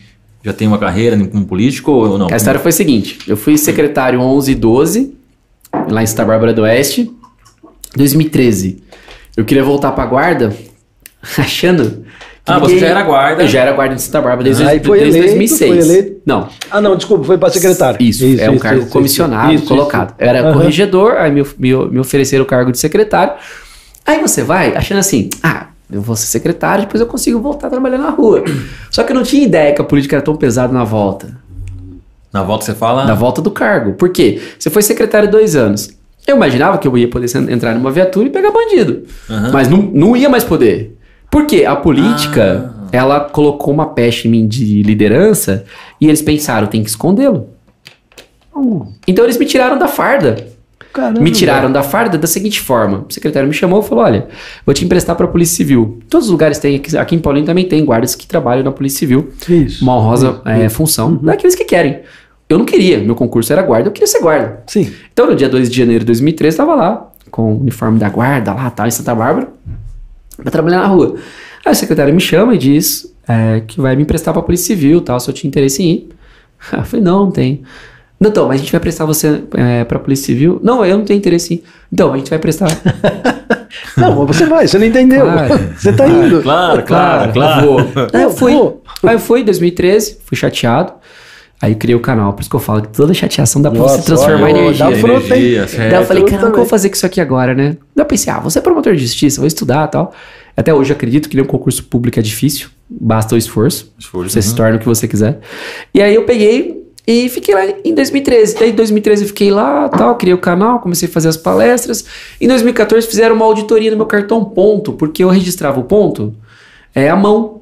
Já 0.44 0.52
tem 0.52 0.68
uma 0.68 0.76
carreira 0.76 1.16
como 1.26 1.46
político 1.46 1.90
ou 1.90 2.18
não? 2.18 2.28
A 2.30 2.36
história 2.36 2.60
foi 2.60 2.68
a 2.68 2.72
seguinte: 2.72 3.18
eu 3.26 3.34
fui 3.34 3.56
secretário 3.56 4.20
11 4.20 4.52
e 4.52 4.54
12, 4.54 5.14
lá 5.88 6.02
em 6.02 6.06
Santa 6.06 6.26
Bárbara 6.26 6.52
do 6.52 6.60
Oeste. 6.60 7.10
2013, 7.96 8.82
eu 9.38 9.44
queria 9.46 9.64
voltar 9.64 9.92
pra 9.92 10.04
guarda, 10.04 10.54
achando. 11.38 12.04
Que 12.44 12.52
Ah, 12.52 12.58
você 12.58 12.78
já 12.78 12.86
era 12.88 13.02
guarda. 13.02 13.42
Eu 13.42 13.48
já 13.48 13.60
era 13.60 13.72
guarda 13.72 13.94
de 13.94 14.02
Santa 14.02 14.20
Bárbara 14.20 14.44
desde, 14.44 14.62
Aí 14.64 14.80
foi 14.82 14.98
desde 15.00 15.18
eleito, 15.18 15.36
2006. 15.36 15.70
foi 15.70 15.78
eleito. 15.96 16.20
Não, 16.26 16.48
Ah, 16.70 16.80
não, 16.80 16.96
desculpa, 16.96 17.24
foi 17.24 17.38
para 17.38 17.50
secretário. 17.50 17.98
isso, 18.00 18.24
é 18.38 18.50
um 18.50 18.58
cargo 18.58 18.86
comissionado, 18.86 19.52
isso, 19.52 19.66
colocado. 19.66 20.08
isso. 20.10 20.16
Eu 20.18 20.28
era 20.28 20.40
Aham. 20.42 20.52
corregedor, 20.54 21.12
aí 21.16 21.30
me, 21.30 21.42
me, 21.58 21.74
me 21.90 21.98
ofereceram 21.98 22.42
o 22.44 22.46
cargo 22.46 22.72
de 22.72 22.78
secretário. 22.78 23.34
Aí 24.06 24.20
você 24.20 24.42
vai 24.42 24.74
achando 24.74 24.98
assim, 24.98 25.28
ah, 25.42 25.66
eu 25.92 26.00
vou 26.00 26.16
ser 26.16 26.26
secretário, 26.26 26.84
depois 26.84 27.00
eu 27.00 27.06
consigo 27.06 27.38
voltar 27.40 27.66
a 27.66 27.70
trabalhar 27.70 27.98
na 27.98 28.10
rua. 28.10 28.42
Só 28.90 29.02
que 29.04 29.12
eu 29.12 29.16
não 29.16 29.22
tinha 29.22 29.44
ideia 29.44 29.74
que 29.74 29.80
a 29.80 29.84
política 29.84 30.16
era 30.16 30.22
tão 30.24 30.34
pesada 30.36 30.72
na 30.72 30.84
volta. 30.84 31.28
Na 32.32 32.42
volta 32.42 32.64
você 32.64 32.74
fala. 32.74 33.04
Na 33.04 33.14
volta 33.14 33.42
do 33.42 33.50
cargo. 33.50 33.92
Por 33.94 34.08
quê? 34.10 34.40
Você 34.58 34.70
foi 34.70 34.82
secretário 34.82 35.30
dois 35.30 35.56
anos. 35.56 35.90
Eu 36.26 36.36
imaginava 36.36 36.78
que 36.78 36.86
eu 36.86 36.96
ia 36.96 37.08
poder 37.08 37.26
entrar 37.50 37.74
numa 37.74 37.90
viatura 37.90 38.28
e 38.28 38.30
pegar 38.30 38.52
bandido. 38.52 39.02
Aham. 39.28 39.50
Mas 39.52 39.68
não, 39.68 39.78
não 39.78 40.16
ia 40.16 40.28
mais 40.28 40.44
poder. 40.44 40.96
Por 41.30 41.46
quê? 41.46 41.64
A 41.64 41.76
política, 41.76 42.74
ela 42.90 43.20
colocou 43.20 43.72
uma 43.72 43.86
peste 43.86 44.26
em 44.26 44.30
mim 44.30 44.48
de 44.48 44.82
liderança 44.82 45.64
e 46.00 46.08
eles 46.08 46.20
pensaram, 46.20 46.66
tem 46.66 46.82
que 46.82 46.90
escondê-lo. 46.90 47.48
Então 49.06 49.24
eles 49.24 49.38
me 49.38 49.46
tiraram 49.46 49.78
da 49.78 49.88
farda. 49.88 50.48
Caramba. 50.92 51.20
Me 51.20 51.30
tiraram 51.30 51.70
da 51.70 51.82
farda 51.82 52.18
da 52.18 52.26
seguinte 52.26 52.60
forma: 52.60 53.04
o 53.08 53.12
secretário 53.12 53.48
me 53.48 53.54
chamou 53.54 53.80
e 53.80 53.84
falou: 53.84 54.04
Olha, 54.04 54.26
vou 54.66 54.74
te 54.74 54.84
emprestar 54.84 55.14
para 55.14 55.24
a 55.24 55.28
Polícia 55.28 55.56
Civil. 55.56 56.00
Todos 56.08 56.26
os 56.26 56.32
lugares 56.32 56.58
têm, 56.58 56.82
aqui, 56.98 57.14
em 57.14 57.18
Paulinho 57.20 57.46
também 57.46 57.64
tem 57.64 57.84
guardas 57.84 58.16
que 58.16 58.26
trabalham 58.26 58.64
na 58.64 58.72
Polícia 58.72 58.98
Civil. 58.98 59.30
Isso. 59.48 59.84
Uma 59.84 59.96
honrosa 59.96 60.42
é, 60.44 60.68
função 60.68 61.14
daqueles 61.16 61.54
que 61.54 61.64
querem. 61.64 62.00
Eu 62.48 62.58
não 62.58 62.64
queria, 62.64 62.98
meu 62.98 63.14
concurso 63.14 63.52
era 63.52 63.62
guarda, 63.62 63.88
eu 63.88 63.92
queria 63.92 64.08
ser 64.08 64.20
guarda. 64.20 64.64
Sim. 64.66 64.92
Então, 65.12 65.28
no 65.28 65.36
dia 65.36 65.48
2 65.48 65.70
de 65.70 65.76
janeiro 65.78 66.00
de 66.00 66.06
2013, 66.06 66.54
estava 66.54 66.74
lá, 66.74 67.12
com 67.30 67.54
o 67.54 67.60
uniforme 67.60 67.96
da 67.96 68.08
guarda, 68.08 68.52
lá, 68.52 68.68
tal, 68.70 68.88
em 68.88 68.90
Santa 68.90 69.14
Bárbara, 69.14 69.48
pra 70.40 70.50
trabalhar 70.50 70.80
na 70.80 70.86
rua. 70.86 71.16
Aí 71.64 71.72
o 71.72 71.74
secretário 71.74 72.14
me 72.14 72.20
chama 72.20 72.54
e 72.54 72.58
diz 72.58 73.12
é, 73.28 73.60
que 73.66 73.80
vai 73.80 73.94
me 73.94 74.02
emprestar 74.02 74.32
pra 74.32 74.42
Polícia 74.42 74.74
Civil, 74.74 75.00
tal, 75.00 75.20
se 75.20 75.28
eu 75.28 75.34
tinha 75.34 75.48
interesse 75.48 75.82
em 75.82 75.90
ir. 75.90 76.08
Eu 76.76 76.84
falei, 76.84 77.04
não, 77.04 77.24
não 77.24 77.30
tenho. 77.30 77.60
Não, 78.20 78.28
então, 78.28 78.48
mas 78.48 78.56
a 78.56 78.58
gente 78.62 78.70
vai 78.70 78.80
prestar 78.80 79.06
você 79.06 79.42
é, 79.54 79.82
pra 79.84 79.98
Polícia 79.98 80.26
Civil? 80.26 80.60
Não, 80.62 80.84
eu 80.84 80.98
não 80.98 81.06
tenho 81.06 81.16
interesse 81.16 81.54
em 81.54 81.56
ir. 81.56 81.64
Então, 81.90 82.12
a 82.12 82.18
gente 82.18 82.28
vai 82.28 82.38
prestar. 82.38 82.68
Não, 83.96 84.16
mas 84.16 84.36
você 84.36 84.46
vai, 84.46 84.66
você 84.66 84.78
não 84.78 84.86
entendeu. 84.86 85.22
Claro. 85.22 85.60
Você 85.76 85.92
tá 85.92 86.08
indo. 86.08 86.42
Claro, 86.42 86.82
claro, 86.82 87.32
claro. 87.32 87.66
vou. 87.66 87.78
Aí 88.12 88.22
eu 88.22 88.30
fui. 88.30 88.52
Aí 89.02 89.14
eu 89.14 89.18
fui 89.18 89.40
em 89.40 89.44
2013, 89.44 90.18
fui 90.24 90.36
chateado. 90.36 90.92
Aí 91.62 91.72
eu 91.72 91.78
criei 91.78 91.94
o 91.94 92.00
canal, 92.00 92.32
por 92.32 92.40
isso 92.40 92.48
que 92.48 92.56
eu 92.56 92.60
falo 92.60 92.80
que 92.80 92.88
toda 92.88 93.12
chateação 93.12 93.60
dá 93.60 93.70
pra 93.70 93.80
Nossa, 93.80 93.98
você 93.98 94.06
transformar 94.06 94.50
em 94.50 94.54
olha, 94.54 94.60
energia. 94.60 94.86
dá 94.86 94.96
fruta, 94.96 95.36
hein? 95.36 95.42
Energia, 95.42 95.68
certo. 95.68 95.90
Daí 95.90 96.00
eu 96.00 96.06
falei, 96.06 96.24
cara, 96.24 96.36
o 96.36 96.46
que 96.46 96.52
eu 96.52 96.56
vou 96.56 96.64
fazer 96.64 96.88
com 96.88 96.94
isso 96.94 97.04
aqui 97.04 97.20
agora, 97.20 97.54
né? 97.54 97.76
Daí 97.94 98.02
eu 98.02 98.06
pensei, 98.06 98.32
ah, 98.32 98.40
você 98.40 98.58
é 98.58 98.62
promotor 98.62 98.94
de 98.94 99.02
justiça, 99.02 99.40
vou 99.40 99.46
estudar 99.46 99.86
e 99.86 99.90
tal. 99.90 100.14
Até 100.56 100.72
hoje 100.72 100.90
eu 100.90 100.96
acredito 100.96 101.28
que 101.28 101.36
nenhum 101.36 101.46
concurso 101.46 101.84
público 101.84 102.18
é 102.18 102.22
difícil, 102.22 102.70
basta 102.88 103.34
o 103.34 103.38
esforço. 103.38 103.92
Esforço, 103.98 104.30
Você 104.30 104.40
se 104.40 104.50
uhum. 104.50 104.56
torna 104.56 104.76
o 104.76 104.78
que 104.78 104.86
você 104.86 105.06
quiser. 105.06 105.38
E 105.92 106.00
aí 106.00 106.14
eu 106.14 106.24
peguei 106.24 106.82
e 107.06 107.28
fiquei 107.28 107.54
lá 107.54 107.66
em 107.84 107.94
2013. 107.94 108.56
Daí 108.58 108.70
em 108.70 108.74
2013 108.74 109.22
eu 109.22 109.28
fiquei 109.28 109.50
lá, 109.50 109.88
tal, 109.90 110.16
criei 110.16 110.32
o 110.32 110.38
canal, 110.38 110.80
comecei 110.80 111.08
a 111.08 111.12
fazer 111.12 111.28
as 111.28 111.36
palestras. 111.36 112.06
Em 112.40 112.48
2014 112.48 113.06
fizeram 113.06 113.34
uma 113.36 113.44
auditoria 113.44 113.90
no 113.90 113.98
meu 113.98 114.06
cartão 114.06 114.42
ponto, 114.44 114.94
porque 114.94 115.22
eu 115.22 115.28
registrava 115.28 115.78
o 115.78 115.84
ponto 115.84 116.34
é, 116.94 117.10
à 117.10 117.16
mão 117.16 117.59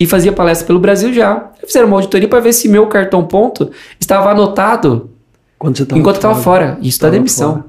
e 0.00 0.06
fazia 0.06 0.32
palestra 0.32 0.66
pelo 0.66 0.78
Brasil 0.80 1.12
já. 1.12 1.50
Fizeram 1.66 1.86
uma 1.86 1.98
auditoria 1.98 2.26
para 2.26 2.40
ver 2.40 2.54
se 2.54 2.66
meu 2.68 2.86
cartão 2.86 3.22
ponto 3.22 3.70
estava 4.00 4.30
anotado 4.30 5.10
Quando 5.58 5.76
você 5.76 5.84
tava 5.84 6.00
enquanto 6.00 6.16
eu 6.16 6.22
tava 6.22 6.40
fora. 6.40 6.78
Isso 6.80 6.98
da 7.02 7.10
demissão. 7.10 7.64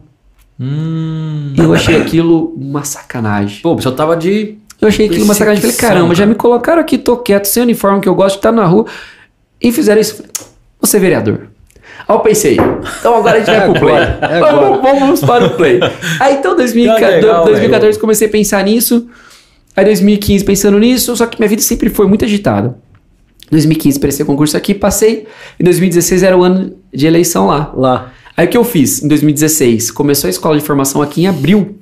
Hum. 0.57 1.53
E 1.57 1.59
eu 1.59 1.73
achei 1.73 2.01
aquilo 2.01 2.53
uma 2.55 2.85
sacanagem. 2.85 3.61
Pô, 3.61 3.73
o 3.73 3.75
pessoal 3.75 3.93
tava 3.93 4.15
de. 4.15 4.57
Eu 4.79 4.87
achei 4.87 5.07
aquilo 5.07 5.25
uma 5.25 5.33
sacanagem. 5.33 5.61
Falei, 5.61 5.75
caramba, 5.75 6.15
já 6.15 6.25
me 6.25 6.33
colocaram 6.35 6.79
aqui, 6.81 6.97
tô 6.97 7.17
quieto, 7.17 7.45
sem 7.45 7.63
uniforme, 7.63 7.99
que 7.99 8.07
eu 8.07 8.15
gosto 8.15 8.35
de 8.35 8.39
estar 8.39 8.51
na 8.53 8.65
rua. 8.65 8.85
E 9.61 9.71
fizeram 9.71 9.99
isso. 9.99 10.23
Vou 10.79 10.87
ser 10.87 10.99
vereador. 10.99 11.47
Aí 12.07 12.15
eu 12.15 12.19
pensei, 12.21 12.57
então 12.99 13.15
agora 13.17 13.37
a 13.37 13.39
gente 13.39 13.51
vai 13.55 13.69
pro 13.69 13.79
play. 13.79 13.95
agora, 13.95 14.19
é 14.21 14.37
agora. 14.37 14.77
Vamos, 14.77 14.99
vamos 14.99 15.19
para 15.19 15.45
o 15.45 15.49
play. 15.51 15.79
Aí 16.19 16.35
então, 16.35 16.55
2014, 16.55 17.19
Que 17.19 17.25
legal, 17.25 17.45
2014 17.45 17.91
velho. 17.91 17.99
comecei 17.99 18.27
a 18.27 18.31
pensar 18.31 18.63
nisso. 18.63 19.07
Aí 19.75 19.85
2015 19.85 20.43
pensando 20.43 20.77
nisso, 20.79 21.15
só 21.15 21.25
que 21.25 21.39
minha 21.39 21.49
vida 21.49 21.61
sempre 21.61 21.89
foi 21.89 22.07
muito 22.07 22.25
agitada. 22.25 22.77
2015 23.49 23.99
prestei 23.99 24.25
concurso 24.25 24.55
aqui, 24.55 24.73
passei. 24.73 25.27
Em 25.59 25.63
2016 25.63 26.23
era 26.23 26.37
o 26.37 26.43
ano 26.43 26.75
de 26.93 27.05
eleição 27.05 27.47
lá. 27.47 27.71
Lá. 27.75 28.13
Aí 28.35 28.47
o 28.47 28.49
que 28.49 28.57
eu 28.57 28.63
fiz? 28.63 29.03
Em 29.03 29.07
2016, 29.07 29.91
começou 29.91 30.27
a 30.27 30.31
escola 30.31 30.57
de 30.57 30.63
formação 30.63 31.01
aqui 31.01 31.23
em 31.23 31.27
abril. 31.27 31.77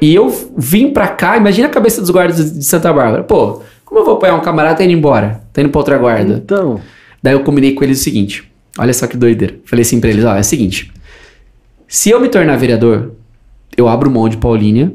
E 0.00 0.14
eu 0.14 0.28
vim 0.56 0.90
pra 0.90 1.08
cá, 1.08 1.36
imagina 1.36 1.66
a 1.66 1.70
cabeça 1.70 2.00
dos 2.00 2.10
guardas 2.10 2.52
de 2.52 2.64
Santa 2.64 2.92
Bárbara. 2.92 3.22
Pô, 3.22 3.62
como 3.84 4.00
eu 4.00 4.04
vou 4.04 4.14
apoiar 4.14 4.34
um 4.34 4.40
camarada 4.40 4.76
tá 4.76 4.84
indo 4.84 4.92
embora? 4.92 5.42
Tá 5.52 5.60
indo 5.60 5.70
pra 5.70 5.78
outra 5.78 5.98
guarda. 5.98 6.34
Então, 6.44 6.80
Daí 7.22 7.34
eu 7.34 7.40
combinei 7.40 7.74
com 7.74 7.84
eles 7.84 8.00
o 8.00 8.02
seguinte: 8.02 8.50
olha 8.78 8.92
só 8.92 9.06
que 9.06 9.16
doideira. 9.16 9.56
Falei 9.64 9.82
assim 9.82 10.00
pra 10.00 10.10
eles: 10.10 10.24
ó, 10.24 10.36
é 10.36 10.40
o 10.40 10.44
seguinte. 10.44 10.92
Se 11.86 12.10
eu 12.10 12.20
me 12.20 12.28
tornar 12.28 12.56
vereador, 12.56 13.12
eu 13.76 13.88
abro 13.88 14.10
mão 14.10 14.28
de 14.28 14.36
Paulínia 14.36 14.92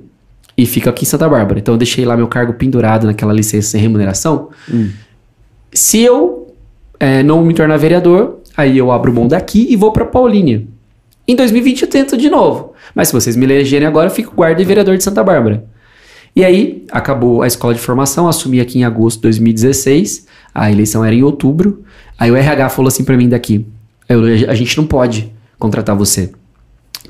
e 0.57 0.65
fico 0.65 0.89
aqui 0.89 1.03
em 1.03 1.07
Santa 1.07 1.27
Bárbara. 1.27 1.59
Então 1.59 1.73
eu 1.73 1.77
deixei 1.77 2.05
lá 2.05 2.15
meu 2.15 2.27
cargo 2.27 2.53
pendurado 2.53 3.05
naquela 3.07 3.33
licença 3.33 3.69
sem 3.71 3.81
remuneração. 3.81 4.49
Se 5.73 5.99
eu 6.01 6.53
é, 6.99 7.21
não 7.23 7.43
me 7.43 7.53
tornar 7.53 7.77
vereador, 7.77 8.37
aí 8.55 8.77
eu 8.77 8.91
abro 8.91 9.13
mão 9.13 9.27
daqui 9.27 9.67
e 9.69 9.75
vou 9.75 9.91
pra 9.91 10.05
Paulínia. 10.05 10.65
Em 11.27 11.35
2020 11.35 11.81
eu 11.81 11.87
tento 11.89 12.15
de 12.17 12.29
novo. 12.29 12.73
Mas 12.93 13.09
se 13.09 13.13
vocês 13.13 13.35
me 13.35 13.45
elegerem 13.45 13.87
agora, 13.87 14.07
eu 14.07 14.11
fico 14.13 14.33
guarda 14.35 14.61
e 14.61 14.65
vereador 14.65 14.95
de 14.97 15.03
Santa 15.03 15.23
Bárbara. 15.23 15.65
E 16.35 16.43
aí, 16.43 16.85
acabou 16.91 17.41
a 17.41 17.47
escola 17.47 17.73
de 17.73 17.79
formação, 17.79 18.27
assumi 18.27 18.59
aqui 18.59 18.77
em 18.79 18.83
agosto 18.83 19.17
de 19.17 19.21
2016, 19.23 20.27
a 20.53 20.69
eleição 20.69 21.03
era 21.03 21.15
em 21.15 21.23
outubro. 21.23 21.83
Aí 22.19 22.29
o 22.29 22.35
RH 22.35 22.69
falou 22.69 22.87
assim 22.89 23.03
pra 23.05 23.15
mim 23.17 23.27
daqui: 23.29 23.65
"Eu- 24.07 24.23
a 24.49 24.53
gente 24.53 24.77
não 24.77 24.85
pode 24.85 25.31
contratar 25.57 25.95
você. 25.95 26.31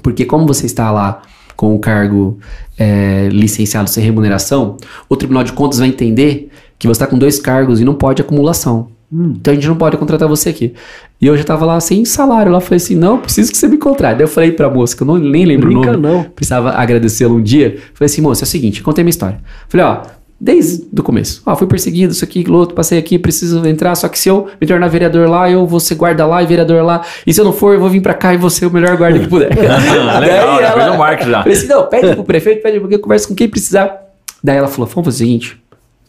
Porque 0.04 0.26
como 0.26 0.46
você 0.46 0.66
está 0.68 0.92
lá 0.92 1.22
com 1.56 1.76
o 1.76 1.80
cargo 1.80 2.38
é, 2.78 3.30
licenciado 3.32 3.90
sem 3.90 4.04
remuneração, 4.04 4.78
o 5.08 5.16
Tribunal 5.16 5.44
de 5.44 5.54
Contas 5.54 5.80
vai 5.80 5.88
entender 5.88 6.50
que 6.78 6.88
você 6.88 7.04
está 7.04 7.08
com 7.08 7.18
dois 7.18 7.40
cargos 7.40 7.80
e 7.80 7.86
não 7.86 7.94
pode 7.94 8.22
acumulação. 8.22 8.90
Então 9.12 9.52
a 9.52 9.56
gente 9.56 9.68
não 9.68 9.76
pode 9.76 9.98
contratar 9.98 10.28
você 10.28 10.50
aqui. 10.50 10.74
E 11.22 11.28
eu 11.28 11.38
já 11.38 11.44
tava 11.44 11.66
lá 11.66 11.80
sem 11.80 12.04
salário. 12.04 12.52
Lá 12.52 12.60
falei 12.60 12.78
assim: 12.78 12.96
não, 12.96 13.20
preciso 13.20 13.52
que 13.52 13.58
você 13.58 13.68
me 13.68 13.78
contrate. 13.78 14.18
Daí 14.18 14.24
eu 14.24 14.28
falei 14.28 14.52
pra 14.52 14.70
moça, 14.70 14.96
que 14.96 15.04
eu 15.04 15.08
não, 15.08 15.18
nem 15.18 15.46
lembro 15.46 15.68
Brinca 15.68 15.92
o 15.92 15.98
nome. 15.98 16.04
não. 16.04 16.24
Precisava 16.24 16.72
agradecê-la 16.72 17.34
um 17.34 17.42
dia. 17.42 17.78
Falei 17.94 18.08
assim, 18.08 18.22
moça, 18.22 18.44
é 18.44 18.46
o 18.46 18.48
seguinte, 18.48 18.84
contei 18.84 19.04
minha 19.04 19.12
história. 19.12 19.40
Falei, 19.70 19.86
ó, 19.86 20.02
desde 20.40 20.86
o 20.98 21.04
começo. 21.04 21.42
Ó, 21.46 21.56
fui 21.56 21.66
perseguido, 21.68 22.12
isso 22.14 22.24
aqui, 22.24 22.42
aquilo 22.42 22.58
outro, 22.58 22.76
passei 22.76 22.98
aqui, 23.00 23.18
preciso 23.18 23.66
entrar. 23.66 23.96
Só 23.96 24.08
que 24.10 24.20
se 24.20 24.30
eu 24.30 24.48
me 24.60 24.68
tornar 24.68 24.88
vereador 24.88 25.30
lá, 25.30 25.50
eu 25.50 25.66
vou 25.66 25.80
ser 25.80 25.96
guarda 25.96 26.26
lá 26.26 26.44
e 26.44 26.46
vereador 26.46 26.84
lá. 26.84 27.02
E 27.26 27.34
se 27.34 27.40
eu 27.40 27.46
não 27.46 27.54
for, 27.54 27.74
eu 27.74 27.80
vou 27.80 27.90
vir 27.90 28.02
pra 28.02 28.14
cá 28.14 28.34
e 28.34 28.38
vou 28.38 28.50
ser 28.50 28.66
o 28.66 28.72
melhor 28.72 28.96
guarda 28.98 29.18
que 29.20 29.28
puder. 29.28 29.50
Legal, 30.20 30.60
já 30.62 30.72
fez 30.74 30.88
um 30.90 30.98
marketing 30.98 31.30
já. 31.32 31.42
Falei 31.44 31.58
assim, 31.58 31.68
não, 31.68 31.88
pede 31.88 32.16
pro 32.16 32.24
prefeito, 32.24 32.62
pede 32.62 32.80
porque 32.80 32.96
eu 32.96 33.00
converso 33.00 33.28
com 33.28 33.36
quem 33.36 33.48
precisar. 33.50 33.96
Daí 34.44 34.58
ela 34.58 34.68
falou, 34.68 34.88
vamos 34.88 35.06
fazer 35.06 35.24
o 35.24 35.28
seguinte, 35.28 35.58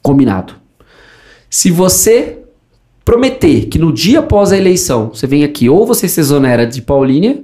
combinado. 0.03 0.55
Se 1.48 1.70
você 1.70 2.38
prometer 3.05 3.66
que 3.66 3.78
no 3.78 3.92
dia 3.92 4.18
após 4.18 4.50
a 4.53 4.57
eleição 4.59 5.11
você 5.14 5.26
vem 5.26 5.44
aqui, 5.44 5.68
ou 5.68 5.86
você 5.86 6.09
se 6.09 6.18
exonera 6.20 6.66
de 6.66 6.82
Paulínia, 6.82 7.42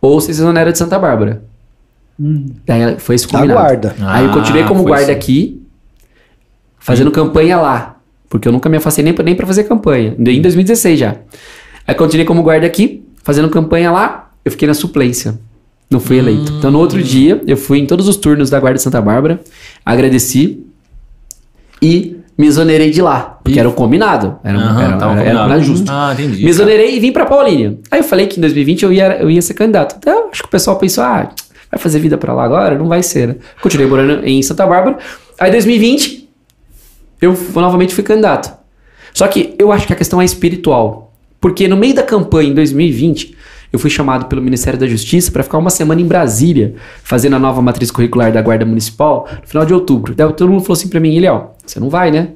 ou 0.00 0.20
você 0.20 0.32
se 0.32 0.40
exonera 0.40 0.70
de 0.72 0.78
Santa 0.78 0.98
Bárbara. 0.98 1.42
Daí 2.18 2.98
foi 2.98 3.16
esse 3.16 3.26
combinado. 3.26 3.58
Aguarda. 3.58 3.96
Aí 4.00 4.24
eu 4.24 4.30
Ah, 4.30 4.34
continuei 4.34 4.64
como 4.64 4.82
foi 4.82 4.88
guarda 4.92 5.04
assim. 5.06 5.12
aqui, 5.12 5.61
fazendo 6.82 7.10
campanha 7.10 7.58
lá. 7.58 7.96
Porque 8.28 8.48
eu 8.48 8.52
nunca 8.52 8.68
me 8.68 8.76
afastei 8.76 9.04
nem 9.04 9.12
pra, 9.12 9.24
nem 9.24 9.34
pra 9.34 9.46
fazer 9.46 9.64
campanha. 9.64 10.14
Em 10.18 10.40
2016 10.40 10.98
já. 10.98 11.16
Aí 11.86 11.94
continuei 11.94 12.24
como 12.26 12.42
guarda 12.42 12.66
aqui, 12.66 13.02
fazendo 13.22 13.48
campanha 13.50 13.90
lá. 13.90 14.30
Eu 14.44 14.50
fiquei 14.50 14.66
na 14.66 14.74
suplência. 14.74 15.38
Não 15.90 16.00
fui 16.00 16.16
eleito. 16.18 16.52
Então 16.58 16.70
no 16.70 16.78
outro 16.78 17.02
dia, 17.02 17.42
eu 17.46 17.56
fui 17.56 17.78
em 17.78 17.86
todos 17.86 18.08
os 18.08 18.16
turnos 18.16 18.48
da 18.48 18.58
Guarda 18.58 18.76
de 18.78 18.82
Santa 18.82 19.00
Bárbara, 19.00 19.40
agradeci 19.84 20.64
e 21.80 22.16
me 22.38 22.46
exonerei 22.46 22.90
de 22.90 23.02
lá. 23.02 23.38
Porque 23.42 23.58
Ih. 23.58 23.60
era 23.60 23.68
o 23.68 23.72
combinado. 23.72 24.38
Era, 24.42 24.56
um- 24.56 24.60
era, 24.60 24.70
era, 24.82 24.94
era 24.94 25.06
combinado. 25.08 25.48
mais 25.50 25.64
justo. 25.66 25.86
Ah, 25.90 26.10
entendi. 26.14 26.42
Me 26.44 26.50
exonerei 26.50 26.96
e 26.96 27.00
vim 27.00 27.12
pra 27.12 27.26
Paulínia. 27.26 27.78
Aí 27.90 28.00
eu 28.00 28.04
falei 28.04 28.26
que 28.26 28.38
em 28.38 28.40
2020 28.40 28.82
eu 28.84 28.92
ia, 28.92 29.18
eu 29.20 29.30
ia 29.30 29.42
ser 29.42 29.54
candidato. 29.54 29.96
Então 29.98 30.28
acho 30.32 30.42
que 30.42 30.48
o 30.48 30.50
pessoal 30.50 30.76
pensou, 30.78 31.04
ah, 31.04 31.28
vai 31.70 31.78
fazer 31.78 31.98
vida 31.98 32.16
pra 32.16 32.32
lá 32.32 32.44
agora? 32.44 32.78
Não 32.78 32.88
vai 32.88 33.02
ser, 33.02 33.28
né? 33.28 33.36
Continuei 33.60 33.88
morando 33.88 34.24
em 34.26 34.40
Santa 34.42 34.66
Bárbara. 34.66 34.96
Aí 35.38 35.50
em 35.50 35.52
2020 35.52 36.21
eu 37.22 37.38
novamente 37.54 37.94
fui 37.94 38.02
candidato. 38.02 38.52
Só 39.14 39.26
que 39.28 39.54
eu 39.58 39.70
acho 39.70 39.86
que 39.86 39.92
a 39.92 39.96
questão 39.96 40.20
é 40.20 40.24
espiritual. 40.24 41.14
Porque 41.40 41.68
no 41.68 41.76
meio 41.76 41.94
da 41.94 42.02
campanha 42.02 42.50
em 42.50 42.54
2020, 42.54 43.36
eu 43.72 43.78
fui 43.78 43.88
chamado 43.88 44.26
pelo 44.26 44.42
Ministério 44.42 44.78
da 44.78 44.86
Justiça 44.86 45.30
para 45.30 45.42
ficar 45.42 45.58
uma 45.58 45.70
semana 45.70 46.00
em 46.00 46.06
Brasília, 46.06 46.74
fazendo 47.02 47.36
a 47.36 47.38
nova 47.38 47.62
matriz 47.62 47.90
curricular 47.90 48.32
da 48.32 48.42
Guarda 48.42 48.66
Municipal, 48.66 49.28
no 49.40 49.46
final 49.46 49.64
de 49.64 49.72
outubro. 49.72 50.14
Daí 50.14 50.30
todo 50.32 50.50
mundo 50.50 50.62
falou 50.62 50.74
assim 50.74 50.88
para 50.88 51.00
mim, 51.00 51.16
Eliel, 51.16 51.56
você 51.64 51.80
não 51.80 51.88
vai, 51.88 52.10
né? 52.10 52.30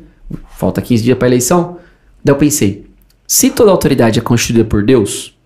Falta 0.56 0.80
15 0.80 1.04
dias 1.04 1.18
para 1.18 1.28
eleição. 1.28 1.78
Daí 2.24 2.34
eu 2.34 2.38
pensei, 2.38 2.86
se 3.26 3.50
toda 3.50 3.70
autoridade 3.70 4.18
é 4.18 4.22
constituída 4.22 4.64
por 4.64 4.84
Deus, 4.84 5.36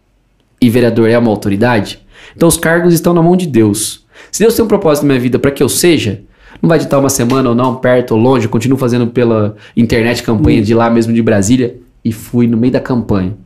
e 0.60 0.68
vereador 0.68 1.08
é 1.08 1.18
uma 1.18 1.30
autoridade, 1.30 2.00
então 2.36 2.46
os 2.48 2.56
cargos 2.56 2.92
estão 2.92 3.14
na 3.14 3.22
mão 3.22 3.36
de 3.36 3.46
Deus. 3.46 4.06
Se 4.30 4.40
Deus 4.42 4.54
tem 4.54 4.64
um 4.64 4.68
propósito 4.68 5.04
na 5.04 5.14
minha 5.14 5.20
vida 5.20 5.38
para 5.38 5.50
que 5.50 5.62
eu 5.62 5.68
seja, 5.68 6.22
não 6.62 6.68
vai 6.68 6.78
ditar 6.78 6.98
uma 6.98 7.08
semana 7.08 7.48
ou 7.48 7.54
não, 7.54 7.76
perto 7.76 8.12
ou 8.12 8.20
longe, 8.20 8.46
eu 8.46 8.50
continuo 8.50 8.78
fazendo 8.78 9.06
pela 9.06 9.56
internet 9.76 10.22
campanha 10.22 10.62
de 10.62 10.74
lá 10.74 10.90
mesmo 10.90 11.12
de 11.12 11.22
Brasília 11.22 11.76
e 12.04 12.12
fui 12.12 12.46
no 12.46 12.56
meio 12.56 12.72
da 12.72 12.80
campanha. 12.80 13.36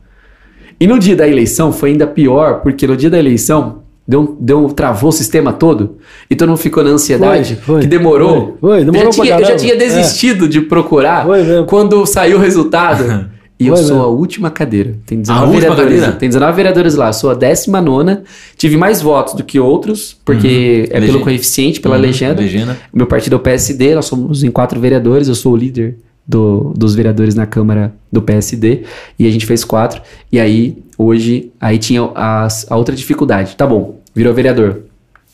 E 0.79 0.85
no 0.85 0.99
dia 0.99 1.15
da 1.15 1.27
eleição 1.27 1.71
foi 1.71 1.91
ainda 1.91 2.05
pior, 2.05 2.61
porque 2.61 2.85
no 2.85 2.97
dia 2.97 3.09
da 3.09 3.17
eleição 3.17 3.83
deu, 4.07 4.35
deu 4.39 4.67
travou 4.67 5.09
o 5.09 5.13
sistema 5.13 5.53
todo 5.53 5.97
e 6.29 6.35
todo 6.35 6.49
mundo 6.49 6.57
ficou 6.57 6.83
na 6.83 6.89
ansiedade 6.91 7.55
Foi, 7.55 7.75
foi, 7.75 7.81
que 7.81 7.87
demorou. 7.87 8.57
foi, 8.59 8.83
demorou 8.83 9.07
eu, 9.07 9.13
já 9.13 9.23
tinha, 9.23 9.39
eu 9.39 9.45
já 9.45 9.55
tinha 9.55 9.75
desistido 9.75 10.47
de 10.47 10.61
procurar 10.61 11.25
quando 11.67 12.05
saiu 12.05 12.37
o 12.37 12.41
resultado. 12.41 13.29
E 13.59 13.67
eu 13.67 13.77
sou 13.77 13.85
mesmo. 13.95 14.01
a 14.03 14.07
última 14.07 14.51
cadeira. 14.51 14.95
Tem 15.05 15.17
A 15.19 15.21
19 15.21 15.45
última 15.45 15.59
vereadores. 15.61 15.99
cadeira? 16.01 16.19
Tem 16.19 16.29
19 16.29 16.55
vereadores 16.55 16.95
lá. 16.95 17.07
Eu 17.07 17.13
sou 17.13 17.29
a 17.29 17.33
19 17.33 18.17
Tive 18.57 18.75
mais 18.75 19.01
votos 19.01 19.33
do 19.33 19.43
que 19.43 19.59
outros, 19.59 20.17
porque 20.25 20.87
é 20.91 20.99
pelo 20.99 21.21
coeficiente, 21.21 21.79
pela 21.79 21.95
Uhum, 21.95 22.01
legenda. 22.01 22.41
legenda. 22.41 22.77
Meu 22.93 23.07
partido 23.07 23.33
é 23.33 23.37
o 23.37 23.39
PSD, 23.39 23.95
nós 23.95 24.05
somos 24.05 24.43
em 24.43 24.51
quatro 24.51 24.79
vereadores, 24.79 25.27
eu 25.29 25.35
sou 25.35 25.53
o 25.53 25.55
líder 25.57 25.95
do- 26.27 26.73
dos 26.75 26.95
vereadores 26.95 27.33
na 27.35 27.45
Câmara 27.45 27.93
do 28.11 28.21
PSD, 28.21 28.81
e 29.17 29.27
a 29.27 29.31
gente 29.31 29.45
fez 29.45 29.63
quatro, 29.63 30.01
e 30.31 30.39
aí, 30.39 30.77
hoje, 30.97 31.51
aí 31.61 31.77
tinha 31.77 32.09
as- 32.15 32.65
a 32.69 32.75
outra 32.75 32.95
dificuldade. 32.95 33.55
Tá 33.55 33.65
bom, 33.67 33.99
virou 34.13 34.33
vereador, 34.33 34.81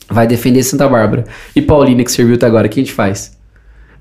vai 0.08 0.26
defender 0.26 0.62
Santa 0.62 0.86
Bárbara. 0.88 1.24
E 1.56 1.62
Paulina, 1.62 2.04
que 2.04 2.12
serviu 2.12 2.34
até 2.36 2.46
agora, 2.46 2.66
o 2.66 2.70
que 2.70 2.78
a 2.78 2.82
gente 2.84 2.92
faz? 2.92 3.36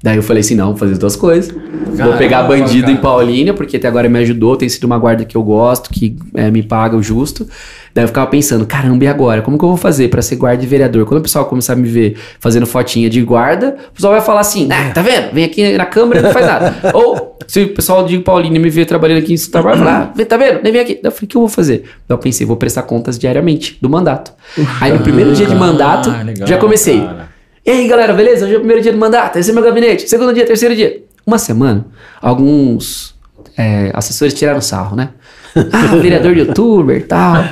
Daí 0.04 0.16
eu 0.18 0.24
falei 0.24 0.42
assim, 0.42 0.56
não, 0.56 0.68
vou 0.68 0.78
fazer 0.78 0.94
as 0.94 0.98
duas 1.00 1.16
coisas. 1.16 1.52
vou 1.54 1.96
Caramba, 1.96 2.18
pegar 2.18 2.44
bandido 2.44 2.90
em 2.90 2.96
cara. 2.96 3.02
Paulínia, 3.02 3.54
porque 3.54 3.78
até 3.78 3.88
agora 3.88 4.10
me 4.10 4.18
ajudou, 4.20 4.56
tem 4.58 4.68
sido 4.68 4.86
uma 4.86 4.98
guarda 4.98 5.24
que 5.24 5.38
eu 5.38 5.44
gosto, 5.44 5.92
que 5.92 6.16
é, 6.34 6.50
me 6.50 6.64
paga 6.64 6.98
o 6.98 7.04
justo. 7.04 7.48
Daí 7.94 8.04
eu 8.06 8.08
ficava 8.08 8.26
pensando, 8.28 8.66
caramba, 8.66 9.04
e 9.04 9.08
agora? 9.08 9.42
Como 9.44 9.58
que 9.60 9.64
eu 9.64 9.70
vou 9.70 9.78
fazer 9.78 10.08
pra 10.10 10.22
ser 10.24 10.38
guarda 10.38 10.64
e 10.64 10.66
vereador? 10.66 11.06
Quando 11.06 11.20
o 11.20 11.24
pessoal 11.24 11.46
começar 11.46 11.74
a 11.74 11.76
me 11.76 11.88
ver 11.88 12.18
fazendo 12.40 12.66
fotinha 12.66 13.10
de 13.10 13.22
guarda, 13.22 13.76
o 13.92 13.94
pessoal 13.94 14.14
vai 14.14 14.22
falar 14.22 14.40
assim, 14.40 14.68
ah, 14.72 14.92
tá 14.92 15.02
vendo? 15.04 15.34
Vem 15.34 15.44
aqui 15.44 15.78
na 15.78 15.86
câmera 15.86 16.20
e 16.22 16.24
não 16.24 16.32
faz 16.32 16.46
nada. 16.48 16.74
Ou, 16.96 17.38
se 17.46 17.62
o 17.64 17.74
pessoal 17.74 18.04
de 18.06 18.18
Paulínia 18.20 18.60
me 18.60 18.70
ver 18.70 18.86
trabalhando 18.86 19.20
aqui 19.20 19.34
em 19.34 19.38
Santa 19.38 19.62
Bárbara, 19.62 19.84
vai 19.84 19.94
falar, 19.94 20.14
ah, 20.20 20.26
tá 20.26 20.38
vendo? 20.38 20.64
Nem 20.64 20.72
vem 20.72 20.82
aqui. 20.82 20.94
Daí 20.96 21.04
eu 21.06 21.12
falei, 21.12 21.26
o 21.26 21.28
que 21.28 21.38
eu 21.38 21.42
vou 21.42 21.50
fazer? 21.50 21.78
Daí 22.08 22.16
eu 22.16 22.18
pensei, 22.18 22.48
vou 22.48 22.56
prestar 22.56 22.84
contas 22.84 23.20
diariamente 23.20 23.78
do 23.82 23.90
mandato. 23.90 24.32
Aí 24.80 24.94
no 24.94 25.00
primeiro 25.02 25.34
dia 25.34 25.46
de 25.46 25.54
mandato, 25.56 26.10
Ah, 26.10 26.24
legal, 26.24 26.48
já 26.48 26.58
comecei. 26.58 27.02
cara. 27.02 27.30
E 27.64 27.70
aí, 27.70 27.88
galera, 27.88 28.12
beleza? 28.14 28.46
Hoje 28.46 28.56
é 28.56 28.58
o 28.58 28.62
primeiro 28.62 28.82
dia 28.82 28.92
do 28.92 28.98
mandato, 28.98 29.38
esse 29.38 29.52
é 29.52 29.54
meu 29.54 29.64
gabinete. 29.64 30.10
Segundo 30.10 30.34
dia, 30.34 30.46
terceiro 30.46 30.76
dia. 30.76 31.04
Uma 31.26 31.38
semana, 31.38 31.86
alguns 32.20 33.14
é, 33.56 33.92
assessores 33.94 34.34
tiraram 34.34 34.62
sarro, 34.62 34.96
né? 34.96 35.10
Ah, 35.54 35.98
vereador 35.98 36.36
youtuber 36.36 36.98
e 36.98 37.04
tal. 37.04 37.44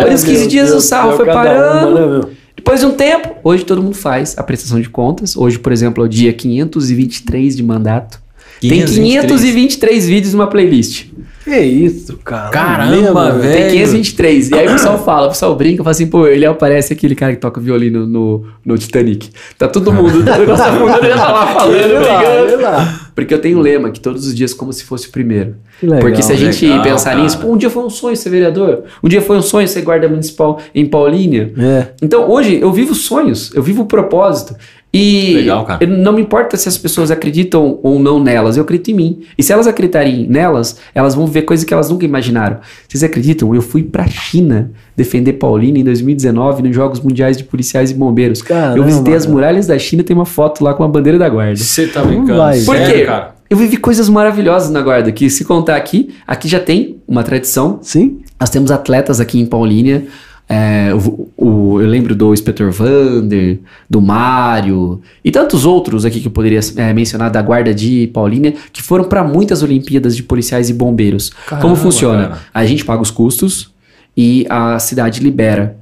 Por 0.00 0.12
uns 0.12 0.22
15 0.22 0.38
meu 0.38 0.48
dias 0.48 0.70
o 0.70 0.80
sarro 0.80 1.16
foi 1.16 1.26
parando. 1.26 1.88
uma, 1.88 2.18
né? 2.18 2.28
Depois 2.54 2.78
de 2.80 2.86
um 2.86 2.92
tempo, 2.92 3.34
hoje 3.42 3.64
todo 3.64 3.82
mundo 3.82 3.96
faz 3.96 4.38
a 4.38 4.44
prestação 4.44 4.80
de 4.80 4.88
contas. 4.88 5.36
Hoje, 5.36 5.58
por 5.58 5.72
exemplo, 5.72 6.04
é 6.04 6.06
o 6.06 6.08
dia 6.08 6.32
523 6.32 7.56
de 7.56 7.62
mandato. 7.64 8.20
Tem 8.60 8.70
523. 8.70 9.40
523 9.40 10.06
vídeos 10.06 10.32
numa 10.34 10.46
playlist. 10.46 11.07
Que 11.48 11.58
isso, 11.60 12.18
cara. 12.18 12.50
Caramba, 12.50 13.32
velho. 13.32 13.52
Tem 13.52 13.70
523. 13.70 14.50
E 14.50 14.54
aí 14.54 14.66
o 14.68 14.72
pessoal 14.72 14.98
fala, 15.02 15.26
o 15.26 15.30
pessoal 15.30 15.56
brinca, 15.56 15.82
fala 15.82 15.92
assim, 15.92 16.06
pô, 16.06 16.26
ele 16.26 16.44
aparece 16.44 16.92
aquele 16.92 17.14
cara 17.14 17.32
que 17.32 17.40
toca 17.40 17.60
violino 17.60 18.06
no, 18.06 18.44
no 18.64 18.76
Titanic. 18.76 19.30
Tá 19.56 19.66
todo 19.66 19.92
mundo, 19.92 20.22
negócio 20.22 20.46
tá 20.64 20.72
mundo 20.72 20.90
já 20.90 21.16
tá 21.16 21.32
lá 21.32 21.46
falando, 21.54 21.92
lá, 21.94 22.18
brigando. 22.18 22.46
vê 22.48 22.56
lá. 22.56 23.00
Porque 23.14 23.34
eu 23.34 23.40
tenho 23.40 23.58
um 23.58 23.60
lema 23.60 23.90
que 23.90 23.98
todos 23.98 24.26
os 24.26 24.34
dias 24.34 24.52
como 24.52 24.72
se 24.72 24.84
fosse 24.84 25.08
o 25.08 25.10
primeiro. 25.10 25.56
Legal, 25.82 26.00
Porque 26.00 26.22
se 26.22 26.32
a 26.32 26.36
gente 26.36 26.66
legal, 26.66 26.82
pensar 26.82 27.10
cara. 27.10 27.22
nisso, 27.22 27.38
pô, 27.38 27.48
um 27.48 27.56
dia 27.56 27.70
foi 27.70 27.82
um 27.82 27.90
sonho 27.90 28.16
ser 28.16 28.30
vereador, 28.30 28.84
um 29.02 29.08
dia 29.08 29.22
foi 29.22 29.36
um 29.36 29.42
sonho 29.42 29.66
ser 29.66 29.82
guarda 29.82 30.08
municipal 30.08 30.60
em 30.74 30.86
Paulínia. 30.86 31.52
É. 31.58 31.88
Então 32.02 32.28
hoje 32.30 32.60
eu 32.60 32.72
vivo 32.72 32.94
sonhos, 32.94 33.52
eu 33.54 33.62
vivo 33.62 33.82
o 33.82 33.86
propósito. 33.86 34.54
E 34.92 35.34
Legal, 35.34 35.66
não 35.86 36.14
me 36.14 36.22
importa 36.22 36.56
se 36.56 36.66
as 36.66 36.78
pessoas 36.78 37.10
acreditam 37.10 37.78
ou 37.82 37.98
não 37.98 38.18
nelas, 38.18 38.56
eu 38.56 38.62
acredito 38.62 38.90
em 38.90 38.94
mim. 38.94 39.20
E 39.36 39.42
se 39.42 39.52
elas 39.52 39.66
acreditarem 39.66 40.26
nelas, 40.26 40.78
elas 40.94 41.14
vão 41.14 41.26
ver 41.26 41.42
coisas 41.42 41.64
que 41.64 41.74
elas 41.74 41.90
nunca 41.90 42.06
imaginaram. 42.06 42.58
Vocês 42.88 43.04
acreditam? 43.04 43.54
Eu 43.54 43.60
fui 43.60 43.82
pra 43.82 44.06
China 44.06 44.70
defender 44.96 45.34
Paulínia 45.34 45.80
em 45.80 45.84
2019 45.84 46.62
nos 46.62 46.74
Jogos 46.74 47.00
Mundiais 47.00 47.36
de 47.36 47.44
Policiais 47.44 47.90
e 47.90 47.94
Bombeiros. 47.94 48.40
Caramba, 48.40 48.78
eu 48.78 48.84
visitei 48.84 49.14
as 49.14 49.26
muralhas 49.26 49.66
da 49.66 49.78
China, 49.78 50.02
tem 50.02 50.16
uma 50.16 50.26
foto 50.26 50.64
lá 50.64 50.72
com 50.72 50.82
a 50.82 50.88
bandeira 50.88 51.18
da 51.18 51.28
guarda. 51.28 51.56
Você 51.56 51.86
tá 51.86 52.02
brincando? 52.02 52.38
vai. 52.38 52.58
Por 52.60 52.76
Sério, 52.76 52.94
quê? 52.94 53.04
cara? 53.04 53.34
Eu 53.50 53.56
vivi 53.56 53.76
coisas 53.78 54.08
maravilhosas 54.08 54.70
na 54.70 54.80
guarda, 54.82 55.10
que 55.12 55.30
se 55.30 55.44
contar 55.44 55.76
aqui, 55.76 56.14
aqui 56.26 56.48
já 56.48 56.60
tem 56.60 56.98
uma 57.06 57.22
tradição. 57.22 57.78
Sim? 57.82 58.20
Nós 58.38 58.50
temos 58.50 58.70
atletas 58.70 59.20
aqui 59.20 59.40
em 59.40 59.46
Paulínia. 59.46 60.06
É, 60.48 60.92
o- 60.94 61.28
o- 61.36 61.80
eu 61.80 61.86
lembro 61.86 62.14
do 62.14 62.32
Inspetor 62.32 62.70
Vander, 62.72 63.58
do 63.88 64.00
Mário 64.00 65.00
e 65.24 65.30
tantos 65.30 65.64
outros 65.66 66.04
aqui 66.04 66.20
que 66.20 66.26
eu 66.26 66.30
poderia 66.32 66.60
é, 66.76 66.92
mencionar 66.92 67.30
da 67.30 67.42
guarda 67.42 67.74
de 67.74 68.06
Paulínia 68.12 68.54
que 68.72 68.82
foram 68.82 69.04
para 69.04 69.22
muitas 69.22 69.62
Olimpíadas 69.62 70.16
de 70.16 70.22
policiais 70.22 70.70
e 70.70 70.72
bombeiros. 70.72 71.30
Como 71.48 71.60
Caramba, 71.60 71.76
funciona? 71.76 72.28
cara. 72.28 72.40
A 72.54 72.64
gente 72.64 72.84
paga 72.84 73.02
os 73.02 73.10
custos 73.10 73.70
e 74.16 74.46
a 74.48 74.78
cidade 74.78 75.20
libera. 75.22 75.76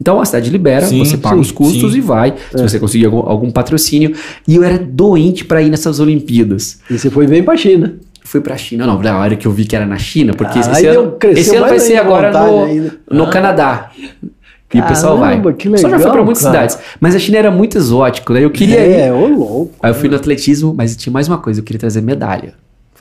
Então 0.00 0.20
a 0.20 0.24
cidade 0.24 0.50
libera, 0.50 0.84
Sim, 0.86 0.98
você 0.98 1.16
paga 1.16 1.36
sim, 1.36 1.40
os 1.42 1.52
custos 1.52 1.92
sim. 1.92 1.98
e 1.98 2.00
vai, 2.00 2.34
se 2.50 2.60
você 2.60 2.78
conseguir 2.80 3.06
algum, 3.06 3.20
algum 3.20 3.50
patrocínio. 3.52 4.12
E 4.48 4.56
eu 4.56 4.64
era 4.64 4.76
doente 4.76 5.44
para 5.44 5.62
ir 5.62 5.70
nessas 5.70 6.00
Olimpíadas. 6.00 6.80
E 6.90 6.98
você 6.98 7.08
foi 7.08 7.26
bem 7.28 7.42
pra 7.42 7.56
China. 7.56 7.94
Fui 8.32 8.40
pra 8.40 8.56
China, 8.56 8.86
não, 8.86 8.98
na 8.98 9.18
hora 9.18 9.36
que 9.36 9.46
eu 9.46 9.52
vi 9.52 9.66
que 9.66 9.76
era 9.76 9.84
na 9.84 9.98
China, 9.98 10.32
porque 10.32 10.58
Ah, 10.58 10.60
esse, 10.62 10.86
ano, 10.86 11.18
esse 11.36 11.54
ano 11.54 11.68
vai 11.68 11.78
ser 11.78 11.96
agora 11.98 12.32
no, 12.32 12.64
ainda. 12.64 12.94
no 13.10 13.28
Canadá. 13.28 13.90
E 14.72 14.80
o 14.80 14.86
pessoal 14.86 15.18
vai. 15.18 15.38
Que 15.52 15.68
O 15.68 15.72
pessoal 15.72 15.90
já 15.90 15.98
foi 15.98 16.06
pra 16.06 16.10
legal, 16.12 16.24
muitas 16.24 16.42
cara. 16.42 16.54
cidades. 16.66 16.78
Mas 16.98 17.14
a 17.14 17.18
China 17.18 17.36
era 17.36 17.50
muito 17.50 17.76
exótico, 17.76 18.32
né? 18.32 18.42
Eu 18.42 18.50
queria 18.50 18.86
ir. 18.86 18.92
É, 19.00 19.12
ô 19.12 19.26
louco. 19.26 19.74
Aí 19.82 19.90
eu 19.90 19.94
fui 19.94 20.08
no 20.08 20.16
atletismo, 20.16 20.72
mas 20.74 20.96
tinha 20.96 21.12
mais 21.12 21.28
uma 21.28 21.36
coisa, 21.36 21.60
eu 21.60 21.64
queria 21.64 21.78
trazer 21.78 22.00
medalha. 22.00 22.54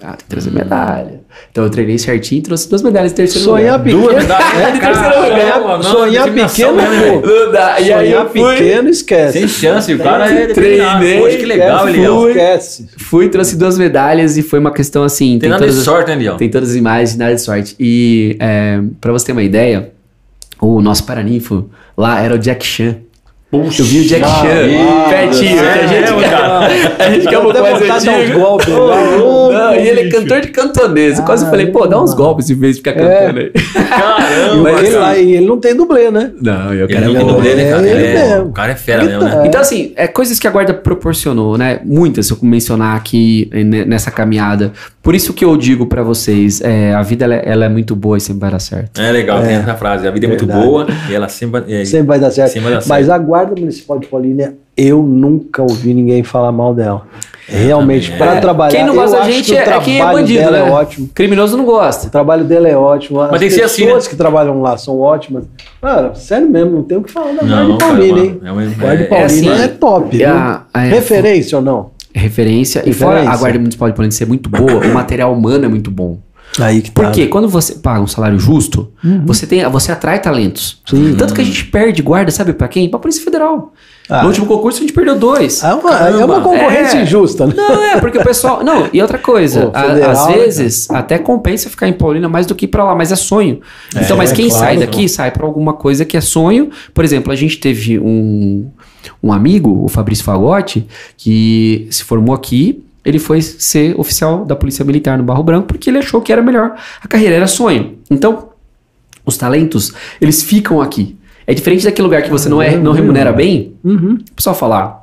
Ah, 0.03 0.07
tem 0.13 0.17
que 0.17 0.25
trazer 0.25 0.51
medalha. 0.51 1.21
Então 1.51 1.63
eu 1.63 1.69
treinei 1.69 1.97
certinho 1.99 2.39
e 2.39 2.41
trouxe 2.41 2.67
duas 2.67 2.81
medalhas 2.81 3.11
de 3.11 3.17
terceiro 3.17 3.45
Sonhar 3.45 3.77
lugar. 3.79 3.83
pequeno. 3.83 4.01
Duas 4.01 4.15
medalhas. 4.23 4.57
É, 4.57 4.71
de 4.71 4.79
terceiro 4.79 5.15
lugar. 5.21 5.39
sonhar, 5.39 5.59
Não, 5.61 5.83
sonhar 5.83 6.11
determinação 6.25 6.75
pequeno, 6.75 7.21
pô. 7.21 7.51
Dá. 7.51 7.79
E 7.79 7.93
aí 7.93 8.09
Sonhar 8.11 8.29
fui, 8.29 8.55
pequeno, 8.55 8.89
esquece. 8.89 9.39
Sem 9.39 9.47
chance, 9.47 9.93
o 9.93 9.99
cara 9.99 10.27
é 10.33 10.47
Treinei. 10.47 11.19
Poxa, 11.19 11.37
que 11.37 11.45
legal, 11.45 11.77
esquece, 11.87 11.97
Eliel. 11.97 12.29
Esquece. 12.29 12.89
fui, 12.97 13.29
trouxe 13.29 13.55
duas 13.55 13.77
medalhas 13.77 14.37
e 14.37 14.41
foi 14.41 14.57
uma 14.59 14.71
questão 14.73 15.03
assim. 15.03 15.37
Tem 15.37 15.49
nada 15.49 15.65
de 15.65 15.71
todas- 15.71 15.85
sorte, 15.85 16.15
né? 16.15 16.35
Tem 16.37 16.49
todas 16.49 16.71
as 16.71 16.75
imagens, 16.75 17.15
nada 17.15 17.35
de 17.35 17.41
sorte. 17.41 17.75
E 17.79 18.35
é, 18.39 18.79
pra 18.99 19.11
você 19.11 19.27
ter 19.27 19.31
uma 19.33 19.43
ideia, 19.43 19.91
o 20.59 20.81
nosso 20.81 21.03
paraninfo 21.05 21.69
lá 21.95 22.19
era 22.21 22.33
o 22.33 22.37
Jack 22.39 22.65
Chan. 22.65 22.97
Eu 23.51 23.63
vi 23.85 23.99
o 23.99 24.07
Jack 24.07 24.23
Ah, 24.23 24.27
Chan, 24.27 24.47
ah, 24.47 25.09
pertinho, 25.09 25.57
que 25.57 25.59
a 25.59 25.75
é 25.75 25.87
gente, 25.87 26.01
mesmo, 26.13 26.21
cara? 26.21 26.67
a 26.99 27.09
gente 27.11 27.27
quer 27.27 27.37
um 27.37 27.41
pouco 27.41 27.53
Deve 27.61 27.71
mais 27.71 27.87
dar 27.87 27.95
uns 28.13 28.19
antigo. 28.21 28.39
golpes, 28.39 28.67
né? 28.67 28.75
Não, 28.75 29.75
e 29.75 29.87
ele 29.89 29.99
é 30.01 30.09
cantor 30.09 30.41
de 30.41 30.47
cantonês. 30.49 31.19
Eu 31.19 31.25
quase 31.25 31.45
falei, 31.49 31.67
pô, 31.67 31.85
dá 31.85 32.01
uns 32.01 32.13
golpes 32.13 32.49
em 32.49 32.55
vez 32.55 32.75
de 32.77 32.81
ficar 32.81 32.91
É. 32.91 32.93
cantando 33.25 33.39
aí. 33.39 33.51
Caramba, 33.51 34.63
Mas 34.63 34.79
ele, 34.79 34.87
cara. 34.91 34.99
lá, 35.01 35.17
e 35.17 35.33
ele 35.33 35.45
não 35.45 35.59
tem 35.59 35.75
dublê, 35.75 36.09
né? 36.11 36.31
Não, 36.41 36.73
eu 36.73 36.87
Ele 36.89 36.99
não 37.01 37.13
tem 37.15 37.27
dublê, 37.27 37.55
né, 37.55 37.69
cara? 37.71 37.87
É, 37.87 37.91
Ele 37.91 38.05
é- 38.05 38.13
mesmo. 38.29 38.45
O 38.49 38.51
cara 38.53 38.71
é 38.71 38.75
fera 38.75 39.03
mesmo, 39.03 39.23
né? 39.23 39.41
É. 39.43 39.47
Então, 39.47 39.59
assim, 39.61 39.91
é 39.95 40.07
coisas 40.07 40.39
que 40.39 40.47
a 40.47 40.51
guarda 40.51 40.73
proporcionou, 40.73 41.57
né? 41.57 41.79
Muitas, 41.83 42.27
se 42.27 42.33
eu 42.33 42.37
mencionar 42.41 42.95
aqui 42.95 43.49
eh, 43.51 43.63
ne- 43.63 43.85
nessa 43.85 44.11
caminhada. 44.11 44.71
Por 45.03 45.15
isso 45.15 45.33
que 45.33 45.43
eu 45.43 45.57
digo 45.57 45.87
pra 45.87 46.03
vocês, 46.03 46.61
é, 46.61 46.93
a 46.93 47.01
vida 47.01 47.25
ela, 47.25 47.35
é- 47.35 47.43
ela 47.45 47.65
é 47.65 47.69
muito 47.69 47.95
boa 47.95 48.17
e 48.17 48.21
sempre 48.21 48.41
vai 48.41 48.51
dar 48.51 48.59
certo. 48.59 49.01
É 49.01 49.11
legal, 49.11 49.41
tem 49.41 49.55
essa 49.55 49.73
frase. 49.75 50.07
A 50.07 50.11
vida 50.11 50.25
é 50.27 50.29
muito 50.29 50.45
boa 50.45 50.85
e 51.09 51.13
ela 51.15 51.27
sempre. 51.27 51.63
É, 51.67 51.83
Sempre 51.85 52.07
vai 52.07 52.19
dar 52.19 52.31
certo. 52.31 52.49
Sempre 52.53 52.69
vai 52.69 52.79
dar 52.79 52.87
Mas 52.87 53.05
certo. 53.07 53.11
a 53.11 53.17
Guarda 53.17 53.40
Municipal 53.49 53.99
de 53.99 54.07
Paulínia, 54.07 54.55
eu 54.77 55.01
nunca 55.03 55.61
ouvi 55.61 55.93
ninguém 55.93 56.23
falar 56.23 56.51
mal 56.51 56.73
dela. 56.73 57.05
Realmente, 57.47 58.05
também. 58.11 58.17
para 58.19 58.35
É, 58.37 58.39
trabalhar. 58.39 58.71
quem 58.71 58.85
não 58.85 58.95
gosta 58.95 59.17
eu 59.17 59.19
da 59.19 59.25
acho 59.25 59.35
gente 59.35 59.45
que 59.47 59.51
o 59.51 59.55
é, 59.57 59.61
é 59.61 59.79
quem 59.81 59.95
é 59.95 59.97
trabalho 59.97 60.17
bandido, 60.19 60.39
dela 60.39 60.51
né? 60.63 60.67
é 60.69 60.71
ótimo. 60.71 61.09
Criminoso 61.13 61.57
não 61.57 61.63
O 61.65 61.67
gosta. 61.67 62.09
trabalho 62.09 62.43
dela 62.45 62.67
é 62.69 62.77
ótimo. 62.77 63.19
As 63.19 63.31
Mas 63.31 63.39
tem 63.41 63.49
que 63.49 63.55
ser 63.55 63.63
assim, 63.63 63.83
pessoas 63.85 64.05
né? 64.05 64.09
que 64.11 64.15
trabalham 64.15 64.61
lá 64.61 64.77
são 64.77 64.97
ótimas. 64.99 65.43
Cara, 65.81 66.15
sério 66.15 66.49
mesmo, 66.49 66.71
não 66.71 66.83
tem 66.83 66.97
o 66.97 67.03
que 67.03 67.11
falar 67.11 67.33
da 67.33 67.43
Guarda 67.43 67.71
de 67.73 67.77
Paulínia, 67.77 68.23
hein? 68.23 68.41
é 68.45 68.51
uma- 68.51 68.65
Guarda 68.65 68.97
de 68.97 69.03
é- 69.03 69.07
Paulínia 69.07 69.49
é 69.49 69.53
é, 69.53 69.65
assim, 69.65 69.75
top. 69.77 70.23
é 70.23 70.25
a- 70.27 70.63
é- 70.75 70.87
Referência 70.87 71.57
ou 71.57 71.63
não? 71.63 71.89
Referência. 72.13 72.83
E 72.85 72.93
fora 72.93 73.19
a. 73.29 73.35
Guarda 73.35 73.59
Municipal 73.59 73.89
de 73.89 73.95
Paulínia 73.95 74.15
ser 74.17 74.27
muito 74.27 74.49
boa, 74.49 74.85
o 74.85 74.93
material 74.93 75.33
humano 75.33 75.65
é 75.65 75.67
muito 75.67 75.91
bom. 75.91 76.17
Aí 76.59 76.81
que 76.81 76.91
tá. 76.91 77.03
Porque 77.03 77.27
quando 77.27 77.47
você 77.47 77.75
paga 77.75 78.01
um 78.01 78.07
salário 78.07 78.37
justo, 78.37 78.91
você, 79.25 79.47
tem, 79.47 79.63
você 79.69 79.91
atrai 79.91 80.21
talentos. 80.21 80.81
Sim. 80.85 81.15
Tanto 81.17 81.33
que 81.33 81.39
a 81.41 81.43
gente 81.43 81.63
perde 81.65 82.01
guarda, 82.01 82.29
sabe 82.31 82.51
pra 82.53 82.67
quem? 82.67 82.89
Pra 82.89 82.99
Polícia 82.99 83.23
Federal. 83.23 83.73
Ah. 84.09 84.23
no 84.23 84.27
último 84.27 84.45
concurso 84.45 84.79
a 84.79 84.81
gente 84.81 84.91
perdeu 84.91 85.17
dois. 85.17 85.63
É 85.63 85.73
uma, 85.73 85.91
é 86.09 86.25
uma 86.25 86.41
concorrência 86.41 86.97
É. 86.97 87.03
injusta, 87.03 87.47
né? 87.47 87.53
Não, 87.55 87.81
é, 87.81 87.99
porque 88.01 88.17
o 88.17 88.23
pessoal. 88.23 88.61
Não, 88.61 88.89
e 88.91 89.01
outra 89.01 89.17
coisa, 89.17 89.67
Pô, 89.67 89.77
a- 89.77 89.83
federal, 89.83 90.11
às 90.11 90.27
né, 90.27 90.33
vezes 90.33 90.91
até 90.91 91.17
compensa 91.17 91.69
ficar 91.69 91.87
em 91.87 91.93
Paulina 91.93 92.27
mais 92.27 92.45
do 92.45 92.53
que 92.53 92.65
ir 92.65 92.67
pra 92.67 92.83
lá, 92.83 92.93
mas 92.93 93.13
é 93.13 93.15
sonho. 93.15 93.61
então, 93.95 94.17
mas 94.17 94.31
é 94.31 94.35
quem 94.35 94.49
claro, 94.49 94.65
sai 94.65 94.77
daqui 94.77 95.07
sai 95.07 95.31
pra 95.31 95.45
alguma 95.45 95.71
coisa 95.73 96.03
que 96.03 96.17
é 96.17 96.21
sonho. 96.21 96.69
Por 96.93 97.05
exemplo, 97.05 97.31
a 97.31 97.35
gente 97.37 97.57
teve 97.57 97.97
um, 97.99 98.69
um 99.23 99.31
amigo, 99.31 99.81
o 99.85 99.87
Fabrício 99.87 100.25
Fagotti, 100.25 100.85
que 101.15 101.87
se 101.89 102.03
formou 102.03 102.35
aqui. 102.35 102.83
Ele 103.03 103.17
foi 103.19 103.41
ser 103.41 103.99
oficial 103.99 104.45
da 104.45 104.55
Polícia 104.55 104.85
Militar 104.85 105.17
no 105.17 105.23
Barro 105.23 105.43
Branco 105.43 105.67
porque 105.67 105.89
ele 105.89 105.97
achou 105.97 106.21
que 106.21 106.31
era 106.31 106.41
melhor. 106.41 106.75
A 107.03 107.07
carreira 107.07 107.35
era 107.35 107.47
sonho. 107.47 107.97
Então, 108.09 108.49
os 109.25 109.37
talentos, 109.37 109.93
eles 110.19 110.43
ficam 110.43 110.81
aqui. 110.81 111.17
É 111.47 111.53
diferente 111.53 111.83
daquele 111.83 112.03
lugar 112.05 112.21
que 112.21 112.29
você 112.29 112.47
não, 112.47 112.61
é, 112.61 112.77
não 112.77 112.91
remunera 112.91 113.31
bem. 113.33 113.73
Uhum. 113.83 114.17
O 114.31 114.35
pessoal 114.35 114.55
fala, 114.55 114.79
ah, 114.79 115.01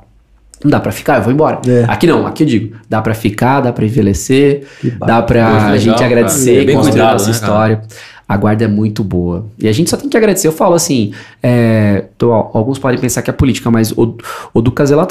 não 0.63 0.71
dá 0.71 0.79
pra 0.79 0.91
ficar, 0.91 1.17
eu 1.17 1.23
vou 1.23 1.33
embora. 1.33 1.59
É. 1.67 1.85
Aqui 1.87 2.07
não, 2.07 2.25
aqui 2.25 2.43
eu 2.43 2.47
digo, 2.47 2.75
dá 2.89 3.01
pra 3.01 3.13
ficar, 3.13 3.61
dá 3.61 3.71
pra 3.73 3.85
envelhecer, 3.85 4.65
dá 4.99 5.21
pra 5.21 5.51
Poxa, 5.51 5.65
a 5.67 5.77
gente 5.77 5.93
cara. 5.95 6.05
agradecer, 6.05 6.61
É 6.61 6.65
bem 6.65 6.75
construir 6.75 6.91
cuidado, 6.93 7.13
nossa 7.13 7.25
né, 7.27 7.33
cara? 7.33 7.43
história. 7.45 7.81
A 8.27 8.37
guarda 8.37 8.63
é 8.63 8.67
muito 8.67 9.03
boa. 9.03 9.47
E 9.57 9.67
a 9.67 9.71
gente 9.71 9.89
só 9.89 9.97
tem 9.97 10.07
que 10.07 10.15
agradecer. 10.15 10.47
Eu 10.47 10.51
falo 10.51 10.75
assim, 10.75 11.13
é, 11.41 12.05
tô- 12.15 12.31
alguns 12.31 12.77
podem 12.77 12.99
pensar 12.99 13.23
que 13.23 13.29
é 13.29 13.33
política, 13.33 13.71
mas 13.71 13.91
o, 13.91 14.15
o 14.53 14.61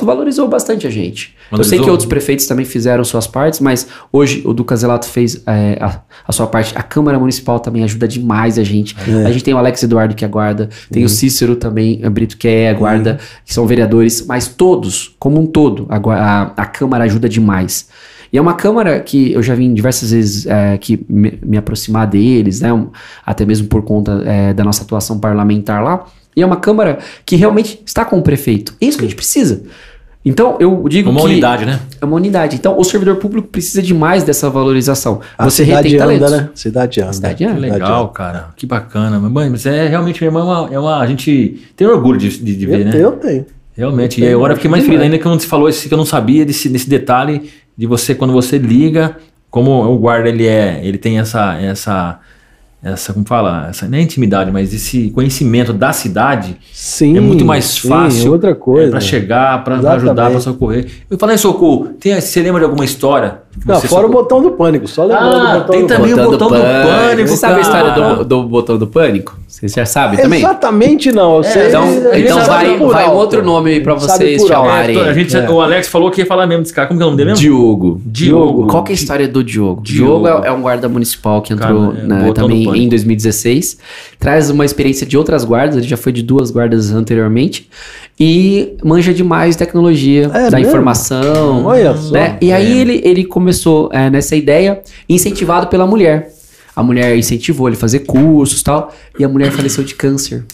valorizou 0.04 0.46
bastante 0.48 0.86
a 0.86 0.90
gente. 0.90 1.34
Eu 1.50 1.64
sei 1.64 1.78
que 1.80 1.88
outros 1.90 2.08
prefeitos 2.08 2.46
também 2.46 2.66
fizeram 2.66 3.02
suas 3.04 3.26
partes, 3.26 3.58
mas 3.60 3.86
hoje 4.12 4.42
o 4.44 4.52
Duca 4.52 4.76
Zelato 4.76 5.06
fez 5.08 5.42
é, 5.46 5.78
a, 5.80 6.00
a 6.26 6.32
sua 6.32 6.46
parte. 6.46 6.72
A 6.76 6.82
Câmara 6.82 7.18
Municipal 7.18 7.58
também 7.58 7.82
ajuda 7.84 8.06
demais 8.06 8.58
a 8.58 8.64
gente. 8.64 8.94
É. 9.08 9.26
A 9.26 9.30
gente 9.32 9.42
tem 9.44 9.54
o 9.54 9.58
Alex 9.58 9.82
Eduardo 9.82 10.14
que 10.14 10.24
é 10.24 10.28
guarda, 10.28 10.68
tem 10.90 11.04
o 11.04 11.08
Cícero 11.08 11.56
também, 11.56 12.04
o 12.04 12.10
Brito 12.10 12.36
que 12.36 12.46
é 12.48 12.74
guarda, 12.74 13.18
que 13.44 13.54
são 13.54 13.66
vereadores, 13.66 14.26
mas 14.26 14.46
todos, 14.48 15.16
como 15.18 15.40
um 15.40 15.46
todo, 15.46 15.86
a, 15.88 15.96
a, 15.96 16.42
a 16.56 16.66
Câmara 16.66 17.04
ajuda 17.04 17.28
demais. 17.28 17.88
E 18.30 18.36
é 18.36 18.40
uma 18.42 18.52
Câmara 18.52 19.00
que 19.00 19.32
eu 19.32 19.42
já 19.42 19.54
vim 19.54 19.72
diversas 19.72 20.10
vezes 20.10 20.44
é, 20.46 20.76
que 20.76 21.02
me, 21.08 21.38
me 21.42 21.56
aproximar 21.56 22.06
deles, 22.06 22.60
né? 22.60 22.70
um- 22.70 22.88
até 23.24 23.46
mesmo 23.46 23.68
por 23.68 23.82
conta 23.82 24.22
é, 24.26 24.52
da 24.52 24.62
nossa 24.62 24.82
atuação 24.82 25.18
parlamentar 25.18 25.82
lá. 25.82 26.04
E 26.36 26.42
é 26.42 26.46
uma 26.46 26.56
Câmara 26.56 26.98
que 27.24 27.36
realmente 27.36 27.82
está 27.86 28.04
com 28.04 28.18
o 28.18 28.22
prefeito. 28.22 28.74
É 28.80 28.84
isso 28.84 28.98
que 28.98 29.04
a 29.04 29.08
gente 29.08 29.16
precisa. 29.16 29.62
Então, 30.24 30.56
eu 30.60 30.84
digo 30.88 31.08
Uma 31.10 31.20
que... 31.20 31.26
unidade, 31.26 31.64
né? 31.64 31.80
É 32.00 32.04
uma 32.04 32.16
unidade. 32.16 32.56
Então, 32.56 32.78
o 32.78 32.84
servidor 32.84 33.16
público 33.16 33.48
precisa 33.48 33.80
demais 33.80 34.24
dessa 34.24 34.50
valorização. 34.50 35.20
A 35.38 35.44
Você 35.44 35.64
cidade 35.64 35.88
retém 35.88 36.14
anda, 36.14 36.26
talentos. 36.26 36.30
né? 36.32 36.50
Cidade 36.54 37.00
anda. 37.00 37.12
Cidade 37.12 37.44
anda. 37.44 37.52
Que 37.54 37.62
Cidade 37.64 37.72
legal, 37.80 38.08
cara. 38.08 38.48
Que 38.56 38.66
bacana. 38.66 39.18
Mas, 39.18 39.30
mãe, 39.32 39.48
mas 39.48 39.64
é 39.64 39.86
realmente 39.88 40.22
mesmo 40.22 40.38
é 40.38 40.42
uma, 40.42 40.68
é 40.72 40.78
uma- 40.78 40.98
A 41.00 41.06
gente 41.06 41.62
tem 41.76 41.86
orgulho 41.86 42.18
de, 42.18 42.28
de, 42.30 42.56
de 42.56 42.66
ver, 42.66 42.80
Eu, 42.80 42.84
né? 42.84 42.92
eu 43.04 43.12
tenho. 43.12 43.46
Realmente. 43.76 44.20
Eu 44.20 44.24
E 44.24 44.26
tenho, 44.26 44.38
agora 44.38 44.52
eu 44.52 44.56
fiquei 44.56 44.70
mais 44.70 44.84
feliz 44.84 45.00
ainda 45.00 45.16
que 45.16 45.22
quando 45.22 45.40
você 45.40 45.46
falou 45.46 45.68
esse 45.68 45.88
que 45.88 45.94
eu 45.94 45.98
não 45.98 46.04
sabia 46.04 46.44
desse, 46.44 46.68
desse 46.68 46.90
detalhe 46.90 47.48
de 47.76 47.86
você, 47.86 48.14
quando 48.14 48.32
você 48.32 48.58
liga, 48.58 49.16
como 49.50 49.70
o 49.84 49.96
guarda 49.98 50.28
ele 50.28 50.46
é, 50.46 50.80
ele 50.82 50.98
tem 50.98 51.18
essa, 51.20 51.54
essa, 51.58 52.18
essa, 52.82 53.12
como 53.12 53.26
fala, 53.26 53.68
essa 53.68 53.88
não 53.88 53.98
é 53.98 54.02
intimidade, 54.02 54.52
mas 54.52 54.72
esse 54.72 55.10
conhecimento 55.10 55.72
da 55.72 55.92
cidade 55.92 56.56
Sim. 56.72 57.16
é 57.16 57.20
muito 57.20 57.44
mais 57.44 57.64
sim, 57.64 57.88
fácil 57.88 58.32
outra 58.32 58.54
coisa. 58.54 58.90
para 58.90 59.00
chegar, 59.00 59.64
para 59.64 59.76
ajudar, 59.94 60.30
para 60.30 60.40
socorrer. 60.40 60.86
Eu 61.10 61.18
falei 61.18 61.36
socorro, 61.36 61.88
tem, 61.98 62.20
você 62.20 62.40
lembra 62.40 62.60
de 62.60 62.64
alguma 62.66 62.84
história? 62.84 63.42
Não, 63.66 63.74
fora 63.80 63.86
o 63.86 63.88
socorreu? 63.88 64.08
botão 64.10 64.42
do 64.42 64.50
pânico, 64.52 64.86
só 64.88 65.04
lembrando 65.04 65.36
Ah, 65.36 65.52
do 65.54 65.58
botão 65.60 65.66
tem 65.74 65.82
do 65.82 65.86
também 65.88 66.10
pânico. 66.14 66.20
o 66.28 66.30
botão 66.30 66.48
do 66.48 66.54
pânico, 66.56 67.28
Você 67.28 67.36
sabe 67.36 67.54
a 67.58 67.60
história 67.60 67.90
do, 67.92 68.24
do 68.24 68.42
botão 68.44 68.78
do 68.78 68.86
pânico? 68.86 69.36
Você 69.48 69.66
já 69.68 69.84
sabe 69.86 70.16
também? 70.16 70.38
Exatamente 70.40 71.10
não. 71.12 71.38
Eu 71.38 71.42
sei, 71.44 71.68
Então, 71.68 71.84
então 72.14 72.38
vai, 72.44 72.76
vai 72.78 73.04
alto. 73.04 73.16
outro 73.16 73.42
nome 73.44 73.72
aí 73.72 73.80
pra 73.80 73.94
vocês 73.94 74.42
chamarem. 74.46 74.96
É, 74.98 75.08
a 75.08 75.12
gente, 75.12 75.36
É. 75.36 75.48
O 75.50 75.60
Alex 75.60 75.88
falou 75.88 76.10
que 76.10 76.20
ia 76.20 76.26
falar 76.26 76.46
mesmo 76.46 76.62
desse 76.62 76.74
cara. 76.74 76.86
Como 76.86 76.98
que 76.98 77.02
é 77.02 77.06
o 77.06 77.08
nome 77.10 77.16
dele 77.16 77.30
mesmo? 77.30 77.42
Diogo. 77.42 78.00
Diogo. 78.04 78.66
Qual 78.68 78.82
que 78.84 78.92
é 78.92 78.94
a 78.94 78.94
história 78.94 79.26
do 79.26 79.42
Diogo? 79.42 79.82
Diogo. 79.82 80.24
Diogo 80.26 80.44
é, 80.44 80.48
é 80.48 80.52
um 80.52 80.60
guarda 80.60 80.88
municipal 80.88 81.40
que 81.42 81.52
entrou 81.52 81.92
Cara, 81.92 82.00
é, 82.00 82.06
né, 82.06 82.16
botão 82.26 82.44
do 82.44 82.50
também 82.50 82.64
pânico. 82.66 82.84
em 82.84 82.88
2016. 82.88 83.78
Traz 84.18 84.50
uma 84.50 84.64
experiência 84.64 85.06
de 85.06 85.16
outras 85.16 85.44
guardas, 85.44 85.76
ele 85.78 85.86
já 85.88 85.96
foi 85.96 86.12
de 86.12 86.22
duas 86.22 86.50
guardas 86.50 86.92
anteriormente. 86.92 87.68
E 88.20 88.76
manja 88.84 89.14
demais 89.14 89.54
tecnologia, 89.56 90.24
É 90.34 90.50
da 90.50 90.56
mesmo? 90.58 90.70
informação. 90.72 91.64
Olha 91.66 91.96
só. 91.96 92.12
né? 92.12 92.36
E 92.40 92.52
aí 92.52 92.78
É. 92.78 92.80
ele, 92.80 93.00
ele 93.04 93.24
começou 93.24 93.47
é, 93.92 94.10
nessa 94.10 94.34
ideia, 94.36 94.80
incentivado 95.08 95.66
pela 95.68 95.86
mulher. 95.86 96.30
A 96.74 96.82
mulher 96.82 97.16
incentivou 97.16 97.68
ele 97.68 97.76
a 97.76 97.80
fazer 97.80 98.00
cursos 98.00 98.60
e 98.60 98.64
tal, 98.64 98.92
e 99.18 99.24
a 99.24 99.28
mulher 99.28 99.50
faleceu 99.50 99.82
de 99.82 99.94
câncer. 99.94 100.44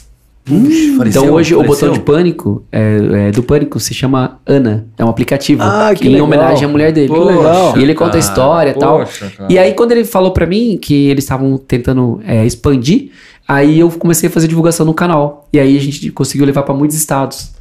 Faleceu? 0.47 1.23
Então 1.23 1.35
hoje 1.35 1.55
o 1.55 1.59
Faleceu? 1.65 1.89
botão 1.89 1.93
de 1.93 2.01
pânico, 2.01 2.65
é, 2.71 3.29
é, 3.29 3.31
do 3.31 3.43
pânico, 3.43 3.81
se 3.81 3.95
chama 3.95 4.39
Ana. 4.47 4.87
É 4.99 5.05
um 5.05 5.09
aplicativo 5.09 5.63
Ah, 5.63 5.95
que 5.97 6.07
em 6.07 6.11
legal. 6.11 6.27
homenagem 6.27 6.65
à 6.65 6.69
mulher 6.69 6.93
dele. 6.93 7.09
Que 7.13 7.19
legal. 7.19 7.79
E 7.79 7.83
ele 7.83 7.95
conta 7.95 8.11
a 8.19 8.21
cara, 8.21 8.21
história 8.21 8.71
e 8.71 8.75
tal. 8.75 8.99
poxa, 8.99 9.33
cara. 9.37 9.51
E 9.53 9.59
aí 9.59 9.73
quando 9.73 9.93
ele 9.93 10.05
falou 10.05 10.33
pra 10.33 10.47
mim 10.47 10.79
que 10.81 11.09
eles 11.09 11.25
estavam 11.25 11.57
tentando 11.57 12.21
é, 12.27 12.45
expandir, 12.45 13.11
aí 13.49 13.81
eu 13.81 13.91
comecei 13.91 14.29
a 14.29 14.33
fazer 14.33 14.47
divulgação 14.47 14.85
no 14.85 14.93
canal. 14.93 15.49
E 15.51 15.59
aí 15.59 15.79
a 15.79 15.81
gente 15.81 16.11
conseguiu 16.11 16.45
levar 16.45 16.63
pra 16.63 16.75
muitos 16.75 16.97
estados. 16.97 17.53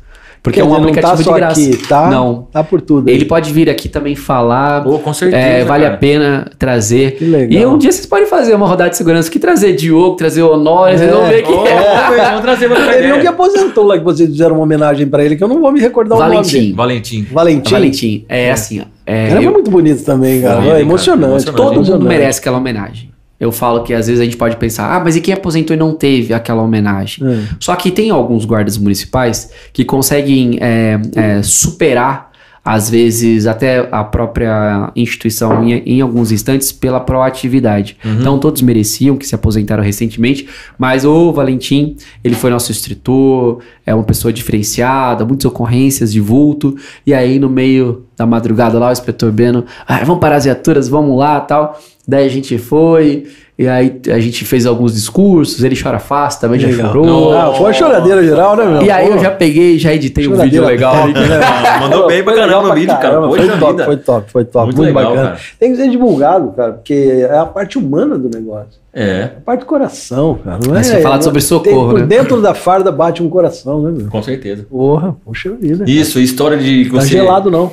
Porque 0.44 0.60
Quer 0.60 0.66
é 0.66 0.66
um 0.66 0.68
dizer, 0.72 0.82
não 0.82 0.90
aplicativo 0.90 1.12
tá 1.14 1.18
de 1.18 1.24
só 1.24 1.34
graça. 1.36 1.62
Aqui, 1.62 1.78
tá? 1.88 2.10
Não. 2.10 2.48
Tá 2.52 2.62
por 2.62 2.82
tudo. 2.82 3.08
aí. 3.10 3.16
Ele 3.16 3.24
pode 3.24 3.54
vir 3.54 3.70
aqui 3.70 3.88
também 3.88 4.14
falar. 4.14 4.84
Pô, 4.84 5.00
com 5.00 5.14
certeza. 5.14 5.42
É, 5.42 5.64
vale 5.64 5.84
cara. 5.86 5.96
a 5.96 5.98
pena 5.98 6.52
trazer. 6.60 7.12
Que 7.16 7.24
legal. 7.24 7.62
E 7.62 7.66
um 7.66 7.78
dia 7.78 7.90
vocês 7.90 8.06
podem 8.06 8.26
fazer 8.26 8.54
uma 8.54 8.68
rodada 8.68 8.90
de 8.90 8.98
segurança 8.98 9.30
aqui, 9.30 9.40
trazer 9.40 9.72
Diogo, 9.74 10.18
trazer 10.18 10.44
Honório, 10.44 10.98
vocês 10.98 11.10
É. 11.10 11.14
vão 11.14 11.26
ver 11.28 11.44
que 11.44 11.50
Ô, 11.52 11.66
É. 11.66 12.26
Vamos 12.26 12.42
trazer 12.42 12.68
pra 12.70 12.76
Teve 12.92 13.14
um 13.14 13.22
que 13.22 13.28
aposentou 13.28 13.86
lá, 13.86 13.98
que 13.98 14.04
vocês 14.04 14.30
fizeram 14.30 14.56
uma 14.56 14.64
homenagem 14.64 15.08
pra 15.08 15.24
ele, 15.24 15.38
que 15.38 15.44
eu 15.46 15.48
não 15.48 15.62
vou 15.62 15.72
me 15.72 15.80
recordar 15.80 16.18
o 16.18 16.20
nome 16.20 16.32
Valentim. 16.36 16.58
dele. 16.60 16.74
Valentim. 16.74 17.28
Valentim. 17.32 17.72
Valentim. 17.72 18.26
É 18.28 18.52
assim, 18.52 18.82
ó. 18.82 18.84
É, 19.06 19.30
Era 19.30 19.42
eu- 19.42 19.52
muito 19.54 19.72
bonito 19.72 20.04
também, 20.04 20.42
cara. 20.42 20.58
Foi, 20.58 20.66
É 20.66 20.68
cara, 20.72 20.82
emocionante. 20.82 21.24
emocionante. 21.32 21.56
todo 21.58 21.68
mundo 21.68 21.76
emocionante. 21.88 22.06
merece 22.08 22.40
aquela 22.42 22.58
homenagem. 22.58 23.13
Eu 23.44 23.52
falo 23.52 23.84
que 23.84 23.94
às 23.94 24.08
vezes 24.08 24.22
a 24.22 24.24
gente 24.24 24.38
pode 24.38 24.56
pensar, 24.56 24.96
ah, 24.96 25.02
mas 25.04 25.18
e 25.18 25.22
quem 25.22 25.34
aposentou 25.34 25.76
e 25.76 25.80
não 25.80 25.94
teve 25.94 26.34
aquela 26.34 26.62
homenagem? 26.62 27.28
É. 27.28 27.44
Só 27.60 27.76
que 27.76 27.92
tem 27.92 28.10
alguns 28.10 28.46
guardas 28.46 28.78
municipais 28.78 29.52
que 29.74 29.84
conseguem 29.84 30.58
é, 30.62 30.98
é, 31.14 31.44
superar, 31.44 32.32
às 32.66 32.90
vezes, 32.90 33.46
até 33.46 33.90
a 33.92 34.06
própria 34.06 34.90
instituição 34.96 35.68
em, 35.68 35.74
em 35.80 36.00
alguns 36.00 36.32
instantes 36.32 36.72
pela 36.72 36.98
proatividade. 36.98 37.98
Então, 38.06 38.40
todos 38.40 38.62
mereciam 38.62 39.18
que 39.18 39.28
se 39.28 39.36
aposentaram 39.36 39.84
recentemente, 39.84 40.48
mas 40.80 41.04
o 41.04 41.34
Valentim, 41.34 41.98
ele 42.24 42.36
foi 42.36 42.50
nosso 42.50 42.72
instrutor, 42.72 43.60
é 43.86 43.94
uma 43.94 44.06
pessoa 44.06 44.32
diferenciada, 44.32 45.26
muitas 45.26 45.44
ocorrências 45.44 46.14
de 46.14 46.22
vulto, 46.22 46.74
e 47.06 47.14
aí 47.14 47.38
no 47.38 47.50
meio 47.50 48.06
da 48.16 48.26
madrugada 48.26 48.80
lá, 48.80 48.88
o 48.88 48.94
inspetor 48.94 49.30
Beno, 49.34 49.66
ah, 49.86 50.02
vamos 50.06 50.22
parar 50.22 50.38
as 50.38 50.46
viaturas, 50.46 50.88
vamos 50.88 51.18
lá 51.18 51.42
tal. 51.42 51.78
Daí 52.06 52.26
a 52.26 52.30
gente 52.30 52.58
foi, 52.58 53.26
e 53.58 53.66
aí 53.66 54.02
a 54.10 54.20
gente 54.20 54.44
fez 54.44 54.66
alguns 54.66 54.94
discursos, 54.94 55.64
ele 55.64 55.74
chora 55.82 56.00
fácil, 56.00 56.42
também 56.42 56.60
já 56.60 56.68
Legal. 56.68 56.88
chorou. 56.92 57.32
Ah, 57.34 57.54
foi 57.54 57.70
a 57.70 57.74
choradeira 57.74 58.22
geral, 58.22 58.58
né, 58.58 58.66
meu? 58.66 58.82
E 58.84 58.92
aí 58.92 59.08
Pô, 59.08 59.14
eu 59.14 59.20
já 59.20 59.32
peguei, 59.32 59.80
já 59.80 59.94
editei 59.94 60.28
um 60.28 60.36
vídeo 60.36 60.66
legal. 60.66 61.08
né? 61.08 61.14
Ah, 61.42 61.80
mandou 61.80 62.06
bem 62.08 62.22
pra 62.22 62.34
caramba 62.36 62.68
no 62.68 62.74
vídeo, 62.76 62.98
cara. 63.00 63.22
Foi 63.30 63.48
top, 63.48 63.72
vida. 63.72 63.86
foi 63.86 63.98
top, 63.98 64.32
foi 64.32 64.44
top. 64.46 64.66
Muito 64.66 64.78
Muito, 64.80 64.88
legal, 64.94 65.12
bacana. 65.12 65.30
cara. 65.30 65.42
Tem 65.58 65.72
que 65.72 65.78
ser 65.78 65.90
divulgado, 65.90 66.52
cara, 66.52 66.74
porque 66.74 66.94
é 67.30 67.38
a 67.38 67.46
parte 67.46 67.78
humana 67.78 68.18
do 68.18 68.30
negócio. 68.30 68.84
É, 68.94 69.30
A 69.38 69.42
parte 69.42 69.62
do 69.62 69.66
coração, 69.66 70.38
cara. 70.44 70.60
Não 70.68 70.76
é, 70.76 70.84
você 70.84 71.02
fala 71.02 71.16
não- 71.16 71.22
sobre 71.24 71.40
socorro, 71.42 71.94
tem- 71.94 72.02
né? 72.02 72.06
Dentro 72.06 72.42
da 72.42 72.54
farda 72.54 72.92
bate 72.92 73.24
um 73.24 73.30
coração, 73.30 73.82
né, 73.82 73.92
meu? 73.98 74.08
com 74.10 74.22
certeza. 74.22 74.68
Porra, 74.70 75.16
poxa 75.24 75.50
vida. 75.52 75.86
Isso, 75.88 76.20
história 76.20 76.58
de 76.58 76.90
Tá 76.90 77.00
você... 77.00 77.08
gelado, 77.08 77.50
não. 77.50 77.72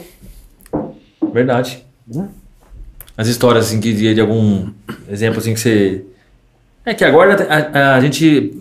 Verdade. 1.32 1.84
Né? 2.12 2.28
As 3.20 3.28
histórias 3.28 3.66
assim 3.66 3.80
que 3.80 3.92
de, 3.92 4.14
de 4.14 4.20
algum 4.20 4.66
exemplo 5.10 5.38
assim 5.40 5.52
que 5.52 5.60
você 5.60 6.02
é 6.86 6.94
que 6.94 7.04
agora 7.04 7.46
a, 7.48 7.78
a- 7.78 7.94
a 7.96 8.00
gente 8.00 8.54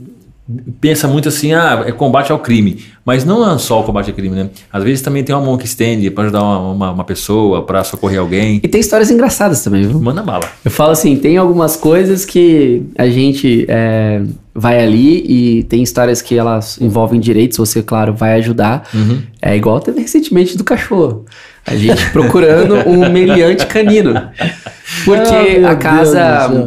pensa 0.82 1.08
muito 1.08 1.30
assim, 1.30 1.54
ah, 1.54 1.84
é 1.86 1.92
combate 1.92 2.32
ao 2.32 2.40
crime, 2.40 2.84
mas 3.06 3.24
não 3.24 3.48
é 3.50 3.58
só 3.60 3.82
o 3.82 3.84
combate 3.84 4.10
ao 4.10 4.16
crime, 4.16 4.36
né? 4.36 4.50
Às 4.74 4.84
vezes 4.84 5.02
também 5.02 5.24
tem 5.24 5.34
uma 5.36 5.46
mão 5.46 5.58
que 5.58 5.66
estende 5.66 6.10
para 6.10 6.24
ajudar 6.24 6.42
uma, 6.42 6.72
uma, 6.72 6.92
uma 6.92 7.04
pessoa, 7.04 7.64
para 7.64 7.84
socorrer 7.84 8.20
alguém. 8.20 8.60
E 8.64 8.68
tem 8.68 8.82
histórias 8.82 9.12
engraçadas 9.12 9.64
também, 9.64 9.84
viu? 9.88 10.00
Manda 10.02 10.24
bala. 10.24 10.44
Eu 10.66 10.72
falo 10.72 10.92
assim, 10.92 11.16
tem 11.18 11.38
algumas 11.38 11.76
coisas 11.76 12.26
que 12.26 12.82
a 12.98 13.08
gente 13.08 13.66
é, 13.70 14.24
vai 14.56 14.84
ali 14.84 15.24
e 15.60 15.64
tem 15.66 15.84
histórias 15.84 16.20
que 16.22 16.36
elas 16.36 16.82
envolvem 16.82 17.20
direitos, 17.20 17.58
você, 17.60 17.84
claro, 17.84 18.14
vai 18.14 18.34
ajudar. 18.40 18.90
Uhum. 18.94 19.22
É 19.40 19.56
igual 19.56 19.80
teve 19.80 20.02
recentemente 20.02 20.58
do 20.58 20.64
cachorro. 20.64 21.26
A 21.70 21.76
gente 21.76 22.10
procurando 22.12 22.76
um 22.88 23.10
meliante 23.10 23.66
canino. 23.66 24.14
Porque 25.06 25.62
Ah, 25.64 25.72
a 25.72 25.76
casa. 25.76 26.20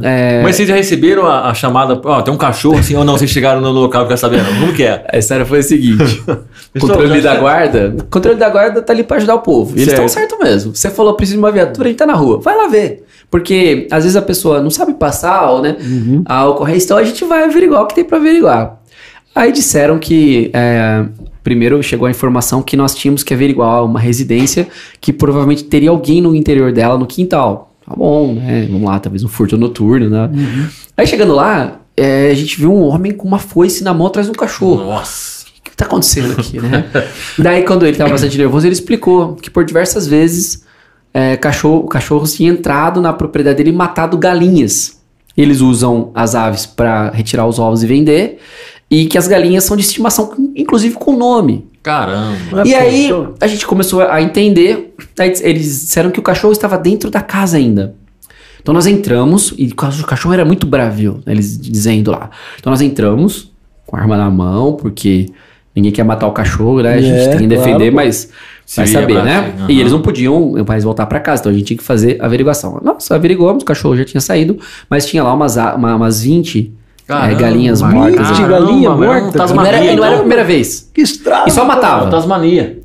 é, 0.02 0.40
Mas 0.42 0.56
vocês 0.56 0.68
já 0.68 0.74
receberam 0.76 1.26
a, 1.26 1.50
a 1.50 1.54
chamada, 1.54 2.00
ó, 2.04 2.22
tem 2.22 2.32
um 2.32 2.36
cachorro 2.36 2.78
assim 2.78 2.94
ou 2.96 3.04
não, 3.04 3.18
vocês 3.18 3.30
chegaram 3.30 3.60
no 3.60 3.70
local 3.70 4.02
e 4.02 4.04
ficaram 4.04 4.16
sabendo? 4.16 4.60
Como 4.60 4.72
que 4.72 4.84
é? 4.84 5.04
A 5.12 5.18
história 5.18 5.44
foi 5.44 5.58
a 5.58 5.62
seguinte: 5.62 6.22
controle 6.80 7.20
da 7.20 7.36
guarda. 7.36 7.96
Controle 8.10 8.38
da 8.38 8.48
guarda 8.48 8.80
tá 8.80 8.92
ali 8.92 9.02
pra 9.02 9.16
ajudar 9.16 9.34
o 9.34 9.40
povo. 9.40 9.72
E 9.76 9.80
eles 9.82 9.88
estão 9.92 10.06
Certo. 10.08 10.38
mesmo. 10.42 10.74
Você 10.74 10.88
falou, 10.90 11.14
precisa 11.14 11.36
de 11.36 11.42
uma 11.42 11.50
viatura, 11.50 11.88
a 11.88 11.90
gente 11.90 11.98
tá 11.98 12.06
na 12.06 12.14
rua. 12.14 12.40
Vai 12.40 12.56
lá 12.56 12.68
ver. 12.68 13.04
Porque 13.30 13.88
às 13.90 14.04
vezes 14.04 14.16
a 14.16 14.22
pessoa 14.22 14.60
não 14.60 14.70
sabe 14.70 14.94
passar, 14.94 15.50
ou, 15.50 15.62
né? 15.62 15.76
A 16.26 16.46
ocorrência, 16.46 16.84
então 16.86 16.98
a 16.98 17.02
gente 17.04 17.24
vai 17.24 17.44
averiguar 17.44 17.82
o 17.82 17.86
que 17.86 17.94
tem 17.94 18.04
pra 18.04 18.18
averiguar. 18.18 18.81
Aí 19.34 19.52
disseram 19.52 19.98
que. 19.98 20.50
é, 20.52 21.04
primeiro 21.42 21.82
chegou 21.82 22.06
a 22.06 22.10
informação 22.10 22.62
que 22.62 22.76
nós 22.76 22.94
tínhamos 22.94 23.22
que 23.22 23.34
averiguar 23.34 23.84
uma 23.84 23.98
residência 23.98 24.68
que 25.00 25.12
provavelmente 25.12 25.64
teria 25.64 25.90
alguém 25.90 26.20
no 26.20 26.34
interior 26.34 26.72
dela, 26.72 26.96
no 26.96 27.06
quintal. 27.06 27.74
Tá 27.86 27.94
bom, 27.96 28.34
né? 28.34 28.68
Vamos 28.70 28.88
lá, 28.88 28.98
talvez 29.00 29.24
um 29.24 29.28
furto 29.28 29.58
noturno, 29.58 30.08
né? 30.08 30.30
Aí 30.96 31.06
chegando 31.06 31.34
lá, 31.34 31.80
é, 31.96 32.30
a 32.30 32.34
gente 32.34 32.58
viu 32.58 32.72
um 32.72 32.82
homem 32.82 33.12
com 33.12 33.26
uma 33.26 33.38
foice 33.38 33.82
na 33.82 33.92
mão 33.92 34.06
atrás 34.06 34.26
de 34.26 34.30
um 34.30 34.34
cachorro 34.34 34.84
Nossa. 34.84 35.46
o 35.58 35.62
que 35.62 35.76
tá 35.76 35.84
acontecendo 35.84 36.32
aqui, 36.38 36.60
né? 36.60 36.84
Daí, 37.38 37.64
quando 37.64 37.86
ele 37.86 37.96
tava 37.96 38.10
bastante 38.10 38.38
nervoso, 38.38 38.66
ele 38.66 38.74
explicou 38.74 39.34
que 39.34 39.50
por 39.50 39.64
diversas 39.64 40.06
vezes 40.06 40.64
é, 41.12 41.36
cachorro, 41.36 41.86
cachorros 41.88 42.34
tinham 42.34 42.54
entrado 42.54 43.00
na 43.00 43.12
propriedade 43.12 43.58
dele 43.58 43.70
e 43.70 43.72
matado 43.72 44.16
galinhas. 44.16 45.02
Eles 45.36 45.60
usam 45.60 46.10
as 46.14 46.34
aves 46.34 46.66
para 46.66 47.10
retirar 47.10 47.46
os 47.46 47.58
ovos 47.58 47.82
e 47.82 47.86
vender, 47.86 48.38
e 48.92 49.06
que 49.06 49.16
as 49.16 49.26
galinhas 49.26 49.64
são 49.64 49.76
de 49.76 49.82
estimação, 49.82 50.32
inclusive 50.54 50.94
com 50.96 51.16
nome. 51.16 51.66
Caramba. 51.82 52.62
E 52.64 52.74
Ah, 52.74 52.80
aí, 52.82 53.08
a 53.40 53.46
gente 53.46 53.66
começou 53.66 54.02
a 54.02 54.20
entender. 54.20 54.94
Aí 55.18 55.32
eles 55.40 55.80
disseram 55.80 56.10
que 56.10 56.20
o 56.20 56.22
cachorro 56.22 56.52
estava 56.52 56.76
dentro 56.76 57.10
da 57.10 57.22
casa 57.22 57.56
ainda. 57.56 57.94
Então 58.60 58.72
nós 58.74 58.86
entramos, 58.86 59.52
e 59.58 59.66
o 59.68 59.74
cachorro- 59.74 60.04
o 60.04 60.06
cachorro 60.06 60.34
era 60.34 60.44
muito 60.44 60.66
bravio, 60.66 61.14
né, 61.26 61.32
eles 61.32 61.58
dizendo 61.58 62.10
lá. 62.12 62.30
Então 62.60 62.70
nós 62.70 62.80
entramos 62.82 63.50
com 63.86 63.96
a 63.96 64.00
arma 64.00 64.16
na 64.16 64.30
mão, 64.30 64.74
porque 64.74 65.26
ninguém 65.74 65.90
quer 65.90 66.04
matar 66.04 66.26
o 66.28 66.32
cachorro, 66.32 66.80
né? 66.82 66.94
A 66.94 67.00
gente 67.00 67.18
É, 67.18 67.28
tem 67.36 67.38
que 67.48 67.54
claro, 67.56 67.64
defender, 67.64 67.90
pô. 67.90 67.96
mas 67.96 68.28
Se 68.64 68.76
vai 68.76 68.86
saber, 68.86 69.14
pra 69.14 69.24
né? 69.24 69.54
aham. 69.58 69.70
E 69.70 69.80
eles 69.80 69.90
não 69.90 70.00
podiam 70.02 70.52
mais 70.68 70.84
voltar 70.84 71.06
para 71.06 71.18
casa, 71.18 71.40
então 71.42 71.50
a 71.50 71.54
gente 71.54 71.64
tinha 71.64 71.78
que 71.78 71.82
fazer 71.82 72.18
a 72.20 72.26
averiguação. 72.26 72.78
Nossa, 72.84 73.14
averiguamos, 73.16 73.62
o 73.64 73.66
cachorro 73.66 73.96
já 73.96 74.04
tinha 74.04 74.20
saído, 74.20 74.58
mas 74.88 75.06
tinha 75.06 75.24
lá 75.24 75.32
umas, 75.34 75.56
uma- 75.56 75.96
umas 75.96 76.22
20 76.22 76.72
é, 77.08 77.12
Caramba, 77.12 77.40
galinhas 77.40 77.82
mano. 77.82 77.94
mortas. 77.94 78.40
Galinha 78.40 78.90
morta. 78.90 79.04
E 79.04 79.06
não 79.06 79.14
era, 79.14 79.32
Tasmania, 79.32 79.96
não 79.96 80.04
era 80.04 80.14
a 80.16 80.18
primeira 80.20 80.44
vez. 80.44 80.90
Que 80.94 81.00
estrago. 81.02 81.48
E 81.48 81.50
só 81.50 81.64
matava. 81.64 82.10
Tasmania. 82.10 82.78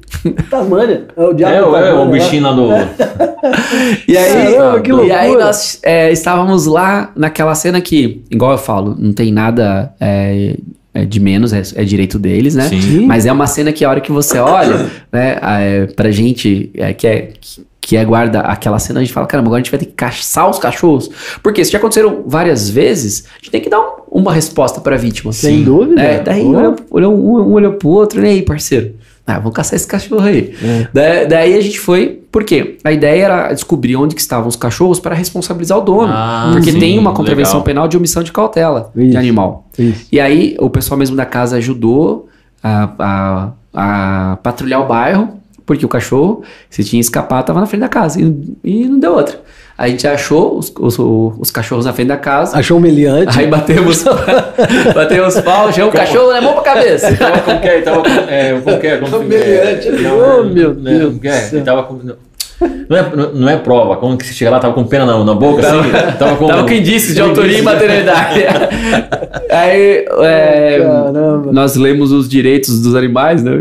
Tasmânia. 0.49 1.05
É 1.15 1.23
o 1.23 1.33
diabo 1.33 1.75
É, 1.75 1.89
é, 1.89 1.93
o 1.93 2.05
né? 2.05 2.11
bichinho 2.11 2.43
lá 2.43 2.51
do. 2.53 2.69
E 4.07 4.17
aí, 4.17 4.53
Caramba, 4.55 4.79
que 4.81 4.91
e 4.91 5.11
aí 5.11 5.27
loucura. 5.27 5.45
nós 5.45 5.79
é, 5.83 6.11
estávamos 6.11 6.65
lá 6.65 7.11
naquela 7.15 7.53
cena 7.55 7.79
que, 7.79 8.23
igual 8.31 8.51
eu 8.53 8.57
falo, 8.57 8.95
não 8.97 9.13
tem 9.13 9.31
nada 9.31 9.93
é, 9.99 10.55
é 10.93 11.05
de 11.05 11.19
menos, 11.19 11.53
é, 11.53 11.61
é 11.75 11.83
direito 11.83 12.17
deles, 12.17 12.55
né? 12.55 12.67
Sim. 12.67 13.05
Mas 13.05 13.25
é 13.25 13.31
uma 13.31 13.47
cena 13.47 13.71
que 13.71 13.85
a 13.85 13.89
hora 13.89 14.01
que 14.01 14.11
você 14.11 14.39
olha, 14.39 14.87
né, 15.13 15.37
é, 15.41 15.85
pra 15.95 16.09
gente 16.11 16.71
é, 16.75 16.93
que 16.93 17.07
é. 17.07 17.33
Que 17.79 17.95
é 17.95 18.03
guarda 18.03 18.41
aquela 18.41 18.79
cena, 18.79 18.99
a 18.99 19.01
gente 19.01 19.13
fala, 19.13 19.25
caramba, 19.25 19.47
agora 19.47 19.61
a 19.61 19.63
gente 19.63 19.71
vai 19.71 19.79
ter 19.79 19.85
que 19.85 19.93
caçar 19.93 20.49
os 20.49 20.59
cachorros. 20.59 21.09
Porque 21.41 21.63
se 21.63 21.71
já 21.71 21.77
aconteceram 21.77 22.21
várias 22.27 22.69
vezes, 22.69 23.23
a 23.33 23.37
gente 23.37 23.49
tem 23.49 23.61
que 23.61 23.69
dar 23.69 23.79
um- 23.79 23.93
uma 24.19 24.33
resposta 24.33 24.81
pra 24.81 24.97
vítima. 24.97 25.31
Sem 25.31 25.63
dúvida. 25.63 26.01
É, 26.01 26.19
daí 26.21 26.41
Pô. 26.43 26.49
olhou, 26.49 26.75
olhou 26.91 27.13
um, 27.15 27.49
um 27.49 27.53
olhou 27.53 27.73
pro 27.73 27.89
outro, 27.89 28.23
e 28.23 28.27
aí, 28.27 28.41
parceiro? 28.41 28.95
Ah, 29.25 29.39
vamos 29.39 29.53
caçar 29.53 29.75
esse 29.75 29.85
cachorro 29.87 30.23
aí. 30.25 30.53
É. 30.63 30.87
Da- 30.93 31.23
daí 31.25 31.53
a 31.55 31.61
gente 31.61 31.79
foi, 31.79 32.21
por 32.31 32.45
quê? 32.45 32.77
A 32.83 32.93
ideia 32.93 33.23
era 33.25 33.53
descobrir 33.53 33.95
onde 33.97 34.15
que 34.15 34.21
estavam 34.21 34.47
os 34.47 34.55
cachorros 34.55 34.99
para 35.01 35.13
responsabilizar 35.13 35.77
o 35.77 35.81
dono. 35.81 36.13
Ah, 36.13 36.49
porque 36.53 36.71
sim, 36.71 36.79
tem 36.79 36.97
uma 36.97 37.13
contravenção 37.13 37.55
legal. 37.55 37.63
penal 37.65 37.87
de 37.89 37.97
omissão 37.97 38.23
de 38.23 38.31
cautela 38.31 38.89
Isso. 38.95 39.11
de 39.11 39.17
animal. 39.17 39.67
Isso. 39.77 40.07
E 40.11 40.19
aí 40.19 40.55
o 40.59 40.69
pessoal 40.69 40.97
mesmo 40.97 41.15
da 41.17 41.25
casa 41.25 41.57
ajudou 41.57 42.29
a, 42.63 42.89
a- 42.99 43.51
a 44.33 44.37
patrulhar 44.37 44.81
o 44.81 44.87
bairro, 44.87 45.33
porque 45.65 45.85
o 45.85 45.89
cachorro, 45.89 46.41
se 46.69 46.81
tinha 46.85 47.01
escapado, 47.01 47.41
estava 47.41 47.59
na 47.59 47.65
frente 47.65 47.81
da 47.81 47.89
casa. 47.89 48.21
E, 48.21 48.33
e 48.63 48.87
não 48.87 48.97
deu 48.97 49.13
outra. 49.13 49.41
A 49.77 49.87
gente 49.87 50.07
achou 50.07 50.57
os, 50.57 50.73
os, 50.79 50.97
os 50.97 51.51
cachorros 51.51 51.85
na 51.85 51.93
frente 51.93 52.07
da 52.07 52.17
casa. 52.17 52.57
Achou 52.57 52.77
humilhante. 52.77 53.37
Aí 53.37 53.45
batemos, 53.45 54.03
batemos 54.95 55.39
pau, 55.41 55.71
chegou 55.71 55.91
o 55.91 55.93
cachorro, 55.93 56.29
levou 56.29 56.53
pra 56.53 56.63
cabeça. 56.63 57.15
Tava 57.15 57.39
com 57.41 57.59
que? 57.59 57.81
Tava 57.81 58.01
com. 58.01 58.09
É, 58.09 58.59
com 58.59 58.79
que? 58.79 58.97
Com, 58.97 59.05
Humilhante. 59.17 59.89
não, 59.91 60.17
Oh, 60.39 60.43
meu 60.45 60.73
né, 60.73 60.97
Deus 60.97 61.23
é? 61.23 61.49
Ele 61.53 61.61
tava 61.63 61.83
com. 61.83 61.93
Não 61.93 62.26
é, 62.61 63.15
não- 63.15 63.33
não 63.33 63.49
é 63.49 63.57
prova. 63.57 63.97
Quando 63.97 64.17
que 64.17 64.25
você 64.25 64.33
chega 64.33 64.51
lá, 64.51 64.59
tava 64.59 64.73
com 64.73 64.83
pena 64.83 65.05
na, 65.05 65.23
na 65.23 65.33
boca, 65.33 65.61
assim? 65.67 65.89
Tava 66.17 66.35
com. 66.37 66.47
Tava 66.47 66.63
com 66.65 66.73
indícios 66.73 67.13
de 67.15 67.21
autoria 67.21 67.59
e 67.59 67.61
maternidade. 67.61 68.41
Aí, 69.49 70.05
é, 70.23 70.79
nós 71.51 71.75
lemos 71.75 72.11
os 72.11 72.27
direitos 72.27 72.81
dos 72.81 72.95
animais, 72.95 73.41
né? 73.43 73.51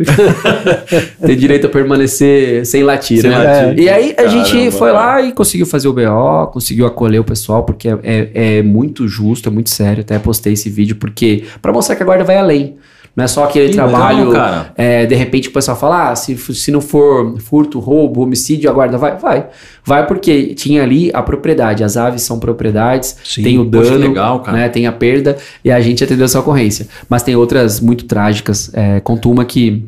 Tem 1.25 1.37
direito 1.37 1.67
a 1.67 1.71
permanecer 1.71 2.65
sem 2.67 2.83
latir, 2.83 3.21
Sem 3.21 3.31
né? 3.31 3.39
latir. 3.39 3.79
E 3.85 3.89
aí 3.89 4.11
a 4.11 4.15
Caramba, 4.15 4.45
gente 4.45 4.71
foi 4.73 4.91
lá 4.93 5.23
e 5.23 5.33
conseguiu 5.33 5.67
fazer 5.67 5.89
o 5.89 5.93
BO, 5.93 6.49
conseguiu 6.53 6.87
acolher 6.87 7.21
o 7.21 7.25
pessoal, 7.25 7.63
porque 7.63 7.89
é, 7.89 7.99
é- 8.03 8.59
é 8.59 8.63
muito 8.63 9.07
justo, 9.07 9.49
é 9.49 9.53
muito 9.53 9.71
sério. 9.71 10.01
Até 10.01 10.19
postei 10.19 10.55
esse 10.55 10.69
vídeo, 10.69 10.97
porque 10.97 11.45
pra 11.63 11.73
mostrar 11.73 11.95
que 11.97 12.03
a 12.03 12.07
guarda 12.07 12.25
vai 12.25 12.37
além. 12.39 12.77
Não 13.17 13.25
é 13.25 13.27
só 13.27 13.45
aquele 13.45 13.69
Que 13.71 13.75
trabalho. 13.75 14.29
legal, 14.29 14.67
é, 14.77 15.07
de 15.07 15.15
repente 15.15 15.49
o 15.49 15.53
pessoal 15.53 15.75
fala: 15.75 16.11
ah, 16.11 16.15
se, 16.15 16.37
se 16.37 16.71
não 16.71 16.83
for 16.83 17.41
furto, 17.41 17.81
roubo, 17.81 18.21
homicídio, 18.21 18.69
a 18.69 18.73
guarda 18.75 18.99
vai? 18.99 19.17
Vai. 19.17 19.47
Vai 19.83 20.07
porque 20.07 20.55
tinha 20.55 20.83
ali 20.83 21.11
a 21.15 21.23
propriedade. 21.23 21.83
As 21.83 21.97
aves 21.97 22.21
são 22.23 22.39
propriedades, 22.39 23.17
Sim. 23.25 23.43
tem 23.43 23.59
o 23.59 23.65
dano, 23.65 23.97
legal, 23.97 24.45
né, 24.49 24.69
tem 24.69 24.87
a 24.87 24.93
perda 24.93 25.39
e 25.65 25.71
a 25.73 25.81
gente 25.81 26.05
atendeu 26.05 26.27
essa 26.27 26.39
ocorrência. 26.39 26.89
Mas 27.09 27.23
tem 27.23 27.35
outras 27.35 27.81
muito 27.81 28.05
trágicas. 28.05 28.71
É, 28.75 29.01
conto 29.01 29.31
uma 29.31 29.47
que 29.47 29.87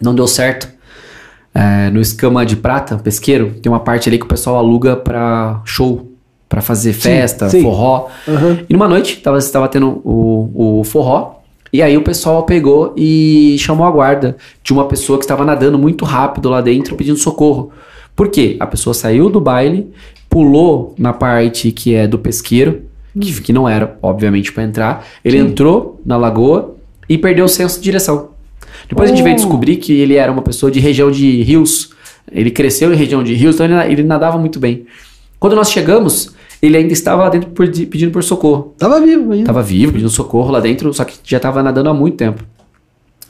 não 0.00 0.14
deu 0.14 0.28
certo. 0.28 0.68
É, 1.54 1.90
no 1.90 2.00
escama 2.00 2.46
de 2.46 2.56
prata, 2.56 2.96
pesqueiro, 2.96 3.54
tem 3.60 3.70
uma 3.70 3.80
parte 3.80 4.08
ali 4.08 4.18
que 4.18 4.24
o 4.24 4.28
pessoal 4.28 4.56
aluga 4.56 4.96
pra 4.96 5.60
show, 5.64 6.10
pra 6.48 6.62
fazer 6.62 6.92
festa, 6.92 7.48
sim. 7.50 7.60
forró. 7.60 8.08
Aham. 8.26 8.60
E 8.68 8.72
numa 8.72 8.88
noite, 8.88 9.16
tava, 9.16 9.38
tava 9.42 9.68
tendo 9.68 10.00
o, 10.04 10.78
o 10.80 10.84
forró, 10.84 11.41
e 11.72 11.80
aí 11.80 11.96
o 11.96 12.02
pessoal 12.02 12.44
pegou 12.44 12.92
e 12.96 13.56
chamou 13.58 13.86
a 13.86 13.90
guarda 13.90 14.36
de 14.62 14.72
uma 14.72 14.86
pessoa 14.86 15.18
que 15.18 15.24
estava 15.24 15.44
nadando 15.44 15.78
muito 15.78 16.04
rápido 16.04 16.50
lá 16.50 16.60
dentro 16.60 16.94
pedindo 16.96 17.16
socorro. 17.16 17.72
Por 18.14 18.28
quê? 18.28 18.56
A 18.60 18.66
pessoa 18.66 18.92
saiu 18.92 19.30
do 19.30 19.40
baile, 19.40 19.90
pulou 20.28 20.94
na 20.98 21.12
parte 21.12 21.72
que 21.72 21.94
é 21.94 22.06
do 22.06 22.18
pesqueiro, 22.18 22.82
que, 23.18 23.40
que 23.40 23.52
não 23.52 23.68
era, 23.68 23.96
obviamente, 24.02 24.52
para 24.52 24.64
entrar. 24.64 25.06
Ele 25.24 25.38
entrou 25.38 26.00
na 26.04 26.16
lagoa 26.16 26.74
e 27.08 27.16
perdeu 27.16 27.46
o 27.46 27.48
senso 27.48 27.78
de 27.78 27.84
direção. 27.84 28.28
Depois 28.88 29.10
a 29.10 29.14
gente 29.14 29.22
veio 29.22 29.34
Oh. 29.34 29.38
descobrir 29.38 29.76
que 29.76 29.92
ele 29.92 30.16
era 30.16 30.30
uma 30.30 30.42
pessoa 30.42 30.70
de 30.70 30.78
região 30.78 31.10
de 31.10 31.42
rios. 31.42 31.90
Ele 32.30 32.50
cresceu 32.50 32.92
em 32.92 32.96
região 32.96 33.22
de 33.22 33.34
rios, 33.34 33.54
então 33.54 33.66
ele, 33.66 33.92
ele 33.92 34.02
nadava 34.02 34.36
muito 34.38 34.60
bem. 34.60 34.84
Quando 35.38 35.56
nós 35.56 35.70
chegamos, 35.70 36.34
ele 36.62 36.76
ainda 36.76 36.92
estava 36.92 37.24
lá 37.24 37.28
dentro 37.28 37.50
por- 37.50 37.66
pedindo 37.66 38.12
por 38.12 38.22
socorro. 38.22 38.72
Tava 38.78 39.00
vivo 39.00 39.32
ainda. 39.32 39.46
Tava 39.46 39.62
vivo, 39.62 39.92
pedindo 39.92 40.08
socorro 40.08 40.52
lá 40.52 40.60
dentro, 40.60 40.94
só 40.94 41.04
que 41.04 41.18
já 41.24 41.40
tava 41.40 41.62
nadando 41.62 41.90
há 41.90 41.94
muito 41.94 42.16
tempo. 42.16 42.44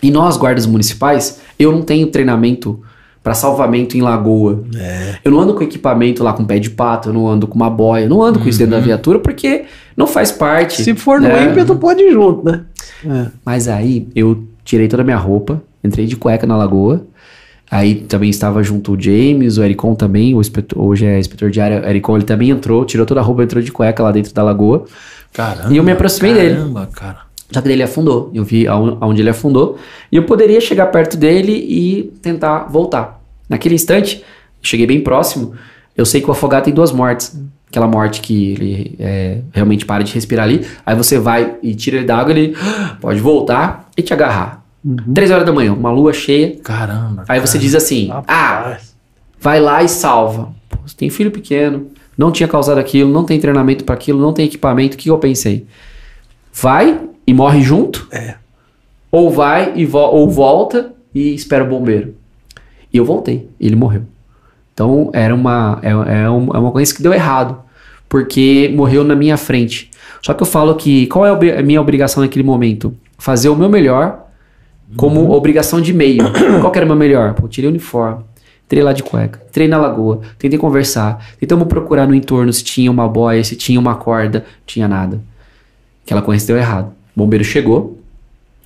E 0.03 0.11
nós, 0.11 0.37
guardas 0.37 0.67
municipais, 0.67 1.41
eu 1.59 1.73
não 1.73 1.81
tenho 1.83 2.09
treinamento 2.09 2.81
para 3.23 3.35
salvamento 3.35 3.97
em 3.97 4.01
lagoa. 4.01 4.65
É. 4.77 5.17
Eu 5.25 5.31
não 5.31 5.41
ando 5.41 5.55
com 5.55 5.63
equipamento 5.63 6.25
lá 6.25 6.33
com 6.33 6.45
pé 6.45 6.59
de 6.59 6.71
pato, 6.71 7.09
eu 7.09 7.13
não 7.13 7.29
ando 7.29 7.47
com 7.47 7.55
uma 7.55 7.71
boia, 7.71 8.05
eu 8.05 8.09
não 8.09 8.21
ando 8.23 8.41
com 8.41 8.49
isso 8.49 8.59
dentro 8.59 8.75
da 8.75 8.81
viatura 8.81 9.21
porque 9.21 9.65
não 9.97 10.07
faz 10.09 10.33
parte. 10.33 10.83
Se 10.83 10.95
for 10.95 11.21
no 11.21 11.29
né? 11.29 11.45
ímpeto, 11.45 11.77
pode 11.77 12.03
ir 12.03 12.13
junto, 12.13 12.45
né? 12.45 12.63
É. 13.07 13.27
Mas 13.47 13.69
aí 13.69 14.09
eu 14.15 14.43
tirei 14.65 14.89
toda 14.89 15.03
a 15.03 15.05
minha 15.05 15.17
roupa, 15.17 15.63
entrei 15.85 16.05
de 16.05 16.17
cueca 16.17 16.47
na 16.49 16.57
lagoa. 16.57 17.07
Aí 17.73 17.95
também 17.95 18.29
estava 18.29 18.63
junto 18.63 18.93
o 18.93 19.01
James, 19.01 19.57
o 19.57 19.65
Ericon 19.65 19.95
também, 19.95 20.35
o 20.35 20.41
inspetor, 20.43 20.79
hoje 20.79 21.07
é 21.07 21.19
inspetor 21.19 21.51
de 21.51 21.59
área, 21.59 21.81
o 21.81 21.89
Ericon 21.89 22.17
ele 22.17 22.27
também 22.27 22.51
entrou, 22.51 22.85
tirou 22.85 23.07
toda 23.07 23.21
a 23.21 23.23
roupa, 23.23 23.43
entrou 23.43 23.63
de 23.63 23.73
cueca 23.73 24.03
lá 24.03 24.13
dentro 24.13 24.35
da 24.35 24.43
lagoa. 24.43 24.85
Caramba. 25.33 25.73
E 25.73 25.79
eu 25.79 25.83
me 25.83 25.91
aproximei 25.91 26.35
dele. 26.35 26.55
Caramba, 26.57 26.87
cara. 26.93 27.19
Só 27.51 27.63
que 27.63 27.69
ele 27.71 27.83
afundou. 27.83 28.31
Eu 28.35 28.45
vi 28.45 28.69
aon- 28.69 28.99
aonde 29.01 29.23
ele 29.23 29.31
afundou. 29.31 29.79
E 30.11 30.17
eu 30.17 30.25
poderia 30.25 30.61
chegar 30.61 30.87
perto 30.89 31.17
dele 31.17 31.53
e 31.53 32.13
tentar 32.21 32.65
voltar. 32.71 33.19
Naquele 33.49 33.75
instante, 33.75 34.23
cheguei 34.63 34.87
bem 34.87 35.01
próximo. 35.01 35.55
Eu 35.97 36.05
sei 36.05 36.21
que 36.21 36.29
o 36.29 36.33
afogado 36.33 36.65
tem 36.65 36.75
duas 36.75 36.93
mortes. 36.93 37.35
Aquela 37.71 37.87
morte 37.89 38.21
que 38.21 38.53
ele 38.53 38.97
é, 38.99 39.39
realmente 39.51 39.87
para 39.87 40.05
de 40.05 40.13
respirar 40.13 40.45
ali. 40.45 40.67
Aí 40.85 40.95
você 40.95 41.19
vai 41.19 41.55
e 41.63 41.75
tira 41.75 41.97
ele 41.97 42.05
da 42.05 42.19
água, 42.19 42.33
ele 42.33 42.55
pode 43.01 43.19
voltar 43.19 43.89
e 43.97 44.03
te 44.03 44.13
agarrar. 44.13 44.62
Três 45.15 45.31
horas 45.31 45.47
da 45.47 45.53
manhã, 45.53 45.73
uma 45.73 45.93
lua 45.93 46.13
cheia. 46.13 46.57
Caramba. 46.57 47.25
Aí 47.29 47.39
você 47.39 47.57
diz 47.59 47.75
assim: 47.75 48.11
Ah, 48.11 48.17
Rapaz. 48.17 48.97
vai 49.41 49.61
lá 49.61 49.83
e 49.83 49.89
salva. 49.89 50.53
Pô, 50.69 50.79
você 50.85 50.97
tem 50.97 51.09
filho 51.09 51.31
pequeno, 51.31 51.87
não 52.19 52.33
tinha 52.33 52.49
causado 52.49 52.79
aquilo, 52.79 53.11
não 53.11 53.25
tem 53.25 53.39
treinamento 53.39 53.85
para 53.85 53.95
aquilo, 53.95 54.21
não 54.21 54.33
tem 54.33 54.47
equipamento. 54.47 54.97
O 54.97 54.99
que 54.99 55.09
eu 55.09 55.19
pensei? 55.19 55.67
Vai 56.53 57.01
e 57.27 57.33
morre 57.33 57.63
junto? 57.63 58.09
É. 58.11 58.35
Ou 59.11 59.31
vai 59.31 59.73
e 59.77 59.87
vo 59.87 59.99
ou 59.99 60.29
volta 60.29 60.93
e 61.15 61.33
espera 61.33 61.63
o 61.63 61.69
bombeiro. 61.69 62.15
E 62.93 62.97
eu 62.97 63.05
voltei, 63.05 63.49
ele 63.61 63.77
morreu. 63.77 64.03
Então 64.75 65.11
era 65.13 65.35
uma, 65.35 65.79
é, 65.83 65.91
é 65.91 66.23
é 66.25 66.29
uma 66.29 66.73
coisa 66.73 66.93
que 66.95 67.03
deu 67.03 67.13
errado, 67.13 67.59
porque 68.09 68.73
morreu 68.75 69.05
na 69.05 69.15
minha 69.15 69.37
frente. 69.37 69.91
Só 70.21 70.35
que 70.35 70.43
eu 70.43 70.47
falo 70.47 70.75
que 70.75 71.07
qual 71.07 71.25
é 71.25 71.59
a 71.59 71.63
minha 71.63 71.81
obrigação 71.81 72.23
naquele 72.23 72.43
momento? 72.43 72.95
Fazer 73.19 73.49
o 73.49 73.57
meu 73.57 73.69
melhor 73.69 74.27
como 74.97 75.31
obrigação 75.31 75.81
de 75.81 75.93
meio. 75.93 76.23
Qual 76.61 76.71
que 76.71 76.79
era 76.79 76.85
o 76.85 76.89
meu 76.89 76.97
melhor? 76.97 77.35
Pô, 77.35 77.49
tirei 77.49 77.69
o 77.69 77.71
uniforme, 77.71 78.25
entrei 78.67 78.83
lá 78.83 78.93
de 78.93 79.03
cueca, 79.03 79.41
entrei 79.49 79.69
na 79.69 79.79
lagoa, 79.79 80.21
tentei 80.39 80.59
conversar, 80.59 81.25
tentamos 81.39 81.67
procurar 81.69 82.07
no 82.07 82.15
entorno 82.15 82.53
se 82.53 82.65
tinha 82.65 82.91
uma 82.91 83.09
boia, 83.09 83.43
se 83.43 83.57
tinha 83.57 83.79
uma 83.79 83.95
corda, 83.95 84.41
não 84.41 84.67
tinha 84.67 84.89
nada. 84.89 85.21
Aquela 86.05 86.23
corrente 86.23 86.47
deu 86.47 86.57
errado. 86.57 86.93
O 87.15 87.21
bombeiro 87.21 87.45
chegou, 87.45 87.99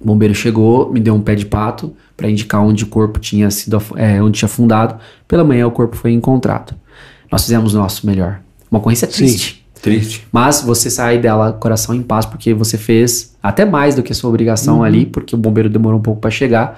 o 0.00 0.06
bombeiro 0.06 0.34
chegou, 0.34 0.92
me 0.92 1.00
deu 1.00 1.14
um 1.14 1.20
pé 1.20 1.34
de 1.34 1.46
pato 1.46 1.94
para 2.16 2.30
indicar 2.30 2.62
onde 2.62 2.84
o 2.84 2.86
corpo 2.86 3.18
tinha 3.18 3.50
sido, 3.50 3.82
é, 3.96 4.22
onde 4.22 4.38
tinha 4.38 4.46
afundado. 4.46 4.96
Pela 5.26 5.44
manhã 5.44 5.66
o 5.66 5.70
corpo 5.70 5.96
foi 5.96 6.12
encontrado. 6.12 6.74
Nós 7.30 7.42
fizemos 7.42 7.74
o 7.74 7.78
nosso 7.78 8.06
melhor. 8.06 8.40
Uma 8.70 8.78
ocorrência 8.78 9.06
triste. 9.08 9.65
Triste. 9.86 10.26
Mas 10.32 10.60
você 10.62 10.90
sai 10.90 11.16
dela 11.18 11.52
coração 11.52 11.94
em 11.94 12.02
paz 12.02 12.26
porque 12.26 12.52
você 12.52 12.76
fez 12.76 13.36
até 13.42 13.64
mais 13.64 13.94
do 13.94 14.02
que 14.02 14.10
a 14.10 14.14
sua 14.14 14.28
obrigação 14.28 14.82
ali, 14.82 15.06
porque 15.06 15.34
o 15.34 15.38
bombeiro 15.38 15.68
demorou 15.70 15.98
um 15.98 16.02
pouco 16.02 16.20
para 16.20 16.30
chegar 16.30 16.76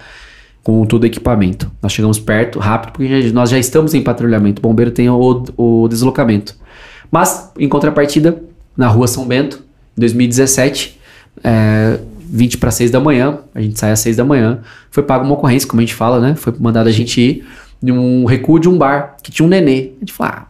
com 0.63 0.85
todo 0.85 1.05
o 1.05 1.07
equipamento. 1.07 1.71
Nós 1.83 1.93
chegamos 1.93 2.19
perto, 2.21 2.59
rápido, 2.59 2.93
porque 2.93 3.23
já- 3.23 3.33
nós 3.33 3.49
já 3.49 3.59
estamos 3.59 3.95
em 3.95 4.03
patrulhamento. 4.03 4.61
O 4.61 4.63
bombeiro 4.63 4.91
tem 4.91 5.09
o, 5.09 5.45
o 5.57 5.89
deslocamento. 5.89 6.55
Mas, 7.11 7.51
em 7.59 7.67
contrapartida, 7.67 8.43
na 8.77 8.89
rua 8.89 9.07
São 9.07 9.27
Bento, 9.27 9.63
em 9.97 10.01
2017, 10.01 11.01
é, 11.43 11.99
20 12.31 12.59
para 12.59 12.71
6 12.71 12.91
da 12.91 13.01
manhã, 13.01 13.39
a 13.55 13.61
gente 13.63 13.79
sai 13.81 13.91
às 13.93 14.01
6 14.01 14.17
da 14.17 14.25
manhã, 14.25 14.59
foi 14.91 15.03
pago 15.03 15.25
uma 15.25 15.33
ocorrência, 15.33 15.67
como 15.67 15.81
a 15.81 15.83
gente 15.83 15.95
fala, 15.95 16.21
né? 16.21 16.35
Foi 16.35 16.53
mandado 16.61 16.89
a 16.89 16.93
gente 16.93 17.19
ir 17.19 17.47
de 17.83 17.91
um 17.91 18.27
recuo 18.27 18.59
de 18.59 18.69
um 18.69 18.77
bar 18.77 19.17
que 19.23 19.31
tinha 19.31 19.47
um 19.47 19.49
nenê. 19.49 19.93
A 19.97 20.01
gente 20.01 20.13
falou, 20.13 20.35
ah, 20.37 20.47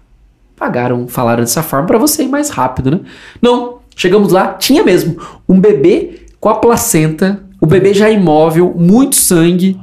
pagaram, 0.59 1.06
falaram 1.09 1.42
dessa 1.42 1.62
forma 1.62 1.86
para 1.86 1.98
você 1.98 2.24
ir 2.24 2.28
mais 2.28 2.50
rápido, 2.50 2.90
né? 2.90 3.00
Não, 3.40 3.78
chegamos 3.96 4.32
lá, 4.32 4.54
tinha 4.54 4.82
mesmo 4.84 5.16
um 5.48 5.59
bebê 5.61 6.22
com 6.40 6.48
a 6.48 6.54
placenta, 6.56 7.42
o 7.61 7.66
bebê 7.66 7.94
já 7.94 8.11
imóvel, 8.11 8.74
muito 8.76 9.16
sangue. 9.16 9.78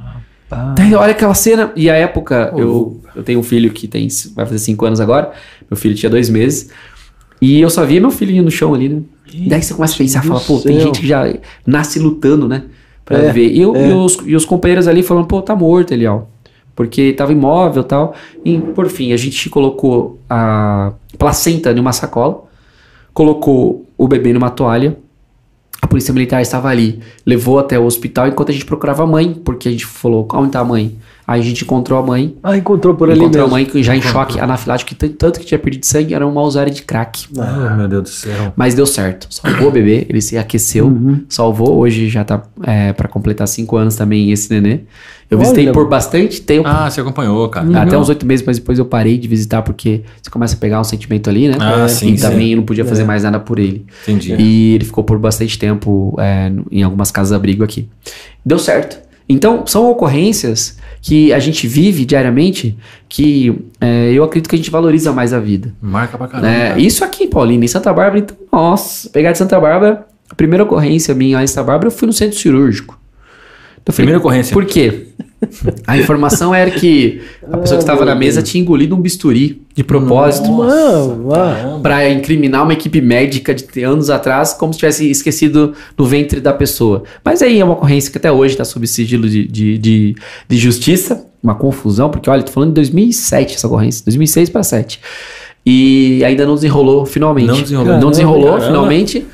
Daí 0.76 0.94
olha 0.94 1.12
aquela 1.12 1.34
cena, 1.34 1.72
e 1.76 1.90
a 1.90 1.96
época, 1.96 2.54
eu, 2.56 3.02
eu 3.16 3.24
tenho 3.24 3.40
um 3.40 3.44
filho 3.44 3.72
que 3.72 3.88
tem, 3.88 4.08
vai 4.36 4.46
fazer 4.46 4.60
5 4.60 4.86
anos 4.86 5.02
agora, 5.02 5.32
meu 5.70 5.76
filho 5.76 5.96
tinha 5.96 6.10
dois 6.10 6.30
meses, 6.30 6.70
e 7.42 7.60
eu 7.60 7.70
só 7.70 7.84
via 7.84 8.00
meu 8.00 8.12
filhinho 8.12 8.44
no 8.44 8.52
chão 8.52 8.74
ali, 8.74 8.88
né? 8.90 9.02
Daí 9.48 9.62
você 9.62 9.74
começa 9.74 9.96
a 9.96 9.98
pensar, 9.98 10.24
fala, 10.24 10.40
pô, 10.40 10.60
tem 10.60 10.80
gente 10.80 11.02
que 11.02 11.08
já 11.08 11.24
nasce 11.68 12.00
lutando, 12.00 12.48
né? 12.48 12.64
Pra 13.04 13.18
É, 13.18 13.32
viver. 13.32 13.52
E, 13.54 13.62
eu- 13.62 13.76
é. 13.76 13.90
e 13.90 13.92
os, 13.94 14.18
e 14.26 14.36
os 14.36 14.46
companheiros 14.46 14.88
ali 14.88 15.04
falando, 15.04 15.26
pô, 15.28 15.42
tá 15.42 15.54
morto, 15.56 15.92
Elial. 15.94 16.30
Porque 16.76 17.14
tava 17.14 17.32
imóvel 17.32 17.84
e 17.84 17.86
tal. 17.86 18.14
E, 18.44 18.58
por 18.60 18.90
fim, 18.90 19.14
a 19.14 19.18
gente 19.18 19.50
colocou 19.50 20.20
a 20.30 20.92
placenta 21.18 21.74
numa 21.74 21.94
sacola, 21.94 22.44
colocou 23.14 23.86
o 23.98 24.08
bebê 24.08 24.34
numa 24.34 24.50
toalha. 24.50 24.98
A 25.82 25.88
polícia 25.88 26.14
militar 26.14 26.42
estava 26.42 26.68
ali, 26.70 27.00
levou 27.26 27.60
até 27.60 27.78
o 27.78 27.86
hospital 27.86 28.28
enquanto 28.28 28.50
a 28.50 28.54
gente 28.54 28.66
procurava 28.66 29.04
a 29.04 29.08
mãe, 29.08 29.34
porque 29.46 29.68
a 29.70 29.72
gente 29.72 29.86
falou, 29.86 30.28
onde 30.34 30.50
tá 30.52 30.60
a 30.60 30.64
mãe? 30.66 30.96
Aí 31.28 31.40
a 31.40 31.44
gente 31.44 31.64
encontrou 31.64 32.00
a 32.00 32.04
mãe, 32.06 32.36
Ah, 32.44 32.58
encontrou 32.58 32.96
por 32.96 33.10
ali 33.10 33.20
encontrou 33.20 33.44
mesmo. 33.44 33.56
a 33.56 33.60
mãe 33.60 33.66
que 33.66 33.84
já 33.84 33.96
em 33.96 34.02
choque 34.02 34.40
anafilático, 34.40 34.96
que 34.96 35.10
tanto 35.10 35.40
que 35.40 35.46
tinha 35.46 35.60
perdido 35.60 35.86
sangue, 35.86 36.14
era 36.14 36.26
uma 36.26 36.42
usuária 36.42 36.72
de 36.74 36.82
crack. 36.82 37.26
Oh, 37.38 37.76
meu 37.76 37.88
Deus 37.88 38.04
do 38.04 38.10
céu. 38.10 38.54
Mas 38.56 38.74
deu 38.74 38.86
certo. 38.86 39.28
Salvou 39.30 39.68
o 39.68 39.72
bebê, 39.72 40.06
ele 40.10 40.22
se 40.22 40.38
aqueceu, 40.38 40.86
Uhum. 40.88 41.24
salvou. 41.30 41.78
Hoje 41.78 42.10
já 42.10 42.24
tá 42.24 42.42
é, 42.64 42.92
para 42.94 43.08
completar 43.08 43.48
cinco 43.48 43.76
anos 43.78 43.96
também 43.96 44.32
esse 44.32 44.50
nenê. 44.52 44.82
Eu 45.30 45.38
Olha, 45.38 45.46
visitei 45.46 45.72
por 45.72 45.88
bastante 45.88 46.42
tempo. 46.42 46.68
Ah, 46.68 46.90
você 46.90 47.02
acompanhou, 47.02 47.50
cara. 47.50 47.68
Até 47.68 47.86
Legal. 47.86 48.02
uns 48.02 48.10
oito 48.10 48.26
meses, 48.26 48.46
mas 48.46 48.60
depois 48.60 48.78
eu 48.78 48.86
parei 48.86 49.18
de 49.18 49.28
visitar 49.28 49.62
porque 49.62 50.02
você 50.22 50.30
começa 50.30 50.56
a 50.56 50.60
pegar 50.60 50.80
um 50.80 50.84
sentimento 50.84 51.30
ali, 51.30 51.48
né? 51.48 51.58
Ah, 51.60 51.86
e 51.86 51.90
sim, 51.90 52.16
sim. 52.16 52.22
também 52.22 52.52
eu 52.52 52.58
não 52.58 52.64
podia 52.64 52.86
fazer 52.86 53.04
mais 53.04 53.24
nada 53.24 53.40
por 53.40 53.58
ele. 53.58 53.86
Entendi. 54.04 54.36
E 54.38 54.76
ele 54.76 54.86
ficou 54.86 55.04
por 55.04 55.18
bastante 55.18 55.58
tempo 55.58 56.16
é, 56.20 56.52
em 56.72 56.84
algumas 56.84 57.12
casas-abrigo 57.12 57.64
aqui. 57.64 57.90
Deu 58.46 58.60
certo. 58.60 59.04
Então, 59.28 59.66
são 59.66 59.90
ocorrências 59.90 60.78
que 61.02 61.34
a 61.34 61.40
gente 61.40 61.68
vive 61.68 62.06
diariamente 62.06 62.78
que 63.10 63.64
é, 63.82 64.12
eu 64.12 64.24
acredito 64.24 64.50
que 64.50 64.56
a 64.56 64.58
gente 64.58 64.70
valoriza 64.70 65.12
mais 65.12 65.34
a 65.34 65.40
vida. 65.40 65.74
Marca 65.82 66.18
pra 66.18 66.28
caramba. 66.28 66.48
É, 66.48 66.70
cara. 66.70 66.80
isso 66.80 67.04
aqui, 67.04 67.28
Paulina, 67.28 67.66
em 67.66 67.68
Santa 67.68 67.92
Bárbara, 67.92 68.20
então, 68.20 68.38
nossa, 68.52 69.10
pegar 69.10 69.32
de 69.32 69.40
Santa 69.40 69.60
Bárbara, 69.60 70.06
a 70.30 70.36
primeira 70.36 70.64
ocorrência 70.64 71.14
minha 71.16 71.38
lá 71.38 71.44
em 71.44 71.48
Santa 71.48 71.64
Bárbara, 71.64 71.88
eu 71.88 71.92
fui 71.92 72.06
no 72.06 72.14
centro 72.14 72.38
cirúrgico. 72.38 73.00
Então, 73.86 73.94
Primeira 73.94 74.18
ocorrência. 74.18 74.52
Por 74.52 74.66
quê? 74.66 75.10
A 75.86 75.96
informação 75.96 76.56
era 76.56 76.72
que 76.72 77.22
a 77.52 77.58
pessoa 77.58 77.78
que 77.78 77.84
estava 77.84 78.04
na 78.04 78.16
mesa 78.16 78.42
tinha 78.42 78.60
engolido 78.60 78.96
um 78.96 79.00
bisturi 79.00 79.62
de 79.76 79.84
propósito 79.84 80.50
para 81.84 82.10
incriminar 82.10 82.64
uma 82.64 82.74
equipe 82.74 83.00
médica 83.00 83.54
de 83.54 83.84
anos 83.84 84.10
atrás, 84.10 84.54
como 84.54 84.74
se 84.74 84.80
tivesse 84.80 85.08
esquecido 85.12 85.74
no 85.96 86.04
ventre 86.04 86.42
da 86.42 86.52
pessoa. 86.52 87.04
Mas 87.24 87.44
aí 87.44 87.60
é 87.60 87.64
uma 87.64 87.74
ocorrência 87.74 88.12
que 88.12 88.18
até 88.18 88.32
hoje 88.32 88.56
está 88.56 88.66
sob 88.66 88.88
sigilo 88.88 89.30
de, 89.30 89.48
de, 89.48 89.78
de, 89.78 90.16
de 90.50 90.58
justiça, 90.58 91.28
uma 91.44 91.54
confusão, 91.54 92.10
porque 92.10 92.28
olha, 92.28 92.42
tô 92.42 92.52
falando 92.52 92.70
de 92.70 92.76
2007 92.76 93.54
essa 93.54 93.68
ocorrência, 93.68 94.04
2006 94.04 94.50
para 94.50 94.62
2007. 94.62 95.00
E 95.64 96.24
ainda 96.24 96.44
não 96.46 96.56
desenrolou 96.56 97.06
finalmente. 97.06 97.48
Não 97.48 97.62
desenrolou. 97.62 98.00
Não 98.00 98.10
desenrolou 98.10 98.46
Caramba. 98.46 98.66
finalmente. 98.66 99.26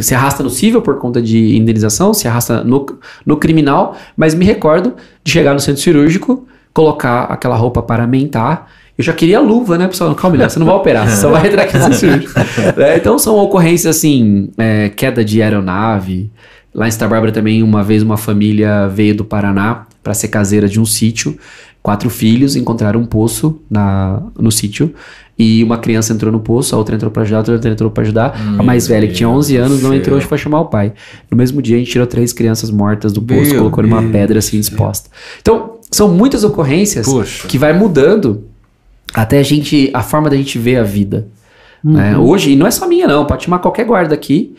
Se 0.00 0.14
arrasta 0.14 0.42
no 0.42 0.50
cível 0.50 0.80
por 0.80 0.98
conta 0.98 1.20
de 1.20 1.56
indenização, 1.56 2.14
se 2.14 2.28
arrasta 2.28 2.62
no, 2.62 2.86
no 3.26 3.36
criminal, 3.36 3.96
mas 4.16 4.34
me 4.34 4.44
recordo 4.44 4.94
de 5.22 5.32
chegar 5.32 5.52
no 5.52 5.58
centro 5.58 5.82
cirúrgico, 5.82 6.46
colocar 6.72 7.24
aquela 7.24 7.56
roupa 7.56 7.82
paramentar. 7.82 8.68
Eu 8.96 9.02
já 9.02 9.12
queria 9.12 9.40
luva, 9.40 9.76
né, 9.76 9.88
pessoal? 9.88 10.14
Calma, 10.14 10.36
Léo, 10.36 10.48
você 10.48 10.58
não 10.60 10.66
vai 10.66 10.76
operar, 10.76 11.08
você 11.08 11.16
só 11.16 11.30
vai 11.30 11.48
entrar 11.48 11.64
aqui 11.64 11.76
no 11.76 11.82
centro 11.82 11.98
cirúrgico. 11.98 12.32
É, 12.80 12.96
então 12.96 13.18
são 13.18 13.36
ocorrências 13.36 13.96
assim, 13.96 14.50
é, 14.56 14.88
queda 14.90 15.24
de 15.24 15.42
aeronave. 15.42 16.30
Lá 16.72 16.86
em 16.86 16.90
Santa 16.90 17.08
Bárbara 17.08 17.32
também, 17.32 17.62
uma 17.62 17.82
vez 17.82 18.02
uma 18.02 18.16
família 18.16 18.86
veio 18.88 19.14
do 19.14 19.24
Paraná 19.24 19.86
para 20.02 20.14
ser 20.14 20.28
caseira 20.28 20.68
de 20.68 20.78
um 20.78 20.84
sítio. 20.84 21.36
Quatro 21.84 22.08
filhos 22.08 22.56
encontraram 22.56 22.98
um 22.98 23.04
poço 23.04 23.60
na, 23.68 24.22
no 24.38 24.50
sítio 24.50 24.94
e 25.38 25.62
uma 25.62 25.76
criança 25.76 26.14
entrou 26.14 26.32
no 26.32 26.40
poço, 26.40 26.74
a 26.74 26.78
outra 26.78 26.94
entrou 26.94 27.10
para 27.10 27.24
ajudar, 27.24 27.46
a 27.46 27.52
outra 27.52 27.70
entrou 27.70 27.90
para 27.90 28.02
ajudar. 28.04 28.34
a 28.58 28.62
mais 28.62 28.86
velha, 28.86 29.06
que 29.06 29.12
tinha 29.12 29.28
11 29.28 29.56
anos, 29.58 29.82
não 29.82 29.92
entrou, 29.92 30.18
céu. 30.18 30.26
foi 30.26 30.38
chamar 30.38 30.60
o 30.60 30.64
pai. 30.64 30.94
No 31.30 31.36
mesmo 31.36 31.60
dia, 31.60 31.76
a 31.76 31.78
gente 31.78 31.90
tirou 31.90 32.06
três 32.06 32.32
crianças 32.32 32.70
mortas 32.70 33.12
do 33.12 33.20
poço, 33.20 33.50
Meu 33.50 33.58
colocou 33.58 33.84
numa 33.84 34.02
pedra 34.02 34.38
assim 34.38 34.58
exposta. 34.58 35.10
Então, 35.42 35.74
são 35.90 36.08
muitas 36.08 36.42
ocorrências 36.42 37.04
Poxa. 37.04 37.46
que 37.46 37.58
vai 37.58 37.74
mudando 37.74 38.44
até 39.12 39.38
a 39.38 39.42
gente, 39.42 39.90
a 39.92 40.02
forma 40.02 40.30
da 40.30 40.36
gente 40.36 40.58
ver 40.58 40.78
a 40.78 40.84
vida. 40.84 41.28
né? 41.84 42.16
Hoje, 42.16 42.52
e 42.52 42.56
não 42.56 42.66
é 42.66 42.70
só 42.70 42.88
minha, 42.88 43.06
não, 43.06 43.26
pode 43.26 43.44
chamar 43.44 43.58
qualquer 43.58 43.84
guarda 43.84 44.14
aqui, 44.14 44.56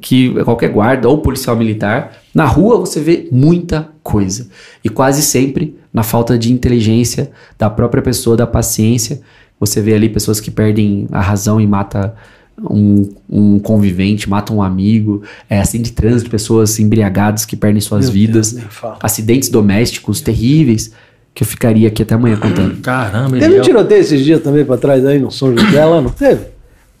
que 0.00 0.32
qualquer 0.42 0.70
guarda 0.70 1.06
ou 1.06 1.18
policial 1.18 1.54
militar, 1.54 2.12
na 2.34 2.46
rua 2.46 2.78
você 2.78 2.98
vê 2.98 3.28
muita 3.30 3.90
coisa. 4.02 4.48
E 4.82 4.88
quase 4.88 5.20
sempre 5.20 5.81
na 5.92 6.02
falta 6.02 6.38
de 6.38 6.52
inteligência 6.52 7.30
da 7.58 7.68
própria 7.68 8.02
pessoa, 8.02 8.36
da 8.36 8.46
paciência. 8.46 9.20
Você 9.60 9.80
vê 9.80 9.94
ali 9.94 10.08
pessoas 10.08 10.40
que 10.40 10.50
perdem 10.50 11.06
a 11.12 11.20
razão 11.20 11.60
e 11.60 11.66
mata 11.66 12.14
um, 12.60 13.08
um 13.28 13.58
convivente, 13.58 14.28
mata 14.28 14.52
um 14.52 14.62
amigo, 14.62 15.22
é 15.48 15.58
acidente 15.60 15.90
de 15.90 15.96
trânsito, 15.96 16.30
pessoas 16.30 16.78
embriagadas 16.78 17.44
que 17.44 17.56
perdem 17.56 17.80
suas 17.80 18.06
Meu 18.06 18.12
vidas, 18.14 18.52
Deus, 18.52 18.66
acidentes 19.02 19.48
domésticos 19.48 20.20
terríveis. 20.20 20.92
que 21.34 21.42
eu 21.42 21.46
ficaria 21.46 21.88
aqui 21.88 22.02
até 22.02 22.14
amanhã 22.14 22.36
contando. 22.36 22.80
Caramba, 22.82 23.38
Teve 23.38 23.58
um 23.58 23.62
tiroteio 23.62 24.00
esses 24.02 24.22
dias 24.24 24.42
também 24.42 24.64
pra 24.64 24.76
trás 24.76 25.04
aí 25.06 25.18
no 25.18 25.30
São 25.30 25.56
José 25.56 25.82
lá, 25.84 26.00
não 26.00 26.10
teve? 26.10 26.42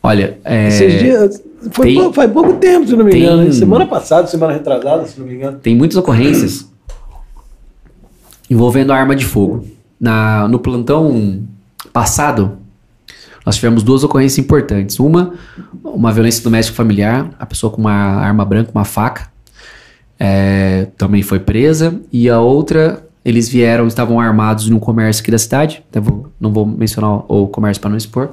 Olha, 0.02 0.38
é, 0.44 0.68
Esses 0.68 0.98
dias. 1.00 1.42
Foi 1.70 1.86
tem- 1.88 1.94
pou- 1.96 2.12
faz 2.12 2.30
pouco 2.32 2.54
tempo, 2.54 2.86
se 2.88 2.96
não 2.96 3.04
me 3.04 3.12
tem- 3.12 3.22
engano. 3.22 3.52
Semana 3.52 3.86
passada, 3.86 4.26
semana 4.26 4.52
retrasada, 4.54 5.06
se 5.06 5.20
não 5.20 5.26
me 5.26 5.34
engano. 5.34 5.58
tem 5.58 5.76
muitas 5.76 5.96
ocorrências 5.98 6.66
envolvendo 8.52 8.92
arma 8.92 9.16
de 9.16 9.24
fogo. 9.24 9.66
Na, 9.98 10.46
no 10.48 10.58
plantão 10.58 11.42
passado, 11.92 12.58
nós 13.46 13.56
tivemos 13.56 13.82
duas 13.82 14.04
ocorrências 14.04 14.38
importantes. 14.38 14.98
Uma, 14.98 15.32
uma 15.82 16.12
violência 16.12 16.42
doméstica 16.42 16.76
familiar, 16.76 17.30
a 17.38 17.46
pessoa 17.46 17.72
com 17.72 17.80
uma 17.80 17.92
arma 17.92 18.44
branca, 18.44 18.70
uma 18.74 18.84
faca, 18.84 19.30
é, 20.18 20.88
também 20.96 21.22
foi 21.22 21.38
presa. 21.38 22.00
E 22.12 22.28
a 22.28 22.40
outra, 22.40 23.04
eles 23.24 23.48
vieram, 23.48 23.86
estavam 23.86 24.20
armados 24.20 24.68
num 24.68 24.78
comércio 24.78 25.22
aqui 25.22 25.30
da 25.30 25.38
cidade. 25.38 25.82
até 25.88 26.00
vou- 26.00 26.30
não 26.40 26.52
vou 26.52 26.66
mencionar 26.66 27.24
o 27.32 27.46
comércio 27.48 27.80
para 27.80 27.90
não 27.90 27.96
expor. 27.96 28.30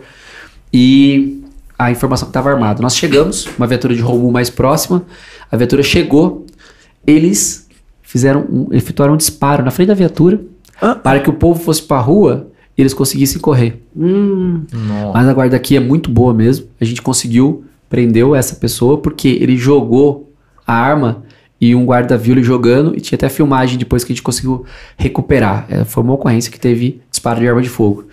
E 0.73 1.43
a 1.77 1.89
informação 1.91 2.25
que 2.27 2.31
estava 2.31 2.49
armado. 2.51 2.81
Nós 2.81 2.95
chegamos, 2.95 3.47
uma 3.57 3.65
viatura 3.65 3.95
de 3.95 4.01
roubo 4.01 4.29
mais 4.31 4.49
próxima. 4.49 5.03
A 5.51 5.55
viatura 5.55 5.81
chegou, 5.81 6.45
eles 7.07 7.68
fizeram 8.09 8.43
um, 8.49 8.67
efetuaram 8.71 9.13
um 9.13 9.17
disparo 9.17 9.63
na 9.63 9.69
frente 9.69 9.89
da 9.89 9.93
viatura 9.93 10.41
Ah. 10.81 10.95
para 10.95 11.19
que 11.19 11.29
o 11.29 11.33
povo 11.33 11.61
fosse 11.61 11.83
para 11.83 11.97
a 11.97 12.01
rua 12.01 12.47
e 12.75 12.81
eles 12.81 12.91
conseguissem 12.91 13.39
correr. 13.39 13.83
Hum. 13.95 14.63
Mas 15.13 15.27
a 15.27 15.33
guarda 15.33 15.55
aqui 15.55 15.75
é 15.75 15.79
muito 15.79 16.09
boa 16.09 16.33
mesmo. 16.33 16.65
A 16.81 16.85
gente 16.85 17.03
conseguiu, 17.03 17.65
prendeu 17.87 18.33
essa 18.35 18.55
pessoa 18.55 18.97
porque 18.97 19.27
ele 19.27 19.55
jogou 19.55 20.33
a 20.65 20.73
arma 20.73 21.23
e 21.61 21.75
um 21.75 21.85
guarda 21.85 22.17
viu 22.17 22.33
ele 22.33 22.41
jogando 22.41 22.97
e 22.97 22.99
tinha 22.99 23.15
até 23.15 23.29
filmagem 23.29 23.77
depois 23.77 24.03
que 24.03 24.11
a 24.11 24.15
gente 24.15 24.23
conseguiu 24.23 24.65
recuperar. 24.97 25.67
É, 25.69 25.83
foi 25.83 26.01
uma 26.01 26.13
ocorrência 26.13 26.51
que 26.51 26.59
teve 26.59 27.01
disparo 27.11 27.39
de 27.39 27.47
arma 27.47 27.61
de 27.61 27.69
fogo. 27.69 28.07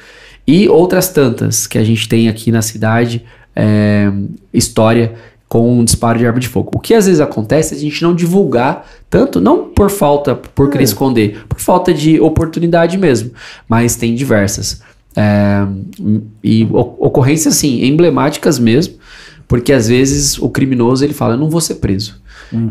E 0.46 0.68
outras 0.68 1.08
tantas 1.08 1.66
que 1.66 1.78
a 1.78 1.84
gente 1.84 2.06
tem 2.06 2.28
aqui 2.28 2.52
na 2.52 2.60
cidade, 2.60 3.24
é, 3.54 4.12
história 4.52 5.14
com 5.48 5.78
um 5.78 5.84
disparo 5.84 6.18
de 6.18 6.26
arma 6.26 6.40
de 6.40 6.48
fogo. 6.48 6.70
O 6.74 6.80
que 6.80 6.94
às 6.94 7.06
vezes 7.06 7.20
acontece 7.20 7.74
é 7.74 7.76
a 7.76 7.80
gente 7.80 8.02
não 8.02 8.14
divulgar 8.14 8.86
tanto, 9.08 9.40
não 9.40 9.68
por 9.68 9.90
falta, 9.90 10.34
por 10.34 10.70
querer 10.70 10.84
esconder, 10.84 11.44
por 11.48 11.60
falta 11.60 11.94
de 11.94 12.20
oportunidade 12.20 12.98
mesmo, 12.98 13.30
mas 13.68 13.96
tem 13.96 14.14
diversas. 14.14 14.82
É, 15.16 15.66
e 16.42 16.68
ocorrências 16.72 17.56
assim, 17.56 17.84
emblemáticas 17.84 18.58
mesmo, 18.58 18.94
porque 19.48 19.72
às 19.72 19.88
vezes 19.88 20.38
o 20.38 20.48
criminoso 20.48 21.04
ele 21.04 21.14
fala, 21.14 21.34
eu 21.34 21.38
não 21.38 21.48
vou 21.48 21.60
ser 21.60 21.76
preso, 21.76 22.20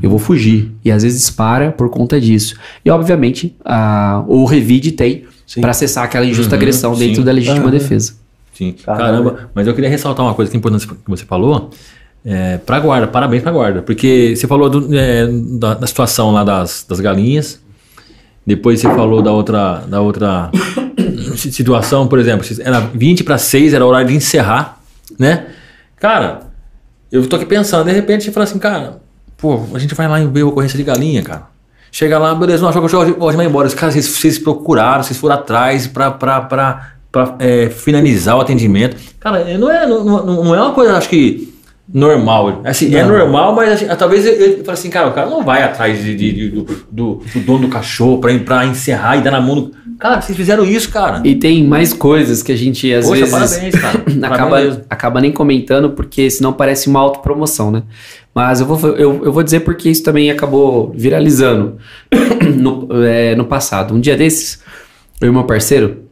eu 0.04 0.10
vou 0.10 0.20
fugir, 0.20 0.72
e 0.84 0.92
às 0.92 1.04
vezes 1.04 1.20
dispara 1.22 1.72
por 1.72 1.90
conta 1.90 2.20
disso. 2.20 2.56
E 2.84 2.90
obviamente 2.90 3.56
a, 3.64 4.24
o 4.28 4.46
revide 4.46 4.92
tem 4.92 5.26
para 5.62 5.72
acessar 5.72 6.04
aquela 6.04 6.26
injusta 6.26 6.56
Uhum, 6.56 6.62
agressão 6.62 6.96
dentro 6.96 7.18
sim. 7.18 7.24
da 7.24 7.32
legítima 7.32 7.72
defesa. 7.72 8.14
Sim, 8.54 8.74
Caramba. 8.74 9.32
caramba. 9.32 9.50
Mas 9.54 9.68
eu 9.68 9.74
queria 9.74 9.90
ressaltar 9.90 10.26
uma 10.26 10.34
coisa 10.34 10.50
que 10.50 10.58
é 10.58 10.60
importante 10.60 10.88
que 10.88 10.96
você 11.08 11.26
falou. 11.26 11.70
É, 12.26 12.58
pra 12.58 12.80
guarda, 12.80 13.06
parabéns 13.08 13.44
pra 13.44 13.52
guarda. 13.52 13.82
Porque 13.82 14.34
você 14.36 14.48
falou 14.48 14.70
do- 14.70 14.98
é, 14.98 15.28
da, 15.60 15.76
da 15.76 15.88
situação 15.88 16.32
lá 16.32 16.44
das, 16.44 16.86
das 16.90 17.00
galinhas. 17.00 17.60
Depois 18.46 18.80
você 18.80 18.88
falou 18.88 19.22
da 19.22 19.32
outra, 19.32 19.84
da 19.88 20.02
outra 20.02 20.50
si- 21.38 21.52
situação, 21.52 22.08
por 22.08 22.20
exemplo, 22.20 22.46
era 22.62 22.80
20 22.80 23.24
para 23.24 23.38
6, 23.38 23.74
era 23.74 23.86
horário 23.86 24.08
de 24.08 24.16
encerrar, 24.16 24.80
né? 25.20 25.48
Cara, 25.98 26.42
eu 27.12 27.26
tô 27.28 27.36
aqui 27.36 27.46
pensando, 27.46 27.86
de 27.86 27.92
repente 27.92 28.24
você 28.26 28.32
fala 28.32 28.44
assim, 28.44 28.60
cara, 28.60 29.00
pô, 29.38 29.62
a 29.74 29.80
gente 29.80 29.96
vai 29.96 30.08
lá 30.08 30.20
e 30.22 30.28
ver 30.28 30.44
ocorrência 30.44 30.78
de 30.78 30.84
galinha, 30.84 31.22
cara. 31.24 31.44
Chega 31.92 32.20
lá, 32.20 32.36
beleza, 32.36 32.62
não 32.62 32.70
achou 32.70 32.86
que 32.88 32.94
eu 32.94 33.14
pode 33.16 33.38
ir 33.38 33.46
embora. 33.46 33.68
Os 33.68 33.74
caras, 33.74 33.94
vocês, 33.94 34.06
vocês 34.08 34.38
procuraram, 34.40 35.02
vocês 35.02 35.18
foram 35.18 35.36
atrás 35.36 35.88
pra, 35.88 36.12
pra, 36.12 36.42
pra, 36.42 36.92
pra 37.12 37.36
é, 37.40 37.70
finalizar 37.70 38.36
o 38.36 38.42
atendimento. 38.42 38.98
Cara, 39.20 39.40
é, 39.40 39.58
não 39.58 39.72
é, 39.72 39.88
não, 39.88 40.04
não 40.44 40.54
é 40.56 40.62
uma 40.62 40.74
coisa, 40.74 40.98
acho 40.98 41.08
que, 41.08 41.55
normal. 41.94 42.62
Assim, 42.64 42.94
é 42.96 43.04
Não. 43.04 43.10
normal, 43.18 43.54
mas 43.56 43.72
assim, 43.74 43.86
talvez 43.98 44.26
ele, 44.26 44.64
fale 44.64 44.72
assim, 44.78 44.90
cara, 44.90 45.08
o 45.08 45.14
cara 45.14 45.30
não 45.30 45.44
vai 45.44 45.62
atrás 45.64 46.00
de, 46.04 46.16
de- 46.16 46.34
de- 46.34 46.50
do, 46.50 46.64
do, 46.92 47.22
do 47.34 47.40
dono 47.42 47.60
do 47.60 47.68
cachorro 47.68 48.20
pra, 48.20 48.38
pra 48.40 48.66
encerrar 48.66 49.18
e 49.18 49.22
dar 49.22 49.32
na 49.32 49.40
mão 49.42 49.56
do... 49.56 49.72
Cara, 50.00 50.20
vocês 50.20 50.36
fizeram 50.38 50.66
isso, 50.66 50.90
cara. 50.90 51.22
E 51.24 51.36
tem 51.36 51.64
mais 51.64 51.94
coisas 51.94 52.44
que 52.44 52.52
a 52.52 52.56
gente 52.56 52.92
às 52.94 53.06
Poxa, 53.08 53.26
vezes 53.26 53.32
parabéns, 53.32 53.76
cara. 53.82 54.00
Parabéns 54.20 54.24
acaba, 54.24 54.62
mesmo. 54.62 54.84
acaba 54.90 55.22
nem 55.22 55.32
comentando, 55.32 55.92
porque 55.92 56.30
senão 56.30 56.52
parece 56.52 56.88
uma 56.90 57.00
autopromoção, 57.00 57.72
né? 57.72 57.84
Mas 58.34 58.60
eu 58.60 58.66
vou, 58.66 58.90
eu, 58.98 59.24
eu 59.24 59.32
vou 59.32 59.42
dizer 59.44 59.62
porque 59.62 59.90
isso 59.90 60.04
também 60.04 60.30
acabou 60.30 60.92
viralizando 60.96 61.78
no, 62.58 62.90
é, 63.06 63.36
no 63.36 63.46
passado. 63.46 63.94
Um 63.94 64.00
dia 64.02 64.18
desses, 64.18 64.60
eu 65.22 65.30
e 65.30 65.32
meu 65.32 65.46
parceiro, 65.46 66.04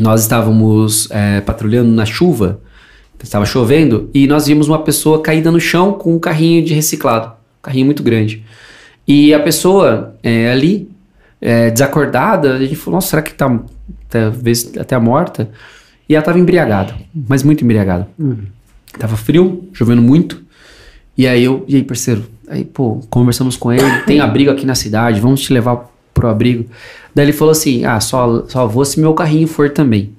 nós 0.00 0.22
estávamos 0.22 1.08
é, 1.10 1.40
patrulhando 1.42 1.90
na 1.90 2.06
chuva, 2.06 2.60
estava 3.22 3.46
chovendo, 3.46 4.10
e 4.12 4.26
nós 4.26 4.46
vimos 4.46 4.68
uma 4.68 4.82
pessoa 4.82 5.20
caída 5.22 5.50
no 5.50 5.60
chão 5.60 5.92
com 5.92 6.14
um 6.14 6.18
carrinho 6.18 6.64
de 6.64 6.74
reciclado, 6.74 7.28
um 7.28 7.62
carrinho 7.62 7.86
muito 7.86 8.02
grande. 8.02 8.44
E 9.06 9.32
a 9.34 9.40
pessoa 9.40 10.14
é, 10.22 10.50
ali, 10.50 10.90
é, 11.40 11.70
desacordada, 11.70 12.54
a 12.54 12.58
gente 12.58 12.76
falou, 12.76 12.96
nossa, 12.96 13.08
será 13.08 13.22
que 13.22 13.34
tá 13.34 13.60
talvez 14.08 14.72
até 14.78 14.98
morta? 14.98 15.50
E 16.08 16.14
ela 16.14 16.20
estava 16.20 16.38
embriagada, 16.38 16.94
mas 17.14 17.42
muito 17.42 17.64
embriagada. 17.64 18.08
Tava 18.98 19.16
frio, 19.16 19.68
chovendo 19.72 20.02
muito. 20.02 20.42
E 21.16 21.26
aí 21.26 21.44
eu, 21.44 21.64
e 21.68 21.76
aí, 21.76 21.82
parceiro? 21.82 22.24
Aí, 22.48 22.64
pô, 22.64 23.00
conversamos 23.08 23.56
com 23.56 23.72
ele, 23.72 24.00
tem 24.06 24.20
abrigo 24.20 24.50
aqui 24.50 24.66
na 24.66 24.74
cidade, 24.74 25.20
vamos 25.20 25.40
te 25.40 25.52
levar 25.52 25.90
pro 26.12 26.28
abrigo. 26.28 26.66
Daí 27.14 27.26
ele 27.26 27.32
falou 27.32 27.52
assim: 27.52 27.84
ah, 27.84 28.00
só, 28.00 28.44
só 28.48 28.66
vou 28.66 28.84
se 28.84 29.00
meu 29.00 29.14
carrinho 29.14 29.48
for 29.48 29.70
também. 29.70 30.12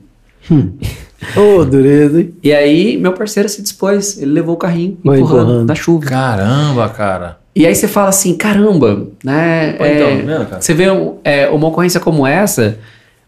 Ô, 1.37 1.65
dureza, 1.65 2.21
hein? 2.21 2.33
E 2.43 2.53
aí, 2.53 2.97
meu 2.97 3.13
parceiro 3.13 3.47
se 3.49 3.61
dispôs, 3.61 4.21
ele 4.21 4.31
levou 4.31 4.55
o 4.55 4.57
carrinho 4.57 4.97
Vai 5.03 5.19
empurrando, 5.19 5.43
empurrando. 5.43 5.67
na 5.67 5.75
chuva. 5.75 6.05
Caramba, 6.05 6.89
cara. 6.89 7.37
E 7.55 7.65
aí 7.65 7.73
você 7.73 7.87
fala 7.87 8.09
assim, 8.09 8.35
caramba, 8.35 9.07
né? 9.23 9.73
Pô, 9.73 9.85
é, 9.85 9.95
então, 9.95 10.09
tá 10.09 10.15
vendo, 10.15 10.49
cara? 10.49 10.61
Você 10.61 10.73
vê 10.73 10.85
é, 11.23 11.49
uma 11.49 11.67
ocorrência 11.67 12.01
como 12.01 12.27
essa, 12.27 12.77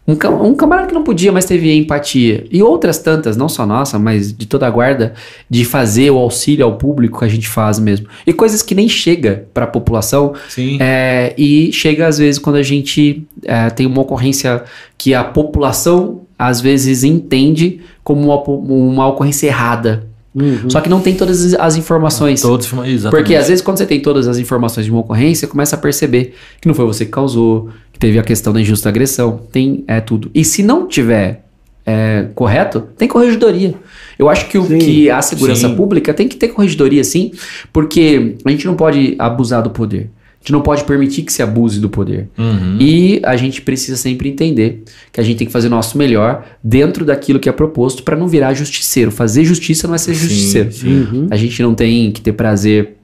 um, 0.08 0.12
um 0.46 0.54
camarada 0.54 0.88
que 0.88 0.94
não 0.94 1.02
podia, 1.02 1.30
mas 1.30 1.44
teve 1.44 1.70
empatia. 1.74 2.46
E 2.50 2.62
outras 2.62 2.98
tantas, 2.98 3.36
não 3.36 3.46
só 3.46 3.66
nossa, 3.66 3.98
mas 3.98 4.32
de 4.32 4.46
toda 4.46 4.66
a 4.66 4.70
guarda, 4.70 5.12
de 5.50 5.66
fazer 5.66 6.10
o 6.10 6.16
auxílio 6.16 6.64
ao 6.64 6.76
público 6.78 7.18
que 7.18 7.24
a 7.26 7.28
gente 7.28 7.46
faz 7.46 7.78
mesmo. 7.78 8.06
E 8.26 8.32
coisas 8.32 8.62
que 8.62 8.74
nem 8.74 8.88
chega 8.88 9.46
para 9.52 9.64
a 9.64 9.68
população. 9.68 10.32
Sim. 10.48 10.78
é, 10.80 11.34
e 11.36 11.70
chega 11.72 12.06
às 12.06 12.16
vezes 12.16 12.38
quando 12.38 12.56
a 12.56 12.62
gente 12.62 13.26
é, 13.44 13.68
tem 13.68 13.86
uma 13.86 14.00
ocorrência 14.00 14.64
que 14.96 15.12
a 15.14 15.22
população 15.22 16.22
às 16.38 16.60
vezes 16.60 17.02
entende 17.02 17.80
como 18.04 18.22
uma, 18.22 18.42
uma 18.42 19.06
ocorrência 19.08 19.48
errada. 19.48 20.06
Uhum. 20.34 20.70
Só 20.70 20.80
que 20.80 20.88
não 20.88 21.00
tem 21.00 21.14
todas 21.14 21.54
as 21.54 21.76
informações. 21.76 22.40
Todos, 22.40 22.66
exatamente. 22.66 23.10
Porque 23.10 23.34
às 23.34 23.48
vezes 23.48 23.62
quando 23.62 23.78
você 23.78 23.86
tem 23.86 24.00
todas 24.00 24.28
as 24.28 24.38
informações 24.38 24.86
de 24.86 24.92
uma 24.92 25.00
ocorrência, 25.00 25.46
você 25.46 25.50
começa 25.50 25.74
a 25.74 25.78
perceber 25.78 26.34
que 26.60 26.68
não 26.68 26.74
foi 26.74 26.86
você 26.86 27.04
que 27.04 27.10
causou, 27.10 27.70
que 27.92 27.98
teve 27.98 28.18
a 28.18 28.22
questão 28.22 28.52
da 28.52 28.60
injusta 28.60 28.88
agressão, 28.88 29.40
tem 29.50 29.84
é, 29.88 30.00
tudo. 30.00 30.30
E 30.34 30.44
se 30.44 30.62
não 30.62 30.86
tiver 30.86 31.44
é, 31.84 32.26
correto, 32.34 32.82
tem 32.96 33.08
corregedoria. 33.08 33.74
Eu 34.18 34.28
acho 34.28 34.46
que, 34.48 34.58
o, 34.58 34.66
Sim, 34.66 34.78
que 34.78 35.10
a 35.10 35.22
segurança 35.22 35.68
sim. 35.68 35.74
pública 35.74 36.12
tem 36.12 36.28
que 36.28 36.36
ter 36.36 36.48
corregedoria 36.48 37.02
sim, 37.02 37.32
porque 37.72 38.36
a 38.44 38.50
gente 38.50 38.66
não 38.66 38.74
pode 38.74 39.16
abusar 39.18 39.62
do 39.62 39.70
poder. 39.70 40.10
A 40.40 40.44
gente 40.44 40.52
não 40.52 40.60
pode 40.60 40.84
permitir 40.84 41.22
que 41.22 41.32
se 41.32 41.42
abuse 41.42 41.80
do 41.80 41.90
poder. 41.90 42.28
Uhum. 42.38 42.76
E 42.80 43.20
a 43.24 43.36
gente 43.36 43.60
precisa 43.60 43.96
sempre 43.96 44.28
entender 44.28 44.84
que 45.12 45.20
a 45.20 45.24
gente 45.24 45.38
tem 45.38 45.46
que 45.46 45.52
fazer 45.52 45.66
o 45.66 45.70
nosso 45.70 45.98
melhor 45.98 46.44
dentro 46.62 47.04
daquilo 47.04 47.40
que 47.40 47.48
é 47.48 47.52
proposto 47.52 48.02
para 48.02 48.16
não 48.16 48.28
virar 48.28 48.54
justiceiro. 48.54 49.10
Fazer 49.10 49.44
justiça 49.44 49.88
não 49.88 49.94
é 49.94 49.98
ser 49.98 50.14
Sim, 50.14 50.20
justiceiro. 50.20 50.72
sim. 50.72 50.88
Uhum. 50.88 51.26
A 51.30 51.36
gente 51.36 51.60
não 51.62 51.74
tem 51.74 52.12
que 52.12 52.20
ter 52.20 52.32
prazer 52.32 52.96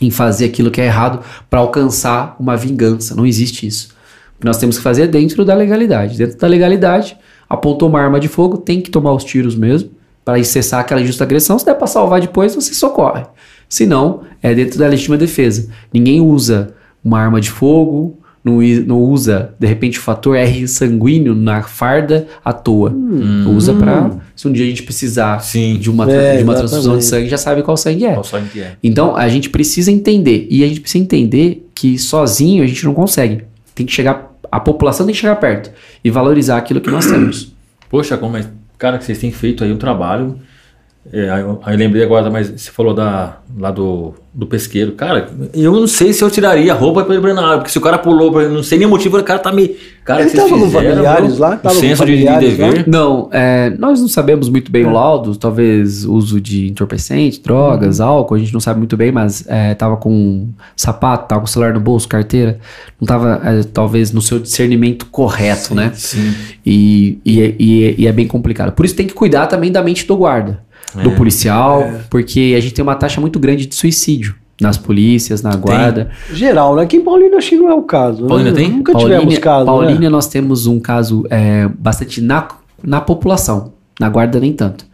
em 0.00 0.10
fazer 0.10 0.44
aquilo 0.44 0.70
que 0.70 0.80
é 0.80 0.86
errado 0.86 1.20
para 1.48 1.58
alcançar 1.58 2.36
uma 2.38 2.56
vingança. 2.56 3.14
Não 3.14 3.26
existe 3.26 3.66
isso. 3.66 3.88
O 4.36 4.40
que 4.40 4.46
nós 4.46 4.58
temos 4.58 4.76
que 4.76 4.82
fazer 4.82 5.02
é 5.02 5.06
dentro 5.06 5.44
da 5.44 5.54
legalidade. 5.54 6.16
Dentro 6.16 6.38
da 6.38 6.46
legalidade, 6.46 7.16
apontou 7.48 7.88
uma 7.88 8.00
arma 8.00 8.20
de 8.20 8.28
fogo, 8.28 8.58
tem 8.58 8.80
que 8.80 8.90
tomar 8.90 9.12
os 9.12 9.24
tiros 9.24 9.56
mesmo 9.56 9.90
para 10.24 10.42
cessar 10.44 10.80
aquela 10.80 11.00
injusta 11.00 11.24
agressão. 11.24 11.58
Se 11.58 11.64
der 11.64 11.74
para 11.74 11.86
salvar 11.86 12.20
depois, 12.20 12.54
você 12.54 12.74
socorre. 12.74 13.24
Se 13.68 13.86
não, 13.86 14.22
é 14.42 14.54
dentro 14.54 14.78
da 14.78 14.86
legítima 14.86 15.16
defesa. 15.16 15.68
Ninguém 15.92 16.20
usa 16.20 16.74
uma 17.04 17.20
arma 17.20 17.40
de 17.40 17.50
fogo, 17.50 18.18
não, 18.42 18.60
não 18.86 19.02
usa, 19.02 19.54
de 19.58 19.66
repente, 19.66 19.98
o 19.98 20.02
fator 20.02 20.36
R 20.36 20.66
sanguíneo 20.66 21.34
na 21.34 21.62
farda 21.62 22.26
à 22.44 22.52
toa. 22.52 22.94
Usa 23.54 23.74
para, 23.74 24.10
se 24.34 24.48
um 24.48 24.52
dia 24.52 24.64
a 24.64 24.68
gente 24.68 24.82
precisar 24.82 25.40
Sim. 25.40 25.76
de 25.78 25.90
uma, 25.90 26.10
É, 26.10 26.38
de 26.38 26.44
uma 26.44 26.54
transfusão 26.54 26.96
de 26.96 27.04
sangue, 27.04 27.28
já 27.28 27.36
sabe 27.36 27.62
qual 27.62 27.76
sangue 27.76 28.06
é. 28.06 28.14
Qual 28.14 28.24
sangue 28.24 28.48
que 28.48 28.60
é? 28.60 28.76
Então 28.82 29.16
a 29.16 29.28
gente 29.28 29.50
precisa 29.50 29.90
entender. 29.90 30.46
E 30.50 30.64
a 30.64 30.68
gente 30.68 30.80
precisa 30.80 31.02
entender 31.02 31.68
que 31.74 31.98
sozinho 31.98 32.62
a 32.62 32.66
gente 32.66 32.84
não 32.84 32.94
consegue. 32.94 33.44
Tem 33.74 33.84
que 33.84 33.92
chegar. 33.92 34.32
A 34.50 34.60
população 34.60 35.04
tem 35.04 35.14
que 35.14 35.20
chegar 35.20 35.36
perto 35.36 35.70
e 36.02 36.10
valorizar 36.10 36.56
aquilo 36.56 36.80
que 36.80 36.90
nós 36.90 37.06
temos. 37.06 37.52
Poxa, 37.90 38.16
como 38.16 38.36
é. 38.36 38.46
Cara, 38.78 38.96
que 38.96 39.04
vocês 39.04 39.18
têm 39.18 39.30
feito 39.32 39.62
aí 39.64 39.72
um 39.72 39.76
trabalho 39.76 40.38
É, 41.12 41.30
aí, 41.30 41.40
eu, 41.40 41.60
aí 41.64 41.74
eu 41.74 41.78
lembrei 41.78 42.02
agora, 42.02 42.30
mas 42.30 42.48
você 42.48 42.70
falou 42.70 42.92
da, 42.92 43.38
lá 43.58 43.70
do, 43.70 44.12
do 44.34 44.46
pesqueiro. 44.46 44.92
Cara, 44.92 45.28
eu 45.54 45.72
não 45.72 45.86
sei 45.86 46.12
se 46.12 46.22
eu 46.22 46.30
tiraria 46.30 46.72
a 46.72 46.76
roupa 46.76 47.02
na 47.04 47.42
água, 47.44 47.58
porque 47.58 47.70
se 47.70 47.78
o 47.78 47.80
cara 47.80 47.98
pulou, 47.98 48.30
não 48.48 48.62
sei 48.62 48.78
nem 48.78 48.86
o 48.86 48.90
motivo, 48.90 49.16
o 49.18 49.24
cara 49.24 49.38
tá 49.38 49.50
me. 49.50 49.74
Cara, 50.04 50.22
Ele 50.22 50.30
tava 50.30 50.48
com 50.48 50.70
familiares 50.70 51.38
lá? 51.38 51.54
O 51.54 51.58
Tava 51.58 51.74
com 51.74 51.80
senso 51.80 52.04
de, 52.06 52.16
de 52.16 52.24
familiares 52.24 52.58
lá? 52.58 52.68
dever. 52.70 52.88
Não, 52.88 53.28
é, 53.32 53.70
nós 53.78 54.00
não 54.00 54.08
sabemos 54.08 54.48
muito 54.48 54.70
bem 54.72 54.84
o 54.86 54.90
laudo, 54.90 55.36
talvez 55.36 56.04
uso 56.04 56.40
de 56.40 56.68
entorpecente, 56.68 57.40
drogas, 57.42 58.00
álcool, 58.00 58.34
a 58.34 58.38
gente 58.38 58.52
não 58.52 58.60
sabe 58.60 58.78
muito 58.78 58.96
bem, 58.96 59.12
mas 59.12 59.44
é, 59.46 59.74
tava 59.74 59.96
com 59.98 60.48
sapato, 60.74 61.28
tava 61.28 61.42
com 61.42 61.46
celular 61.46 61.74
no 61.74 61.80
bolso, 61.80 62.08
carteira, 62.08 62.58
não 63.00 63.06
tava 63.06 63.40
é, 63.44 63.62
talvez 63.64 64.10
no 64.12 64.22
seu 64.22 64.38
discernimento 64.38 65.06
correto, 65.06 65.74
né? 65.74 65.90
Sim. 65.94 66.32
E, 66.64 67.18
e, 67.24 67.40
é- 67.42 67.54
e 67.58 67.84
é- 67.84 67.94
e 67.98 68.06
é 68.06 68.12
bem 68.12 68.26
complicado. 68.26 68.72
Por 68.72 68.84
isso 68.86 68.94
tem 68.94 69.06
que 69.06 69.14
cuidar 69.14 69.46
também 69.46 69.70
da 69.70 69.82
mente 69.82 70.06
do 70.06 70.16
guarda, 70.16 70.60
do 70.94 71.12
policial, 71.12 71.84
porque 72.10 72.54
a 72.56 72.60
gente 72.60 72.74
tem 72.74 72.82
uma 72.82 72.94
taxa 72.94 73.20
muito 73.20 73.38
grande 73.38 73.66
de 73.66 73.74
suicídio 73.74 74.34
nas 74.60 74.76
polícias, 74.76 75.40
na 75.42 75.54
guarda. 75.54 76.10
Geral, 76.32 76.74
né? 76.74 76.82
Aqui 76.82 76.96
em 76.96 77.00
Paulínia 77.04 77.38
acho 77.38 77.50
que 77.50 77.56
não 77.56 77.68
é 77.68 77.74
o 77.74 77.82
caso. 77.82 78.22
né? 78.22 78.28
Paulínia 78.28 78.52
tem? 78.52 78.70
Nunca 78.70 78.94
tivemos 78.94 79.38
caso. 79.38 79.66
Paulínia 79.66 80.00
né? 80.00 80.08
nós 80.08 80.26
temos 80.26 80.66
um 80.66 80.80
caso 80.80 81.24
é, 81.30 81.68
bastante 81.78 82.20
na, 82.20 82.48
na 82.82 83.00
população, 83.00 83.72
na 84.00 84.08
guarda 84.08 84.40
nem 84.40 84.52
tanto. 84.52 84.86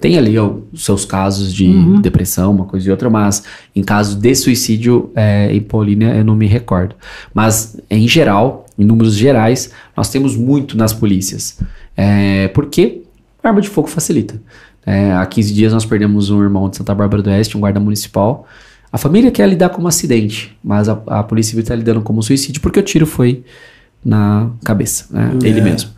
Tem 0.00 0.18
ali 0.18 0.36
ó, 0.36 0.54
os 0.72 0.84
seus 0.84 1.04
casos 1.04 1.54
de 1.54 1.66
Uhum. 1.66 2.00
depressão, 2.00 2.50
uma 2.50 2.64
coisa 2.64 2.88
e 2.88 2.90
outra, 2.90 3.08
mas 3.08 3.44
em 3.76 3.82
caso 3.82 4.18
de 4.18 4.34
suicídio 4.34 5.10
é, 5.14 5.54
em 5.54 5.60
Paulínia 5.60 6.08
eu 6.16 6.24
não 6.24 6.34
me 6.34 6.46
recordo. 6.48 6.96
Mas 7.32 7.76
em 7.88 8.08
geral, 8.08 8.66
em 8.76 8.84
números 8.84 9.14
gerais, 9.14 9.70
nós 9.96 10.08
temos 10.08 10.36
muito 10.36 10.76
nas 10.76 10.92
polícias. 10.92 11.60
É, 11.96 12.48
porque 12.48 13.02
arma 13.42 13.60
de 13.60 13.68
fogo 13.68 13.86
facilita. 13.86 14.40
É, 14.86 15.12
há 15.12 15.24
15 15.24 15.54
dias 15.54 15.72
nós 15.72 15.84
perdemos 15.84 16.30
um 16.30 16.42
irmão 16.42 16.68
de 16.68 16.76
Santa 16.76 16.94
Bárbara 16.94 17.22
do 17.22 17.30
Oeste, 17.30 17.56
um 17.56 17.60
guarda 17.60 17.80
municipal. 17.80 18.46
A 18.92 18.98
família 18.98 19.30
quer 19.30 19.48
lidar 19.48 19.70
como 19.70 19.88
acidente, 19.88 20.56
mas 20.62 20.88
a, 20.88 21.00
a 21.06 21.22
Polícia 21.22 21.50
Civil 21.50 21.62
está 21.62 21.74
lidando 21.74 22.00
como 22.00 22.22
suicídio 22.22 22.60
porque 22.60 22.78
o 22.78 22.82
tiro 22.82 23.06
foi 23.06 23.42
na 24.04 24.50
cabeça, 24.64 25.06
né? 25.10 25.32
Ele 25.42 25.60
mesmo. 25.60 25.90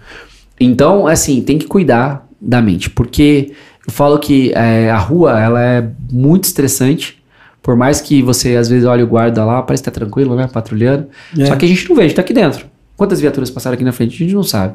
Então, 0.59 1.07
assim, 1.07 1.43
tem 1.43 1.59
que 1.59 1.67
cuidar 1.67 2.27
da 2.41 2.63
mente, 2.63 2.89
porque 2.89 3.53
eu 3.87 3.93
falo 3.93 4.19
que 4.19 4.53
é, 4.55 4.91
a 4.91 4.99
rua, 4.99 5.39
ela 5.41 5.63
é 5.63 5.91
muito 6.11 6.45
estressante, 6.45 7.23
por 7.63 7.77
mais 7.77 8.01
que 8.01 8.23
você, 8.23 8.57
às 8.57 8.69
vezes, 8.69 8.87
olhe 8.87 9.03
o 9.03 9.07
guarda 9.07 9.45
lá, 9.45 9.61
parece 9.63 9.83
que 9.83 9.91
tá 9.91 9.95
tranquilo, 9.95 10.37
né, 10.37 10.49
patrulhando, 10.51 11.09
É. 11.37 11.47
só 11.47 11.57
que 11.57 11.65
a 11.65 11.69
gente 11.69 11.89
não 11.89 11.97
vê, 11.97 12.03
a 12.03 12.07
gente 12.07 12.17
tá 12.17 12.23
aqui 12.23 12.33
dentro. 12.33 12.65
Quantas 12.97 13.21
viaturas 13.21 13.51
passaram 13.51 13.75
aqui 13.75 13.85
na 13.85 13.93
frente, 13.93 14.15
a 14.15 14.19
gente 14.19 14.35
não 14.35 14.43
sabe. 14.43 14.75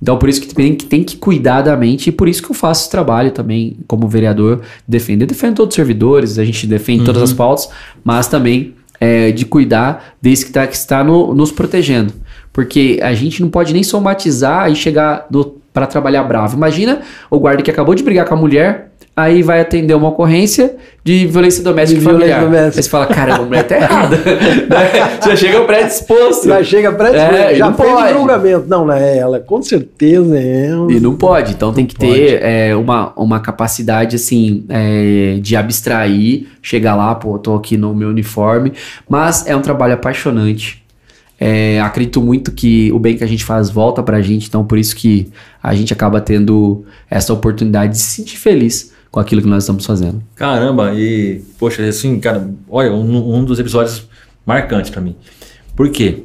Então, 0.00 0.16
por 0.16 0.28
isso 0.28 0.40
que 0.40 0.54
tem, 0.54 0.74
que 0.76 0.86
tem 0.86 1.02
que 1.02 1.16
cuidar 1.16 1.62
da 1.62 1.76
mente, 1.76 2.08
e 2.08 2.12
por 2.12 2.28
isso 2.28 2.40
que 2.42 2.50
eu 2.50 2.54
faço 2.54 2.82
esse 2.82 2.90
trabalho 2.90 3.32
também, 3.32 3.78
como 3.88 4.06
vereador, 4.06 4.60
defender. 4.86 5.26
Defendo 5.26 5.56
todos 5.56 5.72
os 5.72 5.76
servidores, 5.76 6.38
a 6.38 6.44
gente 6.44 6.66
defende 6.66 7.04
todas 7.04 7.22
as 7.22 7.32
pautas, 7.32 7.68
mas 8.04 8.28
também 8.28 8.74
é, 9.00 9.32
de 9.32 9.44
cuidar 9.44 10.14
desse 10.22 10.46
que, 10.46 10.52
tá, 10.52 10.66
que 10.66 10.74
está 10.76 11.02
no- 11.02 11.34
nos 11.34 11.50
protegendo. 11.50 12.12
Porque 12.52 12.98
a 13.02 13.12
gente 13.12 13.42
não 13.42 13.50
pode 13.50 13.72
nem 13.72 13.82
somatizar 13.82 14.70
e 14.70 14.74
chegar 14.76 15.26
para 15.72 15.86
trabalhar 15.86 16.22
bravo. 16.24 16.56
Imagina 16.56 17.02
o 17.30 17.38
guarda 17.38 17.62
que 17.62 17.70
acabou 17.70 17.94
de 17.94 18.02
brigar 18.02 18.26
com 18.26 18.34
a 18.34 18.36
mulher, 18.36 18.87
aí 19.18 19.42
vai 19.42 19.60
atender 19.60 19.94
uma 19.94 20.08
ocorrência 20.10 20.76
de 21.02 21.26
violência 21.26 21.62
doméstica 21.64 21.98
De 21.98 22.06
familiar. 22.06 22.40
violência 22.40 22.46
doméstica. 22.46 22.78
Aí 22.78 22.82
você 22.84 22.88
fala, 22.90 23.06
cara, 23.06 23.34
a 23.36 23.42
mulher 23.42 23.64
tá 23.64 23.76
errada. 23.76 24.16
Né? 24.68 25.18
Já 25.26 25.34
chega 25.36 25.64
predisposto. 25.64 26.46
Já 26.46 26.62
chega 26.62 26.92
pra 26.92 27.08
É, 27.14 27.54
já 27.54 27.66
não 27.66 27.74
fez 27.74 27.90
pode. 27.90 28.12
julgamento. 28.12 28.64
Não, 28.68 28.86
não 28.86 28.94
é 28.94 29.18
ela. 29.18 29.40
Com 29.40 29.60
certeza 29.60 30.38
é 30.38 30.66
ela. 30.66 30.92
E 30.92 31.00
não 31.00 31.16
pode, 31.16 31.52
então 31.52 31.72
tem 31.72 31.84
que 31.84 31.96
ter 31.96 32.40
é, 32.42 32.76
uma, 32.76 33.12
uma 33.16 33.40
capacidade 33.40 34.14
assim 34.14 34.64
é, 34.68 35.38
de 35.40 35.56
abstrair, 35.56 36.46
chegar 36.62 36.94
lá, 36.94 37.14
pô, 37.14 37.38
tô 37.38 37.54
aqui 37.56 37.76
no 37.76 37.94
meu 37.94 38.10
uniforme, 38.10 38.72
mas 39.08 39.46
é 39.46 39.56
um 39.56 39.62
trabalho 39.62 39.94
apaixonante. 39.94 40.84
É, 41.40 41.80
acredito 41.80 42.20
muito 42.20 42.52
que 42.52 42.90
o 42.92 42.98
bem 42.98 43.16
que 43.16 43.24
a 43.24 43.26
gente 43.26 43.44
faz 43.44 43.70
volta 43.70 44.02
pra 44.02 44.20
gente, 44.20 44.46
então 44.48 44.64
por 44.64 44.76
isso 44.78 44.94
que 44.94 45.28
a 45.62 45.74
gente 45.74 45.92
acaba 45.92 46.20
tendo 46.20 46.84
essa 47.10 47.32
oportunidade 47.32 47.92
de 47.92 47.98
se 47.98 48.16
sentir 48.16 48.36
feliz 48.36 48.92
com 49.10 49.20
aquilo 49.20 49.42
que 49.42 49.48
nós 49.48 49.62
estamos 49.62 49.84
fazendo. 49.84 50.22
Caramba, 50.34 50.92
e, 50.94 51.42
poxa, 51.58 51.82
assim, 51.84 52.20
cara, 52.20 52.50
olha, 52.68 52.92
um, 52.92 53.36
um 53.36 53.44
dos 53.44 53.58
episódios 53.58 54.08
marcantes 54.44 54.90
pra 54.90 55.00
mim. 55.00 55.16
Por 55.74 55.90
quê? 55.90 56.24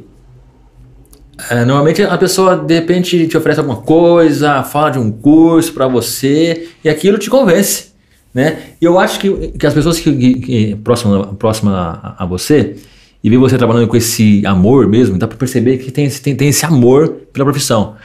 É, 1.50 1.66
normalmente 1.66 2.02
a 2.04 2.18
pessoa 2.18 2.56
de 2.56 2.74
repente 2.74 3.28
te 3.28 3.38
oferece 3.38 3.60
alguma 3.60 3.82
coisa, 3.82 4.64
fala 4.64 4.92
de 4.92 5.00
um 5.00 5.12
curso 5.12 5.74
pra 5.74 5.88
você 5.88 6.70
e 6.84 6.90
aquilo 6.90 7.18
te 7.18 7.30
convence, 7.30 7.88
né? 8.34 8.60
E 8.80 8.86
eu 8.86 9.00
acho 9.00 9.20
que, 9.20 9.50
que 9.50 9.66
as 9.66 9.74
pessoas 9.74 10.00
que, 10.00 10.16
que, 10.16 10.34
que 10.36 10.76
próxima 10.76 11.74
a, 11.74 12.24
a 12.24 12.26
você 12.26 12.76
e 13.24 13.30
ver 13.30 13.38
você 13.38 13.58
trabalhando 13.58 13.88
com 13.88 13.96
esse 13.96 14.46
amor 14.46 14.88
mesmo, 14.88 15.18
dá 15.18 15.28
pra 15.28 15.38
perceber 15.38 15.78
que 15.78 15.92
tem, 15.92 16.10
tem, 16.10 16.36
tem 16.36 16.50
esse 16.50 16.66
amor 16.66 17.10
pela 17.32 17.46
profissão. 17.46 17.96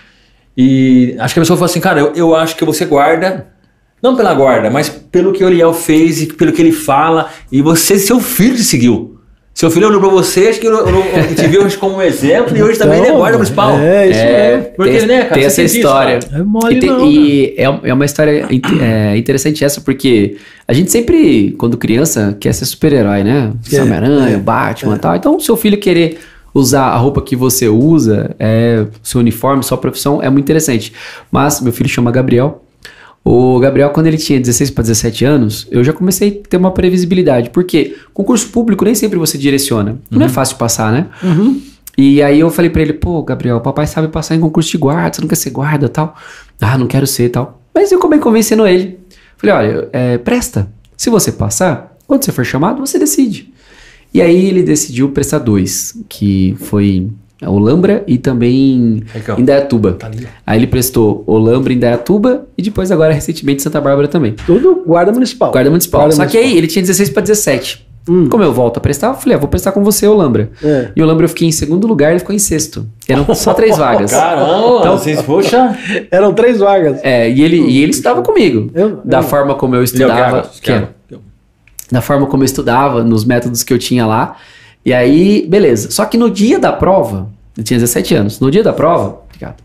E 0.57 1.17
acho 1.19 1.35
que 1.35 1.41
a 1.41 1.43
pessoa 1.43 1.57
fala 1.57 1.67
assim, 1.67 1.81
cara, 1.81 2.01
eu, 2.01 2.13
eu 2.15 2.35
acho 2.35 2.57
que 2.57 2.65
você 2.65 2.85
guarda, 2.85 3.47
não 4.03 4.17
pela 4.17 4.33
guarda, 4.35 4.71
mas 4.71 4.89
pelo 4.89 5.33
que 5.33 5.43
o 5.45 5.49
Eliel 5.49 5.73
fez 5.73 6.23
e 6.23 6.27
pelo 6.27 6.53
que 6.53 6.63
ele 6.63 6.73
fala, 6.73 7.29
e 7.51 7.61
você, 7.63 7.99
seu 7.99 8.21
filho 8.21 8.55
te 8.57 8.65
seguiu. 8.65 9.15
Seu 9.55 9.73
filho 9.73 9.89
olhou 9.89 9.99
pra 10.01 10.09
você, 10.09 10.47
acho 10.47 10.61
que 10.61 10.69
olhou- 10.69 10.87
olhou- 10.87 11.03
te 11.35 11.45
viu 11.49 11.65
hoje 11.65 11.77
como 11.77 11.97
um 11.97 12.03
exemplo, 12.03 12.57
e 12.57 12.63
hoje 12.63 12.79
também 12.79 12.99
ele 12.99 13.07
é 13.07 13.09
Então, 13.09 13.19
guarda 13.19 13.39
municipal. 13.39 13.77
É, 13.77 14.09
isso 14.09 14.21
mesmo. 14.25 14.73
Porque, 14.77 14.99
tem, 14.99 15.07
né, 15.09 15.23
cara, 15.23 15.35
tem 15.35 15.45
essa 15.45 15.63
disso, 15.63 15.77
história. 15.79 16.19
É 16.33 16.43
mole 16.45 16.77
e 16.77 16.79
tem- 16.79 16.89
não, 16.91 17.05
e 17.05 17.55
é, 17.57 17.65
é 17.91 17.93
uma 17.93 18.05
história 18.05 18.47
é, 18.81 19.17
interessante 19.17 19.65
essa, 19.65 19.81
porque 19.81 20.37
a 20.67 20.73
gente 20.73 20.93
sempre, 20.93 21.57
quando 21.59 21.77
criança, 21.77 22.37
quer 22.39 22.53
ser 22.53 22.67
super-herói, 22.67 23.25
né? 23.25 23.51
É, 23.73 23.83
Homem-Aranha, 23.83 24.37
é, 24.37 24.39
Batman 24.39 24.95
e 24.95 24.99
tal. 25.01 25.17
Então, 25.17 25.37
o 25.37 25.41
seu 25.41 25.57
filho 25.57 25.77
querer 25.77 26.19
usar 26.55 26.83
a 26.85 26.97
roupa 26.97 27.21
que 27.21 27.35
você 27.35 27.67
usa, 27.67 28.37
é, 28.39 28.85
seu 29.03 29.19
uniforme, 29.21 29.65
sua 29.65 29.77
profissão, 29.77 30.23
é 30.23 30.31
muito 30.31 30.45
interessante. 30.45 30.93
Mas, 31.33 31.61
meu 31.61 31.73
filho 31.73 31.89
chama 31.89 32.13
Gabriel. 32.13 32.65
O 33.31 33.59
Gabriel, 33.59 33.91
quando 33.91 34.07
ele 34.07 34.17
tinha 34.17 34.41
16 34.41 34.71
para 34.71 34.85
17 34.85 35.23
anos, 35.27 35.69
eu 35.71 35.85
já 35.85 35.93
comecei 35.93 36.41
a 36.43 36.49
ter 36.49 36.57
uma 36.57 36.71
previsibilidade. 36.71 37.51
Porque 37.51 37.95
concurso 38.15 38.49
público 38.49 38.87
nem 38.87 38.95
sempre 38.95 39.19
você 39.19 39.37
direciona. 39.37 39.99
Não 40.11 40.25
é 40.25 40.31
fácil 40.31 40.57
passar, 40.57 40.91
né? 40.91 41.09
E 41.99 42.23
aí 42.23 42.41
eu 42.41 42.49
falei 42.49 42.71
pra 42.71 42.81
ele, 42.81 42.95
pô, 42.95 43.23
Gabriel, 43.23 43.61
papai 43.61 43.87
sabe 43.87 44.09
passar 44.09 44.35
em 44.35 44.41
concurso 44.41 44.71
de 44.71 44.79
guarda, 44.79 45.13
você 45.13 45.21
não 45.21 45.29
quer 45.29 45.35
ser 45.35 45.51
guarda 45.51 45.85
e 45.85 45.89
tal. 45.91 46.17
Ah, 46.59 46.79
não 46.79 46.87
quero 46.87 47.07
ser 47.07 47.27
e 47.27 47.29
tal. 47.29 47.61
Mas 47.75 47.93
eu 47.93 47.99
acabei 47.99 48.19
convencendo 48.19 48.67
ele. 48.67 48.99
Falei, 49.37 49.55
olha, 49.57 49.89
é, 49.93 50.17
presta. 50.17 50.67
Se 50.97 51.11
você 51.11 51.31
passar, 51.31 51.99
quando 52.07 52.25
você 52.25 52.33
for 52.33 52.47
chamado, 52.47 52.81
você 52.81 52.99
decide. 52.99 53.53
E 54.15 54.23
aí 54.23 54.47
ele 54.47 54.63
decidiu 54.63 55.11
prestar 55.11 55.41
dois, 55.41 56.03
que 56.09 56.57
foi 56.61 57.11
Olambra 57.47 58.03
e 58.07 58.19
também 58.19 59.03
Legal. 59.15 59.39
Indaiatuba. 59.39 59.93
Tá. 59.93 60.11
Aí 60.47 60.59
ele 60.59 60.67
prestou 60.67 61.23
Olambra, 61.27 61.73
Indaiatuba 61.73 62.47
e 62.57 62.63
depois 62.63 62.91
agora 62.91 63.13
recentemente 63.13 63.63
Santa 63.63 63.81
Bárbara 63.81 64.09
também. 64.09 64.33
Tudo 64.47 64.83
guarda 64.87 65.13
municipal. 65.13 65.53
Guarda 65.53 65.71
municipal. 65.71 66.01
Guarda 66.01 66.17
Só 66.17 66.23
que 66.27 66.33
municipal. 66.37 66.51
aí 66.53 66.59
ele 66.59 66.67
tinha 66.67 66.83
16 66.83 67.11
para 67.11 67.23
17. 67.23 67.87
Hum. 68.11 68.27
Como 68.31 68.43
eu 68.43 68.53
volto 68.55 68.79
a 68.79 68.81
prestar, 68.81 69.09
eu 69.09 69.15
falei, 69.15 69.37
ah, 69.37 69.39
vou 69.39 69.49
prestar 69.49 69.71
com 69.73 69.85
você, 69.85 70.07
Olambra. 70.07 70.51
É. 70.65 70.89
E 70.97 71.01
o 71.03 71.05
Olambra 71.05 71.27
eu 71.27 71.29
fiquei 71.29 71.47
em 71.47 71.53
segundo 71.53 71.87
lugar, 71.87 72.11
ele 72.11 72.19
ficou 72.21 72.35
em 72.35 72.39
sexto. 72.39 72.87
Eram 73.07 73.27
só 73.35 73.53
três 73.53 73.77
vagas. 73.79 74.11
Caramba, 74.11 74.79
Então- 74.81 74.97
vocês, 74.99 75.21
poxa. 75.23 75.79
Eram 76.11 76.33
três 76.33 76.59
vagas. 76.59 76.99
É, 77.05 77.29
e 77.31 77.43
ele, 77.43 77.59
e 77.61 77.83
ele 77.83 77.91
estudava 77.91 78.23
comigo. 78.23 78.71
Eu- 78.75 79.01
da 79.05 79.19
eu- 79.19 79.23
forma 79.23 79.55
como 79.55 79.77
eu 79.77 79.83
estudava. 79.85 80.41
Quer 80.43 80.61
que 80.63 80.71
é, 80.73 80.77
água? 80.77 80.89
da 81.93 82.01
forma 82.01 82.27
como 82.27 82.43
eu 82.43 82.47
estudava, 82.47 83.03
nos 83.05 83.25
métodos 83.25 83.63
que 83.63 83.73
eu 83.73 83.79
tinha 83.79 84.07
lá. 84.07 84.37
E 84.85 84.93
aí, 84.93 85.47
beleza. 85.49 85.91
Só 85.91 86.05
que 86.05 86.17
no 86.17 86.31
dia 86.31 86.59
da 86.59 86.73
prova, 86.73 87.29
eu 87.57 87.65
tinha 87.65 87.79
17 87.79 88.15
anos, 88.15 88.41
no 88.41 88.51
dia 88.51 88.63
da 88.63 88.73
prova, 88.73 89.21
obrigado, 89.27 89.63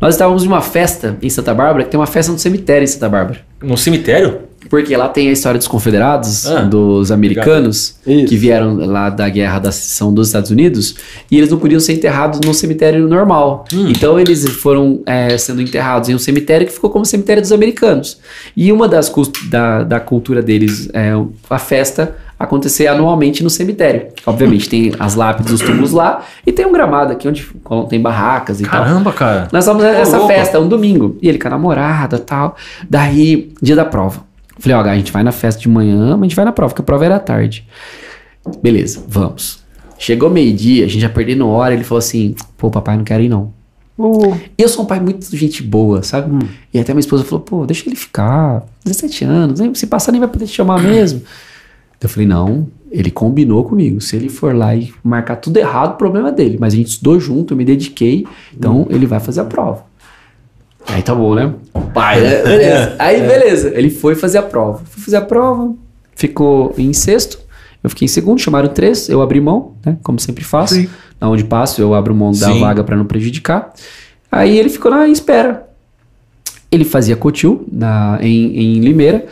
nós 0.00 0.14
estávamos 0.14 0.44
em 0.44 0.48
uma 0.48 0.60
festa 0.60 1.16
em 1.22 1.30
Santa 1.30 1.54
Bárbara, 1.54 1.84
que 1.84 1.90
tem 1.90 1.98
uma 1.98 2.06
festa 2.06 2.32
no 2.32 2.38
cemitério 2.38 2.84
em 2.84 2.86
Santa 2.86 3.08
Bárbara. 3.08 3.40
No 3.62 3.76
cemitério? 3.76 4.40
Porque 4.68 4.96
lá 4.96 5.08
tem 5.08 5.28
a 5.28 5.32
história 5.32 5.58
dos 5.58 5.68
confederados, 5.68 6.46
Ah, 6.46 6.62
dos 6.62 7.10
americanos, 7.12 7.96
que 8.04 8.36
vieram 8.36 8.74
lá 8.74 9.10
da 9.10 9.28
guerra 9.28 9.58
da 9.58 9.72
seção 9.72 10.12
dos 10.12 10.28
Estados 10.28 10.50
Unidos, 10.50 10.94
e 11.30 11.36
eles 11.38 11.50
não 11.50 11.58
podiam 11.58 11.80
ser 11.80 11.94
enterrados 11.94 12.40
num 12.44 12.52
cemitério 12.52 13.06
normal. 13.08 13.64
Então 13.72 14.18
eles 14.18 14.48
foram 14.48 15.00
é, 15.06 15.36
sendo 15.38 15.60
enterrados 15.62 16.08
em 16.08 16.14
um 16.14 16.18
cemitério 16.18 16.66
que 16.66 16.72
ficou 16.72 16.90
como 16.90 17.02
o 17.02 17.06
cemitério 17.06 17.42
dos 17.42 17.52
americanos. 17.52 18.18
E 18.56 18.72
uma 18.72 18.88
das 18.88 19.12
da, 19.48 19.82
da 19.84 20.00
cultura 20.00 20.42
deles 20.42 20.88
é 20.92 21.12
a 21.48 21.58
festa 21.58 22.16
acontecer 22.38 22.86
anualmente 22.86 23.42
no 23.42 23.48
cemitério. 23.48 24.08
Obviamente 24.26 24.68
tem 24.68 24.92
as 24.98 25.14
lápides, 25.14 25.52
os 25.52 25.60
túmulos 25.60 25.92
lá, 25.92 26.22
e 26.46 26.52
tem 26.52 26.66
um 26.66 26.72
gramado 26.72 27.12
aqui 27.12 27.26
onde 27.26 27.46
tem 27.88 28.00
barracas 28.00 28.60
e 28.60 28.64
tal. 28.64 28.84
Caramba, 28.84 29.12
cara. 29.12 29.48
Nós 29.52 29.64
estávamos 29.64 29.86
nessa 29.90 30.18
louco. 30.18 30.32
festa, 30.32 30.60
um 30.60 30.68
domingo. 30.68 31.16
E 31.22 31.28
ele 31.28 31.38
com 31.38 31.48
a 31.48 31.50
namorada 31.50 32.16
e 32.16 32.20
tal. 32.20 32.56
Daí, 32.88 33.52
dia 33.62 33.74
da 33.74 33.84
prova. 33.84 34.20
Falei, 34.58 34.76
ó, 34.76 34.80
a 34.82 34.96
gente 34.96 35.12
vai 35.12 35.22
na 35.22 35.32
festa 35.32 35.60
de 35.60 35.68
manhã, 35.68 36.10
mas 36.12 36.20
a 36.20 36.24
gente 36.24 36.36
vai 36.36 36.44
na 36.44 36.52
prova, 36.52 36.70
porque 36.70 36.82
a 36.82 36.84
prova 36.84 37.04
era 37.04 37.16
à 37.16 37.20
tarde. 37.20 37.66
Beleza, 38.62 39.02
vamos. 39.06 39.64
Chegou 39.98 40.30
meio-dia, 40.30 40.84
a 40.84 40.88
gente 40.88 41.00
já 41.00 41.08
perdendo 41.08 41.48
hora, 41.48 41.74
ele 41.74 41.84
falou 41.84 41.98
assim: 41.98 42.34
pô, 42.56 42.70
papai, 42.70 42.96
não 42.96 43.04
quero 43.04 43.22
ir 43.22 43.28
não. 43.28 43.52
E 44.58 44.62
eu 44.62 44.68
sou 44.68 44.84
um 44.84 44.86
pai 44.86 45.00
muito 45.00 45.34
gente 45.34 45.62
boa, 45.62 46.02
sabe? 46.02 46.30
Hum. 46.30 46.48
E 46.72 46.78
até 46.78 46.92
minha 46.92 47.00
esposa 47.00 47.24
falou, 47.24 47.40
pô, 47.40 47.64
deixa 47.64 47.88
ele 47.88 47.96
ficar, 47.96 48.66
17 48.84 49.24
anos, 49.24 49.78
se 49.78 49.86
passar 49.86 50.12
nem 50.12 50.20
vai 50.20 50.28
poder 50.28 50.46
te 50.46 50.52
chamar 50.52 50.82
mesmo. 50.82 51.22
Eu 51.98 52.10
falei, 52.10 52.28
não, 52.28 52.68
ele 52.90 53.10
combinou 53.10 53.64
comigo. 53.64 54.02
Se 54.02 54.16
ele 54.16 54.28
for 54.28 54.54
lá 54.54 54.76
e 54.76 54.92
marcar 55.02 55.36
tudo 55.36 55.56
errado, 55.56 55.94
o 55.94 55.96
problema 55.96 56.28
é 56.28 56.32
dele. 56.32 56.58
Mas 56.60 56.74
a 56.74 56.76
gente 56.76 56.88
estudou 56.88 57.18
junto, 57.18 57.54
eu 57.54 57.56
me 57.56 57.64
dediquei, 57.64 58.26
então 58.54 58.86
ele 58.90 59.06
vai 59.06 59.18
fazer 59.18 59.40
a 59.40 59.46
prova. 59.46 59.86
Aí 60.88 61.02
tá 61.02 61.14
bom, 61.14 61.34
né? 61.34 61.52
Pai, 61.92 62.20
né? 62.20 62.42
Beleza. 62.42 62.96
Aí 62.98 63.20
beleza, 63.20 63.72
ele 63.74 63.90
foi 63.90 64.14
fazer 64.14 64.38
a 64.38 64.42
prova. 64.42 64.82
Foi 64.84 65.02
fazer 65.02 65.16
a 65.16 65.22
prova, 65.22 65.74
ficou 66.14 66.74
em 66.78 66.92
sexto, 66.92 67.38
eu 67.82 67.90
fiquei 67.90 68.06
em 68.06 68.08
segundo, 68.08 68.40
chamaram 68.40 68.68
três, 68.68 69.08
eu 69.08 69.22
abri 69.22 69.40
mão, 69.40 69.74
né? 69.84 69.96
Como 70.02 70.18
sempre 70.18 70.42
faço. 70.42 70.74
Sim. 70.74 70.88
Onde 71.20 71.44
passo, 71.44 71.80
eu 71.80 71.94
abro 71.94 72.14
mão 72.14 72.32
da 72.32 72.52
Sim. 72.52 72.60
vaga 72.60 72.84
para 72.84 72.96
não 72.96 73.04
prejudicar. 73.04 73.72
Aí 74.30 74.58
ele 74.58 74.68
ficou 74.68 74.90
na 74.90 75.08
espera. 75.08 75.68
Ele 76.70 76.84
fazia 76.84 77.16
cotil 77.16 77.66
na, 77.70 78.18
em, 78.20 78.76
em 78.76 78.80
Limeira. 78.80 79.24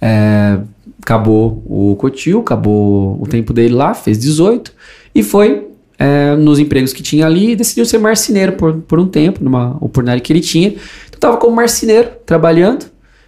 É, 0.00 0.58
acabou 1.02 1.62
o 1.66 1.96
cotil, 1.96 2.40
acabou 2.40 3.20
o 3.20 3.26
tempo 3.26 3.52
dele 3.52 3.74
lá, 3.74 3.92
fez 3.92 4.18
18 4.18 4.72
e 5.14 5.22
foi 5.22 5.65
é, 5.98 6.34
nos 6.36 6.58
empregos 6.58 6.92
que 6.92 7.02
tinha 7.02 7.26
ali 7.26 7.52
e 7.52 7.56
decidiu 7.56 7.84
ser 7.84 7.98
marceneiro 7.98 8.52
por, 8.52 8.74
por 8.74 8.98
um 8.98 9.06
tempo, 9.06 9.42
numa 9.42 9.76
oportunidade 9.76 10.20
que 10.20 10.32
ele 10.32 10.40
tinha. 10.40 10.68
Então 11.08 11.18
tava 11.18 11.36
como 11.36 11.56
marceneiro, 11.56 12.10
trabalhando, 12.24 12.86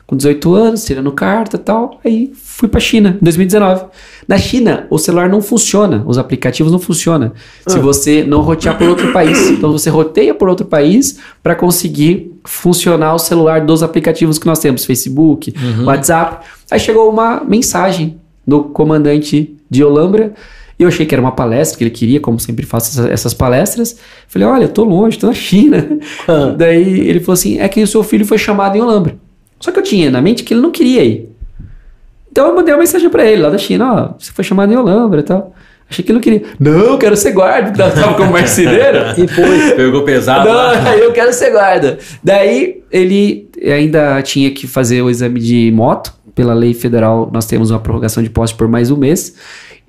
com 0.09 0.17
18 0.17 0.55
anos, 0.55 0.85
tirando 0.85 1.13
carta 1.13 1.57
e 1.57 1.61
tal. 1.61 2.01
Aí 2.03 2.33
fui 2.35 2.67
pra 2.67 2.81
China, 2.81 3.19
em 3.21 3.25
2019. 3.25 3.85
Na 4.27 4.39
China, 4.39 4.87
o 4.89 4.99
celular 4.99 5.29
não 5.29 5.43
funciona, 5.43 6.03
os 6.07 6.17
aplicativos 6.17 6.73
não 6.73 6.79
funcionam. 6.79 7.33
Se 7.67 7.79
você 7.79 8.25
não 8.25 8.41
rotear 8.41 8.79
por 8.79 8.89
outro 8.89 9.13
país. 9.13 9.51
Então 9.51 9.71
você 9.71 9.91
roteia 9.91 10.35
por 10.35 10.49
outro 10.49 10.65
país 10.65 11.19
para 11.43 11.55
conseguir 11.55 12.33
funcionar 12.43 13.15
o 13.15 13.19
celular 13.19 13.61
dos 13.67 13.83
aplicativos 13.83 14.39
que 14.39 14.47
nós 14.47 14.59
temos, 14.59 14.87
Facebook, 14.87 15.53
WhatsApp. 15.85 16.47
Aí 16.71 16.81
chegou 16.81 17.11
uma 17.11 17.45
mensagem 17.45 18.19
do 18.47 18.65
comandante 18.65 19.55
de 19.69 19.85
Olambra. 19.85 20.33
E 20.79 20.83
eu 20.85 20.89
achei 20.89 21.05
que 21.05 21.15
era 21.15 21.21
uma 21.21 21.33
palestra 21.33 21.77
que 21.77 21.85
ele 21.85 21.91
queria, 21.91 22.21
como 22.21 22.39
sempre 22.39 22.65
faço 22.65 23.01
essa- 23.01 23.11
essas 23.13 23.35
palestras. 23.35 23.97
Falei, 24.29 24.47
olha, 24.47 24.65
eu 24.65 24.69
tô 24.69 24.85
longe, 24.85 25.19
tô 25.19 25.27
na 25.27 25.35
China. 25.35 25.99
Ah. 26.29 26.55
Daí 26.57 27.09
ele 27.09 27.19
falou 27.21 27.35
assim: 27.35 27.59
é 27.59 27.69
que 27.69 27.83
o 27.83 27.87
seu 27.87 28.03
filho 28.05 28.25
foi 28.25 28.39
chamado 28.39 28.77
em 28.77 28.81
Olambra. 28.81 29.17
Só 29.59 29.73
que 29.73 29.79
eu 29.79 29.83
tinha 29.83 30.11
na 30.11 30.21
mente 30.23 30.45
que 30.45 30.55
ele 30.55 30.61
não 30.61 30.71
queria 30.71 31.03
ir. 31.05 31.29
Então 32.31 32.47
eu 32.49 32.55
mandei 32.55 32.73
uma 32.73 32.81
mensagem 32.81 33.11
pra 33.11 33.25
ele 33.25 33.43
lá 33.43 33.51
da 33.51 33.59
China: 33.59 33.93
ó, 33.93 34.15
você 34.19 34.31
foi 34.33 34.45
chamado 34.45 34.73
em 34.73 34.77
Olambra 34.77 35.21
e 35.21 35.25
tal. 35.25 35.53
Achei 35.91 36.05
que 36.05 36.11
ele 36.13 36.17
não 36.19 36.23
queria. 36.23 36.43
Não, 36.61 36.71
eu 36.93 36.99
quero 36.99 37.17
ser 37.17 37.33
guarda. 37.33 37.91
Tava 37.91 38.15
como 38.15 38.31
marceneiro. 38.33 38.99
E 39.17 39.27
foi. 39.27 39.73
Pegou 39.75 40.05
pesado 40.05 40.47
Não, 40.47 40.55
lá. 40.55 40.95
eu 40.97 41.13
quero 41.13 41.33
ser 41.33 41.51
guarda. 41.51 41.99
Daí 42.23 42.83
ele 42.93 43.49
ainda 43.65 44.21
tinha 44.23 44.51
que 44.51 44.67
fazer 44.67 45.01
o 45.03 45.09
exame 45.11 45.41
de 45.41 45.73
moto. 45.75 46.13
Pela 46.35 46.53
lei 46.55 46.73
federal, 46.75 47.29
nós 47.33 47.47
temos 47.47 47.71
uma 47.73 47.81
prorrogação 47.81 48.23
de 48.23 48.29
posse 48.31 48.55
por 48.55 48.69
mais 48.69 48.91
um 48.93 48.97
mês. 48.97 49.35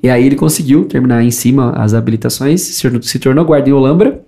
E 0.02 0.10
aí 0.10 0.26
ele 0.26 0.36
conseguiu 0.36 0.86
terminar 0.86 1.24
em 1.24 1.32
cima 1.32 1.72
as 1.72 1.93
habilitações, 1.93 2.62
se 2.62 2.82
tornou, 2.82 3.02
se 3.02 3.20
tornou 3.20 3.45
guarda 3.45 3.70
em 3.70 3.74
Olambra. 3.74 4.22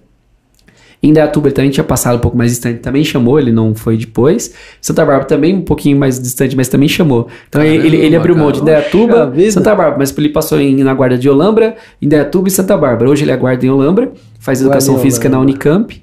Em 1.04 1.12
Dayatuba 1.12 1.48
ele 1.48 1.56
também 1.56 1.72
tinha 1.72 1.84
passado 1.84 2.18
um 2.18 2.20
pouco 2.20 2.38
mais 2.38 2.52
distante, 2.52 2.80
também 2.80 3.04
chamou, 3.04 3.40
ele 3.40 3.52
não 3.52 3.74
foi 3.74 3.98
depois. 3.98 4.54
Santa 4.80 5.04
Bárbara 5.04 5.26
também 5.26 5.56
um 5.56 5.62
pouquinho 5.64 5.98
mais 5.98 6.20
distante, 6.20 6.56
mas 6.56 6.68
também 6.68 6.88
chamou. 6.88 7.28
Então 7.50 7.64
ele, 7.64 7.88
ele, 7.88 7.98
ele 7.98 8.16
abriu 8.16 8.36
mão 8.36 8.52
de 8.52 8.60
Caramba, 8.60 8.72
Dayatuba. 8.72 9.52
Santa 9.52 9.74
Bárbara, 9.74 9.98
mas 9.98 10.16
ele 10.16 10.30
passou 10.30 10.60
em, 10.60 10.84
na 10.84 10.94
guarda 10.94 11.18
de 11.18 11.28
Olambra, 11.28 11.76
em 12.00 12.08
Dayatuba 12.08 12.50
e 12.50 12.52
Santa 12.52 12.78
Bárbara. 12.78 13.10
Hoje 13.10 13.24
ele 13.24 13.32
é 13.32 13.38
guarda 13.38 13.66
em 13.66 13.70
Olambra, 13.70 14.12
faz 14.40 14.62
educação 14.62 15.00
física 15.00 15.28
na 15.28 15.38
Olambra. 15.38 15.54
Unicamp. 15.54 16.02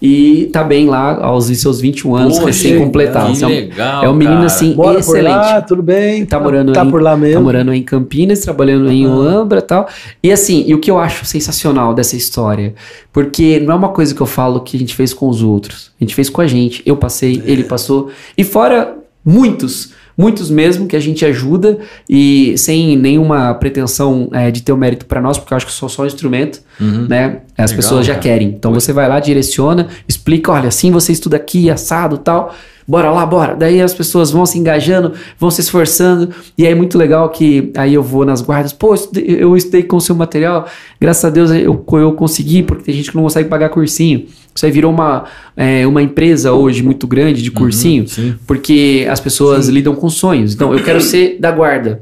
E 0.00 0.48
tá 0.52 0.62
bem 0.62 0.86
lá 0.86 1.16
aos 1.24 1.46
seus 1.46 1.80
21 1.80 2.14
anos, 2.14 2.34
Poxa, 2.34 2.46
recém-completados. 2.46 3.38
que 3.38 3.44
É 3.44 3.46
um- 3.46 3.50
legal, 3.50 4.04
é 4.04 4.08
um 4.08 4.14
menino 4.14 4.36
cara. 4.36 4.46
assim, 4.46 4.74
Mora 4.74 4.92
por 4.92 4.98
excelente. 5.00 5.34
lá, 5.34 5.60
tudo 5.60 5.82
bem. 5.82 6.24
Tá 6.24 6.38
morando, 6.38 6.72
tá 6.72 6.84
em, 6.84 6.90
por 6.90 7.02
lá 7.02 7.16
mesmo. 7.16 7.34
Tá 7.34 7.40
morando 7.40 7.74
em 7.74 7.82
Campinas, 7.82 8.38
trabalhando 8.40 8.90
em 8.92 9.08
Olambra 9.08 9.58
e 9.58 9.62
tal. 9.62 9.88
E 10.22 10.30
assim, 10.30 10.62
e 10.68 10.72
o 10.74 10.78
que 10.78 10.88
eu 10.90 10.98
acho 10.98 11.24
sensacional 11.24 11.92
dessa 11.94 12.14
história, 12.14 12.74
porque 13.12 13.58
não 13.58 13.72
é 13.72 13.76
uma 13.76 13.88
coisa 13.88 14.14
que 14.14 14.20
eu 14.20 14.26
falo 14.26 14.60
que 14.60 14.76
a 14.76 14.80
gente 14.80 14.94
fez 14.94 15.12
com 15.12 15.28
os 15.28 15.42
outros. 15.42 15.90
A 16.00 16.04
gente 16.04 16.14
fez 16.14 16.30
com 16.30 16.40
a 16.40 16.46
gente. 16.46 16.80
Eu 16.86 16.96
passei, 16.96 17.42
ele 17.44 17.64
passou. 17.64 18.08
E 18.36 18.44
fora 18.44 18.94
muitos, 19.24 19.92
muitos 20.18 20.50
mesmo 20.50 20.88
que 20.88 20.96
a 20.96 21.00
gente 21.00 21.24
ajuda 21.24 21.78
e 22.10 22.58
sem 22.58 22.96
nenhuma 22.96 23.54
pretensão 23.54 24.28
é, 24.32 24.50
de 24.50 24.62
ter 24.62 24.72
o 24.72 24.76
mérito 24.76 25.06
pra 25.06 25.20
nós, 25.20 25.38
porque 25.38 25.54
eu 25.54 25.56
acho 25.56 25.66
que 25.66 25.70
eu 25.70 25.76
sou 25.76 25.88
só 25.88 26.02
um 26.02 26.06
instrumento, 26.06 26.60
né? 27.08 27.42
As 27.56 27.70
Legal, 27.70 27.76
pessoas 27.82 28.04
já 28.04 28.14
cara. 28.14 28.22
querem. 28.24 28.48
Então 28.48 28.74
você 28.74 28.92
vai 28.92 29.08
lá, 29.08 29.20
direciona, 29.20 29.86
explica, 30.08 30.50
olha, 30.50 30.68
assim 30.68 30.90
você 30.90 31.12
estuda 31.12 31.36
aqui, 31.36 31.70
assado 31.70 32.16
e 32.16 32.18
tal. 32.18 32.52
Bora 32.88 33.10
lá, 33.10 33.26
bora. 33.26 33.54
Daí 33.54 33.82
as 33.82 33.92
pessoas 33.92 34.30
vão 34.30 34.46
se 34.46 34.58
engajando, 34.58 35.12
vão 35.38 35.50
se 35.50 35.60
esforçando. 35.60 36.30
E 36.56 36.64
aí 36.64 36.72
é 36.72 36.74
muito 36.74 36.96
legal 36.96 37.28
que 37.28 37.70
aí 37.76 37.92
eu 37.92 38.02
vou 38.02 38.24
nas 38.24 38.40
guardas. 38.40 38.72
Pô, 38.72 38.88
eu 38.88 38.94
estudei, 38.94 39.24
eu 39.42 39.56
estudei 39.58 39.82
com 39.82 39.96
o 39.98 40.00
seu 40.00 40.14
material. 40.14 40.66
Graças 40.98 41.22
a 41.22 41.28
Deus 41.28 41.50
eu, 41.50 41.84
eu 41.92 42.12
consegui, 42.12 42.62
porque 42.62 42.84
tem 42.84 42.94
gente 42.94 43.10
que 43.10 43.16
não 43.16 43.24
consegue 43.24 43.46
pagar 43.46 43.68
cursinho. 43.68 44.24
Isso 44.54 44.64
aí 44.64 44.72
virou 44.72 44.90
uma, 44.90 45.26
é, 45.54 45.86
uma 45.86 46.00
empresa 46.00 46.54
hoje 46.54 46.82
muito 46.82 47.06
grande 47.06 47.42
de 47.42 47.50
cursinho. 47.50 48.08
sim. 48.08 48.34
Porque 48.46 49.06
as 49.10 49.20
pessoas 49.20 49.68
lidam 49.68 49.94
com 49.94 50.08
sonhos. 50.08 50.54
Então, 50.54 50.72
eu 50.72 50.82
quero 50.82 51.02
ser 51.02 51.38
da 51.38 51.52
guarda. 51.52 52.00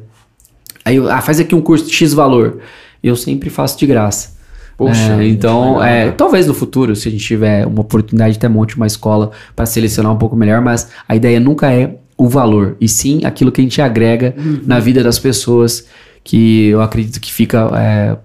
Aí, 0.84 0.94
eu, 0.94 1.10
ah, 1.10 1.20
faz 1.20 1.40
aqui 1.40 1.52
um 1.52 1.60
curso 1.60 1.84
de 1.84 1.92
X 1.92 2.14
valor. 2.14 2.60
Eu 3.02 3.16
sempre 3.16 3.50
faço 3.50 3.76
de 3.76 3.86
graça. 3.86 4.35
Poxa, 4.76 5.22
É, 5.22 5.26
então, 5.28 5.82
é, 5.82 6.10
talvez 6.10 6.46
no 6.46 6.52
futuro, 6.52 6.94
se 6.94 7.08
a 7.08 7.10
gente 7.10 7.24
tiver 7.24 7.66
uma 7.66 7.80
oportunidade, 7.80 8.36
até 8.36 8.48
monte 8.48 8.76
uma 8.76 8.86
escola 8.86 9.30
para 9.54 9.64
selecionar 9.64 10.12
um 10.12 10.18
pouco 10.18 10.36
melhor, 10.36 10.60
mas 10.60 10.88
a 11.08 11.16
ideia 11.16 11.40
nunca 11.40 11.72
é 11.72 11.96
o 12.18 12.28
valor, 12.28 12.76
e 12.80 12.88
sim 12.88 13.24
aquilo 13.24 13.50
que 13.52 13.60
a 13.60 13.64
gente 13.64 13.80
agrega 13.80 14.34
Uhum. 14.36 14.60
na 14.66 14.78
vida 14.78 15.02
das 15.02 15.18
pessoas, 15.18 15.86
que 16.24 16.66
eu 16.68 16.80
acredito 16.82 17.20
que 17.20 17.32
fica 17.32 17.70
é, 17.74 18.16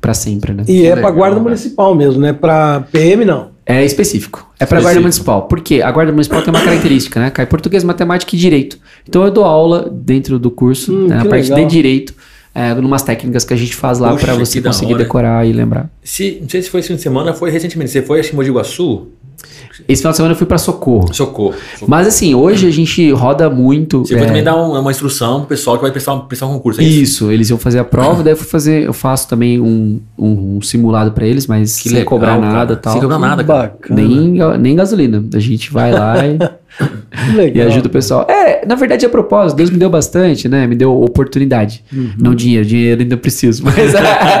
para 0.00 0.14
sempre, 0.14 0.52
né? 0.52 0.64
E 0.66 0.78
é 0.80 0.94
legal, 0.94 0.98
pra 1.02 1.10
guarda 1.10 1.36
cara. 1.36 1.44
municipal 1.44 1.94
mesmo, 1.94 2.20
né? 2.20 2.32
Pra 2.32 2.84
PM 2.92 3.24
não. 3.24 3.52
É 3.64 3.84
específico. 3.84 4.44
É 4.58 4.66
para 4.66 4.78
a 4.78 4.82
guarda 4.82 5.00
municipal. 5.00 5.42
Por 5.42 5.60
quê? 5.60 5.82
A 5.82 5.90
guarda 5.92 6.10
municipal 6.10 6.42
tem 6.42 6.52
uma 6.52 6.62
característica, 6.64 7.20
né? 7.20 7.30
Cai 7.30 7.46
português, 7.46 7.84
matemática 7.84 8.34
e 8.34 8.38
direito. 8.38 8.76
Então 9.08 9.22
eu 9.24 9.30
dou 9.30 9.44
aula 9.44 9.88
dentro 9.88 10.36
do 10.38 10.50
curso, 10.50 10.92
Hum, 10.92 11.06
né, 11.06 11.16
na 11.18 11.24
parte 11.26 11.48
legal. 11.50 11.58
de 11.64 11.70
direito, 11.72 12.12
é, 12.54 12.74
numas 12.74 13.02
técnicas 13.02 13.44
que 13.44 13.54
a 13.54 13.56
gente 13.56 13.74
faz 13.74 13.98
lá 13.98 14.14
para 14.16 14.34
você 14.34 14.60
conseguir 14.60 14.94
decorar 14.96 15.46
e 15.46 15.52
lembrar. 15.52 15.88
Se, 16.02 16.38
não 16.40 16.48
sei 16.48 16.62
se 16.62 16.70
foi 16.70 16.80
esse 16.80 16.88
fim 16.88 16.96
de 16.96 17.02
semana, 17.02 17.32
foi 17.32 17.50
recentemente. 17.50 17.90
Você 17.90 18.02
foi 18.02 18.20
a 18.20 18.24
Mogi 18.34 18.50
Guaçu? 18.50 19.08
Esse 19.88 20.02
final 20.02 20.12
de 20.12 20.16
semana 20.18 20.34
eu 20.34 20.38
fui 20.38 20.46
para 20.46 20.58
Socorro. 20.58 21.12
Socorro. 21.12 21.54
Socorro. 21.54 21.88
Mas 21.88 22.06
assim, 22.06 22.34
hoje 22.34 22.66
a 22.68 22.70
gente 22.70 23.10
roda 23.12 23.48
muito. 23.48 24.00
Você 24.04 24.14
é, 24.14 24.18
foi 24.18 24.26
também 24.26 24.44
dar 24.44 24.54
um- 24.54 24.78
uma 24.78 24.90
instrução 24.90 25.40
pro 25.40 25.48
pessoal 25.48 25.76
que 25.76 25.82
vai 25.82 25.90
prestar, 25.90 26.12
um- 26.14 26.20
prestar 26.20 26.46
um 26.46 26.52
concurso, 26.52 26.80
é 26.80 26.84
isso? 26.84 27.02
Isso, 27.02 27.32
eles 27.32 27.48
iam 27.50 27.58
fazer 27.58 27.78
a 27.78 27.84
prova, 27.84 28.22
daí 28.22 28.34
eu 28.34 28.36
fui 28.36 28.46
fazer, 28.46 28.84
eu 28.84 28.92
faço 28.92 29.26
também 29.28 29.58
um, 29.60 29.98
um, 30.16 30.56
um 30.58 30.62
simulado 30.62 31.10
para 31.12 31.26
eles, 31.26 31.46
mas 31.46 31.76
Que 31.78 31.88
sem 31.88 31.92
legal, 31.98 32.08
cobrar 32.10 32.38
cara. 32.38 32.52
nada 32.52 32.72
e 32.74 32.76
tal. 32.76 32.92
Sem 32.92 33.02
cobrar 33.02 33.18
nada, 33.18 33.42
cara. 33.42 33.62
Bacana. 33.62 34.00
Nem, 34.02 34.38
nem 34.58 34.76
gasolina. 34.76 35.24
A 35.34 35.38
gente 35.40 35.72
vai 35.72 35.90
lá 35.90 36.16
e, 36.26 36.38
legal. 37.34 37.66
e 37.66 37.68
ajuda 37.68 37.88
o 37.88 37.90
pessoal. 37.90 38.26
É, 38.28 38.64
na 38.66 38.74
verdade 38.74 39.04
é 39.04 39.08
propósito. 39.08 39.56
Deus 39.56 39.70
me 39.70 39.78
deu 39.78 39.90
bastante, 39.90 40.48
né? 40.48 40.66
Me 40.66 40.74
deu 40.74 41.00
oportunidade. 41.02 41.84
Uhum. 41.92 42.12
Não 42.18 42.34
dinheiro, 42.34 42.64
dinheiro 42.64 43.02
ainda 43.02 43.16
preciso. 43.16 43.62
Mas, 43.72 43.92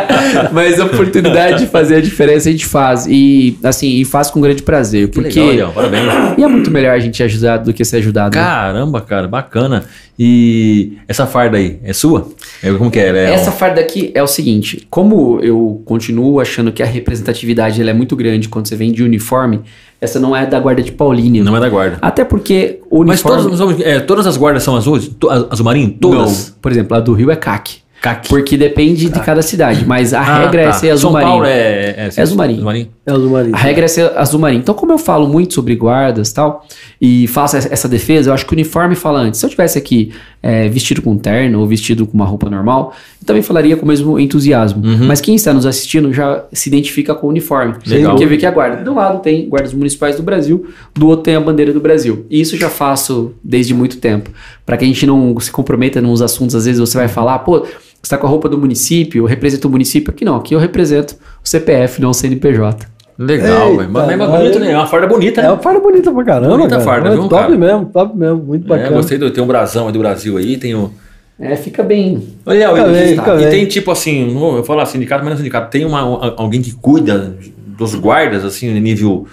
mas 0.52 0.80
a 0.80 0.84
oportunidade 0.84 1.64
de 1.64 1.70
fazer 1.70 1.96
a 1.96 2.00
diferença 2.00 2.48
a 2.48 2.52
gente 2.52 2.66
faz. 2.66 3.06
E 3.08 3.58
assim, 3.62 4.00
e 4.00 4.04
faz 4.04 4.30
com 4.30 4.40
grande 4.40 4.62
prazer. 4.62 5.08
Que 5.08 5.14
porque 5.20 5.40
legal, 5.40 5.54
Leão. 5.54 5.72
Parabéns. 5.72 6.04
e 6.38 6.42
é 6.42 6.46
muito 6.48 6.70
melhor 6.70 6.94
a 6.94 6.98
gente 6.98 7.22
ajudar 7.22 7.58
do 7.58 7.72
que 7.72 7.84
ser 7.84 7.98
ajudado. 7.98 8.36
né? 8.36 8.42
Caramba, 8.42 9.00
cara, 9.00 9.28
bacana. 9.28 9.84
E 10.18 10.98
essa 11.08 11.26
farda 11.26 11.56
aí, 11.56 11.78
é 11.82 11.92
sua? 11.92 12.28
É, 12.62 12.72
como 12.72 12.90
que 12.90 12.98
é? 12.98 13.08
Ela 13.08 13.18
é 13.18 13.32
Essa 13.32 13.50
farda 13.50 13.80
aqui 13.80 14.12
é 14.14 14.22
o 14.22 14.26
seguinte, 14.26 14.86
como 14.90 15.40
eu 15.40 15.82
continuo 15.84 16.38
achando 16.38 16.70
que 16.70 16.82
a 16.82 16.86
representatividade 16.86 17.80
ela 17.80 17.90
é 17.90 17.94
muito 17.94 18.14
grande 18.14 18.48
quando 18.48 18.68
você 18.68 18.76
vem 18.76 18.92
de 18.92 19.02
uniforme, 19.02 19.60
essa 20.00 20.20
não 20.20 20.36
é 20.36 20.44
da 20.44 20.58
guarda 20.60 20.82
de 20.82 20.92
Paulínia. 20.92 21.42
Não 21.42 21.56
é 21.56 21.60
da 21.60 21.68
guarda. 21.68 21.98
Até 22.02 22.24
porque 22.24 22.80
o 22.90 23.04
Mas 23.04 23.24
uniforme... 23.24 23.56
todas, 23.56 23.80
é, 23.80 24.00
todas 24.00 24.26
as 24.26 24.36
guardas 24.36 24.62
são 24.62 24.76
azuis? 24.76 25.10
Azul 25.48 25.64
marinho? 25.64 25.96
Todas? 26.00 26.48
Não. 26.48 26.56
Por 26.60 26.72
exemplo, 26.72 26.96
a 26.96 27.00
do 27.00 27.12
Rio 27.14 27.30
é 27.30 27.36
CAC. 27.36 27.81
CAC. 28.02 28.28
Porque 28.28 28.56
depende 28.56 29.08
de 29.08 29.20
cada 29.20 29.40
cidade, 29.42 29.86
mas 29.86 30.12
a 30.12 30.20
Ah, 30.20 30.38
regra 30.40 30.62
é 30.62 30.66
tá. 30.66 30.72
ser 30.72 30.90
azul 30.90 31.10
São 31.10 31.12
marinho. 31.12 31.30
Paulo 31.30 31.46
é, 31.46 31.50
é, 31.50 32.10
É 32.16 32.22
azul 32.22 32.36
marinho. 32.36 32.88
É 33.06 33.12
os 33.12 33.30
maridos. 33.30 33.54
A 33.54 33.62
regra 33.62 33.84
é 33.84 33.88
ser 33.88 34.12
azul 34.16 34.40
marinho. 34.40 34.60
Então, 34.60 34.74
como 34.74 34.92
eu 34.92 34.98
falo 34.98 35.26
muito 35.28 35.54
sobre 35.54 35.74
guardas 35.76 36.28
e 36.30 36.34
tal, 36.34 36.66
e 37.00 37.26
faço 37.28 37.56
essa 37.56 37.72
essa 37.72 37.88
defesa, 37.88 38.30
eu 38.30 38.34
acho 38.34 38.44
que 38.44 38.52
o 38.52 38.54
uniforme 38.54 38.94
fala 38.94 39.20
antes. 39.20 39.40
Se 39.40 39.46
eu 39.46 39.50
tivesse 39.50 39.78
aqui 39.78 40.12
é, 40.42 40.68
vestido 40.68 41.00
com 41.00 41.16
terno 41.16 41.60
ou 41.60 41.66
vestido 41.66 42.06
com 42.06 42.14
uma 42.14 42.24
roupa 42.26 42.50
normal, 42.50 42.94
eu 43.22 43.26
também 43.26 43.42
falaria 43.42 43.76
com 43.76 43.84
o 43.84 43.88
mesmo 43.88 44.18
entusiasmo. 44.18 44.82
Mas 45.06 45.20
quem 45.20 45.34
está 45.34 45.52
nos 45.54 45.64
assistindo 45.64 46.12
já 46.12 46.44
se 46.52 46.68
identifica 46.68 47.14
com 47.14 47.26
o 47.26 47.30
uniforme. 47.30 47.74
Legal. 47.86 48.10
Porque 48.12 48.26
vê 48.26 48.36
que 48.36 48.44
a 48.46 48.50
guarda. 48.50 48.82
Do 48.82 48.94
lado 48.94 49.20
tem 49.20 49.48
guardas 49.48 49.72
municipais 49.72 50.16
do 50.16 50.22
Brasil, 50.22 50.66
do 50.94 51.06
outro 51.08 51.22
tem 51.22 51.36
a 51.36 51.40
bandeira 51.40 51.72
do 51.72 51.80
Brasil. 51.80 52.26
E 52.28 52.40
isso 52.40 52.54
eu 52.56 52.58
já 52.60 52.68
faço 52.68 53.32
desde 53.42 53.72
muito 53.72 53.98
tempo. 53.98 54.30
Para 54.66 54.76
que 54.76 54.84
a 54.84 54.88
gente 54.88 55.06
não 55.06 55.38
se 55.40 55.50
comprometa 55.50 56.00
nos 56.00 56.20
assuntos, 56.20 56.54
às 56.54 56.66
vezes 56.66 56.80
você 56.80 56.98
vai 56.98 57.08
falar, 57.08 57.38
pô, 57.40 57.60
você 57.60 57.68
está 58.02 58.18
com 58.18 58.26
a 58.26 58.30
roupa 58.30 58.48
do 58.48 58.58
município, 58.58 59.22
eu 59.22 59.26
represento 59.26 59.68
o 59.68 59.70
município. 59.70 60.12
Aqui 60.12 60.24
não, 60.24 60.36
aqui 60.36 60.54
eu 60.54 60.58
represento 60.58 61.14
o 61.44 61.48
CPF, 61.48 62.00
não 62.02 62.10
o 62.10 62.14
CNPJ. 62.14 62.86
Legal, 63.18 63.76
velho. 63.76 63.90
Mas 63.90 64.08
é 64.08 64.16
bonito, 64.16 64.58
né? 64.58 64.72
É 64.72 64.76
uma 64.76 64.86
farda 64.86 65.06
bonita, 65.06 65.40
É 65.40 65.44
né? 65.44 65.50
uma 65.50 65.58
farda 65.58 65.80
bonita 65.80 66.10
pra 66.10 66.24
caramba. 66.24 66.48
Bonita 66.56 66.68
cara. 66.70 66.80
farda, 66.82 67.08
É 67.08 67.12
viu, 67.12 67.22
top 67.28 67.34
cara? 67.42 67.56
mesmo, 67.56 67.86
top 67.92 68.16
mesmo. 68.16 68.42
Muito 68.42 68.64
É, 68.64 68.68
bacana. 68.68 68.96
gostei 68.96 69.18
do. 69.18 69.30
Tem 69.30 69.44
um 69.44 69.46
brasão 69.46 69.86
aí 69.86 69.92
do 69.92 69.98
Brasil 69.98 70.36
aí, 70.36 70.56
tem 70.56 70.74
o. 70.74 70.90
É, 71.42 71.56
fica 71.56 71.82
bem. 71.82 72.22
Olha, 72.46 72.68
Fica 72.68 72.88
e- 72.88 72.92
bem, 72.92 73.08
fica 73.16 73.34
e 73.34 73.38
bem. 73.38 73.50
tem 73.50 73.66
tipo 73.66 73.90
assim, 73.90 74.32
eu 74.56 74.62
falo 74.62 74.80
assim, 74.80 74.92
sindicato, 74.92 75.22
mas 75.24 75.30
não 75.30 75.34
é 75.34 75.36
sindicato, 75.38 75.70
tem 75.72 75.84
uma, 75.84 76.04
um- 76.06 76.34
alguém 76.36 76.62
que 76.62 76.72
cuida 76.72 77.36
dos 77.76 77.94
guardas, 77.96 78.44
assim, 78.44 78.68
em 78.68 78.80
nível 78.80 79.26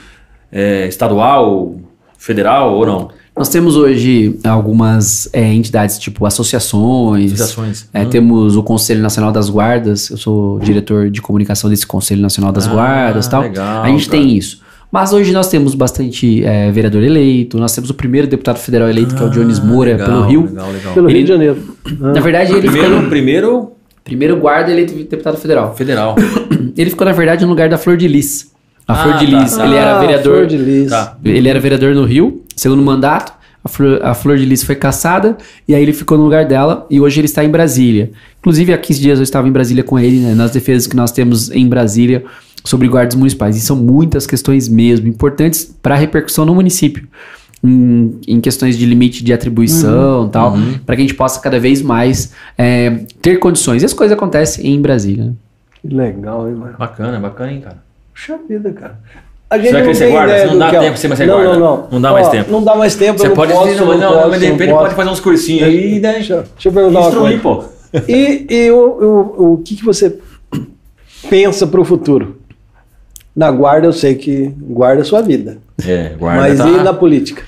é, 0.52 0.88
estadual, 0.88 1.76
federal 2.18 2.74
ou 2.76 2.86
não? 2.86 3.10
Nós 3.38 3.48
temos 3.48 3.78
hoje 3.78 4.38
algumas 4.44 5.30
é, 5.32 5.54
entidades, 5.54 5.98
tipo 6.00 6.26
associações. 6.26 7.32
Associações. 7.34 7.88
É, 7.94 8.02
Ah. 8.02 8.06
Temos 8.06 8.56
o 8.58 8.64
Conselho 8.64 9.02
Nacional 9.02 9.32
das 9.32 9.50
Guardas, 9.50 10.10
eu 10.10 10.18
sou 10.18 10.60
diretor 10.60 11.10
de 11.10 11.22
comunicação 11.22 11.70
desse 11.70 11.86
Conselho 11.88 12.22
Nacional 12.22 12.52
das 12.52 12.68
Ah, 12.68 12.72
Guardas 12.74 13.28
e 13.28 13.30
tal. 13.30 13.42
legal, 13.44 13.84
a 13.84 13.88
gente 13.88 14.10
cara. 14.10 14.22
tem 14.22 14.36
isso. 14.36 14.62
Mas 14.92 15.14
hoje 15.14 15.32
nós 15.32 15.48
temos 15.50 15.76
bastante 15.76 16.44
é, 16.44 16.72
vereador 16.72 17.04
eleito, 17.04 17.58
nós 17.60 17.74
temos 17.76 17.90
o 17.92 17.94
primeiro 17.94 18.28
deputado 18.28 18.58
federal 18.58 18.90
eleito, 18.90 19.16
que 19.16 19.22
é 19.22 19.26
o 19.26 19.30
Jones 19.30 19.60
Moura, 19.60 19.92
Ah, 19.92 19.98
legal, 19.98 20.08
pelo 20.10 20.22
Rio. 20.28 20.42
Legal, 20.46 20.72
legal. 20.72 20.94
Pelo 20.94 21.08
Ele- 21.10 21.14
Rio 21.18 21.24
de 21.26 21.30
Janeiro. 21.32 21.58
Na 22.00 22.20
verdade, 22.22 22.52
ele 22.54 22.62
ficou 22.62 22.72
Primeiro, 22.80 23.02
no 23.04 23.10
primeiro 23.10 23.72
primeiro 24.04 24.38
guarda 24.38 24.72
eleito 24.72 24.94
deputado 24.96 25.38
federal. 25.38 25.76
federal. 25.76 26.16
Ele 26.76 26.90
ficou, 26.90 27.06
na 27.06 27.12
verdade, 27.12 27.44
no 27.44 27.50
lugar 27.50 27.70
da 27.70 27.78
Flor 27.78 27.96
de 27.98 28.08
Lis. 28.08 28.52
A 28.88 28.94
Ah, 28.94 28.96
Flor 29.04 29.18
de 29.18 29.30
tá, 29.32 29.40
Lis, 29.44 29.56
tá. 29.56 29.66
ele 29.68 29.76
era 29.76 29.98
Ah, 29.98 30.00
vereador. 30.00 30.34
Flor 30.38 30.48
de 30.48 30.58
Lis. 30.58 30.90
Tá. 30.90 31.16
Ele 31.24 31.48
era 31.48 31.60
vereador 31.60 31.94
no 31.94 32.06
Rio, 32.06 32.42
segundo 32.56 32.82
mandato. 32.82 33.34
A 33.64 33.68
Flor, 33.68 34.00
a 34.02 34.14
Flor 34.16 34.38
de 34.38 34.46
Lis 34.46 34.64
foi 34.64 34.74
caçada 34.76 35.38
e 35.68 35.76
aí 35.76 35.82
ele 35.84 35.92
ficou 35.94 36.18
no 36.18 36.24
lugar 36.24 36.46
dela 36.46 36.88
e 36.90 37.00
hoje 37.02 37.20
ele 37.20 37.26
está 37.26 37.44
em 37.44 37.50
Brasília. 37.50 38.10
Inclusive, 38.40 38.72
há 38.74 38.78
15 38.78 39.00
dias 39.02 39.20
eu 39.20 39.24
estava 39.24 39.48
em 39.48 39.52
Brasília 39.52 39.84
com 39.84 40.00
ele, 40.00 40.20
né, 40.22 40.34
nas 40.34 40.52
defesas 40.52 40.88
que 40.88 40.96
nós 40.96 41.12
temos 41.12 41.52
em 41.52 41.68
Brasília 41.68 42.24
sobre 42.64 42.88
guardas 42.88 43.16
municipais. 43.16 43.56
E 43.58 43.62
são 43.62 43.76
muitas 43.76 44.26
questões 44.28 44.68
mesmo 44.70 45.08
importantes 45.08 45.66
para 45.82 45.96
a 45.96 45.98
repercussão 45.98 46.46
no 46.46 46.54
município. 46.56 47.08
Em, 47.62 48.18
em 48.26 48.40
questões 48.40 48.78
de 48.78 48.86
limite 48.86 49.22
de 49.22 49.34
atribuição 49.34 50.28
e 50.28 50.30
tal, 50.30 50.54
para 50.86 50.96
que 50.96 51.02
a 51.02 51.06
gente 51.06 51.14
possa 51.14 51.42
cada 51.42 51.60
vez 51.60 51.82
mais 51.82 52.32
é, 52.58 53.02
ter 53.22 53.38
condições. 53.38 53.82
E 53.82 53.86
as 53.86 53.92
coisas 53.94 54.16
acontecem 54.16 54.66
em 54.74 54.82
Brasília. 54.82 55.26
né? 55.26 55.34
Que 55.82 55.94
legal, 55.94 56.48
hein, 56.48 56.56
mano? 56.56 56.76
Bacana, 56.80 57.20
bacana, 57.20 57.52
hein, 57.52 57.60
cara. 57.62 57.78
Puxa 58.14 58.38
vida, 58.48 58.72
cara. 58.72 58.98
A 59.50 59.58
Você 59.58 59.72
vai 59.74 59.82
querer 59.82 59.96
ser 59.96 60.04
tem 60.06 60.14
guarda? 60.14 60.46
Não 60.46 60.58
dá 60.58 60.70
que 60.70 60.76
é- 60.76 60.80
tempo 60.80 60.92
pra 60.92 60.98
você 61.10 61.16
ser 61.18 61.26
não, 61.26 61.34
guarda. 61.36 61.54
Não, 61.54 61.60
não. 61.60 61.88
Não 61.92 62.02
dá 62.02 62.12
mais 62.14 62.28
Ó, 62.28 62.30
tempo. 62.30 62.52
Não 62.52 62.64
dá 62.64 62.76
mais 62.76 62.96
tempo. 62.96 63.20
Você 63.20 63.28
não 63.28 63.36
pode 63.36 63.52
posso, 63.52 63.66
não, 63.66 63.92
eu 63.92 63.98
não, 63.98 64.14
posso, 64.14 64.30
mas 64.30 64.40
de 64.40 64.46
repente 64.46 64.70
pode 64.72 64.96
fazer 64.96 65.10
uns 65.10 65.20
cursinhos 65.20 65.64
aí 65.64 65.96
e 65.96 66.00
daí. 66.00 66.14
Deixa, 66.14 66.36
deixa 66.54 66.70
eu 66.70 66.72
perguntar 66.72 67.00
uma 67.00 67.08
Instruir, 67.10 67.42
coisa. 67.42 67.68
pô. 67.92 68.02
E, 68.08 68.46
e 68.50 68.72
o, 68.72 68.78
o, 69.38 69.54
o 69.54 69.58
que, 69.58 69.76
que 69.76 69.84
você 69.84 70.18
pensa 71.30 71.68
pro 71.68 71.84
futuro? 71.84 72.39
Na 73.40 73.50
guarda, 73.50 73.88
eu 73.88 73.94
sei 73.94 74.16
que 74.16 74.54
guarda 74.60 75.02
a 75.02 75.06
sua 75.06 75.22
vida. 75.22 75.60
É, 75.88 76.10
guarda. 76.20 76.42
mas 76.42 76.58
tá... 76.58 76.68
e 76.68 76.84
na 76.84 76.94
política? 76.94 77.42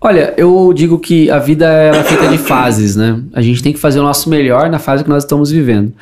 Olha, 0.00 0.32
eu 0.34 0.72
digo 0.74 0.98
que 0.98 1.30
a 1.30 1.38
vida 1.38 1.66
ela 1.66 1.98
é 1.98 2.04
feita 2.04 2.28
de 2.28 2.38
fases, 2.38 2.96
né? 2.96 3.20
A 3.34 3.42
gente 3.42 3.62
tem 3.62 3.70
que 3.70 3.78
fazer 3.78 4.00
o 4.00 4.02
nosso 4.02 4.30
melhor 4.30 4.70
na 4.70 4.78
fase 4.78 5.04
que 5.04 5.10
nós 5.10 5.24
estamos 5.24 5.50
vivendo. 5.50 5.92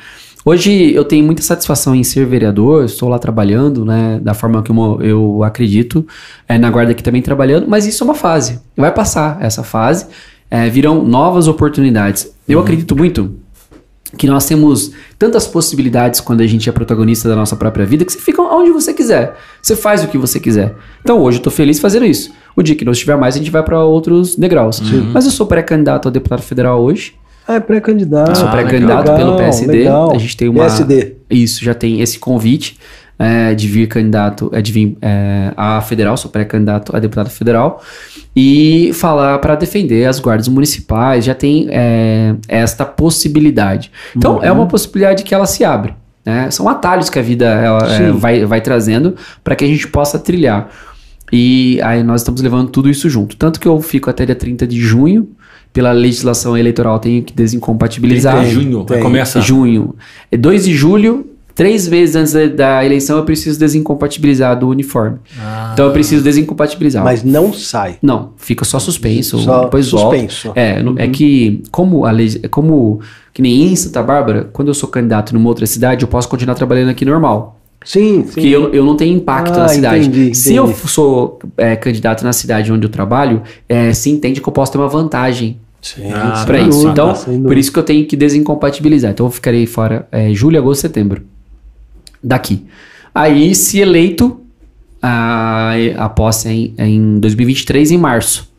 Hoje 0.45 0.93
eu 0.93 1.03
tenho 1.03 1.25
muita 1.25 1.41
satisfação 1.41 1.93
em 1.93 2.01
ser 2.01 2.25
vereador, 2.25 2.85
estou 2.85 3.09
lá 3.09 3.19
trabalhando, 3.19 3.83
né? 3.83 4.21
Da 4.23 4.33
forma 4.33 4.63
que 4.63 4.71
eu, 4.71 5.01
eu 5.01 5.43
acredito, 5.43 6.07
é, 6.47 6.57
na 6.57 6.69
guarda 6.69 6.93
aqui 6.93 7.03
também 7.03 7.21
trabalhando, 7.21 7.67
mas 7.67 7.85
isso 7.85 8.05
é 8.05 8.05
uma 8.05 8.15
fase. 8.15 8.61
Vai 8.77 8.93
passar 8.93 9.37
essa 9.41 9.63
fase, 9.63 10.07
é, 10.49 10.69
virão 10.69 11.03
novas 11.03 11.49
oportunidades. 11.49 12.33
Eu 12.47 12.61
acredito 12.61 12.95
muito 12.95 13.35
que 14.17 14.27
nós 14.27 14.45
temos 14.45 14.91
tantas 15.17 15.47
possibilidades 15.47 16.19
quando 16.19 16.41
a 16.41 16.47
gente 16.47 16.69
é 16.69 16.71
protagonista 16.71 17.27
da 17.27 17.35
nossa 17.35 17.55
própria 17.55 17.85
vida 17.85 18.05
que 18.05 18.11
você 18.11 18.19
fica 18.19 18.41
onde 18.41 18.71
você 18.71 18.93
quiser. 18.93 19.37
Você 19.61 19.75
faz 19.75 20.03
o 20.03 20.07
que 20.07 20.17
você 20.17 20.39
quiser. 20.39 20.75
Então 21.01 21.21
hoje 21.21 21.37
eu 21.39 21.43
tô 21.43 21.51
feliz 21.51 21.79
fazendo 21.79 22.05
isso. 22.05 22.31
O 22.55 22.63
dia 22.63 22.75
que 22.75 22.85
não 22.85 22.93
estiver 22.93 23.17
mais, 23.17 23.35
a 23.35 23.37
gente 23.37 23.51
vai 23.51 23.63
para 23.63 23.83
outros 23.83 24.35
degraus. 24.35 24.79
Mas 25.13 25.25
eu 25.25 25.31
sou 25.31 25.45
pré-candidato 25.45 26.07
a 26.07 26.11
deputado 26.11 26.41
federal 26.41 26.81
hoje. 26.81 27.13
Ah, 27.47 27.55
é 27.55 27.59
pré-candidato. 27.59 28.29
Eu 28.29 28.35
sou 28.35 28.49
pré-candidato 28.49 29.11
Legal, 29.11 29.17
pelo 29.17 29.37
PSD. 29.37 29.71
legal. 29.71 30.11
A 30.11 30.17
gente 30.17 30.35
tem 30.37 30.49
uma. 30.49 30.61
PSD. 30.63 31.15
Isso, 31.29 31.63
já 31.63 31.73
tem 31.73 32.01
esse 32.01 32.17
convite 32.17 32.77
é, 33.17 33.53
de 33.53 33.67
vir 33.67 33.87
candidato, 33.87 34.49
é, 34.53 34.61
de 34.61 34.71
vir 34.71 34.97
é, 35.01 35.51
a 35.55 35.81
federal, 35.81 36.17
sou 36.17 36.29
pré-candidato 36.29 36.95
a 36.95 36.99
deputado 36.99 37.29
federal, 37.29 37.81
e 38.35 38.91
falar 38.93 39.39
para 39.39 39.55
defender 39.55 40.05
as 40.05 40.19
guardas 40.19 40.47
municipais, 40.47 41.23
já 41.23 41.33
tem 41.33 41.67
é, 41.69 42.35
esta 42.47 42.85
possibilidade. 42.85 43.91
Então, 44.15 44.43
é 44.43 44.51
uma 44.51 44.67
possibilidade 44.67 45.23
que 45.23 45.33
ela 45.33 45.45
se 45.45 45.63
abre. 45.63 45.93
né? 46.25 46.49
São 46.51 46.67
atalhos 46.67 47.09
que 47.09 47.17
a 47.17 47.21
vida 47.21 47.45
ela, 47.45 47.93
é, 47.93 48.11
vai, 48.11 48.45
vai 48.45 48.61
trazendo 48.61 49.15
para 49.43 49.55
que 49.55 49.63
a 49.63 49.67
gente 49.67 49.87
possa 49.87 50.19
trilhar. 50.19 50.69
E 51.31 51.79
aí 51.81 52.03
nós 52.03 52.21
estamos 52.21 52.41
levando 52.41 52.69
tudo 52.69 52.89
isso 52.89 53.09
junto. 53.09 53.35
Tanto 53.35 53.59
que 53.59 53.67
eu 53.67 53.81
fico 53.81 54.09
até 54.09 54.25
dia 54.25 54.35
30 54.35 54.67
de 54.67 54.79
junho, 54.79 55.29
pela 55.75 55.91
legislação 55.91 56.57
eleitoral, 56.57 56.97
tenho 56.99 57.21
que 57.21 57.33
desincompatibilizar. 57.33 58.41
Tem, 58.41 58.49
junho, 58.49 58.85
tem. 58.85 59.01
começa. 59.01 59.41
Junho. 59.41 59.93
É 60.31 60.37
2 60.37 60.63
de 60.63 60.73
julho, 60.73 61.27
três 61.53 61.85
vezes 61.85 62.15
antes 62.15 62.31
da- 62.31 62.47
da 62.47 62.85
eleição, 62.85 63.17
eu 63.17 63.25
preciso 63.25 63.59
desincompatibilizar 63.59 64.57
do 64.57 64.69
uniforme. 64.69 65.17
Ah. 65.37 65.71
Então 65.73 65.85
eu 65.87 65.91
preciso 65.91 66.23
desincompatibilizar. 66.23 67.03
Mas 67.03 67.23
não 67.25 67.51
sai. 67.51 67.97
Não, 68.01 68.31
fica 68.37 68.63
só 68.63 68.79
suspenso. 68.79 69.37
Só 69.39 69.65
depois 69.65 69.91
volta. 69.91 70.15
suspenso. 70.17 70.51
É, 70.55 70.81
no- 70.81 70.95
é 70.97 71.07
que, 71.09 71.61
como 71.71 72.05
a 72.05 72.11
lei, 72.11 72.39
é 72.41 72.47
como 72.47 73.01
que 73.33 73.41
nem 73.41 73.63
em 73.67 73.75
Santa 73.75 74.01
Bárbara, 74.01 74.49
quando 74.53 74.69
eu 74.69 74.73
sou 74.73 74.87
candidato 74.87 75.33
numa 75.33 75.49
outra 75.49 75.65
cidade, 75.65 76.03
eu 76.03 76.07
posso 76.07 76.29
continuar 76.29 76.55
trabalhando 76.55 76.89
aqui 76.89 77.03
normal. 77.03 77.59
Sim, 77.83 78.23
sim. 78.23 78.31
Porque 78.33 78.47
eu, 78.47 78.73
eu 78.73 78.83
não 78.83 78.95
tenho 78.95 79.15
impacto 79.15 79.53
Ah, 79.57 79.63
na 79.63 79.67
cidade. 79.67 80.07
entendi, 80.07 80.33
Se 80.33 80.55
eu 80.55 80.63
entendi. 80.71 80.87
sou 80.89 81.37
é, 81.57 81.75
candidato 81.75 82.23
na 82.23 82.33
cidade 82.33 82.71
onde 82.71 82.83
eu 82.83 82.89
trabalho, 82.89 83.43
é, 83.69 83.93
se 83.93 84.09
entende 84.09 84.41
que 84.41 84.49
eu 84.49 84.53
posso 84.53 84.71
ter 84.71 84.79
uma 84.79 84.87
vantagem 84.87 85.57
Sim, 85.85 86.11
Ah, 86.11 86.43
para 86.45 86.59
isso. 86.61 86.69
dúvida, 86.71 86.91
Então, 86.91 87.15
sem 87.15 87.43
por 87.43 87.55
isso 87.55 87.71
que 87.71 87.77
eu 87.77 87.83
tenho 87.83 88.05
que 88.07 88.15
desincompatibilizar. 88.15 89.11
Então, 89.11 89.27
eu 89.27 89.31
ficarei 89.31 89.67
fora 89.67 90.07
é, 90.11 90.33
julho, 90.33 90.57
agosto, 90.57 90.81
setembro. 90.81 91.21
Daqui. 92.23 92.65
Aí, 93.13 93.53
se 93.53 93.79
eleito, 93.79 94.41
a, 95.01 95.73
a 95.97 96.09
posse 96.09 96.47
é 96.47 96.51
em, 96.51 96.73
é 96.77 96.87
em 96.87 97.19
2023, 97.19 97.91
em 97.91 97.97
março. 97.99 98.51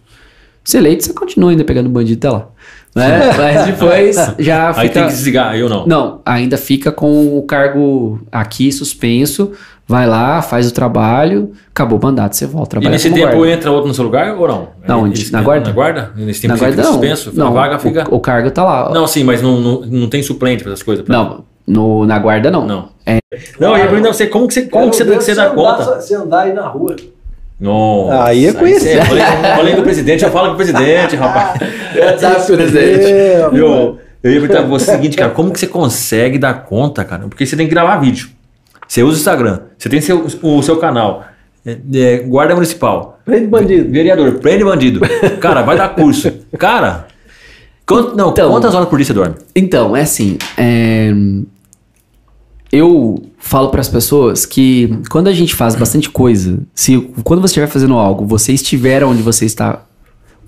Se 0.63 0.77
eleito, 0.77 1.05
você 1.05 1.13
continua 1.13 1.51
ainda 1.51 1.65
pegando 1.65 1.89
bandido 1.89 2.19
até 2.19 2.31
lá. 2.37 2.49
Né? 2.95 3.33
Mas 3.37 3.67
depois 3.67 4.17
já 4.39 4.69
Aí 4.69 4.89
fica... 4.89 5.01
tem 5.01 5.03
que 5.09 5.13
desligar, 5.13 5.57
eu 5.57 5.69
não. 5.69 5.85
Não, 5.87 6.21
ainda 6.25 6.57
fica 6.57 6.93
com 6.93 7.37
o 7.37 7.43
cargo 7.43 8.21
aqui 8.31 8.71
suspenso, 8.71 9.51
vai 9.87 10.07
lá, 10.07 10.43
faz 10.43 10.69
o 10.69 10.75
trabalho, 10.75 11.53
acabou 11.71 11.99
o 11.99 12.03
mandato, 12.03 12.35
você 12.37 12.47
volta 12.47 12.65
a 12.65 12.67
E 12.67 12.71
trabalhar 12.71 12.91
nesse 12.91 13.11
tempo 13.11 13.37
guarda. 13.37 13.51
entra 13.53 13.71
outro 13.73 13.89
no 13.89 13.95
seu 13.95 14.05
lugar 14.05 14.35
ou 14.37 14.49
não? 14.49 14.69
Na 14.87 14.97
onde? 14.97 15.21
Eles- 15.21 15.31
Na 15.31 15.43
guarda? 15.43 15.67
Na 15.69 15.73
guarda? 15.75 16.11
Nesse 16.17 16.41
tempo 16.43 16.53
Na 16.55 16.59
você 16.59 16.65
guarda 16.65 16.77
fica 16.77 16.87
não, 16.89 16.93
suspenso? 17.01 17.33
não 17.35 17.47
a 17.49 17.51
vaga 17.51 17.79
fica. 17.79 18.05
o, 18.11 18.17
o 18.17 18.21
cargo 18.21 18.51
tá 18.51 18.65
lá. 18.65 18.91
Não, 18.93 19.07
sim, 19.07 19.23
mas 19.25 19.41
não, 19.43 19.61
não, 19.61 19.81
não 19.83 20.09
tem 20.09 20.23
suplente 20.23 20.63
para 20.63 20.73
essas 20.73 20.83
coisas. 20.83 21.05
pra- 21.05 21.15
Não, 21.17 21.45
no, 21.67 22.05
na 22.07 22.19
guarda 22.19 22.51
não. 22.51 22.67
Não. 22.67 22.89
É. 23.07 23.19
Não, 23.61 23.73
eu 23.77 23.79
ia 23.79 23.87
perguntar 23.89 24.13
você 24.13 24.27
como 24.27 24.49
que 24.49 24.55
você, 24.55 24.63
como 24.63 24.91
que 24.91 24.97
você, 24.97 25.05
você 25.05 25.35
dá 25.35 25.45
andar- 25.51 25.55
conta? 25.55 26.01
Se 26.01 26.15
andar 26.15 26.41
aí 26.43 26.53
na 26.53 26.67
rua. 26.67 26.97
Nossa, 27.59 28.25
Aí 28.25 28.47
é 28.47 28.53
conhecer. 28.53 28.99
você- 28.99 29.05
Falei, 29.07 29.25
falei 29.57 29.75
com 29.75 29.81
o 29.81 29.85
presidente, 29.85 30.25
eu 30.25 30.31
falo 30.31 30.49
com 30.49 30.55
o 30.55 30.57
presidente, 30.57 31.17
rapaz. 31.17 31.59
Exato, 31.95 32.53
presidente. 32.53 33.05
É, 33.05 33.41
Eu, 33.53 33.99
eu 34.23 34.33
ia 34.33 34.41
perguntar 34.41 34.61
pra 34.61 34.69
você 34.69 34.91
o 34.91 34.95
seguinte, 34.95 35.17
cara, 35.17 35.31
como 35.31 35.51
que 35.51 35.59
você 35.61 35.67
consegue 35.67 36.39
dar 36.39 36.65
conta, 36.65 37.03
cara? 37.05 37.23
Porque 37.29 37.47
você 37.47 37.57
tem 37.57 37.67
que 37.67 37.73
gravar 37.73 37.97
vídeo. 37.97 38.29
Você 38.89 39.03
usa 39.03 39.17
o 39.17 39.19
Instagram, 39.19 39.61
você 39.77 39.89
tem 39.89 40.01
seu, 40.01 40.27
o 40.43 40.63
seu 40.63 40.77
canal, 40.79 41.25
é, 41.65 41.77
é, 41.95 42.19
guarda 42.19 42.55
municipal, 42.55 43.19
Prende 43.25 43.47
bandido. 43.49 43.91
vereador, 43.91 44.33
prende 44.35 44.63
bandido. 44.65 45.01
Cara, 45.41 45.63
vai 45.63 45.77
dar 45.77 45.89
curso. 45.95 46.31
Cara, 46.59 47.09
quant- 47.87 48.15
não, 48.15 48.31
Então- 48.31 48.51
quantas 48.51 48.75
horas 48.75 48.89
por 48.89 48.97
dia 48.97 49.05
você 49.07 49.13
dorme? 49.13 49.35
Então, 49.55 49.97
é 49.97 50.03
assim, 50.03 50.39
é, 50.57 51.13
eu 52.73 53.23
falo 53.39 53.71
para 53.71 53.81
as 53.81 53.89
pessoas 53.89 54.45
que 54.45 54.99
quando 55.11 55.29
a 55.29 55.33
gente 55.33 55.55
faz 55.55 55.75
bastante 55.75 56.11
coisa, 56.11 56.59
se 56.75 56.99
quando 57.25 57.41
você 57.41 57.47
estiver 57.53 57.67
fazendo 57.69 57.95
algo, 57.95 58.25
você 58.27 58.53
estiver 58.53 59.03
onde 59.05 59.23
você 59.23 59.45
está 59.45 59.83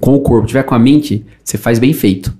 com 0.01 0.15
o 0.15 0.20
corpo, 0.20 0.44
estiver 0.47 0.62
com 0.65 0.74
a 0.74 0.78
mente, 0.78 1.24
você 1.43 1.56
faz 1.59 1.78
bem 1.78 1.93
feito. 1.93 2.32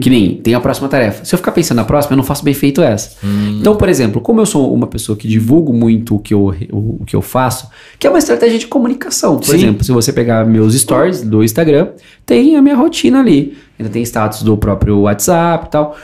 Que 0.00 0.10
nem 0.10 0.36
tem 0.36 0.52
a 0.52 0.60
próxima 0.60 0.88
tarefa. 0.88 1.24
Se 1.24 1.34
eu 1.34 1.38
ficar 1.38 1.52
pensando 1.52 1.78
na 1.78 1.84
próxima, 1.84 2.12
eu 2.12 2.18
não 2.18 2.24
faço 2.24 2.44
bem 2.44 2.52
feito 2.52 2.82
essa. 2.82 3.16
Então, 3.58 3.74
por 3.74 3.88
exemplo, 3.88 4.20
como 4.20 4.38
eu 4.38 4.44
sou 4.44 4.74
uma 4.74 4.86
pessoa 4.86 5.16
que 5.16 5.26
divulgo 5.26 5.72
muito 5.72 6.16
o 6.16 6.18
que 6.18 6.34
eu, 6.34 6.54
o, 6.70 6.98
o 7.00 7.04
que 7.06 7.16
eu 7.16 7.22
faço, 7.22 7.66
que 7.98 8.06
é 8.06 8.10
uma 8.10 8.18
estratégia 8.18 8.58
de 8.58 8.66
comunicação. 8.66 9.38
Por 9.38 9.46
Sim. 9.46 9.54
exemplo, 9.54 9.82
se 9.82 9.90
você 9.90 10.12
pegar 10.12 10.44
meus 10.44 10.74
stories 10.74 11.22
do 11.22 11.42
Instagram, 11.42 11.88
tem 12.26 12.56
a 12.56 12.62
minha 12.62 12.76
rotina 12.76 13.20
ali. 13.20 13.56
Ainda 13.78 13.90
tem 13.90 14.02
status 14.02 14.42
do 14.42 14.54
próprio 14.54 15.00
WhatsApp 15.00 15.66
e 15.66 15.70
tal. 15.70 15.96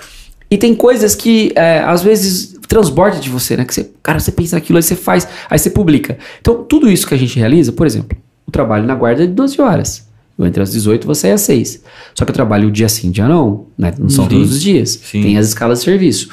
E 0.50 0.56
tem 0.56 0.74
coisas 0.74 1.14
que 1.14 1.52
é, 1.54 1.80
às 1.80 2.02
vezes 2.02 2.56
transborda 2.66 3.18
de 3.18 3.28
você, 3.28 3.58
né? 3.58 3.64
Que 3.66 3.74
você, 3.74 3.90
cara, 4.02 4.18
você 4.18 4.32
pensa 4.32 4.56
naquilo, 4.56 4.78
aí 4.78 4.82
você 4.82 4.96
faz, 4.96 5.28
aí 5.50 5.58
você 5.58 5.68
publica. 5.68 6.16
Então, 6.40 6.64
tudo 6.64 6.90
isso 6.90 7.06
que 7.06 7.14
a 7.14 7.18
gente 7.18 7.38
realiza, 7.38 7.72
por 7.72 7.86
exemplo, 7.86 8.16
o 8.46 8.50
trabalho 8.50 8.86
na 8.86 8.94
guarda 8.94 9.24
é 9.24 9.26
de 9.26 9.32
12 9.32 9.60
horas. 9.60 10.05
Eu 10.38 10.46
entro 10.46 10.62
às 10.62 10.70
18, 10.72 11.06
você 11.06 11.28
é 11.28 11.32
às 11.32 11.40
6. 11.42 11.82
Só 12.14 12.24
que 12.24 12.30
eu 12.30 12.34
trabalho 12.34 12.70
dia 12.70 12.88
sim, 12.88 13.10
dia 13.10 13.26
não, 13.26 13.66
né? 13.76 13.94
Não 13.98 14.08
são 14.08 14.24
Sim. 14.24 14.30
todos 14.30 14.52
os 14.52 14.62
dias. 14.62 15.00
Sim. 15.02 15.22
Tem 15.22 15.38
as 15.38 15.48
escalas 15.48 15.78
de 15.78 15.84
serviço. 15.84 16.28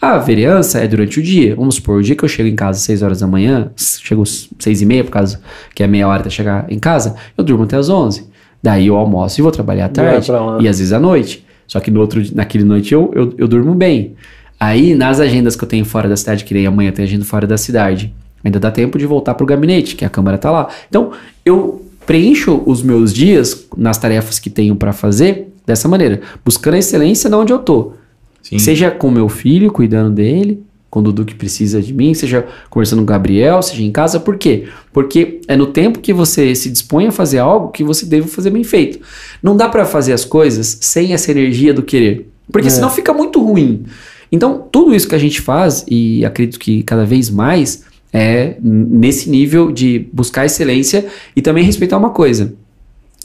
A 0.00 0.18
vereança 0.18 0.80
é 0.80 0.88
durante 0.88 1.20
o 1.20 1.22
dia. 1.22 1.54
Vamos 1.54 1.76
supor, 1.76 1.98
o 1.98 2.02
dia 2.02 2.16
que 2.16 2.24
eu 2.24 2.28
chego 2.28 2.48
em 2.48 2.54
casa 2.54 2.78
às 2.78 2.84
6 2.84 3.02
horas 3.02 3.20
da 3.20 3.26
manhã, 3.26 3.70
chego 3.76 4.22
às 4.22 4.48
6 4.58 4.82
e 4.82 4.86
meia, 4.86 5.04
por 5.04 5.10
causa 5.10 5.40
que 5.74 5.82
é 5.82 5.86
meia 5.86 6.06
hora 6.08 6.20
até 6.20 6.30
chegar 6.30 6.70
em 6.70 6.78
casa, 6.78 7.14
eu 7.38 7.44
durmo 7.44 7.64
até 7.64 7.76
às 7.76 7.88
11. 7.88 8.28
Daí 8.62 8.88
eu 8.88 8.96
almoço 8.96 9.40
e 9.40 9.42
vou 9.42 9.52
trabalhar 9.52 9.86
à 9.86 9.88
tarde. 9.88 10.26
E 10.60 10.68
às 10.68 10.78
vezes 10.78 10.92
à 10.92 10.98
noite. 10.98 11.44
Só 11.66 11.80
que 11.80 11.90
no 11.90 12.00
outro, 12.00 12.22
naquele 12.34 12.64
noite 12.64 12.92
eu, 12.92 13.10
eu, 13.14 13.34
eu 13.38 13.48
durmo 13.48 13.74
bem. 13.74 14.14
Aí, 14.58 14.94
nas 14.94 15.20
agendas 15.20 15.56
que 15.56 15.64
eu 15.64 15.68
tenho 15.68 15.84
fora 15.84 16.08
da 16.08 16.16
cidade, 16.16 16.44
que 16.44 16.54
nem 16.54 16.66
amanhã 16.66 16.92
tem 16.92 17.04
agenda 17.04 17.24
fora 17.24 17.46
da 17.46 17.56
cidade, 17.56 18.14
ainda 18.42 18.60
dá 18.60 18.70
tempo 18.70 18.98
de 18.98 19.06
voltar 19.06 19.34
pro 19.34 19.46
gabinete, 19.46 19.96
que 19.96 20.04
a 20.04 20.08
câmera 20.08 20.38
tá 20.38 20.50
lá. 20.50 20.68
Então, 20.88 21.12
eu 21.44 21.84
preencho 22.06 22.62
os 22.66 22.82
meus 22.82 23.12
dias 23.12 23.66
nas 23.76 23.98
tarefas 23.98 24.38
que 24.38 24.50
tenho 24.50 24.76
para 24.76 24.92
fazer 24.92 25.48
dessa 25.66 25.88
maneira, 25.88 26.20
buscando 26.44 26.74
a 26.74 26.78
excelência 26.78 27.28
de 27.30 27.36
onde 27.36 27.52
eu 27.52 27.58
tô. 27.58 27.92
Sim. 28.42 28.58
Seja 28.58 28.90
com 28.90 29.10
meu 29.10 29.28
filho, 29.28 29.72
cuidando 29.72 30.14
dele, 30.14 30.62
com 30.90 31.00
o 31.00 31.02
Dudu 31.02 31.24
que 31.24 31.34
precisa 31.34 31.80
de 31.82 31.92
mim, 31.92 32.14
seja 32.14 32.46
conversando 32.70 32.98
com 32.98 33.04
o 33.04 33.06
Gabriel, 33.06 33.60
seja 33.62 33.82
em 33.82 33.90
casa. 33.90 34.20
Por 34.20 34.36
quê? 34.36 34.68
Porque 34.92 35.40
é 35.48 35.56
no 35.56 35.66
tempo 35.66 35.98
que 35.98 36.12
você 36.12 36.54
se 36.54 36.70
dispõe 36.70 37.06
a 37.06 37.12
fazer 37.12 37.38
algo 37.38 37.68
que 37.72 37.82
você 37.82 38.06
deve 38.06 38.28
fazer 38.28 38.50
bem 38.50 38.62
feito. 38.62 39.00
Não 39.42 39.56
dá 39.56 39.68
pra 39.68 39.84
fazer 39.84 40.12
as 40.12 40.24
coisas 40.24 40.78
sem 40.82 41.12
essa 41.14 41.30
energia 41.30 41.72
do 41.74 41.82
querer. 41.82 42.30
Porque 42.52 42.68
É. 42.68 42.70
senão 42.70 42.90
fica 42.90 43.12
muito 43.12 43.42
ruim. 43.42 43.84
Então, 44.30 44.66
tudo 44.70 44.94
isso 44.94 45.08
que 45.08 45.14
a 45.14 45.18
gente 45.18 45.40
faz, 45.40 45.84
e 45.88 46.24
acredito 46.24 46.58
que 46.58 46.82
cada 46.82 47.04
vez 47.04 47.30
mais, 47.30 47.84
é 48.14 48.54
nesse 48.62 49.28
nível 49.28 49.72
de 49.72 50.06
buscar 50.12 50.46
excelência 50.46 51.04
e 51.34 51.42
também 51.42 51.64
respeitar 51.64 51.98
uma 51.98 52.10
coisa. 52.10 52.54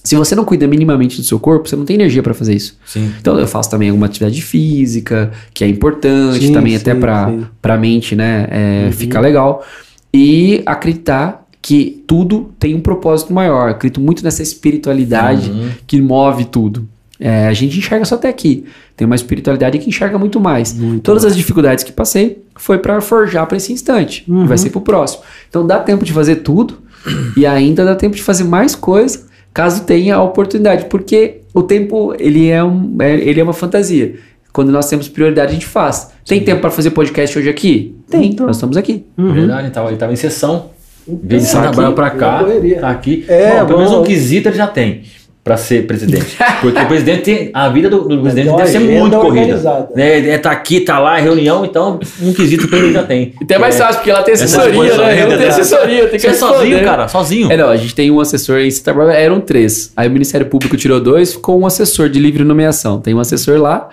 Se 0.04 0.16
você 0.16 0.34
não 0.34 0.44
cuida 0.46 0.66
minimamente 0.66 1.18
do 1.18 1.24
seu 1.24 1.40
corpo, 1.40 1.70
você 1.70 1.76
não 1.76 1.86
tem 1.86 1.94
energia 1.96 2.24
pra 2.24 2.34
fazer 2.34 2.56
isso. 2.56 2.76
Sim. 2.86 3.12
Então 3.22 3.38
eu 3.38 3.46
faço 3.48 3.70
também 3.70 3.90
alguma 3.90 4.08
atividade 4.08 4.42
física, 4.42 5.32
que 5.54 5.64
é 5.64 5.68
importante 5.68 6.48
Sim, 6.48 6.54
também 6.54 6.76
até 6.76 6.94
sim, 6.96 7.00
para 7.00 7.28
sim. 7.30 7.46
a 7.62 7.78
mente, 7.78 8.16
né? 8.16 8.48
É, 8.50 8.86
Uhum. 8.88 8.92
Ficar 8.94 9.20
legal. 9.20 9.64
E 10.12 10.64
acreditar 10.66 11.46
que 11.62 12.02
tudo 12.08 12.50
tem 12.58 12.74
um 12.74 12.80
propósito 12.80 13.32
maior. 13.34 13.68
Eu 13.68 13.76
acredito 13.76 14.00
muito 14.02 14.24
nessa 14.24 14.42
espiritualidade 14.42 15.52
Uhum. 15.52 15.70
que 15.86 16.02
move 16.02 16.46
tudo. 16.46 16.88
É, 17.20 17.48
a 17.48 17.54
gente 17.54 17.78
enxerga 17.78 18.06
só 18.06 18.16
até 18.16 18.30
aqui. 18.30 18.64
Tem 18.96 19.06
uma 19.06 19.16
espiritualidade 19.16 19.78
que 19.78 19.90
enxerga 19.90 20.18
muito 20.18 20.40
mais. 20.40 20.74
Muito 20.74 21.04
Todas 21.04 21.26
as 21.26 21.36
dificuldades 21.36 21.84
que 21.84 21.92
passei 21.92 22.42
foi 22.56 22.78
para 22.78 23.02
forjar 23.02 23.46
para 23.46 23.58
esse 23.58 23.74
instante. 23.74 24.24
Uhum. 24.28 24.46
Vai 24.48 24.58
ser 24.58 24.70
pro 24.70 24.80
próximo. 24.82 25.24
Então 25.50 25.68
dá 25.68 25.80
tempo 25.80 26.06
de 26.06 26.14
fazer 26.14 26.38
tudo 26.38 26.78
e 27.36 27.46
ainda 27.46 27.84
dá 27.84 27.96
tempo 27.96 28.16
de 28.16 28.24
fazer 28.24 28.46
mais 28.46 28.74
coisa 28.74 29.28
caso 29.54 29.84
tenha 29.84 30.16
a 30.16 30.24
oportunidade, 30.24 30.86
porque 30.86 31.42
o 31.54 31.64
tempo 31.64 32.14
ele 32.18 32.48
é, 32.50 32.64
um, 32.64 32.96
é- 33.02 33.16
ele 33.20 33.40
é 33.40 33.44
uma 33.44 33.52
fantasia. 33.54 34.16
Quando 34.54 34.72
nós 34.72 34.88
temos 34.88 35.10
prioridade 35.10 35.52
a 35.52 35.54
gente 35.54 35.66
faz. 35.66 36.12
Tem 36.26 36.42
tempo 36.42 36.62
para 36.62 36.72
fazer 36.72 36.92
podcast 36.92 37.38
hoje 37.38 37.50
aqui? 37.50 37.96
Tem. 38.10 38.30
Então. 38.32 38.46
Nós 38.48 38.56
estamos 38.56 38.78
aqui. 38.78 39.06
Verdade, 39.18 39.64
ele 39.64 39.70
tava, 39.72 39.90
ele 39.90 39.98
tava 39.98 40.14
em 40.14 40.16
sessão. 40.16 40.70
Veio 41.08 41.42
de 41.42 41.48
Tá 41.48 41.54
Santa 41.54 41.72
Bárbara 41.72 41.92
pra 41.92 42.10
cá, 42.12 42.46
tá 42.80 42.90
aqui. 42.90 43.26
É, 43.28 43.60
Bom, 43.62 43.66
pelo 43.68 43.80
menos 43.80 43.94
um 43.94 44.04
quesito 44.04 44.48
ele 44.48 44.58
já 44.58 44.68
tem 44.68 45.02
pra 45.44 45.58
ser 45.58 45.88
presidente. 45.88 46.38
Porque 46.62 46.80
o 46.80 46.86
presidente 46.88 47.22
tem. 47.24 47.50
A 47.54 47.70
vida 47.70 47.90
do, 47.90 48.02
do 48.08 48.22
presidente 48.22 48.48
tem 48.50 48.56
deve 48.58 48.70
ser 48.70 48.80
muito 48.80 49.18
corrida. 49.18 49.40
organizada. 49.42 49.90
É, 49.96 50.30
é, 50.32 50.38
tá 50.38 50.52
aqui, 50.52 50.82
tá 50.82 51.00
lá, 51.00 51.18
é 51.18 51.22
reunião, 51.22 51.66
então 51.66 52.00
um 52.22 52.34
quesito 52.34 52.68
pra 52.68 52.78
ele 52.78 52.94
já 52.94 53.04
tem. 53.04 53.34
Até 53.42 53.58
mais 53.58 53.76
É. 53.76 53.80
fácil, 53.80 53.96
porque 53.96 54.12
ela 54.12 54.22
tem 54.22 54.34
assessoria, 54.34 54.98
né? 54.98 55.24
Eu 55.24 55.30
não 55.30 55.38
tenho 55.38 55.50
assessoria, 55.50 55.98
tenho 56.08 56.10
que 56.12 56.20
Você 56.20 56.28
é 56.28 56.34
sozinho, 56.34 56.60
responder. 56.62 56.84
cara, 56.86 57.08
sozinho. 57.08 57.52
É, 57.52 57.58
não, 57.58 57.70
a 57.70 57.78
gente 57.78 57.96
tem 57.96 58.12
um 58.12 58.20
assessor 58.20 58.60
em 58.60 58.70
Santa 58.70 58.92
eram 59.14 59.40
três. 59.40 59.92
Aí 59.96 60.08
o 60.08 60.12
Ministério 60.12 60.46
Público 60.48 60.76
tirou 60.78 61.00
dois, 61.00 61.34
ficou 61.34 61.60
um 61.60 61.66
assessor 61.66 62.10
de 62.10 62.20
livre 62.20 62.44
nomeação. 62.44 63.00
Tem 63.00 63.14
um 63.14 63.20
assessor 63.20 63.60
lá 63.60 63.90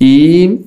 e 0.00 0.60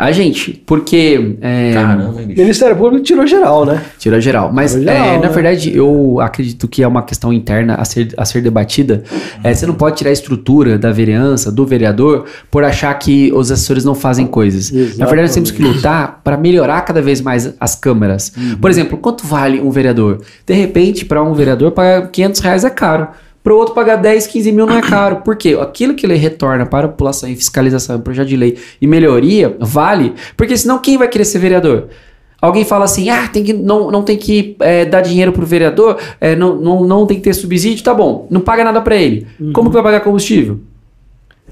a 0.00 0.12
gente, 0.12 0.62
porque... 0.64 1.36
É, 1.42 1.72
Caramba, 1.74 2.22
bicho. 2.22 2.40
Ministério 2.40 2.74
Público 2.74 3.04
tirou 3.04 3.26
geral, 3.26 3.66
né? 3.66 3.82
Tira 3.98 4.18
geral. 4.20 4.50
Mas, 4.52 4.72
Tirou 4.72 4.86
geral, 4.86 5.06
é, 5.06 5.14
na 5.16 5.28
né? 5.28 5.28
verdade, 5.28 5.76
eu 5.76 6.18
acredito 6.20 6.66
que 6.66 6.82
é 6.82 6.88
uma 6.88 7.02
questão 7.02 7.30
interna 7.32 7.74
a 7.74 7.84
ser, 7.84 8.08
a 8.16 8.24
ser 8.24 8.40
debatida. 8.40 9.04
É, 9.44 9.52
você 9.52 9.66
não 9.66 9.74
pode 9.74 9.96
tirar 9.98 10.08
a 10.08 10.12
estrutura 10.12 10.78
da 10.78 10.90
vereança, 10.90 11.52
do 11.52 11.66
vereador, 11.66 12.24
por 12.50 12.64
achar 12.64 12.92
que 12.94 13.30
os 13.34 13.50
assessores 13.50 13.84
não 13.84 13.94
fazem 13.94 14.26
coisas. 14.26 14.70
Na 14.96 15.04
verdade, 15.04 15.28
nós 15.28 15.34
temos 15.34 15.50
que 15.50 15.62
lutar 15.62 16.20
para 16.24 16.38
melhorar 16.38 16.80
cada 16.82 17.02
vez 17.02 17.20
mais 17.20 17.54
as 17.60 17.74
câmaras. 17.74 18.32
Por 18.58 18.70
exemplo, 18.70 18.96
quanto 18.96 19.26
vale 19.26 19.60
um 19.60 19.70
vereador? 19.70 20.22
De 20.46 20.54
repente, 20.54 21.04
para 21.04 21.22
um 21.22 21.34
vereador, 21.34 21.72
pagar 21.72 22.08
500 22.10 22.40
reais 22.40 22.64
é 22.64 22.70
caro. 22.70 23.08
Para 23.42 23.54
o 23.54 23.56
outro, 23.56 23.74
pagar 23.74 23.96
10, 23.96 24.26
15 24.26 24.52
mil 24.52 24.66
não 24.66 24.76
é 24.76 24.82
caro. 24.82 25.16
Por 25.24 25.34
quê? 25.34 25.56
Aquilo 25.60 25.94
que 25.94 26.04
ele 26.04 26.14
retorna 26.14 26.66
para 26.66 26.86
a 26.86 26.88
população 26.90 27.28
em 27.28 27.34
fiscalização, 27.34 27.96
em 27.96 28.00
projeto 28.00 28.28
de 28.28 28.36
lei 28.36 28.58
e 28.80 28.86
melhoria, 28.86 29.56
vale. 29.58 30.14
Porque 30.36 30.56
senão, 30.56 30.78
quem 30.78 30.98
vai 30.98 31.08
querer 31.08 31.24
ser 31.24 31.38
vereador? 31.38 31.88
Alguém 32.40 32.64
fala 32.64 32.86
assim, 32.86 33.10
ah, 33.10 33.28
tem 33.28 33.44
que, 33.44 33.52
não, 33.52 33.90
não 33.90 34.02
tem 34.02 34.16
que 34.16 34.56
é, 34.60 34.84
dar 34.84 35.02
dinheiro 35.02 35.30
pro 35.30 35.44
vereador, 35.44 35.98
é, 36.20 36.34
não, 36.34 36.56
não, 36.56 36.84
não 36.84 37.06
tem 37.06 37.18
que 37.18 37.22
ter 37.22 37.34
subsídio, 37.34 37.84
tá 37.84 37.92
bom, 37.92 38.26
não 38.30 38.40
paga 38.40 38.64
nada 38.64 38.80
para 38.80 38.96
ele. 38.96 39.26
Como 39.52 39.68
que 39.68 39.74
vai 39.74 39.82
pagar 39.82 40.00
combustível? 40.00 40.58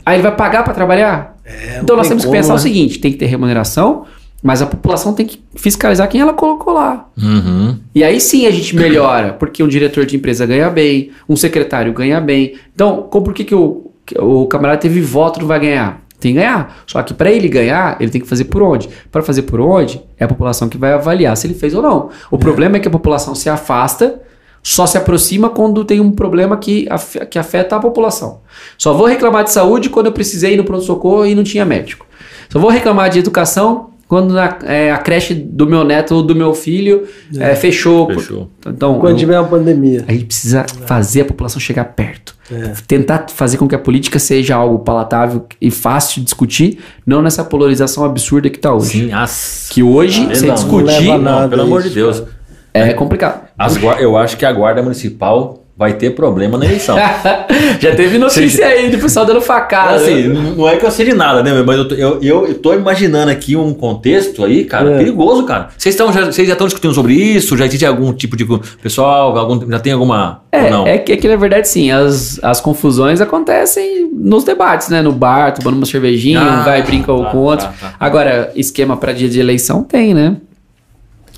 Aí 0.04 0.16
ele 0.16 0.22
vai 0.22 0.34
pagar 0.34 0.64
para 0.64 0.72
trabalhar? 0.72 1.36
então 1.82 1.96
nós 1.96 2.06
tem 2.06 2.10
temos 2.10 2.24
que 2.24 2.28
como, 2.28 2.38
pensar 2.38 2.52
o 2.52 2.56
né? 2.56 2.62
seguinte, 2.62 2.98
tem 2.98 3.10
que 3.10 3.18
ter 3.18 3.26
remuneração, 3.26 4.04
mas 4.42 4.62
a 4.62 4.66
população 4.66 5.12
tem 5.12 5.26
que 5.26 5.42
fiscalizar 5.56 6.08
quem 6.08 6.20
ela 6.20 6.32
colocou 6.32 6.72
lá. 6.72 7.08
Uhum. 7.20 7.76
E 7.94 8.04
aí 8.04 8.20
sim 8.20 8.46
a 8.46 8.50
gente 8.50 8.74
melhora, 8.76 9.32
porque 9.32 9.62
um 9.62 9.68
diretor 9.68 10.06
de 10.06 10.16
empresa 10.16 10.46
ganha 10.46 10.70
bem, 10.70 11.10
um 11.28 11.34
secretário 11.36 11.92
ganha 11.92 12.20
bem. 12.20 12.54
Então, 12.74 13.02
por 13.02 13.32
que, 13.34 13.44
que 13.44 13.54
o, 13.54 13.90
o 14.18 14.46
camarada 14.46 14.78
teve 14.80 15.00
voto 15.00 15.40
não 15.40 15.46
vai 15.46 15.58
ganhar? 15.60 16.02
Tem 16.20 16.32
que 16.32 16.38
ganhar. 16.38 16.82
Só 16.86 17.02
que 17.02 17.14
para 17.14 17.30
ele 17.30 17.48
ganhar, 17.48 17.96
ele 18.00 18.10
tem 18.10 18.20
que 18.20 18.26
fazer 18.28 18.44
por 18.44 18.62
onde? 18.62 18.88
Para 19.10 19.22
fazer 19.22 19.42
por 19.42 19.60
onde, 19.60 20.00
é 20.18 20.24
a 20.24 20.28
população 20.28 20.68
que 20.68 20.76
vai 20.78 20.92
avaliar 20.92 21.36
se 21.36 21.46
ele 21.46 21.54
fez 21.54 21.74
ou 21.74 21.82
não. 21.82 22.10
O 22.30 22.38
problema 22.38 22.76
é 22.76 22.80
que 22.80 22.88
a 22.88 22.90
população 22.90 23.34
se 23.34 23.48
afasta, 23.48 24.20
só 24.62 24.84
se 24.86 24.98
aproxima 24.98 25.48
quando 25.48 25.84
tem 25.84 26.00
um 26.00 26.10
problema 26.10 26.56
que, 26.56 26.86
af- 26.90 27.26
que 27.30 27.38
afeta 27.38 27.76
a 27.76 27.80
população. 27.80 28.40
Só 28.76 28.92
vou 28.92 29.06
reclamar 29.06 29.44
de 29.44 29.52
saúde 29.52 29.90
quando 29.90 30.06
eu 30.06 30.12
precisei 30.12 30.54
ir 30.54 30.56
no 30.56 30.64
pronto-socorro 30.64 31.24
e 31.26 31.34
não 31.34 31.44
tinha 31.44 31.64
médico. 31.64 32.04
Só 32.48 32.58
vou 32.58 32.70
reclamar 32.70 33.10
de 33.10 33.18
educação 33.20 33.90
quando 34.08 34.32
na- 34.32 34.58
é, 34.64 34.90
a 34.90 34.96
creche 34.98 35.34
do 35.34 35.66
meu 35.66 35.84
neto 35.84 36.14
ou 36.14 36.22
do 36.22 36.34
meu 36.34 36.54
filho 36.54 37.06
é, 37.38 37.54
fechou. 37.54 38.08
Fechou. 38.08 38.50
Então, 38.66 38.98
Quando 38.98 39.12
eu- 39.12 39.18
tiver 39.18 39.38
uma 39.38 39.46
pandemia. 39.48 40.04
a 40.08 40.12
gente 40.12 40.24
precisa 40.24 40.64
fazer 40.86 41.20
a 41.20 41.24
população 41.26 41.60
chegar 41.60 41.84
perto. 41.84 42.34
É. 42.50 42.72
Tentar 42.86 43.26
fazer 43.28 43.58
com 43.58 43.68
que 43.68 43.74
a 43.74 43.78
política 43.78 44.18
seja 44.18 44.56
algo 44.56 44.78
palatável 44.78 45.44
e 45.60 45.70
fácil 45.70 46.20
de 46.20 46.24
discutir, 46.24 46.78
não 47.06 47.20
nessa 47.20 47.44
polarização 47.44 48.02
absurda 48.04 48.48
que 48.48 48.56
está 48.56 48.72
hoje. 48.72 49.04
Sim, 49.06 49.12
as. 49.12 49.68
Que 49.70 49.82
hoje, 49.82 50.26
Ah, 50.30 50.34
sem 50.34 50.48
não, 50.48 50.54
discutir, 50.54 51.04
Não, 51.06 51.18
nada 51.18 51.48
pelo 51.50 51.62
amor 51.62 51.82
de 51.82 51.90
Deus. 51.90 52.20
cara. 52.20 52.30
é 52.72 52.94
complicado. 52.94 53.46
As 53.58 53.76
eu 54.00 54.16
acho 54.16 54.36
que 54.38 54.46
a 54.46 54.52
guarda 54.52 54.82
municipal 54.82 55.57
vai 55.78 55.92
ter 55.92 56.10
problema 56.10 56.58
na 56.58 56.64
eleição. 56.64 56.96
Já 57.78 57.94
teve 57.94 58.18
notícia 58.18 58.66
aí 58.66 58.90
do 58.90 58.98
pessoal 58.98 59.24
dando 59.24 59.40
facada. 59.40 59.94
assim, 59.94 60.26
não 60.26 60.68
é 60.68 60.76
que 60.76 60.84
eu 60.84 60.90
sei 60.90 61.06
de 61.06 61.14
nada, 61.14 61.40
né? 61.40 61.62
Mas 61.64 61.78
eu 61.78 61.86
tô, 61.88 61.94
eu, 61.94 62.20
eu, 62.20 62.54
tô 62.54 62.74
imaginando 62.74 63.30
aqui 63.30 63.54
um 63.54 63.72
contexto 63.72 64.44
aí, 64.44 64.64
cara, 64.64 64.90
É. 64.94 64.98
perigoso, 64.98 65.44
cara. 65.44 65.68
Vocês, 65.78 65.94
já, 65.94 66.04
vocês 66.04 66.48
já 66.48 66.54
estão 66.54 66.66
discutindo 66.66 66.92
sobre 66.92 67.14
isso? 67.14 67.56
Já 67.56 67.64
existe 67.64 67.86
algum 67.86 68.12
tipo 68.12 68.36
de. 68.36 68.44
Pessoal, 68.82 69.38
algum, 69.38 69.70
já 69.70 69.78
tem 69.78 69.92
alguma. 69.92 70.42
ou 70.52 70.70
não? 70.70 70.86
É, 70.86 70.96
é 70.96 70.98
que, 70.98 71.12
é 71.12 71.16
que 71.16 71.28
na 71.28 71.36
verdade 71.36 71.68
sim, 71.68 71.92
as, 71.92 72.42
as 72.42 72.60
confusões 72.60 73.20
acontecem 73.20 74.10
nos 74.12 74.42
debates, 74.42 74.88
né? 74.88 75.00
No 75.00 75.12
bar, 75.12 75.54
tomando 75.54 75.76
uma 75.76 75.86
cervejinha, 75.86 76.40
Ah, 76.40 76.60
um 76.60 76.64
vai 76.64 76.80
e 76.80 76.82
brinca 76.82 77.12
tá, 77.16 77.30
com 77.30 77.36
o 77.36 77.40
outro. 77.40 77.66
tá, 77.66 77.72
tá. 77.80 77.94
Agora, 78.00 78.50
esquema 78.56 78.96
para 78.96 79.12
dia 79.12 79.28
de 79.28 79.38
eleição 79.38 79.84
tem, 79.84 80.12
né? 80.12 80.38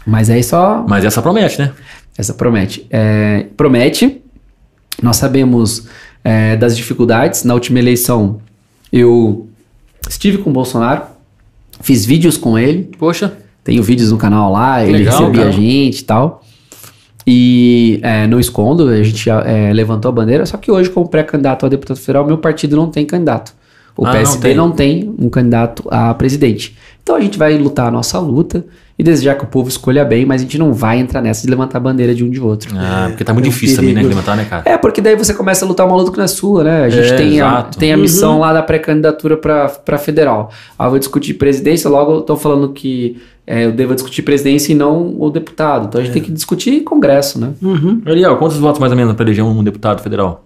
Mas 0.07 0.31
aí 0.31 0.43
só 0.43 0.83
Mas 0.89 1.05
essa 1.05 1.21
promete, 1.21 1.61
né? 1.61 1.73
Essa 2.17 2.33
promete. 2.33 2.87
É, 2.91 3.45
promete. 3.55 4.23
Nós 5.03 5.17
sabemos 5.17 5.87
é, 6.25 6.57
das 6.57 6.77
dificuldades. 6.77 7.45
Na 7.45 7.55
última 7.55 7.79
eleição, 7.79 8.41
eu 8.93 9.49
estive 10.09 10.39
com 10.39 10.51
o 10.51 10.53
Bolsonaro, 10.53 11.03
fiz 11.81 12.05
vídeos 12.05 12.37
com 12.37 12.59
ele. 12.59 12.91
Poxa. 12.99 13.33
Tenho 13.63 13.83
vídeos 13.83 14.11
no 14.11 14.19
canal 14.19 14.51
lá, 14.51 14.83
ele 14.83 14.99
legal, 14.99 15.19
recebia 15.19 15.41
cara. 15.43 15.49
a 15.49 15.53
gente 15.53 15.99
e 16.01 16.05
tal. 16.05 16.45
E 17.27 18.01
é, 18.03 18.27
não 18.27 18.41
escondo, 18.41 18.89
a 18.89 19.03
gente 19.03 19.29
é, 19.29 19.73
levantou 19.73 20.09
a 20.09 20.13
bandeira. 20.13 20.47
Só 20.47 20.57
que 20.57 20.71
hoje, 20.71 20.89
como 20.91 21.09
pré-candidato 21.09 21.67
a 21.67 21.69
deputado 21.69 21.99
federal, 21.99 22.27
meu 22.27 22.39
partido 22.39 22.75
não 22.77 22.91
tem 22.91 23.05
candidato. 23.05 23.55
O 23.97 24.05
Ah, 24.05 24.09
não 24.09 24.13
PSD 24.15 24.49
tem. 24.49 24.57
não 24.57 24.71
tem 24.73 25.15
um 25.19 25.29
candidato 25.29 25.85
a 25.91 26.15
presidente. 26.15 26.77
Então 27.03 27.17
a 27.17 27.21
gente 27.21 27.39
vai 27.39 27.57
lutar 27.59 27.89
a 27.89 27.91
nossa 27.91 28.19
luta 28.19 28.65
e 29.01 29.03
desejar 29.03 29.35
que 29.35 29.45
o 29.45 29.47
povo 29.47 29.71
escolha 29.71 30.05
bem, 30.05 30.27
mas 30.27 30.43
a 30.43 30.45
gente 30.45 30.59
não 30.59 30.75
vai 30.75 30.99
entrar 30.99 31.23
nessa 31.23 31.47
de 31.47 31.51
levantar 31.51 31.79
a 31.79 31.81
bandeira 31.81 32.15
de 32.15 32.23
um 32.23 32.29
de 32.29 32.39
outro. 32.39 32.69
Ah, 32.77 33.07
porque 33.09 33.25
tá 33.25 33.33
muito 33.33 33.47
é 33.47 33.49
difícil 33.49 33.77
também, 33.77 33.95
né? 33.95 34.03
perigo. 34.03 34.15
Levantar, 34.15 34.37
né, 34.37 34.45
cara? 34.45 34.63
É, 34.67 34.77
porque 34.77 35.01
daí 35.01 35.17
você 35.17 35.33
começa 35.33 35.65
a 35.65 35.69
lutar 35.69 35.87
uma 35.87 35.97
luta 35.97 36.11
que 36.11 36.19
não 36.19 36.25
é 36.27 36.29
sua, 36.29 36.63
né? 36.63 36.85
A 36.85 36.89
gente 36.91 37.11
É, 37.11 37.17
tem, 37.17 37.41
a, 37.41 37.63
tem 37.63 37.93
a 37.95 37.97
missão 37.97 38.41
lá 38.41 38.53
da 38.53 38.63
pré-candidatura 38.63 39.39
pra 39.39 39.97
federal. 39.97 40.53
Ah, 40.79 40.85
eu 40.85 40.91
vou 40.91 40.99
discutir 40.99 41.33
presidência, 41.33 41.89
logo 41.89 42.19
estão 42.19 42.37
falando 42.37 42.75
que 42.75 43.17
é, 43.47 43.65
eu 43.65 43.73
devo 43.73 43.95
discutir 43.95 44.21
presidência 44.21 44.73
e 44.73 44.75
não 44.75 45.19
o 45.19 45.31
deputado. 45.31 45.87
Então 45.87 45.99
a 45.99 46.05
gente 46.05 46.13
tem 46.13 46.23
que 46.23 46.31
discutir 46.31 46.83
congresso, 46.83 47.41
né? 47.41 47.53
Uhum. 47.63 48.03
Ariel, 48.05 48.37
quantos 48.37 48.59
votos 48.59 48.79
mais 48.79 48.93
ou 48.93 48.99
menos 48.99 49.15
para 49.15 49.25
eleger 49.25 49.43
um 49.43 49.65
deputado 49.65 50.03
federal? 50.03 50.45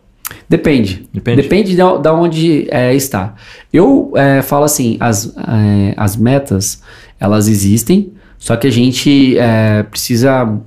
Depende. 0.49 1.09
Depende. 1.13 1.43
Depende 1.43 1.77
da, 1.77 1.97
da 1.97 2.15
onde 2.15 2.69
é, 2.71 2.95
está. 2.95 3.35
Eu 3.73 4.13
é, 4.15 4.43
falo 4.43 4.65
assim, 4.65 4.97
as, 5.01 5.35
é, 5.37 5.95
as 5.97 6.17
metas, 6.17 6.81
elas 7.19 7.49
existem, 7.49 8.13
só 8.45 8.57
que 8.57 8.67
a 8.67 8.71
gente 8.71 9.39
é, 9.39 9.83
precisa 9.85 10.61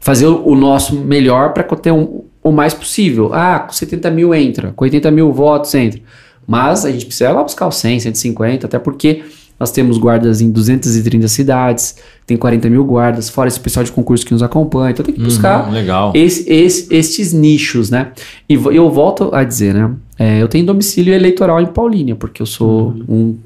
fazer 0.00 0.26
o, 0.26 0.54
nosso 0.54 0.96
melhor 0.96 1.52
para 1.52 1.62
ter 1.76 1.92
um- 1.92 2.24
o 2.42 2.50
mais 2.50 2.74
possível. 2.74 3.30
Ah, 3.32 3.60
com 3.60 3.72
70 3.72 4.10
mil 4.10 4.34
entra, 4.34 4.72
com 4.74 4.84
80 4.84 5.10
mil 5.10 5.32
votos 5.32 5.72
entra. 5.74 6.00
Mas 6.46 6.84
a 6.84 6.90
gente 6.90 7.06
precisa 7.06 7.30
lá 7.30 7.42
buscar 7.42 7.68
os 7.68 7.76
100, 7.76 8.00
150, 8.00 8.66
até 8.66 8.78
porque 8.78 9.22
nós 9.60 9.70
temos 9.70 9.98
guardas 9.98 10.40
em 10.40 10.50
230 10.50 11.28
cidades, 11.28 11.96
tem 12.26 12.36
40 12.36 12.68
mil 12.70 12.84
guardas, 12.84 13.28
fora 13.28 13.48
esse 13.48 13.60
pessoal 13.60 13.84
de 13.84 13.92
concurso 13.92 14.24
que 14.26 14.32
nos 14.32 14.42
acompanha. 14.42 14.90
Então 14.92 15.04
tem 15.04 15.14
que 15.14 15.20
buscar 15.20 15.66
Uhum, 15.66 15.72
legal. 15.72 16.12
esse, 16.14 16.50
esse- 16.50 16.92
estes 16.94 17.32
nichos, 17.32 17.90
né? 17.90 18.12
E 18.48 18.54
eu 18.54 18.88
volto 18.90 19.34
a 19.34 19.44
dizer, 19.44 19.74
né? 19.74 19.90
é, 20.18 20.40
eu 20.42 20.48
tenho 20.48 20.64
domicílio 20.66 21.12
eleitoral 21.14 21.60
em 21.60 21.66
Paulínia, 21.66 22.16
porque 22.16 22.40
eu 22.42 22.46
sou 22.46 22.94
um 23.08 23.36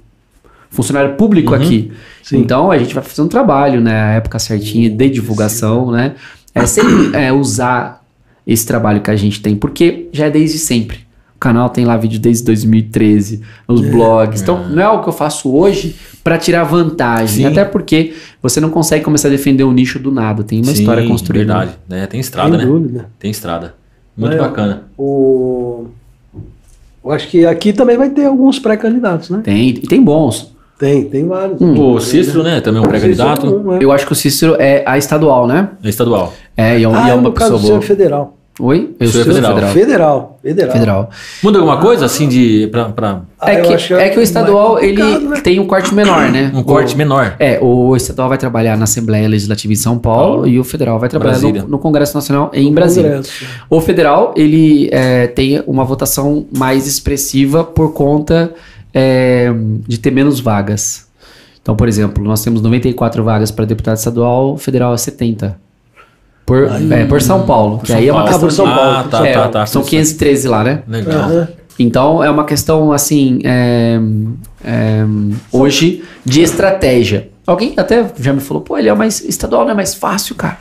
funcionário 0.73 1.15
público 1.17 1.53
Uhum. 1.55 1.61
aqui. 1.63 1.93
Sim. 2.23 2.39
Então 2.39 2.71
a 2.71 2.79
gente 2.79 2.95
vai 2.95 3.03
fazer 3.05 3.23
um 3.23 3.29
trabalho, 3.29 3.81
né? 3.81 3.95
A 4.03 4.11
época 4.15 4.39
certinha 4.39 4.91
de 4.91 5.09
divulgação, 5.11 5.91
né? 5.91 6.15
É 6.55 6.67
sempre 6.67 7.15
é, 7.17 7.33
usar 7.33 8.03
esse 8.47 8.67
trabalho 8.67 9.01
que 9.01 9.11
a 9.11 9.17
gente 9.17 9.41
tem, 9.41 9.55
porque 9.55 10.09
já 10.13 10.27
é 10.27 10.31
desde 10.31 10.59
sempre. 10.59 10.99
O 11.37 11.39
canal 11.43 11.69
tem 11.71 11.85
lá 11.85 11.97
vídeo 11.97 12.21
desde 12.21 12.45
2013, 12.45 13.41
os 13.67 13.81
blogs. 13.81 14.41
Então, 14.43 14.69
não 14.69 14.81
é 14.81 14.85
algo 14.85 15.03
que 15.03 15.09
eu 15.09 15.13
faço 15.13 15.53
hoje 15.53 15.97
para 16.23 16.39
tirar 16.39 16.63
vantagem. 16.63 17.45
Sim. 17.45 17.45
Até 17.47 17.65
porque 17.65 18.15
você 18.41 18.61
não 18.61 18.71
consegue 18.71 19.05
começar 19.05 19.27
a 19.27 19.31
defender 19.33 19.65
um 19.65 19.73
nicho 19.73 19.99
do 19.99 20.13
nada. 20.13 20.45
Tem 20.45 20.59
uma 20.61 20.73
Sim, 20.73 20.81
história 20.83 21.05
construída. 21.07 21.53
Verdade. 21.55 21.79
né? 21.89 22.07
Tem 22.07 22.21
estrada, 22.21 22.51
Sem 22.51 22.59
né? 22.59 22.65
dúvida. 22.65 23.09
Tem 23.19 23.31
estrada. 23.31 23.75
Muito 24.17 24.35
É. 24.37 24.39
bacana. 24.39 24.85
O... 24.97 25.87
Eu 27.05 27.11
acho 27.11 27.27
que 27.29 27.45
aqui 27.45 27.73
também 27.73 27.97
vai 27.97 28.11
ter 28.11 28.27
alguns 28.27 28.61
pré-candidatos, 28.61 29.29
né? 29.31 29.41
Tem, 29.43 29.69
e 29.71 29.73
tem 29.73 30.01
bons. 30.01 30.52
Tem, 30.83 31.05
tem 31.05 31.29
vários. 31.29 31.61
O 31.61 32.01
Cícero, 32.01 32.43
né? 32.43 32.61
Também 32.61 32.83
é 32.83 32.85
um 32.85 32.89
pré-candidato. 32.89 33.47
Um, 33.47 33.75
é. 33.77 33.85
Eu 33.85 33.93
acho 33.93 34.05
que 34.05 34.11
o 34.11 34.17
Cícero 34.17 34.57
é 34.59 34.83
a 34.85 34.99
estadual, 34.99 35.47
né? 35.47 35.69
É 35.85 35.89
estadual. 35.89 36.35
É, 36.57 36.77
e 36.77 36.83
é, 36.83 36.89
um- 36.89 36.93
Ah, 36.97 37.07
e 37.07 37.11
é 37.11 37.15
uma 37.15 37.23
no 37.23 37.33
caso 37.33 37.53
pessoa 37.53 37.69
é 37.69 37.71
boa. 37.75 37.83
federal. 37.83 38.37
Oi? 38.61 38.91
Eu 38.99 39.09
é 39.09 39.11
sou 39.13 39.25
federal. 39.25 39.55
federal. 39.55 39.73
Federal. 39.73 40.39
Federal. 40.43 40.73
Federal. 40.73 41.11
Muda 41.41 41.59
alguma 41.61 41.81
coisa 41.81 42.05
assim 42.07 42.29
de. 42.29 42.67
Pra, 42.73 42.87
pra 42.87 43.21
Ah, 43.41 43.53
é, 43.55 43.61
eu 43.61 43.77
que, 43.79 43.95
é 43.95 44.09
que 44.09 44.19
o 44.19 44.23
estadual, 44.23 44.81
ele 44.83 45.01
né? 45.21 45.41
tem 45.41 45.61
um 45.61 45.67
corte 45.69 45.95
menor, 45.95 46.31
né? 46.33 46.51
um 46.53 46.65
corte 46.65 46.95
O- 46.95 46.99
menor? 46.99 47.37
É, 47.39 47.61
o 47.63 47.95
estadual 47.97 48.29
vai 48.29 48.37
trabalhar 48.39 48.77
na 48.77 48.83
Assembleia 48.85 49.29
Legislativa 49.29 49.73
em 49.73 49.77
São 49.77 49.97
Paulo 49.99 50.33
Paulo. 50.35 50.49
e 50.49 50.59
o 50.59 50.65
federal 50.65 50.99
vai 50.99 51.09
trabalhar 51.09 51.39
no, 51.39 51.69
no 51.69 51.79
Congresso 51.79 52.15
Nacional 52.17 52.51
em 52.53 52.73
Brasília. 52.75 53.11
Congresso. 53.13 53.45
O 53.71 53.81
federal, 53.81 54.35
ele 54.37 54.89
é, 54.93 55.29
tem 55.29 55.63
uma 55.65 55.85
votação 55.85 56.45
mais 56.59 56.89
expressiva 56.89 57.63
por 57.63 57.93
conta 57.95 58.53
é, 58.93 59.51
de 59.87 59.99
ter 59.99 60.11
menos 60.11 60.41
vagas. 60.41 61.07
Então, 61.61 61.77
por 61.77 61.89
exemplo, 61.89 62.25
nós 62.25 62.43
temos 62.43 62.61
94 62.61 63.23
vagas 63.23 63.51
para 63.51 63.65
deputado 63.65 63.97
estadual, 63.97 64.57
federal 64.57 64.93
é 64.95 64.97
70. 64.97 65.57
Por, 66.45 66.69
é, 66.91 67.05
por 67.07 67.23
São 67.23 67.47
Paulo. 67.47 67.79
que 67.79 67.89
São 67.89 67.97
aí 67.97 68.09
é 68.09 68.13
uma 68.13 68.25
Paulo. 68.25 68.29
questão 68.47 68.49
por 68.49 68.55
São 68.55 68.67
Paulo, 68.67 68.97
Ah, 68.99 69.03
por 69.05 69.11
tá, 69.11 69.17
São 69.19 69.27
é, 69.27 69.33
tá, 69.33 69.49
tá. 69.49 69.67
São 69.67 69.83
513 69.85 70.49
lá, 70.49 70.65
né? 70.65 70.83
Legal. 70.89 71.15
Aham. 71.23 71.49
Então 71.79 72.23
é 72.23 72.31
uma 72.31 72.45
questão 72.45 72.93
assim, 72.93 73.41
é, 73.45 73.99
é, 74.65 75.05
hoje, 75.51 76.05
de 76.25 76.43
estratégia. 76.43 77.31
Alguém 77.47 77.75
até 77.77 78.05
já 78.21 78.33
me 78.33 78.41
falou, 78.41 78.63
pô, 78.63 78.77
ele 78.77 78.89
é 78.89 78.95
mais 78.95 79.21
estadual, 79.25 79.65
não 79.65 79.71
é 79.71 79.75
mais 79.75 79.95
fácil, 79.95 80.35
cara. 80.35 80.59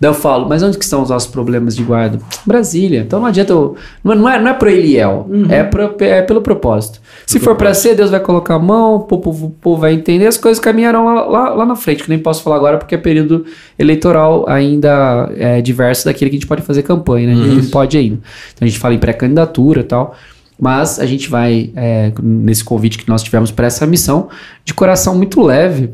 Daí 0.00 0.08
eu 0.08 0.14
falo, 0.14 0.48
mas 0.48 0.62
onde 0.62 0.78
que 0.78 0.84
estão 0.84 1.02
os 1.02 1.10
nossos 1.10 1.30
problemas 1.30 1.76
de 1.76 1.82
guarda? 1.82 2.18
Brasília. 2.46 3.00
Então 3.00 3.20
não 3.20 3.26
adianta 3.26 3.52
eu. 3.52 3.76
Não 4.02 4.12
é, 4.12 4.16
não 4.16 4.28
é, 4.30 4.40
não 4.40 4.50
é 4.50 4.54
pro 4.54 4.70
Eliel, 4.70 5.28
é, 5.50 5.62
pro- 5.62 5.94
é 6.00 6.22
pelo 6.22 6.40
propósito. 6.40 7.00
Se 7.26 7.38
for 7.38 7.54
pra 7.54 7.74
ser, 7.74 7.94
Deus 7.94 8.10
vai 8.10 8.18
colocar 8.20 8.54
a 8.54 8.58
mão, 8.58 8.94
o 8.96 9.00
povo, 9.00 9.46
o 9.46 9.50
povo 9.50 9.82
vai 9.82 9.92
entender, 9.92 10.26
as 10.26 10.38
coisas 10.38 10.58
caminharão 10.58 11.04
lá, 11.04 11.24
lá, 11.26 11.50
lá 11.54 11.66
na 11.66 11.76
frente, 11.76 12.02
que 12.02 12.08
nem 12.08 12.18
posso 12.18 12.42
falar 12.42 12.56
agora, 12.56 12.78
porque 12.78 12.94
é 12.94 12.98
período 12.98 13.44
eleitoral 13.78 14.46
ainda 14.48 15.30
é 15.36 15.60
diverso 15.60 16.06
daquele 16.06 16.30
que 16.30 16.36
a 16.36 16.38
gente 16.40 16.48
pode 16.48 16.62
fazer 16.62 16.82
campanha, 16.82 17.26
né? 17.28 17.32
A 17.34 17.46
gente 17.48 17.62
não 17.64 17.70
pode 17.70 17.98
ainda. 17.98 18.16
Então 18.54 18.64
a 18.64 18.66
gente 18.66 18.78
fala 18.78 18.94
em 18.94 18.98
pré-candidatura 18.98 19.80
e 19.80 19.84
tal. 19.84 20.14
Mas 20.58 20.98
a 20.98 21.06
gente 21.06 21.28
vai, 21.30 21.70
é, 21.74 22.12
nesse 22.22 22.62
convite 22.62 22.98
que 22.98 23.08
nós 23.08 23.22
tivemos 23.22 23.50
para 23.50 23.66
essa 23.66 23.86
missão, 23.86 24.28
de 24.64 24.74
coração 24.74 25.14
muito 25.14 25.40
leve, 25.42 25.90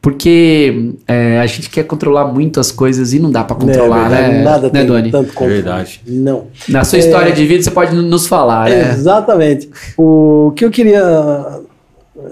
porque 0.00 0.92
é, 1.06 1.38
a 1.40 1.46
gente 1.46 1.68
quer 1.70 1.84
controlar 1.84 2.26
muito 2.32 2.60
as 2.60 2.70
coisas 2.70 3.12
e 3.12 3.18
não 3.18 3.30
dá 3.30 3.42
para 3.44 3.56
controlar, 3.56 4.06
É 4.06 4.08
verdade, 4.08 4.32
né, 4.32 4.42
Nada 4.44 4.62
né 4.68 4.70
tem 4.70 4.86
Doni? 4.86 5.10
tanto 5.10 5.32
controle. 5.32 5.54
Verdade. 5.54 6.00
Não. 6.06 6.44
Na 6.68 6.84
sua 6.84 6.98
É. 6.98 7.00
história 7.00 7.32
de 7.32 7.44
vida, 7.46 7.62
você 7.62 7.70
pode 7.70 7.94
nos 7.94 8.26
falar, 8.26 8.70
né? 8.70 8.90
Exatamente. 8.92 9.68
O 9.96 10.52
que 10.56 10.64
eu 10.64 10.70
queria 10.70 11.60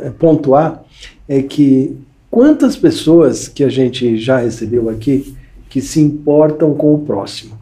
eh, 0.02 0.10
pontuar 0.18 0.82
é 1.28 1.42
que 1.42 1.96
quantas 2.30 2.76
pessoas 2.76 3.48
que 3.48 3.64
a 3.64 3.68
gente 3.68 4.16
já 4.16 4.38
recebeu 4.38 4.88
aqui 4.88 5.34
que 5.68 5.80
se 5.80 6.00
importam 6.00 6.72
com 6.72 6.94
o 6.94 6.98
próximo. 7.00 7.54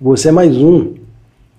Você 0.00 0.28
é 0.28 0.32
mais 0.32 0.56
um 0.56 0.94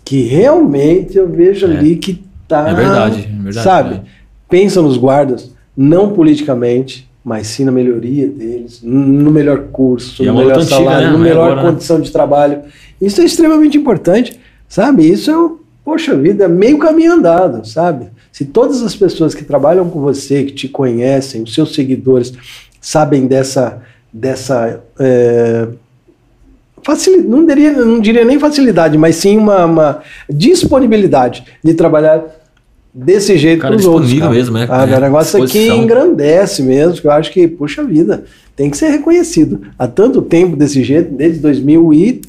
que 0.05 0.21
realmente 0.23 1.17
eu 1.17 1.27
vejo 1.27 1.67
É. 1.67 1.77
ali 1.77 1.95
que 1.95 2.23
tá. 2.47 2.69
É 2.69 2.73
verdade, 2.73 3.19
é 3.27 3.43
verdade, 3.43 3.63
Sabe? 3.63 3.93
é. 3.95 4.01
Pensa 4.49 4.81
nos 4.81 4.97
guardas, 4.97 5.51
não 5.75 6.11
politicamente, 6.11 7.09
mas 7.23 7.47
sim 7.47 7.63
na 7.63 7.71
melhoria 7.71 8.27
deles, 8.27 8.81
no 8.81 9.29
melhor 9.29 9.67
curso, 9.71 10.23
é 10.23 10.25
no 10.25 10.33
melhor 10.33 10.57
luta 10.57 10.59
antiga, 10.61 10.75
salário, 10.75 11.07
né? 11.07 11.11
no 11.11 11.17
Não 11.19 11.25
é 11.25 11.29
melhor 11.29 11.51
agora, 11.51 11.63
né? 11.63 11.69
condição 11.69 12.01
de 12.01 12.11
trabalho. 12.11 12.61
Isso 12.99 13.21
é 13.21 13.25
extremamente 13.25 13.77
importante, 13.77 14.39
sabe? 14.67 15.07
Isso 15.07 15.29
é, 15.31 15.63
poxa 15.85 16.15
vida, 16.15 16.45
é 16.45 16.47
meio 16.47 16.79
caminho 16.79 17.13
andado, 17.13 17.65
sabe? 17.67 18.07
Se 18.31 18.45
todas 18.45 18.81
as 18.81 18.95
pessoas 18.95 19.35
que 19.35 19.43
trabalham 19.43 19.89
com 19.89 20.01
você, 20.01 20.43
que 20.43 20.53
te 20.53 20.67
conhecem, 20.67 21.43
os 21.43 21.53
seus 21.53 21.75
seguidores, 21.75 22.33
sabem 22.79 23.27
dessa, 23.27 23.81
dessa 24.11 24.81
é, 24.99 25.67
facilidade, 26.83 27.29
não 27.29 27.45
diria, 27.45 27.71
não 27.73 27.99
diria 27.99 28.25
nem 28.25 28.39
facilidade, 28.39 28.97
mas 28.97 29.17
sim 29.17 29.37
uma, 29.37 29.65
uma 29.65 29.99
disponibilidade 30.27 31.43
de 31.63 31.73
trabalhar 31.75 32.23
desse 32.93 33.37
jeito 33.37 33.61
Cara, 33.61 33.73
para 33.73 33.79
os 33.79 33.85
outros. 33.85 34.09
disponível 34.09 34.29
cara. 34.29 34.39
mesmo, 34.39 34.57
né? 34.57 34.67
Ah, 34.69 34.89
É, 34.89 34.97
o 34.97 35.01
negócio 35.01 35.43
aqui 35.43 35.67
engrandece 35.69 36.61
mesmo, 36.61 36.93
que 36.99 37.07
eu 37.07 37.11
acho 37.11 37.31
que, 37.31 37.47
puxa 37.47 37.83
vida, 37.83 38.23
tem 38.55 38.69
que 38.69 38.75
ser 38.77 38.89
reconhecido. 38.89 39.61
Há 39.79 39.87
tanto 39.87 40.21
tempo 40.21 40.55
desse 40.57 40.83
jeito, 40.83 41.13
desde 41.15 41.39
2000 41.39 41.93
e. 41.93 42.21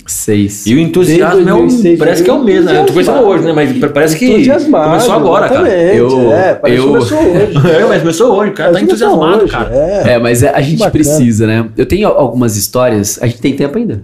E 0.66 0.74
o 0.74 0.78
entusiasmo 0.78 1.34
Desde 1.44 1.51
é 1.51 1.55
o, 1.55 1.59
2006, 1.59 1.98
parece 1.98 2.22
que 2.22 2.30
é 2.30 2.32
o 2.32 2.44
mesmo, 2.44 2.66
né? 2.70 2.74
Tu 2.84 2.93
entusiasmado. 2.93 3.26
hoje, 3.26 3.44
né? 3.44 3.52
Mas 3.52 3.78
parece 3.93 4.16
que 4.16 4.24
entusiasmado, 4.30 4.84
começou 4.90 5.14
agora, 5.14 5.48
cara. 5.48 5.68
Eu- 5.68 6.32
é, 6.32 6.55
parece 6.55 6.78
eu- 6.78 6.84
que 6.84 6.93
começou 6.93 7.18
hoje. 7.18 7.68
É, 7.76 7.84
mas 7.89 8.01
começou 8.01 8.32
hoje, 8.39 8.51
o 8.51 8.55
cara 8.55 8.72
tá 8.72 8.80
entusiasmado, 8.80 9.43
hoje, 9.43 9.52
cara. 9.52 9.70
É. 9.74 10.12
É, 10.14 10.18
mas 10.18 10.43
é- 10.44 10.51
a 10.55 10.60
gente 10.60 10.78
Bacana. 10.78 10.90
precisa, 10.93 11.47
né? 11.47 11.68
Eu 11.76 11.86
tenho 11.86 12.06
algumas 12.09 12.56
histórias. 12.56 13.18
A 13.20 13.26
gente 13.26 13.40
tem 13.40 13.55
tempo 13.56 13.76
ainda? 13.76 14.01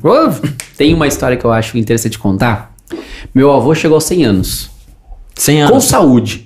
Tem 0.76 0.92
uma 0.92 1.06
história 1.06 1.36
que 1.36 1.44
eu 1.44 1.52
acho 1.52 1.78
interessante 1.78 2.18
contar. 2.18 2.74
Meu 3.34 3.50
avô 3.52 3.74
chegou 3.76 3.94
aos 3.94 4.04
100 4.04 4.24
anos. 4.24 4.70
100 5.36 5.58
Com 5.66 5.72
anos. 5.74 5.84
saúde. 5.84 6.42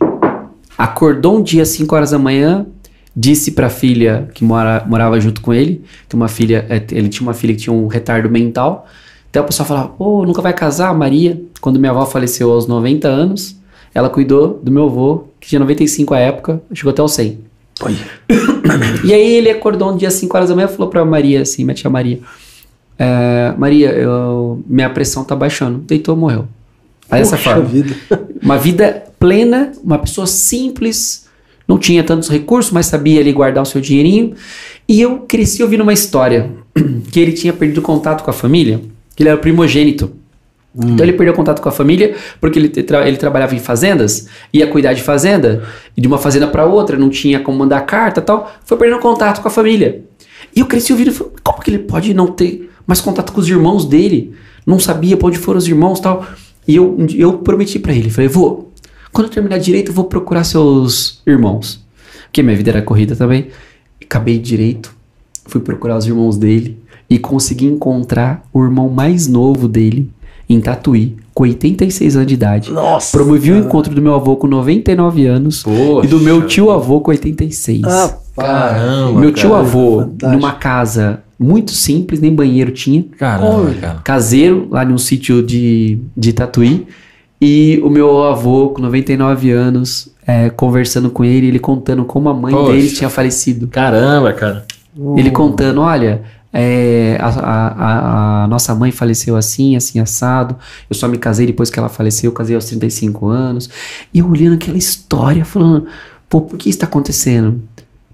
Acordou 0.83 1.39
um 1.39 1.43
dia, 1.43 1.65
5 1.65 1.95
horas 1.95 2.11
da 2.11 2.19
manhã, 2.19 2.67
disse 3.15 3.53
pra 3.53 3.71
filha 3.71 4.29
que 4.35 4.43
mora, 4.45 4.85
morava 4.89 5.21
junto 5.21 5.41
com 5.41 5.55
ele, 5.55 5.83
tem 6.09 6.19
uma 6.19 6.27
filha, 6.29 6.67
é, 6.69 6.83
ele 6.91 7.09
tinha 7.09 7.23
uma 7.27 7.35
filha 7.35 7.55
que 7.55 7.61
tinha 7.61 7.73
um 7.73 7.87
retardo 7.87 8.29
mental. 8.29 8.87
Então 9.31 9.45
o 9.45 9.47
pessoal 9.47 9.67
falava, 9.69 9.89
pô, 9.91 10.27
nunca 10.27 10.43
vai 10.43 10.53
casar, 10.53 10.93
Maria. 10.93 11.41
Quando 11.61 11.79
minha 11.79 11.93
avó 11.93 12.05
faleceu 12.05 12.51
aos 12.51 12.67
90 12.67 13.07
anos, 13.07 13.57
ela 13.95 14.11
cuidou 14.11 14.61
do 14.63 14.73
meu 14.73 14.87
avô, 14.87 15.25
que 15.41 15.49
tinha 15.49 15.61
95 15.61 16.15
à 16.15 16.19
época, 16.19 16.61
chegou 16.75 16.91
até 16.91 17.01
aos 17.01 17.13
100. 17.15 17.39
E 19.05 19.13
aí 19.13 19.35
ele 19.35 19.51
acordou 19.51 19.93
um 19.93 19.97
dia 19.97 20.09
às 20.09 20.15
5 20.15 20.37
horas 20.37 20.49
da 20.49 20.55
manhã 20.57 20.67
e 20.67 20.73
falou 20.73 20.89
pra 20.89 21.05
Maria, 21.05 21.43
assim, 21.43 21.65
minha 21.65 21.75
tia 21.75 21.91
Maria, 21.91 22.19
é, 22.99 23.53
Maria, 23.57 23.91
eu- 23.91 24.63
minha 24.67 24.89
pressão 24.91 25.25
tá 25.25 25.35
baixando. 25.37 25.79
Deitou, 25.79 26.17
morreu. 26.17 26.47
Aí 27.11 27.21
dessa 27.21 27.37
forma. 27.37 27.63
vida. 27.63 27.95
Uma 28.43 28.57
vida 28.57 29.05
plena, 29.23 29.71
uma 29.85 29.99
pessoa 29.99 30.27
simples, 30.27 31.29
não 31.69 31.79
tinha 31.79 32.03
tantos 32.03 32.29
recursos, 32.29 32.73
mas 32.73 32.87
sabia 32.87 33.21
ali 33.21 33.33
guardar 33.33 33.63
o 33.63 33.67
seu 33.67 33.81
dinheirinho. 33.81 34.35
E 34.89 35.01
eu 35.01 35.21
cresci 35.21 35.63
ouvindo 35.63 35.83
uma 35.83 35.93
história 35.93 36.51
que 37.13 37.21
ele 37.21 37.31
tinha 37.31 37.53
perdido 37.53 37.81
contato 37.81 38.25
com 38.25 38.31
a 38.31 38.33
família, 38.33 38.81
que 39.15 39.23
ele 39.23 39.31
era 39.31 39.39
primogênito. 39.39 40.11
Então 40.75 41.07
ele 41.07 41.13
perdeu 41.13 41.35
contato 41.35 41.63
com 41.63 41.69
a 41.69 41.73
família 41.73 42.17
porque 42.41 42.59
ele, 42.59 42.69
tra- 42.69 43.07
ele 43.07 43.17
trabalhava 43.17 43.55
em 43.55 43.61
fazendas, 43.61 44.27
ia 44.53 44.67
cuidar 44.67 44.93
de 44.93 45.03
fazenda, 45.03 45.63
e 45.97 46.01
de 46.01 46.09
uma 46.09 46.19
fazenda 46.19 46.49
para 46.49 46.67
outra, 46.67 46.99
não 46.99 47.09
tinha 47.09 47.39
como 47.39 47.59
mandar 47.59 47.83
carta 47.83 48.21
tal, 48.21 48.53
foi 48.65 48.77
perdendo 48.77 48.99
contato 49.01 49.41
com 49.41 49.47
a 49.47 49.51
família. 49.53 50.03
E 50.57 50.59
eu 50.59 50.67
cresci 50.67 50.93
ouvindo, 50.93 51.13
falei, 51.13 51.33
como 51.45 51.61
que 51.63 51.71
ele 51.71 51.79
pode 51.79 52.13
não 52.13 52.27
ter 52.27 52.69
mais 52.85 53.01
contato 53.01 53.33
com 53.33 53.41
os 53.41 53.49
irmãos 53.49 53.85
dele? 53.85 54.33
Não 54.67 54.81
sabia 54.81 55.17
pra 55.17 55.29
onde 55.29 55.39
foram 55.39 55.59
os 55.59 55.69
irmãos 55.69 56.01
e 56.01 56.03
tal. 56.03 56.27
E 56.67 56.75
eu, 56.75 56.97
eu 57.15 57.35
prometi 57.35 57.79
pra 57.79 57.93
ele, 57.93 58.11
falei, 58.11 58.29
vou, 58.29 58.72
quando 59.13 59.27
eu 59.27 59.33
terminar 59.33 59.59
direito, 59.59 59.91
eu 59.91 59.95
vou 59.95 60.05
procurar 60.05 60.45
seus 60.45 61.21
irmãos. 61.27 61.85
Porque 62.25 62.43
minha 62.43 62.57
vida 62.57 62.71
era 62.71 62.83
corrida 62.83 63.15
também. 63.15 63.49
Acabei 64.03 64.39
direito, 64.39 64.95
fui 65.47 65.61
procurar 65.61 65.97
os 65.97 66.07
irmãos 66.07 66.37
dele 66.37 66.79
e 67.09 67.19
consegui 67.19 67.67
encontrar 67.67 68.43
o 68.53 68.63
irmão 68.65 68.89
mais 68.89 69.27
novo 69.27 69.69
dele 69.69 70.11
em 70.49 70.61
Tatuí, 70.61 71.17
com 71.35 71.45
86 71.45 72.17
anos 72.17 72.27
de 72.29 72.35
idade. 72.35 72.71
Nossa. 72.73 73.17
Promovi 73.17 73.53
o 73.53 73.59
encontro 73.59 73.95
do 73.95 74.03
meu 74.03 74.15
avô 74.15 74.37
com 74.37 74.47
99 74.47 75.27
anos 75.27 75.63
Poxa. 75.63 76.07
e 76.07 76.11
do 76.11 76.19
meu 76.19 76.47
tio 76.47 76.71
avô 76.71 77.01
com 77.01 77.11
86. 77.11 77.83
Rapaz. 77.83 78.17
Caramba. 78.37 79.21
meu 79.21 79.33
tio 79.33 79.51
cara. 79.51 79.61
avô, 79.61 80.01
fantástico. 80.01 80.33
numa 80.33 80.53
casa 80.53 81.23
muito 81.39 81.73
simples, 81.73 82.21
nem 82.21 82.35
banheiro 82.35 82.71
tinha, 82.71 83.05
Caramba, 83.19 83.75
cara. 83.81 84.01
caseiro, 84.05 84.69
lá 84.71 84.85
num 84.85 84.97
sítio 84.99 85.43
de, 85.43 85.99
de 86.17 86.33
Tatuí. 86.33 86.87
E 87.45 87.81
o 87.83 87.91
meu 87.91 88.23
avô, 88.23 88.69
com 88.69 88.81
99 88.81 89.51
anos, 89.51 90.09
é, 90.25 90.49
conversando 90.49 91.11
com 91.11 91.25
ele, 91.25 91.49
ele 91.49 91.59
contando 91.59 92.05
como 92.05 92.29
a 92.29 92.35
mãe 92.35 92.55
Poxa. 92.55 92.71
dele 92.73 92.89
tinha 92.89 93.11
falecido. 93.11 93.67
Caramba, 93.67 94.33
cara. 94.33 94.65
Ele 95.17 95.29
contando, 95.33 95.81
olha, 95.81 96.23
é, 96.53 97.17
a, 97.21 97.27
a- 97.29 97.67
a- 97.67 98.45
a 98.45 98.47
nossa 98.47 98.73
mãe 98.77 98.93
faleceu 98.93 99.35
assim, 99.37 99.75
assim, 99.75 99.99
assado. 99.99 100.55
Eu 100.89 100.95
só 100.95 101.09
me 101.09 101.19
casei 101.19 101.45
depois 101.47 101.69
que 101.69 101.79
ela 101.81 101.89
faleceu, 101.89 102.29
eu 102.31 102.35
casei 102.35 102.55
aos 102.55 102.67
35 102.67 103.27
anos. 103.27 103.69
E 104.15 104.21
eu 104.21 104.31
olhando 104.31 104.55
aquela 104.55 104.79
história, 104.79 105.45
falando, 105.45 105.87
pô, 106.29 106.43
por 106.43 106.57
que 106.57 106.71
isso 106.71 106.79
tá 106.79 106.87
acontecendo? 106.87 107.61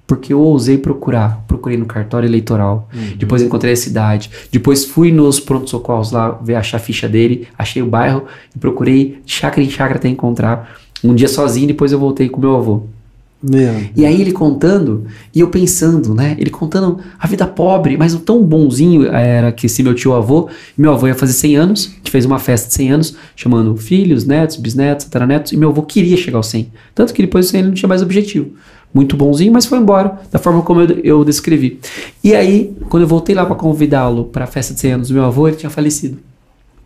Porque 0.09 0.33
eu 0.33 0.41
ousei 0.41 0.79
procurar. 0.79 1.45
Procurei 1.47 1.79
no 1.79 1.87
cartório 1.87 2.27
eleitoral. 2.27 2.89
Depois 3.17 3.43
encontrei 3.43 3.75
a 3.75 3.77
cidade. 3.77 4.31
Depois 4.51 4.85
fui 4.85 5.13
nos 5.13 5.39
prontos-socorros 5.39 6.11
lá 6.11 6.31
ver 6.43 6.57
achar 6.57 6.79
a 6.79 6.81
ficha 6.81 7.09
dele. 7.09 7.47
Achei 7.57 7.83
o 7.83 7.87
bairro 7.87 8.25
e 8.57 8.59
procurei 8.59 9.21
de 9.25 9.33
chácara 9.33 9.63
em 9.63 9.71
chácara 9.71 9.99
até 9.99 10.09
encontrar. 10.09 10.77
Um 11.05 11.15
dia 11.15 11.29
sozinho, 11.29 11.69
depois 11.69 11.93
eu 11.93 11.99
voltei 11.99 12.29
com 12.29 12.41
meu 12.41 12.57
avô. 12.57 12.83
Meu. 13.41 13.73
E 13.95 14.05
aí 14.05 14.21
ele 14.21 14.33
contando, 14.33 15.07
e 15.33 15.39
eu 15.39 15.49
pensando, 15.49 16.13
né? 16.13 16.35
Ele 16.41 16.51
contando 16.51 16.99
a 17.21 17.27
vida 17.29 17.47
pobre, 17.47 17.97
mas 17.97 18.13
o 18.13 18.19
tão 18.19 18.43
bonzinho 18.43 19.07
era 19.07 19.53
que 19.53 19.67
esse 19.67 19.81
meu 19.81 19.95
tio 19.95 20.13
avô, 20.13 20.49
meu 20.77 20.93
avô 20.93 21.07
ia 21.07 21.15
fazer 21.15 21.35
100 21.35 21.57
anos, 21.57 21.87
a 21.87 21.97
gente 21.99 22.11
fez 22.11 22.25
uma 22.25 22.41
festa 22.41 22.67
de 22.67 22.75
100 22.75 22.91
anos, 22.91 23.17
chamando 23.37 23.77
filhos, 23.77 24.25
netos, 24.25 24.57
bisnetos, 24.57 25.05
tataranetos, 25.05 25.53
e 25.53 25.57
meu 25.57 25.69
avô 25.69 25.83
queria 25.83 26.17
chegar 26.17 26.39
aos 26.39 26.49
100. 26.49 26.73
Tanto 26.97 27.15
que 27.15 27.23
depois 27.23 27.45
dos 27.45 27.53
100 27.53 27.61
ele 27.61 27.69
não 27.69 27.75
tinha 27.75 27.89
mais 27.89 28.03
objetivo. 28.03 28.51
Muito 28.93 29.17
bonzinho, 29.17 29.53
mas 29.53 29.67
foi 29.67 29.79
embora, 29.79 30.19
da 30.33 30.39
forma 30.39 30.63
como 30.63 30.81
eu, 30.81 30.99
eu 31.05 31.25
descrevi. 31.25 31.79
E 32.25 32.35
aí, 32.35 32.75
quando 32.89 33.03
eu 33.03 33.07
voltei 33.07 33.35
lá 33.35 33.45
para 33.45 33.55
convidá-lo 33.55 34.25
para 34.25 34.45
a 34.45 34.47
festa 34.47 34.73
de 34.75 34.81
100 34.81 34.93
anos 34.93 35.09
do 35.09 35.15
meu 35.15 35.25
avô, 35.25 35.47
ele 35.47 35.57
tinha 35.57 35.71
falecido. 35.71 36.19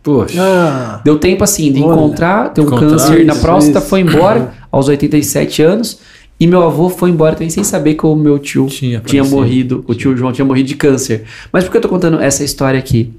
Poxa. 0.03 0.37
Ah, 0.41 1.01
Deu 1.03 1.17
tempo 1.17 1.43
assim 1.45 1.71
de 1.71 1.81
Olha. 1.81 1.93
encontrar, 1.93 2.49
ter 2.49 2.59
um 2.59 2.65
Encontrar, 2.65 2.89
câncer 2.89 3.25
na 3.25 3.33
isso, 3.33 3.41
próstata, 3.41 3.79
isso. 3.79 3.87
foi 3.87 4.01
embora 4.01 4.53
aos 4.69 4.87
87 4.89 5.61
anos. 5.61 5.99
E 6.39 6.45
meu 6.45 6.61
avô 6.63 6.89
foi 6.89 7.09
embora 7.09 7.35
também 7.35 7.49
sem 7.49 7.63
saber 7.63 7.93
que 7.93 8.05
o 8.05 8.15
meu 8.15 8.37
tio 8.37 8.65
Tinha 8.67 8.99
tinha, 8.99 9.23
morrido, 9.23 9.85
o 9.87 9.95
tio 9.95 10.17
João 10.17 10.33
tinha 10.33 10.43
morrido 10.43 10.67
de 10.67 10.75
câncer. 10.75 11.23
Mas 11.53 11.63
por 11.63 11.71
que 11.71 11.77
eu 11.77 11.81
tô 11.81 11.87
contando 11.87 12.19
essa 12.19 12.43
história 12.43 12.77
aqui? 12.77 13.13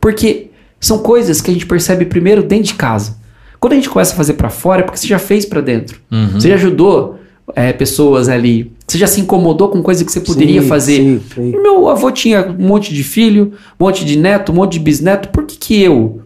Porque 0.00 0.46
são 0.80 0.98
coisas 1.00 1.42
que 1.42 1.50
a 1.50 1.52
gente 1.52 1.66
percebe 1.66 2.06
primeiro 2.06 2.42
dentro 2.42 2.64
de 2.64 2.74
casa. 2.74 3.18
Quando 3.58 3.74
a 3.74 3.76
gente 3.76 3.90
começa 3.90 4.14
a 4.14 4.16
fazer 4.16 4.32
pra 4.34 4.48
fora, 4.48 4.80
é 4.80 4.84
porque 4.84 4.98
você 4.98 5.06
já 5.06 5.18
fez 5.18 5.44
pra 5.44 5.60
dentro. 5.60 6.00
Uhum. 6.10 6.40
Você 6.40 6.48
já 6.48 6.54
ajudou 6.54 7.19
é, 7.54 7.72
pessoas 7.72 8.28
ali. 8.28 8.72
Você 8.86 8.98
já 8.98 9.06
se 9.06 9.20
incomodou 9.20 9.68
com 9.68 9.82
coisas 9.82 10.02
que 10.02 10.12
você 10.12 10.20
poderia 10.20 10.62
sim, 10.62 10.68
fazer. 10.68 10.96
Sim, 10.96 11.20
sim. 11.34 11.50
Meu 11.62 11.88
avô 11.88 12.10
tinha 12.10 12.46
um 12.46 12.66
monte 12.66 12.92
de 12.92 13.02
filho, 13.04 13.52
um 13.78 13.84
monte 13.84 14.04
de 14.04 14.18
neto, 14.18 14.52
um 14.52 14.54
monte 14.54 14.72
de 14.74 14.80
bisneto. 14.80 15.28
Por 15.28 15.44
que, 15.44 15.56
que 15.56 15.82
eu, 15.82 16.22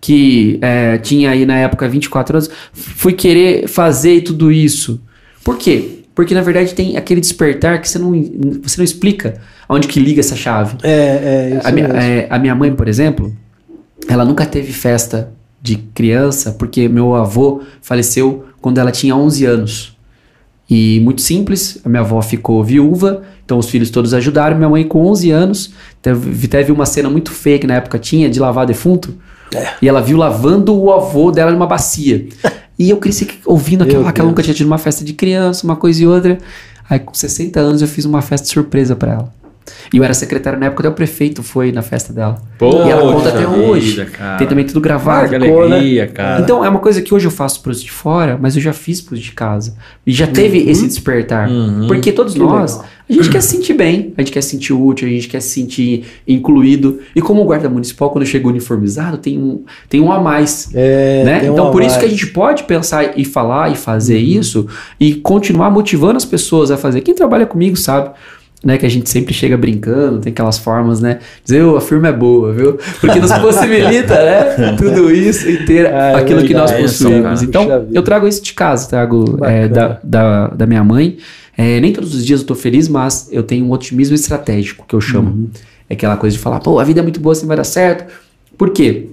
que 0.00 0.58
é, 0.62 0.98
tinha 0.98 1.30
aí 1.30 1.44
na 1.44 1.56
época 1.58 1.88
24 1.88 2.36
anos, 2.36 2.50
fui 2.72 3.12
querer 3.12 3.68
fazer 3.68 4.22
tudo 4.22 4.50
isso? 4.50 5.00
Por 5.44 5.56
quê? 5.56 5.96
Porque 6.14 6.34
na 6.34 6.40
verdade 6.40 6.74
tem 6.74 6.96
aquele 6.96 7.20
despertar 7.20 7.80
que 7.80 7.88
você 7.88 7.98
não, 7.98 8.12
você 8.62 8.78
não 8.78 8.84
explica 8.84 9.40
aonde 9.68 9.86
que 9.86 10.00
liga 10.00 10.20
essa 10.20 10.34
chave. 10.34 10.78
É, 10.82 10.90
é 10.90 11.58
isso 11.58 11.68
A 11.68 11.72
minha, 11.72 11.86
é, 11.88 12.26
a 12.30 12.38
minha 12.38 12.54
mãe, 12.54 12.74
por 12.74 12.88
exemplo, 12.88 13.34
ela 14.08 14.24
nunca 14.24 14.46
teve 14.46 14.72
festa 14.72 15.32
de 15.60 15.76
criança 15.76 16.52
porque 16.52 16.88
meu 16.88 17.14
avô 17.14 17.60
faleceu 17.82 18.46
quando 18.60 18.78
ela 18.78 18.90
tinha 18.90 19.14
11 19.14 19.44
anos. 19.44 19.95
E 20.68 21.00
muito 21.00 21.22
simples, 21.22 21.78
a 21.84 21.88
minha 21.88 22.00
avó 22.00 22.20
ficou 22.20 22.62
viúva, 22.64 23.22
então 23.44 23.58
os 23.58 23.68
filhos 23.68 23.88
todos 23.88 24.12
ajudaram. 24.12 24.56
Minha 24.56 24.68
mãe, 24.68 24.84
com 24.84 25.06
11 25.06 25.30
anos, 25.30 25.72
teve, 26.02 26.48
teve 26.48 26.72
uma 26.72 26.84
cena 26.84 27.08
muito 27.08 27.30
feia 27.30 27.58
que 27.58 27.66
na 27.66 27.74
época 27.74 27.98
tinha 27.98 28.28
de 28.28 28.40
lavar 28.40 28.66
defunto. 28.66 29.14
E 29.80 29.88
ela 29.88 30.02
viu 30.02 30.18
lavando 30.18 30.76
o 30.76 30.92
avô 30.92 31.30
dela 31.30 31.52
numa 31.52 31.66
bacia. 31.66 32.26
E 32.78 32.90
eu 32.90 32.98
cresci 32.98 33.26
ouvindo 33.46 33.84
aquilo 33.84 34.00
Meu 34.00 34.06
lá, 34.06 34.12
que 34.12 34.20
ela 34.20 34.26
Deus. 34.26 34.32
nunca 34.32 34.42
tinha 34.42 34.52
tido 34.52 34.66
uma 34.66 34.76
festa 34.76 35.02
de 35.02 35.14
criança, 35.14 35.64
uma 35.64 35.76
coisa 35.76 36.02
e 36.02 36.06
outra. 36.06 36.36
Aí 36.90 36.98
com 36.98 37.14
60 37.14 37.58
anos 37.58 37.80
eu 37.80 37.88
fiz 37.88 38.04
uma 38.04 38.20
festa 38.20 38.46
surpresa 38.46 38.94
pra 38.94 39.12
ela. 39.14 39.34
E 39.92 39.96
eu 39.96 40.04
era 40.04 40.14
secretário 40.14 40.58
na 40.58 40.66
época, 40.66 40.82
até 40.82 40.88
o 40.88 40.92
prefeito 40.92 41.42
foi 41.42 41.72
na 41.72 41.82
festa 41.82 42.12
dela. 42.12 42.40
Poxa 42.58 42.86
e 42.88 42.90
ela 42.90 43.12
conta 43.12 43.28
até 43.28 43.38
vida, 43.46 43.50
hoje. 43.50 44.04
cara. 44.06 44.38
Tem 44.38 44.46
também 44.46 44.64
tudo 44.64 44.80
gravado. 44.80 45.30
Né? 45.38 45.48
alegria, 45.48 46.06
cara. 46.06 46.40
Então, 46.42 46.64
é 46.64 46.68
uma 46.68 46.78
coisa 46.80 47.00
que 47.02 47.12
hoje 47.14 47.26
eu 47.26 47.30
faço 47.30 47.62
pros 47.62 47.82
de 47.82 47.90
fora, 47.90 48.38
mas 48.40 48.56
eu 48.56 48.62
já 48.62 48.72
fiz 48.72 49.00
pros 49.00 49.20
de 49.20 49.32
casa. 49.32 49.76
E 50.06 50.12
já 50.12 50.26
teve 50.26 50.58
esse 50.70 50.86
despertar. 50.86 51.48
Uhum. 51.48 51.86
Porque 51.86 52.12
todos 52.12 52.32
Que 52.34 52.38
nós, 52.38 52.72
legal. 52.74 52.86
a 53.08 53.12
gente 53.12 53.30
quer 53.30 53.40
se 53.42 53.48
sentir 53.56 53.74
bem, 53.74 54.12
a 54.16 54.20
gente 54.22 54.32
quer 54.32 54.40
se 54.42 54.50
sentir 54.50 54.72
útil, 54.72 55.06
a 55.08 55.10
gente 55.10 55.28
quer 55.28 55.40
se 55.40 55.48
sentir 55.50 56.04
incluído. 56.26 57.00
E 57.14 57.20
como 57.20 57.44
guarda 57.44 57.68
municipal, 57.68 58.10
quando 58.10 58.24
chega 58.26 58.46
uniformizado, 58.48 59.18
tem 59.18 59.38
um, 59.38 59.64
tem 59.88 60.00
um 60.00 60.10
a 60.12 60.20
mais. 60.20 60.70
É, 60.74 61.22
né? 61.24 61.40
tem 61.40 61.50
Então, 61.50 61.64
uma 61.66 61.72
por 61.72 61.82
isso 61.82 61.90
vibe. 61.96 62.00
que 62.00 62.06
a 62.06 62.10
gente 62.10 62.26
pode 62.28 62.62
pensar 62.64 63.18
e 63.18 63.24
falar 63.24 63.70
e 63.72 63.76
fazer 63.76 64.16
Uhum. 64.16 64.22
isso 64.40 64.66
e 64.98 65.14
continuar 65.14 65.70
motivando 65.70 66.16
as 66.16 66.24
pessoas 66.24 66.70
a 66.70 66.76
fazer. 66.76 67.00
Quem 67.00 67.14
trabalha 67.14 67.46
comigo 67.46 67.76
sabe. 67.76 68.10
Né, 68.64 68.78
que 68.78 68.86
a 68.86 68.88
gente 68.88 69.08
sempre 69.08 69.34
chega 69.34 69.56
brincando, 69.56 70.18
tem 70.18 70.32
aquelas 70.32 70.58
formas, 70.58 71.00
né? 71.00 71.18
Dizer, 71.44 71.62
"Ô, 71.62 71.76
a 71.76 71.80
firma 71.80 72.08
é 72.08 72.12
boa, 72.12 72.52
viu? 72.52 72.78
Porque 73.00 73.20
nos 73.20 73.30
possibilita, 73.30 74.14
né? 74.14 74.74
Tudo 74.78 75.12
isso 75.12 75.48
e 75.48 75.64
ter 75.66 75.86
Ah, 75.86 76.12
é 76.12 76.14
aquilo 76.16 76.42
que 76.42 76.54
nós 76.54 76.70
verdade, 76.70 76.92
possuímos. 76.92 77.42
Então, 77.42 77.86
eu 77.92 78.02
trago 78.02 78.26
isso 78.26 78.42
de 78.42 78.54
casa, 78.54 78.88
trago 78.88 79.38
é, 79.44 79.68
da, 79.68 80.00
da, 80.02 80.48
da 80.48 80.66
minha 80.66 80.82
mãe. 80.82 81.18
É, 81.56 81.80
nem 81.80 81.92
todos 81.92 82.14
os 82.14 82.24
dias 82.24 82.40
eu 82.40 82.46
tô 82.46 82.54
feliz, 82.54 82.88
mas 82.88 83.28
eu 83.30 83.42
tenho 83.42 83.64
um 83.64 83.72
otimismo 83.72 84.14
estratégico, 84.14 84.84
que 84.86 84.94
eu 84.94 85.00
chamo. 85.00 85.28
Uhum. 85.28 85.50
É 85.88 85.94
aquela 85.94 86.16
coisa 86.16 86.36
de 86.36 86.42
falar, 86.42 86.60
pô, 86.60 86.78
a 86.78 86.84
vida 86.84 87.00
é 87.00 87.02
muito 87.02 87.20
boa, 87.20 87.32
assim 87.32 87.46
vai 87.46 87.56
dar 87.56 87.64
certo. 87.64 88.12
Por 88.58 88.70
quê? 88.70 89.08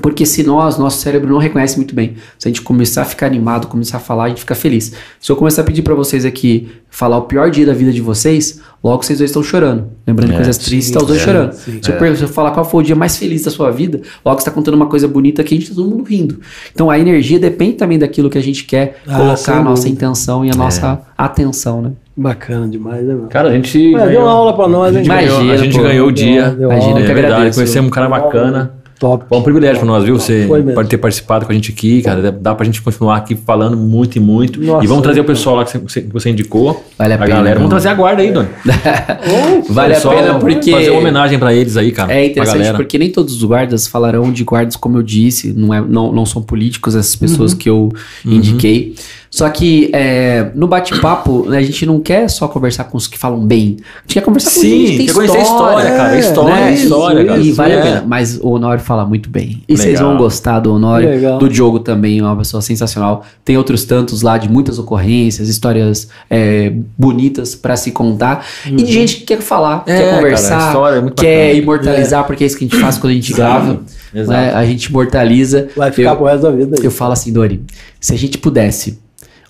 Porque 0.00 0.24
se 0.24 0.44
nós, 0.44 0.78
nosso 0.78 1.00
cérebro 1.00 1.30
não 1.32 1.38
reconhece 1.38 1.76
muito 1.76 1.94
bem, 1.94 2.14
se 2.38 2.46
a 2.46 2.50
gente 2.50 2.62
começar 2.62 3.02
a 3.02 3.04
ficar 3.04 3.26
animado, 3.26 3.66
começar 3.66 3.96
a 3.96 4.00
falar, 4.00 4.24
a 4.24 4.28
gente 4.28 4.40
fica 4.40 4.54
feliz. 4.54 4.92
Se 5.20 5.32
eu 5.32 5.36
começar 5.36 5.62
a 5.62 5.64
pedir 5.64 5.82
pra 5.82 5.94
vocês 5.94 6.24
aqui 6.24 6.70
falar 6.88 7.18
o 7.18 7.22
pior 7.22 7.50
dia 7.50 7.66
da 7.66 7.72
vida 7.72 7.90
de 7.90 8.00
vocês, 8.00 8.60
logo 8.82 9.02
vocês 9.02 9.18
dois 9.18 9.30
estão 9.30 9.42
chorando. 9.42 9.84
Lembrando 10.06 10.32
É, 10.32 10.36
coisas 10.36 10.58
tristes, 10.58 10.92
tá 10.92 11.00
os 11.00 11.06
dois 11.06 11.18
sim, 11.20 11.24
chorando. 11.26 11.52
sim. 11.52 11.78
Se 11.82 11.90
eu, 11.92 12.16
se 12.16 12.22
eu 12.22 12.28
falar 12.28 12.50
qual 12.52 12.64
foi 12.64 12.82
o 12.82 12.86
dia 12.86 12.96
mais 12.96 13.16
feliz 13.16 13.42
da 13.44 13.50
sua 13.50 13.70
vida, 13.70 14.00
logo 14.24 14.38
você 14.40 14.44
tá 14.46 14.50
contando 14.50 14.74
uma 14.74 14.86
coisa 14.86 15.06
bonita 15.06 15.42
que 15.44 15.54
a 15.54 15.58
gente 15.58 15.68
tá 15.70 15.74
todo 15.76 15.88
mundo 15.90 16.04
rindo. 16.04 16.40
Então 16.72 16.90
a 16.90 16.98
energia 16.98 17.38
depende 17.38 17.74
também 17.74 17.98
daquilo 17.98 18.28
que 18.30 18.38
a 18.38 18.42
gente 18.42 18.64
quer 18.64 19.00
Ah, 19.06 19.16
colocar 19.16 19.58
a 19.58 19.62
nossa 19.62 19.88
intenção 19.88 20.44
e 20.44 20.50
a 20.50 20.54
nossa 20.54 21.00
atenção, 21.16 21.82
né? 21.82 21.92
Bacana 22.16 22.68
demais, 22.68 23.02
né, 23.06 23.14
meu? 23.14 23.26
Cara, 23.28 23.48
a 23.48 23.52
gente. 23.52 23.94
Ué, 23.94 24.08
deu 24.08 24.20
uma 24.20 24.30
aula 24.30 24.54
pra 24.54 24.68
nós, 24.68 24.94
a 24.94 24.98
gente 24.98 25.08
ganhou, 25.08 25.38
a 25.38 25.42
Imagina, 25.42 25.58
gente 25.58 25.76
pô. 25.76 25.82
ganhou 25.84 26.08
o 26.08 26.12
dia. 26.12 26.56
Imagina, 26.60 27.00
eu 27.00 27.04
que 27.06 27.10
é 27.10 27.14
verdade, 27.14 27.26
agradeço. 27.34 27.58
conhecemos 27.58 27.88
um 27.88 27.90
cara 27.90 28.08
bacana. 28.08 28.72
Top. 29.00 29.24
Foi 29.30 29.38
um 29.38 29.42
privilégio 29.42 29.78
pra 29.78 29.86
nós, 29.86 30.04
viu? 30.04 30.20
Você 30.20 30.46
pode 30.74 30.88
ter 30.90 30.98
participado 30.98 31.46
com 31.46 31.52
a 31.52 31.54
gente 31.54 31.72
aqui, 31.72 32.02
cara. 32.02 32.30
Dá 32.30 32.54
pra 32.54 32.66
gente 32.66 32.82
continuar 32.82 33.16
aqui 33.16 33.34
falando 33.34 33.74
muito 33.74 34.16
e 34.18 34.20
muito. 34.20 34.60
Nossa, 34.60 34.84
e 34.84 34.86
vamos 34.86 35.02
trazer 35.02 35.20
o 35.20 35.24
pessoal 35.24 35.56
lá 35.56 35.64
que 35.64 35.78
você, 35.78 36.02
que 36.02 36.12
você 36.12 36.28
indicou. 36.28 36.84
Vale 36.98 37.14
a 37.14 37.18
pena, 37.18 37.30
galera. 37.34 37.54
Vamos 37.56 37.70
trazer 37.70 37.88
a 37.88 37.94
guarda 37.94 38.20
aí, 38.20 38.30
Doni. 38.30 38.48
Vale 39.70 39.94
a 39.96 40.00
pena 40.00 40.34
porque. 40.38 40.70
Fazer 40.70 40.90
uma 40.90 41.00
homenagem 41.00 41.38
pra 41.38 41.54
eles 41.54 41.78
aí, 41.78 41.92
cara. 41.92 42.12
É 42.12 42.26
interessante 42.26 42.72
porque 42.74 42.98
nem 42.98 43.10
todos 43.10 43.34
os 43.34 43.42
guardas 43.42 43.86
falarão 43.86 44.30
de 44.30 44.44
guardas, 44.44 44.76
como 44.76 44.98
eu 44.98 45.02
disse, 45.02 45.52
não, 45.56 45.72
é, 45.72 45.80
não, 45.80 46.12
não 46.12 46.26
são 46.26 46.42
políticos 46.42 46.94
essas 46.94 47.14
Uhum. 47.14 47.20
pessoas 47.20 47.54
que 47.54 47.70
eu 47.70 47.90
indiquei. 48.24 48.94
Só 49.30 49.48
que 49.48 49.90
é, 49.92 50.50
no 50.56 50.66
bate-papo, 50.66 51.48
né, 51.48 51.58
a 51.58 51.62
gente 51.62 51.86
não 51.86 52.00
quer 52.00 52.28
só 52.28 52.48
conversar 52.48 52.82
com 52.84 52.98
os 52.98 53.06
que 53.06 53.16
falam 53.16 53.38
bem. 53.46 53.76
A 53.98 54.00
gente 54.02 54.14
quer 54.14 54.22
conversar 54.22 54.50
com 54.52 54.60
Sim, 54.60 54.68
gente 54.86 54.90
que 54.90 54.96
tem 54.96 55.06
quer 55.06 55.12
conhecer 55.14 55.38
a 55.38 55.42
história, 55.42 55.90
cara. 55.92 56.08
A 56.10 56.16
É, 56.16 56.18
história, 56.18 56.54
né? 56.64 56.74
história, 56.74 57.20
e, 57.22 57.26
cara. 57.26 57.38
E 57.40 57.52
vale 57.52 57.72
É. 57.74 57.78
a 57.78 57.82
pena. 57.82 58.04
Mas 58.08 58.40
o 58.42 58.48
Honório 58.48 58.82
fala 58.82 59.06
muito 59.06 59.30
bem. 59.30 59.62
E 59.68 59.76
vocês 59.76 59.94
Legal. 59.94 60.08
vão 60.08 60.18
gostar 60.18 60.58
do 60.58 60.74
Honório. 60.74 61.08
Legal. 61.08 61.38
Do 61.38 61.48
Diogo 61.48 61.78
também, 61.78 62.18
é 62.18 62.22
uma 62.24 62.36
pessoa 62.36 62.60
sensacional. 62.60 63.24
Tem 63.44 63.56
outros 63.56 63.84
tantos 63.84 64.22
lá 64.22 64.36
de 64.36 64.48
muitas 64.50 64.80
ocorrências, 64.80 65.48
histórias 65.48 66.08
é, 66.28 66.72
bonitas 66.98 67.54
pra 67.54 67.76
se 67.76 67.92
contar. 67.92 68.44
E 68.66 68.72
de 68.82 68.92
gente 68.92 69.18
que 69.18 69.24
quer 69.26 69.40
falar, 69.40 69.84
É, 69.86 69.96
quer 69.96 70.04
cara, 70.06 70.10
a 70.12 70.16
conversar, 70.16 70.66
história 70.66 70.96
é 70.96 71.00
muito 71.00 71.14
quer 71.22 71.42
bacana. 71.46 71.62
imortalizar, 71.62 72.24
porque 72.26 72.42
é 72.42 72.46
isso 72.48 72.58
que 72.58 72.64
a 72.64 72.68
gente 72.68 72.80
faz 72.80 72.98
quando 72.98 73.12
a 73.12 73.14
gente 73.14 73.32
grava. 73.32 73.80
Exato. 74.12 74.30
né? 74.32 74.52
A 74.54 74.66
gente 74.66 74.86
imortaliza. 74.86 75.68
Vai 75.76 75.92
ficar 75.92 76.10
eu, 76.10 76.16
pro 76.16 76.24
resto 76.26 76.42
da 76.42 76.50
vida 76.50 76.76
aí. 76.76 76.84
eu 76.84 76.90
falo 76.90 77.12
assim, 77.12 77.32
Dori, 77.32 77.62
se 78.00 78.12
a 78.12 78.18
gente 78.18 78.36
pudesse 78.38 78.98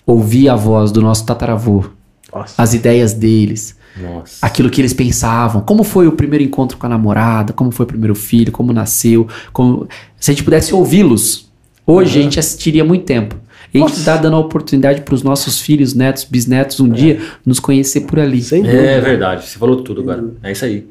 ouvir 0.05 0.49
a 0.49 0.55
voz 0.55 0.91
do 0.91 1.01
nosso 1.01 1.25
tataravô, 1.25 1.85
Nossa. 2.33 2.61
as 2.61 2.73
ideias 2.73 3.13
deles, 3.13 3.77
Nossa. 3.99 4.45
aquilo 4.45 4.69
que 4.69 4.81
eles 4.81 4.93
pensavam, 4.93 5.61
como 5.61 5.83
foi 5.83 6.07
o 6.07 6.11
primeiro 6.11 6.43
encontro 6.43 6.77
com 6.77 6.85
a 6.85 6.89
namorada, 6.89 7.53
como 7.53 7.71
foi 7.71 7.85
o 7.85 7.87
primeiro 7.87 8.15
filho, 8.15 8.51
como 8.51 8.73
nasceu, 8.73 9.27
como... 9.53 9.87
se 10.19 10.31
a 10.31 10.33
gente 10.33 10.43
pudesse 10.43 10.73
ouvi-los, 10.73 11.49
hoje 11.85 12.19
a 12.19 12.21
gente 12.23 12.39
assistiria 12.39 12.83
muito 12.83 13.05
tempo. 13.05 13.35
E 13.73 13.77
a 13.77 13.81
gente 13.81 13.99
Nossa. 13.99 14.05
tá 14.05 14.17
dando 14.17 14.35
a 14.35 14.39
oportunidade 14.39 15.01
para 15.01 15.15
os 15.15 15.23
nossos 15.23 15.61
filhos, 15.61 15.93
netos, 15.93 16.25
bisnetos 16.25 16.79
um 16.81 16.89
dia 16.89 17.21
nos 17.45 17.57
conhecer 17.59 18.01
por 18.01 18.19
ali. 18.19 18.41
Sem 18.41 18.63
dúvida. 18.63 18.81
É 18.81 18.99
verdade, 18.99 19.47
você 19.47 19.57
falou 19.57 19.81
tudo 19.81 20.01
agora. 20.01 20.25
É 20.43 20.51
isso 20.51 20.65
aí. 20.65 20.87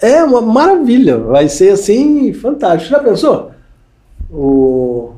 É 0.00 0.24
uma 0.24 0.40
maravilha. 0.40 1.18
Vai 1.18 1.48
ser 1.48 1.72
assim, 1.72 2.32
fantástico. 2.32 2.90
Já 2.90 3.00
pensou? 3.00 3.52
O, 4.30 5.11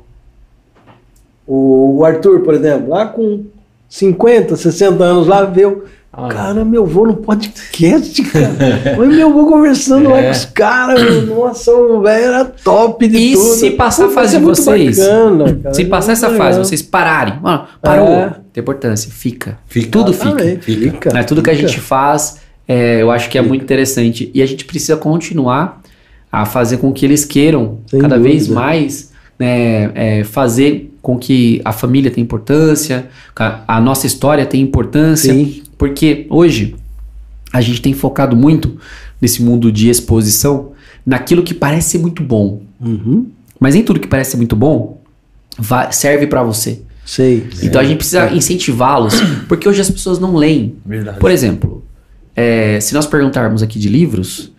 o, 1.47 1.99
o 1.99 2.05
Arthur, 2.05 2.41
por 2.41 2.55
exemplo, 2.55 2.89
lá 2.91 3.07
com 3.07 3.45
50, 3.89 4.57
60 4.57 5.03
anos, 5.05 5.27
lá 5.27 5.45
veio. 5.45 5.85
Ah, 6.17 6.29
Cara, 6.29 6.65
meu 6.65 6.85
avô 6.85 7.05
no 7.07 7.17
podcast, 7.17 8.23
cara. 8.23 8.55
Olha 8.97 9.09
meu 9.11 9.29
avô 9.31 9.47
conversando 9.47 10.09
lá 10.11 10.23
com 10.23 10.31
os 10.31 10.45
caras. 10.45 11.27
Nossa, 11.27 11.73
o 11.73 12.01
velho 12.03 12.25
era 12.27 12.45
top 12.45 13.09
de 13.09 13.17
E 13.17 13.33
tudo. 13.33 13.43
se 13.55 13.71
passar 13.73 14.05
a 14.05 14.09
Pô, 14.09 14.13
fase 14.15 14.37
é 14.37 14.39
de 14.39 14.45
vocês? 14.45 14.99
bacana, 14.99 15.55
cara. 15.61 15.75
Se 15.75 15.85
passar 15.87 16.13
essa 16.13 16.31
fase, 16.31 16.59
vocês 16.61 16.83
pararem, 16.83 17.35
mano, 17.43 17.65
parou, 17.83 18.07
É. 18.09 18.33
tem 18.53 18.61
importância, 18.63 19.11
fica. 19.11 19.59
Fica. 19.67 19.89
Tudo 19.91 20.13
fica. 20.13 20.45
Fica. 20.61 21.13
Né, 21.13 21.25
tudo 21.25 21.43
que 21.43 21.51
a 21.51 21.55
fica. 21.57 21.67
gente 21.67 21.81
faz, 21.81 22.39
é, 22.69 23.03
eu 23.03 23.11
acho 23.11 23.29
que 23.29 23.37
é 23.37 23.43
muito 23.43 23.63
interessante. 23.65 24.31
E 24.33 24.41
a 24.41 24.47
gente 24.47 24.65
precisa 24.65 24.97
continuar 24.97 25.83
a 26.31 26.47
fazer 26.47 26.77
com 26.77 26.93
que 26.93 27.05
eles 27.05 27.25
queiram 27.25 27.79
Sem 27.89 27.99
cada 28.01 28.21
vez 28.21 28.47
dúvida. 28.47 28.61
mais 28.61 29.13
né, 29.37 29.91
é, 29.97 30.23
fazer 30.23 30.94
com 31.05 31.19
que 31.19 31.61
a 31.67 31.71
família 31.71 32.11
tenha 32.11 32.25
importância, 32.25 33.11
a, 33.37 33.77
a 33.77 33.81
nossa 33.81 34.07
história 34.07 34.47
tenha 34.47 34.65
importância. 34.65 35.35
Sim. 35.35 35.63
Porque 35.77 36.27
hoje 36.31 36.75
a 37.53 37.61
gente 37.61 37.83
tem 37.83 37.93
focado 37.93 38.35
muito 38.35 38.79
nesse 39.21 39.43
mundo 39.43 39.71
de 39.71 39.91
exposição 39.91 40.73
naquilo 41.05 41.43
que 41.43 41.53
parece 41.53 41.91
ser 41.91 41.99
muito 41.99 42.23
bom. 42.23 42.63
Uhum. 42.81 43.27
Mas 43.61 43.75
nem 43.75 43.85
tudo 43.85 44.01
que 44.01 44.09
parece 44.09 44.31
ser 44.31 44.37
muito 44.39 44.57
bom 44.57 44.99
vai- 45.59 45.93
serve 45.93 46.27
pra 46.27 46.43
você. 46.43 46.81
Sei. 47.05 47.47
Então 47.63 47.79
a 47.83 47.85
gente 47.85 47.99
precisa 47.99 48.33
incentivá-los, 48.33 49.15
porque 49.47 49.69
hoje 49.69 49.83
as 49.83 49.91
pessoas 49.91 50.19
não 50.19 50.35
leem. 50.35 50.77
Verdade. 50.87 51.19
Por 51.19 51.31
exemplo, 51.31 51.85
é, 52.35 52.81
se 52.81 52.95
nós 52.95 53.07
perguntarmos 53.07 53.63
aqui 53.63 53.79
de 53.79 53.91
livros, 53.91 54.51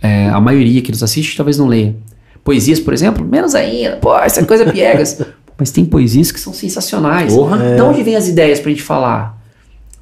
é, 0.00 0.28
a 0.28 0.40
maioria 0.40 0.80
que 0.80 0.92
nos 0.92 1.02
assiste 1.02 1.36
talvez 1.36 1.58
não 1.58 1.66
leia. 1.66 1.96
Poesias, 2.44 2.78
por 2.78 2.94
exemplo, 2.94 3.26
menos 3.26 3.52
ainda. 3.54 3.96
Pô, 3.96 4.16
essa 4.16 4.44
coisa 4.46 4.62
é 4.62 4.70
piegas. 4.72 5.20
Mas 5.58 5.70
tem 5.72 5.84
poesias 5.84 6.30
que 6.30 6.38
são 6.38 6.52
sensacionais. 6.52 7.34
Porra. 7.34 7.74
De 7.74 7.82
onde 7.82 8.02
vem 8.02 8.14
as 8.16 8.28
ideias 8.28 8.60
pra 8.60 8.70
gente 8.70 8.82
falar? 8.82 9.36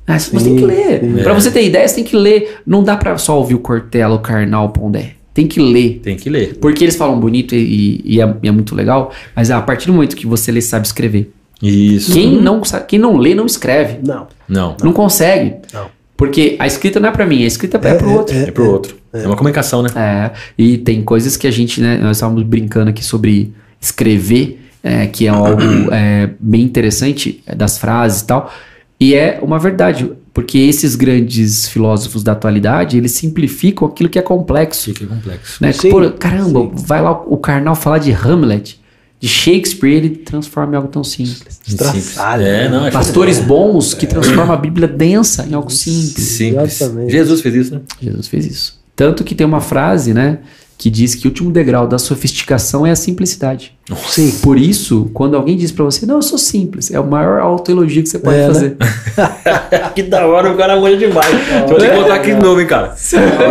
Ah, 0.06 0.18
você 0.18 0.30
tem 0.30 0.40
que 0.54 0.60
Sim, 0.60 0.66
ler. 0.66 1.00
sim. 1.00 1.22
Pra 1.22 1.32
você 1.32 1.50
ter 1.50 1.64
ideia, 1.64 1.88
você 1.88 1.94
tem 1.96 2.04
que 2.04 2.14
ler. 2.14 2.58
Não 2.66 2.84
dá 2.84 2.96
pra 2.96 3.16
só 3.18 3.36
ouvir 3.38 3.54
o 3.54 3.58
Cortella, 3.58 4.14
o 4.14 4.18
Karnal, 4.20 4.66
o 4.66 4.68
Pondé. 4.68 5.12
Tem 5.34 5.46
que 5.46 5.58
ler. 5.60 6.00
Tem 6.02 6.16
que 6.16 6.30
ler. 6.30 6.56
Porque 6.60 6.84
eles 6.84 6.94
falam 6.96 7.18
bonito 7.18 7.54
e, 7.54 8.00
e 8.04 8.20
é, 8.20 8.36
e 8.42 8.48
é 8.48 8.50
muito 8.52 8.74
legal, 8.74 9.10
mas 9.34 9.50
a 9.50 9.60
partir 9.60 9.86
do 9.88 9.92
momento 9.94 10.14
que 10.14 10.26
você 10.26 10.52
lê, 10.52 10.60
sabe 10.60 10.86
escrever. 10.86 11.32
Isso. 11.62 12.12
Quem, 12.12 12.40
não, 12.40 12.62
sa- 12.64 12.80
quem 12.80 12.98
não 12.98 13.16
lê, 13.16 13.34
não 13.34 13.46
escreve. 13.46 13.98
Não. 14.06 14.26
Não. 14.48 14.76
Não 14.82 14.92
consegue. 14.92 15.54
Não. 15.72 15.86
Porque 16.16 16.56
a 16.58 16.66
escrita 16.66 17.00
não 17.00 17.08
é 17.08 17.12
pra 17.12 17.26
mim, 17.26 17.42
a 17.42 17.46
escrita 17.46 17.76
é, 17.82 17.94
pro 17.94 18.10
outro. 18.12 18.36
É 18.36 18.50
pro 18.50 18.70
outro. 18.70 18.96
É, 19.12 19.26
uma 19.26 19.36
comunicação, 19.36 19.82
né? 19.82 19.90
É, 19.96 20.30
e 20.56 20.78
tem 20.78 21.02
coisas 21.02 21.36
que 21.36 21.46
a 21.46 21.50
gente, 21.50 21.80
né, 21.80 21.98
nós 21.98 22.16
estávamos 22.18 22.42
brincando 22.42 22.88
aqui 22.90 23.04
sobre 23.04 23.52
escrever, 23.80 24.60
é, 24.86 25.06
que 25.08 25.26
é 25.26 25.30
algo 25.30 25.60
é, 25.92 26.30
bem 26.38 26.62
interessante, 26.62 27.42
é, 27.44 27.54
das 27.54 27.76
frases 27.76 28.20
e 28.20 28.26
tal, 28.26 28.52
e 29.00 29.14
é 29.14 29.40
uma 29.42 29.58
verdade, 29.58 30.10
porque 30.32 30.58
esses 30.58 30.94
grandes 30.94 31.68
filósofos 31.68 32.22
da 32.22 32.32
atualidade, 32.32 32.96
eles 32.96 33.12
simplificam 33.12 33.88
aquilo 33.88 34.08
que 34.08 34.18
é 34.18 34.22
complexo. 34.22 34.94
Fica 34.94 35.06
complexo. 35.06 35.62
Né? 35.62 35.72
Sim, 35.72 35.90
Pô, 35.90 36.10
caramba, 36.12 36.60
sim. 36.60 36.70
vai 36.74 37.02
lá 37.02 37.12
o 37.12 37.36
Karnal 37.36 37.74
falar 37.74 37.98
de 37.98 38.12
Hamlet, 38.12 38.80
de 39.18 39.28
Shakespeare, 39.28 39.94
ele 39.94 40.10
transforma 40.10 40.74
em 40.74 40.76
algo 40.76 40.88
tão 40.88 41.02
simples. 41.02 41.60
Estraçalho, 41.66 42.44
É, 42.44 42.68
não, 42.68 42.86
é 42.86 42.90
Pastores 42.90 43.40
bons 43.40 43.92
que 43.92 44.06
transformam 44.06 44.52
a 44.52 44.56
Bíblia 44.56 44.86
densa 44.86 45.46
em 45.50 45.54
algo 45.54 45.70
simples. 45.70 46.22
simples. 46.24 46.80
Exatamente. 46.80 47.10
Jesus 47.10 47.40
fez 47.40 47.54
isso, 47.54 47.74
né? 47.74 47.80
Jesus 48.00 48.28
fez 48.28 48.46
isso. 48.46 48.78
Tanto 48.94 49.24
que 49.24 49.34
tem 49.34 49.46
uma 49.46 49.60
frase, 49.60 50.14
né, 50.14 50.38
que 50.78 50.90
diz 50.90 51.14
que 51.14 51.26
o 51.26 51.30
último 51.30 51.50
degrau 51.50 51.86
da 51.86 51.98
sofisticação 51.98 52.86
é 52.86 52.90
a 52.90 52.96
simplicidade. 52.96 53.72
Sim. 54.08 54.30
Por 54.42 54.58
isso, 54.58 55.10
quando 55.14 55.34
alguém 55.34 55.56
diz 55.56 55.72
pra 55.72 55.84
você, 55.84 56.04
não, 56.04 56.16
eu 56.16 56.22
sou 56.22 56.36
simples, 56.36 56.90
é 56.92 57.00
o 57.00 57.06
maior 57.06 57.40
autoelogio 57.40 58.02
que 58.02 58.08
você 58.10 58.18
pode 58.18 58.36
É, 58.36 58.40
né? 58.40 58.46
fazer. 58.46 58.76
que 59.94 60.02
da 60.02 60.26
hora, 60.26 60.50
o 60.52 60.56
cara 60.56 60.78
manja 60.78 60.96
demais. 60.98 61.34
Vou 61.66 61.78
ter 61.78 61.90
que 61.90 61.96
contar 61.96 62.14
aqui 62.16 62.34
de 62.34 62.42
novo, 62.42 62.60
hein, 62.60 62.66
cara. 62.66 62.94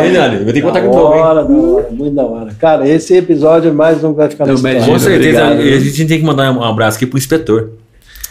Hein, 0.06 0.14
Dani? 0.14 0.36
Vou 0.44 0.46
ter 0.48 0.54
que 0.54 0.62
contar 0.62 0.80
aqui 0.80 0.88
de 0.88 0.94
Da 0.94 1.00
novo, 1.00 1.14
hein? 1.16 1.20
hora, 1.22 1.44
da 1.44 1.54
hora, 1.54 1.88
muito 1.92 2.16
da 2.16 2.24
hora. 2.24 2.52
Cara, 2.60 2.88
esse 2.88 3.16
episódio 3.16 3.70
é 3.70 3.74
mais 3.74 4.04
um 4.04 4.12
que 4.12 4.18
vai 4.18 4.30
ficar 4.30 4.46
na 4.46 4.52
Eu 4.52 4.56
história. 4.56 4.76
imagino. 4.78 4.94
Com 4.94 5.00
certeza. 5.00 5.44
Obrigado. 5.46 5.68
E 5.68 5.74
a 5.74 5.80
gente 5.80 6.06
tem 6.06 6.20
que 6.20 6.26
mandar 6.26 6.52
um 6.52 6.64
abraço 6.64 6.98
aqui 6.98 7.08
pro 7.08 7.18
inspetor. 7.18 7.70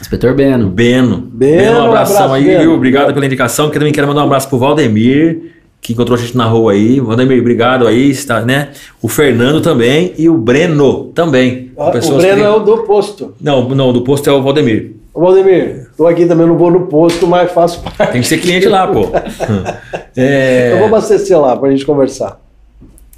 Inspetor 0.00 0.34
Beno. 0.34 0.68
Beno. 0.68 1.16
Beno, 1.32 1.78
um 1.80 1.84
abração 1.86 2.16
um 2.16 2.24
abraço, 2.26 2.34
aí, 2.34 2.44
Beno. 2.44 2.60
viu? 2.60 2.72
Obrigado 2.74 3.12
pela 3.14 3.26
indicação. 3.26 3.70
Que 3.70 3.78
também 3.78 3.92
quero 3.92 4.06
mandar 4.06 4.22
um 4.22 4.26
abraço 4.26 4.48
pro 4.48 4.58
Valdemir, 4.58 5.52
que 5.84 5.92
encontrou 5.92 6.16
a 6.16 6.20
gente 6.20 6.34
na 6.34 6.46
rua 6.46 6.72
aí. 6.72 6.98
Valdemir, 6.98 7.38
obrigado 7.40 7.86
aí, 7.86 8.08
está, 8.10 8.40
né? 8.40 8.70
O 9.02 9.06
Fernando 9.06 9.60
também 9.60 10.14
e 10.16 10.30
o 10.30 10.36
Breno 10.38 11.10
também. 11.14 11.70
O 11.76 11.90
Breno 12.16 12.36
que- 12.38 12.42
é 12.42 12.48
o 12.50 12.58
do 12.60 12.78
posto. 12.84 13.34
Não, 13.38 13.68
não, 13.68 13.92
do 13.92 14.00
posto 14.00 14.30
é 14.30 14.32
o 14.32 14.42
Valdemir. 14.42 14.92
Ô, 15.12 15.20
Valdemir, 15.20 15.90
tô 15.94 16.06
aqui 16.06 16.24
também, 16.24 16.46
não 16.46 16.56
vou 16.56 16.70
no 16.70 16.86
posto, 16.86 17.26
mas 17.26 17.52
faço 17.52 17.82
parte. 17.82 18.12
Tem 18.12 18.22
que 18.22 18.26
ser 18.26 18.38
cliente 18.38 18.66
lá, 18.66 18.86
pô. 18.88 19.08
É, 20.16 20.70
Eu 20.72 20.78
vou 20.78 20.86
abastecer 20.86 21.38
lá 21.38 21.54
pra 21.56 21.70
gente 21.70 21.84
conversar. 21.84 22.40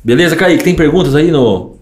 Beleza, 0.03 0.35
Kaique? 0.35 0.65
Tem 0.65 0.75
perguntas 0.75 1.15
aí 1.15 1.31
no. 1.31 1.77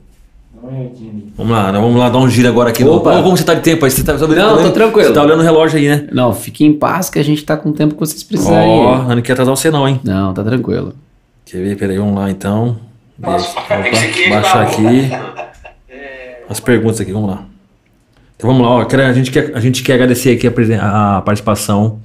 Vamos 1.37 1.53
lá, 1.53 1.73
nós 1.73 1.83
vamos 1.83 1.99
lá 1.99 2.09
dar 2.09 2.19
um 2.19 2.31
giro 2.31 2.49
agora 2.49 2.71
aqui. 2.71 2.85
No... 2.85 2.95
Opa. 2.95 3.11
Como, 3.11 3.23
como 3.25 3.37
você 3.37 3.43
tá 3.43 3.55
de 3.55 3.61
tempo 3.63 3.85
aí? 3.85 3.91
Você 3.91 4.05
tá, 4.05 4.13
você 4.13 4.27
tá 4.27 4.35
Não, 4.35 4.55
olhando- 4.55 4.67
tô 4.69 4.73
tranquilo. 4.73 5.09
Você 5.09 5.15
tá 5.15 5.23
olhando 5.23 5.41
o 5.41 5.43
relógio 5.43 5.79
aí, 5.79 5.89
né? 5.89 6.07
Não, 6.13 6.33
fique 6.33 6.65
em 6.65 6.73
paz 6.73 7.11
que 7.11 7.19
a 7.19 7.25
gente 7.25 7.45
tá 7.45 7.57
com 7.57 7.71
o 7.71 7.73
tempo 7.73 7.95
que 7.95 8.01
vocês 8.01 8.23
precisarem. 8.23 8.69
Ó, 8.69 9.07
oh, 9.09 9.15
não 9.15 9.21
quer 9.21 9.33
atrasar 9.33 9.57
você 9.57 9.71
não, 9.71 9.89
hein? 9.89 10.01
Não, 10.05 10.33
tá 10.33 10.45
tranquilo. 10.45 10.95
Quer 11.45 11.59
ver? 11.59 11.77
Peraí, 11.77 11.99
vamos 11.99 12.15
lá 12.15 12.31
então. 12.31 12.77
Nossa, 13.19 13.59
Opa, 13.59 13.83
ser 13.95 14.13
cliente 14.13 14.31
baixar 14.31 14.63
aqui. 14.63 15.11
As 16.49 16.61
perguntas 16.61 17.01
aqui, 17.01 17.13
vamos 17.13 17.31
lá. 17.31 17.45
Então 18.37 18.51
vamos 18.51 18.67
lá, 18.67 18.75
ó, 18.75 18.83
a, 18.83 19.13
gente 19.13 19.31
quer, 19.31 19.53
a 19.55 19.61
gente 19.61 19.83
quer 19.83 19.95
agradecer 19.95 20.37
aqui 20.37 20.47
a, 20.77 21.17
a 21.17 21.23
participação 21.23 22.01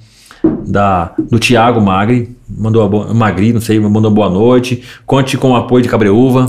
da, 0.66 1.14
do 1.18 1.40
Tiago 1.40 1.82
Magri, 1.82 2.36
mandou 2.48 2.84
a 2.84 2.88
boa, 2.88 3.14
Magri, 3.14 3.52
não 3.52 3.60
sei, 3.60 3.80
mandou 3.80 4.10
boa 4.12 4.30
noite. 4.30 4.84
Conte 5.06 5.38
com 5.38 5.52
o 5.52 5.56
apoio 5.56 5.84
de 5.84 5.90
Cabreúva. 5.90 6.46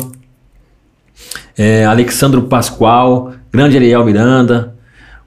É, 1.63 1.85
Alexandro 1.85 2.45
Pascoal, 2.45 3.35
grande 3.53 3.77
Eliel 3.77 4.03
Miranda. 4.03 4.75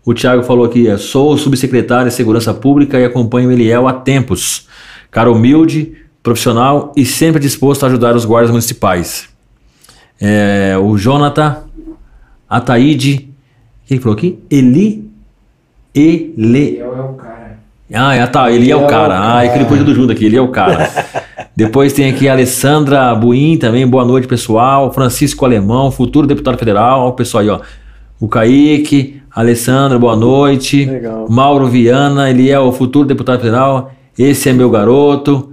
O 0.03 0.15
Tiago 0.15 0.41
falou 0.41 0.65
aqui, 0.65 0.88
é, 0.88 0.97
sou 0.97 1.38
subsecretário 1.38 2.10
de 2.10 2.15
Segurança 2.15 2.51
Pública 2.51 2.99
e 2.99 3.05
acompanho 3.05 3.49
o 3.49 3.51
Eliel 3.51 3.88
há 3.88 3.93
tempos. 3.93 4.68
Cara 5.11 5.31
humilde, 5.31 5.95
profissional 6.23 6.91
e 6.97 7.05
sempre 7.05 7.39
disposto 7.39 7.84
a 7.84 7.85
ajudar 7.85 8.15
os 8.15 8.26
guardas 8.26 8.49
municipais. 8.49 9.30
É, 10.19 10.76
o 10.81 10.97
Jonathan 10.97 11.65
Ataíde. 12.49 13.30
Quem 13.85 13.99
falou 13.99 14.18
aqui? 14.18 14.39
Eli. 14.49 15.07
Ele. 15.93 16.80
é 16.80 16.84
o 16.84 17.14
cara. 17.14 17.60
Ah, 17.93 18.15
é, 18.15 18.26
tá, 18.26 18.51
ele 18.51 18.72
é 18.72 18.76
o 18.76 18.88
cara. 18.88 19.35
Ah, 19.35 19.45
é 19.45 19.49
que 19.49 19.60
ele 19.60 19.65
pôs 19.65 19.77
tudo 19.77 19.93
junto 19.93 20.11
aqui, 20.11 20.26
ele 20.26 20.38
é 20.38 20.41
o 20.41 20.47
cara. 20.47 20.89
Depois 21.55 21.93
tem 21.93 22.09
aqui 22.09 22.27
a 22.27 22.31
Alessandra 22.31 23.13
Buim 23.13 23.57
também, 23.57 23.85
boa 23.85 24.03
noite, 24.03 24.27
pessoal. 24.27 24.91
Francisco 24.91 25.45
Alemão, 25.45 25.91
futuro 25.91 26.25
deputado 26.25 26.57
federal. 26.57 27.01
Ó, 27.01 27.09
o 27.09 27.13
pessoal 27.13 27.43
aí, 27.43 27.49
ó. 27.49 27.59
O 28.19 28.27
Kaique, 28.27 29.21
Alessandra, 29.30 29.99
boa 29.99 30.15
noite. 30.15 30.85
Legal. 30.85 31.27
Mauro 31.30 31.67
Viana, 31.67 32.27
ele 32.27 32.49
é 32.49 32.59
o 32.59 32.71
futuro 32.71 33.07
deputado 33.07 33.39
federal. 33.39 33.91
Esse 34.17 34.49
é 34.49 34.53
meu 34.53 34.71
garoto. 34.71 35.51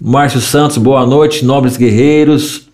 Márcio 0.00 0.40
Santos, 0.40 0.78
boa 0.78 1.06
noite, 1.06 1.44
nobres 1.44 1.76
guerreiros. 1.76 2.68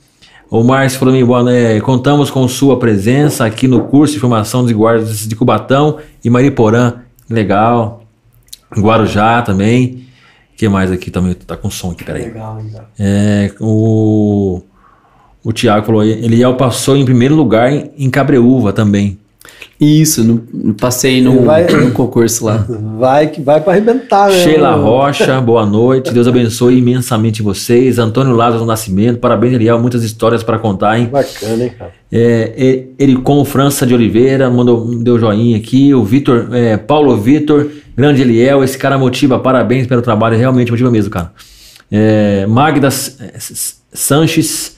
O 0.48 0.62
Márcio 0.62 1.00
falou 1.00 1.12
mim, 1.12 1.24
boa 1.24 1.42
noite. 1.42 1.80
Contamos 1.80 2.30
com 2.30 2.46
sua 2.46 2.78
presença 2.78 3.44
aqui 3.44 3.66
no 3.66 3.84
curso 3.84 4.14
de 4.14 4.20
formação 4.20 4.64
de 4.64 4.72
guardas 4.72 5.26
de 5.26 5.34
Cubatão 5.34 5.98
e 6.24 6.30
Mariporã. 6.30 6.94
Legal. 7.28 8.04
Guarujá 8.78 9.42
também. 9.42 10.09
O 10.60 10.62
que 10.62 10.68
mais 10.68 10.92
aqui 10.92 11.10
também? 11.10 11.32
Tá 11.32 11.56
com 11.56 11.70
som 11.70 11.92
aqui, 11.92 12.04
peraí. 12.04 12.24
Legal, 12.24 12.56
legal. 12.56 12.84
É, 12.98 13.50
o, 13.58 14.60
o 15.42 15.52
Tiago 15.54 15.86
falou, 15.86 16.04
Eliel 16.04 16.54
passou 16.54 16.98
em 16.98 17.04
primeiro 17.06 17.34
lugar 17.34 17.72
em, 17.72 17.90
em 17.96 18.10
Cabreúva 18.10 18.70
também. 18.70 19.18
Isso, 19.80 20.22
no, 20.22 20.42
no- 20.52 20.74
passei 20.74 21.22
no, 21.22 21.42
vai- 21.42 21.66
no 21.66 21.90
concurso 21.92 22.44
lá. 22.44 22.66
Vai 22.98 23.28
que 23.28 23.40
vai 23.40 23.60
pra 23.62 23.72
arrebentar, 23.72 24.28
né? 24.28 24.34
Sheila 24.44 24.74
Rocha, 24.74 25.40
boa 25.40 25.64
noite. 25.64 26.12
Deus 26.12 26.26
abençoe 26.28 26.76
imensamente 26.78 27.42
vocês. 27.42 27.98
Antônio 27.98 28.34
Lázaro 28.36 28.66
Nascimento, 28.66 29.18
parabéns, 29.18 29.54
Eliel. 29.54 29.80
Muitas 29.80 30.02
histórias 30.04 30.42
para 30.42 30.58
contar, 30.58 30.98
hein? 30.98 31.06
Bacana, 31.10 31.64
hein, 31.64 31.72
cara? 31.78 31.92
É, 32.12 32.52
E- 32.98 33.02
Ericon 33.04 33.42
França 33.44 33.86
de 33.86 33.94
Oliveira, 33.94 34.50
mandou, 34.50 35.02
deu 35.02 35.18
joinha 35.18 35.56
aqui. 35.56 35.94
O 35.94 36.04
Vitor, 36.04 36.48
é, 36.52 36.76
Paulo 36.76 37.16
Vitor, 37.16 37.66
grande 37.96 38.20
Eliel, 38.20 38.62
esse 38.62 38.76
cara 38.76 38.98
motiva, 38.98 39.38
parabéns 39.38 39.86
pelo 39.86 40.02
trabalho, 40.02 40.36
realmente 40.36 40.70
motiva 40.70 40.90
mesmo, 40.90 41.10
cara. 41.10 41.32
É, 41.90 42.44
Magda 42.46 42.90
Sanches, 43.92 44.76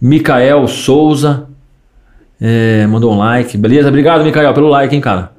Micael 0.00 0.66
Souza, 0.68 1.46
é, 2.42 2.84
mandou 2.88 3.12
um 3.12 3.18
like, 3.18 3.56
beleza? 3.56 3.88
Obrigado, 3.88 4.24
Micael, 4.24 4.52
pelo 4.52 4.68
like, 4.68 4.92
hein, 4.94 5.00
cara. 5.00 5.30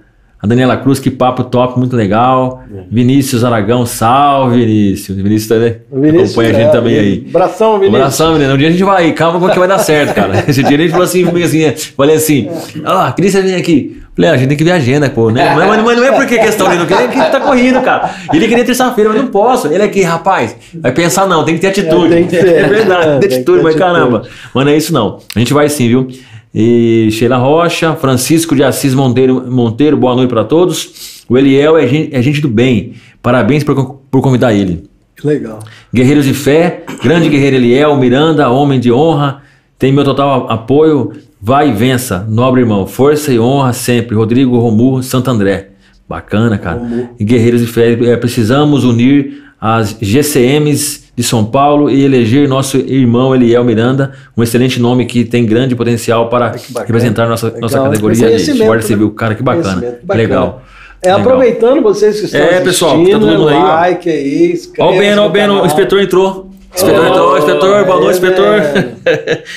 A 0.41 0.45
Daniela 0.47 0.75
Cruz, 0.75 0.99
que 0.99 1.09
papo 1.09 1.45
top, 1.45 1.79
muito 1.79 1.95
legal. 1.95 2.63
Vinícius 2.91 3.45
Aragão, 3.45 3.85
salve, 3.85 4.59
Vinícius. 4.65 5.17
Vinícius 5.17 5.47
também 5.47 5.75
Vinícius, 5.89 6.31
acompanha 6.31 6.49
a 6.49 6.53
gente 6.53 6.67
é, 6.67 6.71
também 6.71 6.99
aí. 6.99 7.25
Abração, 7.29 7.73
Vinícius. 7.75 7.95
abração, 7.95 8.33
menino. 8.33 8.53
Um 8.53 8.57
dia 8.57 8.67
a 8.67 8.71
gente 8.71 8.83
vai, 8.83 9.11
calma 9.13 9.39
porque 9.39 9.57
vai 9.57 9.69
dar 9.69 9.79
certo, 9.79 10.13
cara. 10.13 10.43
Esse 10.45 10.61
dia 10.61 10.75
a 10.77 10.81
gente 10.81 10.91
falou 10.91 11.05
assim, 11.05 11.25
assim, 11.43 11.63
é, 11.63 11.71
falei 11.71 12.15
assim, 12.17 12.49
ah, 12.83 13.13
Cris, 13.15 13.31
você 13.31 13.41
vem 13.41 13.55
aqui. 13.55 14.01
Falei, 14.13 14.29
ah, 14.29 14.33
a 14.33 14.37
gente 14.37 14.49
tem 14.49 14.57
que 14.57 14.63
ver 14.65 14.71
a 14.71 14.75
agenda, 14.75 15.09
pô, 15.09 15.31
né? 15.31 15.55
Mas, 15.55 15.65
mas- 15.65 15.83
mas 15.83 15.97
não 15.97 16.03
é 16.03 16.11
porque 16.11 16.37
questão 16.37 16.67
dele, 16.67 16.79
não 16.81 16.87
quer, 16.87 17.03
é 17.03 17.07
que 17.07 17.31
tá 17.31 17.39
corrido, 17.39 17.81
cara. 17.81 18.13
Ele 18.33 18.45
queria 18.45 18.65
terça-feira, 18.65 19.11
mas 19.11 19.21
não 19.21 19.29
posso. 19.29 19.67
Ele 19.67 19.81
aqui, 19.81 20.01
rapaz, 20.01 20.57
vai 20.75 20.91
pensar 20.91 21.25
não, 21.25 21.45
tem 21.45 21.55
que 21.55 21.61
ter 21.61 21.67
atitude. 21.67 22.13
É, 22.13 22.17
tem 22.17 22.27
que 22.27 22.37
ter. 22.37 22.45
É 22.53 22.67
verdade, 22.67 23.07
É, 23.07 23.19
tem 23.19 23.29
tem 23.29 23.37
atitude, 23.37 23.63
mas 23.63 23.75
ter 23.75 23.79
caramba. 23.79 24.23
Mas 24.53 24.65
não 24.65 24.71
é 24.73 24.75
isso 24.77 24.93
não. 24.93 25.19
A 25.33 25.39
gente 25.39 25.53
vai 25.53 25.69
sim, 25.69 25.87
viu? 25.87 26.07
E 26.53 27.09
Sheila 27.11 27.37
Rocha, 27.37 27.95
Francisco 27.95 28.55
de 28.55 28.63
Assis 28.63 28.93
Monteiro, 28.93 29.49
Monteiro 29.49 29.97
boa 29.97 30.15
noite 30.15 30.29
para 30.29 30.43
todos. 30.43 31.23
O 31.27 31.35
Eliel 31.35 31.77
é 31.77 31.87
gente, 31.87 32.15
é 32.15 32.21
gente 32.21 32.41
do 32.41 32.47
bem. 32.47 32.93
Parabéns 33.23 33.63
por, 33.63 34.01
por 34.11 34.21
convidar 34.21 34.53
ele. 34.53 34.83
Legal. 35.23 35.59
Guerreiros 35.91 36.25
de 36.25 36.33
fé, 36.33 36.83
grande 37.01 37.27
guerreiro 37.27 37.55
Eliel, 37.55 37.97
Miranda, 37.97 38.49
homem 38.49 38.79
de 38.79 38.91
honra, 38.91 39.41
tem 39.79 39.91
meu 39.91 40.03
total 40.03 40.49
apoio. 40.51 41.13
Vai 41.41 41.69
e 41.69 41.73
vença, 41.73 42.25
nobre 42.29 42.61
irmão. 42.61 42.85
Força 42.85 43.33
e 43.33 43.39
honra 43.39 43.73
sempre. 43.73 44.15
Rodrigo 44.15 44.57
Romu, 44.59 45.01
Santo 45.01 45.31
André. 45.31 45.71
Bacana, 46.07 46.57
cara. 46.57 47.09
E 47.19 47.23
Guerreiros 47.23 47.61
de 47.61 47.67
fé, 47.67 47.93
é, 47.93 48.15
precisamos 48.15 48.83
unir 48.83 49.43
as 49.59 49.97
GCMs 49.99 51.02
de 51.15 51.21
São 51.23 51.45
Paulo 51.45 51.89
e 51.91 52.03
eleger 52.03 52.47
nosso 52.47 52.77
irmão 52.77 53.35
Eliel 53.35 53.63
Miranda, 53.63 54.13
um 54.35 54.41
excelente 54.41 54.79
nome 54.79 55.05
que 55.05 55.23
tem 55.23 55.45
grande 55.45 55.75
potencial 55.75 56.27
para 56.29 56.55
representar 56.79 57.27
nossa, 57.27 57.47
Legal. 57.47 57.61
nossa 57.61 57.79
categoria 57.83 58.15
de 58.37 58.53
Guarda 58.63 58.81
Civil. 58.83 59.07
né? 59.07 59.13
Cara, 59.15 59.35
que 59.35 59.43
bacana. 59.43 59.75
Bacana. 60.03 60.15
Legal. 60.15 60.61
É, 61.01 61.07
Legal. 61.09 61.19
aproveitando 61.21 61.81
vocês 61.83 62.19
que 62.19 62.25
estão 62.25 62.39
É, 62.41 62.61
pessoal, 62.61 62.97
tá 63.03 63.11
todo 63.11 63.27
mundo 63.27 63.47
aí, 63.49 63.55
ó. 63.55 63.75
like 63.75 64.09
aí, 64.09 64.51
inscreva-se 64.53 64.81
Ó 64.81 64.95
o 64.95 64.99
Beno, 64.99 65.21
ó 65.21 65.25
o 65.25 65.27
no 65.27 65.33
Beno, 65.33 65.61
o 65.61 65.65
inspetor 65.65 66.01
entrou. 66.01 66.49
Inspetor 66.73 67.05
entrou, 67.07 67.37
inspetor, 67.37 67.85
boa 67.85 67.99
noite, 67.99 68.09
É, 68.09 68.13
inspetor. 68.13 68.61
Beno. 68.61 68.91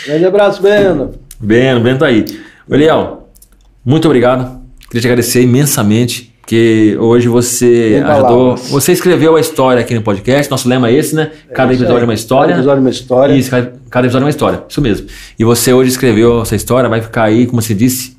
Grande 0.07 0.25
abraço, 0.27 0.63
Beno. 0.63 1.11
Beno, 1.41 1.81
Beno 1.81 1.99
tá 1.99 2.07
aí. 2.07 2.25
Eliel, 2.71 3.29
muito 3.85 4.05
obrigado. 4.07 4.61
Queria 4.89 5.01
te 5.01 5.07
agradecer 5.07 5.41
imensamente, 5.43 6.35
porque 6.47 6.97
hoje 7.01 7.27
você 7.27 8.01
ajudou. 8.07 8.23
palavras. 8.23 8.71
Você 8.71 8.93
escreveu 8.93 9.35
a 9.35 9.41
história 9.41 9.81
aqui 9.81 9.93
no 9.93 10.01
podcast. 10.01 10.49
Nosso 10.49 10.69
lema 10.69 10.89
é 10.89 10.93
esse, 10.93 11.13
né? 11.13 11.33
Cada 11.53 11.73
isso 11.73 11.83
episódio 11.83 12.03
é 12.03 12.05
uma 12.05 12.15
história. 12.15 12.51
Cada 12.51 12.61
episódio 12.61 12.79
é 12.79 12.83
uma 12.83 12.91
história. 12.91 13.35
Isso, 13.35 13.51
cada, 13.51 13.73
cada 13.91 14.07
episódio 14.07 14.23
é 14.23 14.27
uma 14.27 14.31
história. 14.31 14.63
Isso 14.69 14.81
mesmo. 14.81 15.09
E 15.37 15.45
você 15.45 15.73
hoje 15.73 15.91
escreveu 15.91 16.43
essa 16.43 16.55
história, 16.55 16.89
vai 16.89 17.03
ficar 17.03 17.25
aí, 17.25 17.47
como 17.47 17.61
você 17.61 17.75
disse, 17.75 18.17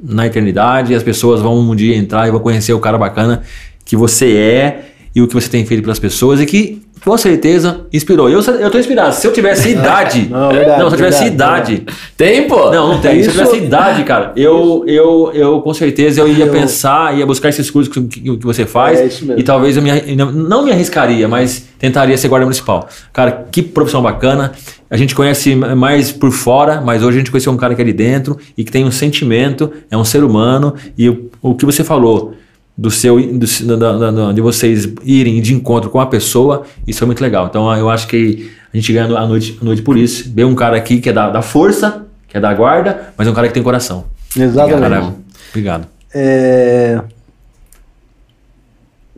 na 0.00 0.28
eternidade. 0.28 0.92
E 0.92 0.94
as 0.94 1.02
pessoas 1.02 1.42
vão 1.42 1.58
um 1.58 1.74
dia 1.74 1.96
entrar 1.96 2.28
e 2.28 2.30
vão 2.30 2.38
conhecer 2.38 2.72
o 2.72 2.78
cara 2.78 2.96
bacana 2.96 3.42
que 3.84 3.96
você 3.96 4.36
é 4.36 4.84
e 5.12 5.20
o 5.20 5.26
que 5.26 5.34
você 5.34 5.48
tem 5.48 5.66
feito 5.66 5.82
pelas 5.82 5.98
pessoas 5.98 6.40
e 6.40 6.46
que, 6.46 6.82
com 7.04 7.16
certeza, 7.16 7.82
inspirou. 7.92 8.28
Eu, 8.28 8.40
eu 8.40 8.70
tô 8.70 8.78
inspirado. 8.78 9.14
Se 9.14 9.26
eu 9.26 9.32
tivesse 9.32 9.68
idade. 9.72 10.26
Não, 10.28 10.50
verdade, 10.50 10.80
não, 10.82 10.88
se 10.88 10.94
eu 10.94 10.98
tivesse 10.98 11.22
verdade, 11.24 11.72
idade. 11.74 11.96
Tem, 12.16 12.48
pô? 12.48 12.70
Não, 12.70 12.94
não 12.94 13.00
tem. 13.00 13.12
Se 13.22 13.28
eu 13.28 13.30
Isso- 13.30 13.30
tivesse 13.32 13.56
idade, 13.64 14.02
cara, 14.04 14.32
eu, 14.36 14.82
eu, 14.86 15.30
eu 15.32 15.60
com 15.60 15.72
certeza 15.72 16.20
eu 16.20 16.26
ia 16.28 16.46
Eu- 16.46 16.52
pensar, 16.52 17.16
ia 17.16 17.24
buscar 17.24 17.48
esses 17.48 17.70
cursos 17.70 17.92
que, 17.92 18.00
que, 18.02 18.20
que 18.36 18.44
você 18.44 18.66
faz. 18.66 18.98
É 18.98 19.06
isso 19.06 19.24
mesmo. 19.24 19.40
E 19.40 19.44
talvez 19.44 19.76
eu 19.76 19.82
me, 19.82 20.16
não- 20.16 20.64
me 20.64 20.72
arriscaria, 20.72 21.28
mas 21.28 21.64
tentaria 21.78 22.16
ser 22.18 22.26
guarda 22.28 22.44
municipal. 22.46 22.88
Cara, 23.12 23.46
que 23.52 23.62
profissão 23.62 24.02
bacana. 24.02 24.52
A 24.88 24.96
gente 24.96 25.16
conhece 25.16 25.54
mais 25.56 26.12
por 26.12 26.30
fora, 26.30 26.80
mas 26.80 27.02
hoje 27.02 27.16
a 27.16 27.18
gente 27.18 27.30
conheceu 27.30 27.52
um 27.52 27.56
cara 27.56 27.74
que 27.74 27.82
é 27.82 27.84
de 27.84 27.92
dentro 27.92 28.38
e 28.56 28.62
que 28.62 28.70
tem 28.70 28.84
um 28.84 28.90
sentimento, 28.92 29.72
é 29.90 29.96
um 29.96 30.04
ser 30.04 30.22
humano. 30.22 30.74
E 30.96 31.08
o, 31.08 31.28
o 31.42 31.54
que 31.56 31.66
você 31.66 31.82
falou 31.82 32.34
do 32.76 32.90
seu 32.90 33.18
do- 33.20 33.76
da- 33.76 34.10
da- 34.10 34.32
de 34.32 34.40
vocês 34.40 34.86
irem 35.02 35.40
de 35.40 35.54
encontro 35.54 35.88
com 35.90 35.98
a 36.00 36.06
pessoa, 36.06 36.64
isso 36.86 37.02
é 37.02 37.06
muito 37.06 37.20
legal. 37.22 37.46
Então 37.46 37.74
eu 37.76 37.88
acho 37.88 38.06
que 38.06 38.50
a 38.72 38.76
gente 38.76 38.92
ganha 38.92 39.06
a 39.16 39.26
noite, 39.26 39.58
a 39.60 39.64
noite 39.64 39.80
por 39.82 39.96
isso. 39.96 40.30
Ver 40.34 40.44
um 40.44 40.54
cara 40.54 40.76
aqui 40.76 41.00
que 41.00 41.08
é 41.08 41.12
da, 41.12 41.30
da 41.30 41.40
força, 41.42 42.06
que 42.28 42.36
é 42.36 42.40
da 42.40 42.52
guarda, 42.52 43.12
mas 43.16 43.26
é 43.26 43.30
um 43.30 43.34
cara 43.34 43.48
que 43.48 43.54
tem 43.54 43.62
coração. 43.62 44.04
Exatamente. 44.36 44.80
Cara, 44.80 45.14
obrigado. 45.50 45.86
É... 46.14 47.00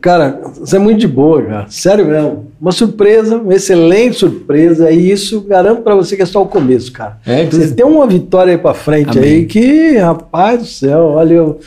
Cara, 0.01 0.39
você 0.57 0.77
é 0.77 0.79
muito 0.79 0.99
de 0.99 1.07
boa, 1.09 1.41
cara. 1.43 1.65
Sério 1.69 2.05
mesmo. 2.05 2.47
Uma 2.61 2.71
surpresa, 2.71 3.35
uma 3.35 3.53
excelente 3.53 4.15
surpresa. 4.17 4.89
E 4.89 5.11
isso 5.11 5.41
garanto 5.41 5.81
pra 5.81 5.93
você 5.93 6.15
que 6.15 6.21
é 6.21 6.25
só 6.25 6.41
o 6.41 6.45
começo, 6.47 6.89
cara. 6.93 7.17
É, 7.25 7.45
Você 7.45 7.73
tem 7.73 7.85
uma 7.85 8.07
vitória 8.07 8.53
aí 8.53 8.57
pra 8.57 8.73
frente 8.73 9.17
Amém. 9.19 9.29
aí 9.29 9.45
que, 9.45 9.97
rapaz 9.97 10.59
do 10.61 10.65
céu, 10.65 10.99
olha, 11.15 11.33
eu. 11.33 11.59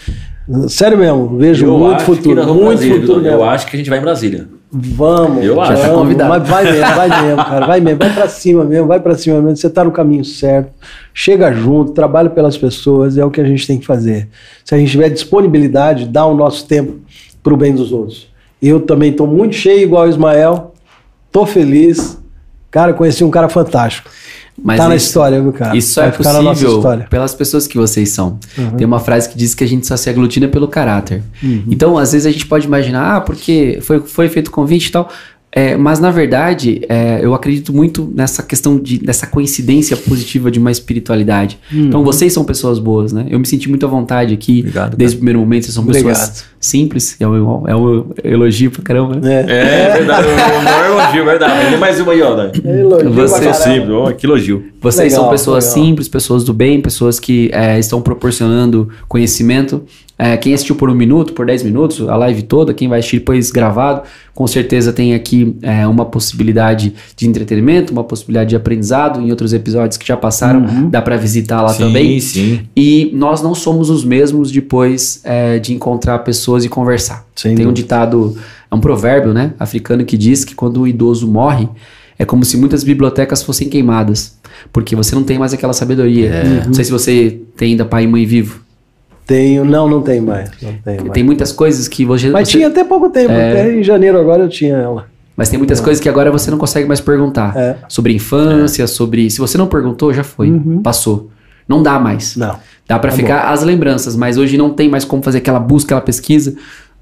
Sério 0.68 0.98
mesmo, 0.98 1.36
vejo 1.38 1.66
Eu 1.66 1.78
muito 1.78 2.02
futuro. 2.02 2.36
vamos 2.44 2.62
Muito 2.62 2.78
Brasília, 2.78 3.00
futuro 3.00 3.20
mesmo. 3.20 3.38
Eu 3.38 3.44
acho 3.44 3.66
que 3.66 3.76
a 3.76 3.78
gente 3.78 3.88
vai 3.88 3.98
em 3.98 4.02
Brasília. 4.02 4.48
Vamos. 4.70 5.44
Eu 5.44 5.60
acho. 5.60 5.72
Já 5.72 5.78
tá 5.78 5.88
vamos, 5.88 6.02
convidado. 6.02 6.30
Mas 6.30 6.48
vai 6.48 6.64
mesmo, 6.64 6.94
vai 6.94 7.08
mesmo, 7.22 7.36
cara. 7.44 7.66
Vai 7.66 7.80
mesmo, 7.80 7.98
vai 7.98 8.14
pra 8.14 8.28
cima 8.28 8.64
mesmo, 8.64 8.86
vai 8.86 9.00
pra 9.00 9.14
cima 9.14 9.40
mesmo. 9.40 9.56
Você 9.56 9.70
tá 9.70 9.84
no 9.84 9.92
caminho 9.92 10.24
certo. 10.24 10.72
Chega 11.12 11.52
junto, 11.52 11.92
trabalha 11.92 12.30
pelas 12.30 12.56
pessoas, 12.56 13.18
é 13.18 13.24
o 13.24 13.30
que 13.30 13.40
a 13.40 13.44
gente 13.44 13.66
tem 13.66 13.78
que 13.78 13.86
fazer. 13.86 14.28
Se 14.64 14.74
a 14.74 14.78
gente 14.78 14.90
tiver 14.90 15.10
disponibilidade, 15.10 16.06
dá 16.06 16.24
o 16.26 16.34
nosso 16.34 16.66
tempo 16.66 17.00
pro 17.42 17.56
bem 17.56 17.74
dos 17.74 17.92
outros. 17.92 18.28
Eu 18.60 18.80
também 18.80 19.12
tô 19.12 19.26
muito 19.26 19.54
cheio, 19.54 19.82
igual 19.82 20.06
o 20.06 20.08
Ismael. 20.08 20.72
Tô 21.30 21.44
feliz. 21.44 22.18
Cara, 22.70 22.94
conheci 22.94 23.22
um 23.22 23.30
cara 23.30 23.48
fantástico. 23.50 24.08
Mas 24.62 24.78
tá 24.78 24.88
na 24.88 24.94
história, 24.94 25.40
viu, 25.42 25.52
cara? 25.52 25.76
Isso 25.76 25.98
Vai 26.00 26.08
é 26.08 26.12
ficar 26.12 26.32
na 26.32 26.42
nossa 26.42 26.60
possível 26.60 26.76
história. 26.76 27.06
pelas 27.10 27.34
pessoas 27.34 27.66
que 27.66 27.76
vocês 27.76 28.10
são. 28.10 28.38
Uhum. 28.56 28.70
Tem 28.76 28.86
uma 28.86 29.00
frase 29.00 29.28
que 29.28 29.36
diz 29.36 29.54
que 29.54 29.64
a 29.64 29.66
gente 29.66 29.86
só 29.86 29.96
se 29.96 30.08
aglutina 30.08 30.46
pelo 30.46 30.68
caráter. 30.68 31.22
Uhum. 31.42 31.64
Então, 31.68 31.98
às 31.98 32.12
vezes 32.12 32.26
a 32.26 32.30
gente 32.30 32.46
pode 32.46 32.66
imaginar, 32.66 33.16
ah, 33.16 33.20
porque 33.20 33.78
foi, 33.82 34.00
foi 34.00 34.28
feito 34.28 34.50
convite 34.50 34.86
e 34.86 34.92
tal. 34.92 35.08
É, 35.54 35.76
mas 35.76 36.00
na 36.00 36.10
verdade, 36.10 36.80
é, 36.88 37.20
eu 37.22 37.34
acredito 37.34 37.74
muito 37.74 38.10
nessa 38.14 38.42
questão 38.42 38.78
de, 38.78 38.98
dessa 38.98 39.26
coincidência 39.26 39.94
positiva 39.98 40.50
de 40.50 40.58
uma 40.58 40.70
espiritualidade. 40.70 41.58
Uhum. 41.70 41.86
Então, 41.86 42.02
vocês 42.02 42.32
são 42.32 42.42
pessoas 42.42 42.78
boas, 42.78 43.12
né? 43.12 43.26
Eu 43.28 43.38
me 43.38 43.46
senti 43.46 43.68
muito 43.68 43.84
à 43.84 43.88
vontade 43.88 44.32
aqui, 44.32 44.60
Obrigado, 44.60 44.96
desde 44.96 45.16
o 45.16 45.18
primeiro 45.18 45.40
momento. 45.40 45.64
Vocês 45.64 45.74
são 45.74 45.84
pessoas 45.84 46.18
Obrigado. 46.18 46.51
Simples, 46.62 47.16
é 47.20 47.26
um, 47.26 47.66
é 47.68 47.74
um 47.76 48.06
elogio 48.22 48.70
pra 48.70 48.82
caramba. 48.82 49.16
né? 49.16 49.44
É. 49.48 49.82
É 49.88 49.92
verdade, 49.98 50.26
o 50.28 50.62
maior 50.64 50.84
elogio, 50.86 51.24
verdade. 51.24 51.68
Tem 51.70 51.78
mais 51.78 52.00
uma 52.00 52.12
aí, 52.12 52.22
ó. 52.22 52.34
Dani. 52.34 52.52
É 52.64 52.80
elogio 52.80 53.10
pra 53.12 53.22
Você- 53.26 53.34
caramba. 53.40 53.54
simples, 53.54 53.90
ó, 53.90 54.12
que 54.12 54.26
elogio. 54.26 54.64
Vocês 54.80 55.12
Legal, 55.12 55.24
são 55.24 55.30
pessoas 55.30 55.64
legal. 55.66 55.84
simples, 55.86 56.08
pessoas 56.08 56.44
do 56.44 56.54
bem, 56.54 56.80
pessoas 56.80 57.20
que 57.20 57.50
é, 57.52 57.78
estão 57.78 58.00
proporcionando 58.00 58.88
conhecimento. 59.08 59.82
É, 60.18 60.36
quem 60.36 60.54
assistiu 60.54 60.76
por 60.76 60.88
um 60.88 60.94
minuto, 60.94 61.32
por 61.32 61.46
10 61.46 61.64
minutos, 61.64 62.08
a 62.08 62.14
live 62.16 62.42
toda, 62.42 62.72
quem 62.72 62.86
vai 62.88 63.00
assistir 63.00 63.18
depois 63.18 63.50
gravado, 63.50 64.02
com 64.34 64.46
certeza 64.46 64.92
tem 64.92 65.14
aqui 65.14 65.56
é, 65.62 65.84
uma 65.86 66.04
possibilidade 66.04 66.94
de 67.16 67.26
entretenimento, 67.26 67.92
uma 67.92 68.04
possibilidade 68.04 68.50
de 68.50 68.56
aprendizado 68.56 69.20
em 69.20 69.30
outros 69.30 69.52
episódios 69.52 69.96
que 69.96 70.06
já 70.06 70.16
passaram, 70.16 70.60
Uhum. 70.60 70.88
dá 70.90 71.02
para 71.02 71.16
visitar 71.16 71.60
lá 71.62 71.70
sim, 71.70 71.78
também. 71.84 72.20
sim. 72.20 72.60
E 72.76 73.10
nós 73.14 73.42
não 73.42 73.54
somos 73.54 73.90
os 73.90 74.04
mesmos 74.04 74.50
depois 74.52 75.20
é, 75.24 75.58
de 75.58 75.72
encontrar 75.74 76.18
pessoas 76.20 76.51
e 76.64 76.68
conversar. 76.68 77.26
Sem 77.34 77.54
Tem 77.54 77.64
um 77.64 77.68
dúvida. 77.70 77.82
ditado, 77.82 78.36
é 78.70 78.74
um 78.74 78.80
provérbio, 78.80 79.32
né, 79.32 79.52
africano 79.58 80.04
que 80.04 80.16
diz 80.16 80.44
que 80.44 80.54
quando 80.54 80.80
o 80.82 80.86
idoso 80.88 81.26
morre, 81.26 81.68
é 82.18 82.24
como 82.24 82.44
se 82.44 82.56
muitas 82.56 82.84
bibliotecas 82.84 83.42
fossem 83.42 83.68
queimadas, 83.68 84.38
porque 84.72 84.94
você 84.94 85.14
não 85.14 85.22
tem 85.24 85.38
mais 85.38 85.52
aquela 85.52 85.72
sabedoria. 85.72 86.28
É. 86.30 86.62
Não 86.66 86.74
sei 86.74 86.84
se 86.84 86.90
você 86.90 87.40
tem 87.56 87.70
ainda 87.72 87.84
pai 87.84 88.04
e 88.04 88.06
mãe 88.06 88.24
vivo. 88.26 88.60
Tenho, 89.26 89.64
não, 89.64 89.88
não 89.88 90.02
tem 90.02 90.20
mais. 90.20 90.50
Não 90.60 90.72
tem 90.84 90.96
mais. 90.98 91.10
Tem 91.12 91.22
muitas 91.22 91.52
coisas 91.52 91.88
que 91.88 92.04
você, 92.04 92.28
Mas 92.28 92.48
você- 92.48 92.58
tinha 92.58 92.68
até 92.68 92.84
pouco 92.84 93.08
tempo, 93.08 93.30
É. 93.32 93.50
até 93.52 93.74
em 93.76 93.82
janeiro 93.82 94.18
agora 94.20 94.42
eu 94.42 94.48
tinha 94.48 94.74
ela. 94.76 95.06
mas 95.36 95.48
tem 95.48 95.58
muitas 95.58 95.80
coisas 95.80 96.00
que 96.00 96.08
agora 96.08 96.30
você 96.30 96.50
não 96.50 96.58
consegue 96.58 96.86
mais 96.86 97.00
perguntar. 97.00 97.56
É. 97.56 97.76
Sobre 97.88 98.12
infância, 98.12 98.86
sobre, 98.86 99.30
se 99.30 99.38
você 99.38 99.56
não 99.56 99.66
perguntou, 99.66 100.12
já 100.12 100.22
foi, 100.22 100.50
Uhum. 100.50 100.82
passou. 100.82 101.30
Não 101.66 101.82
dá 101.82 101.98
mais. 101.98 102.36
Não. 102.36 102.56
Dá 102.92 102.98
pra 102.98 103.10
Tá 103.10 103.16
ficar 103.16 103.40
as 103.52 103.62
lembranças, 103.62 104.14
mas 104.16 104.36
hoje 104.36 104.56
não 104.58 104.70
tem 104.70 104.88
mais 104.88 105.04
como 105.04 105.22
fazer 105.22 105.38
aquela 105.38 105.58
busca, 105.60 105.88
aquela 105.94 106.00
pesquisa. 106.00 106.54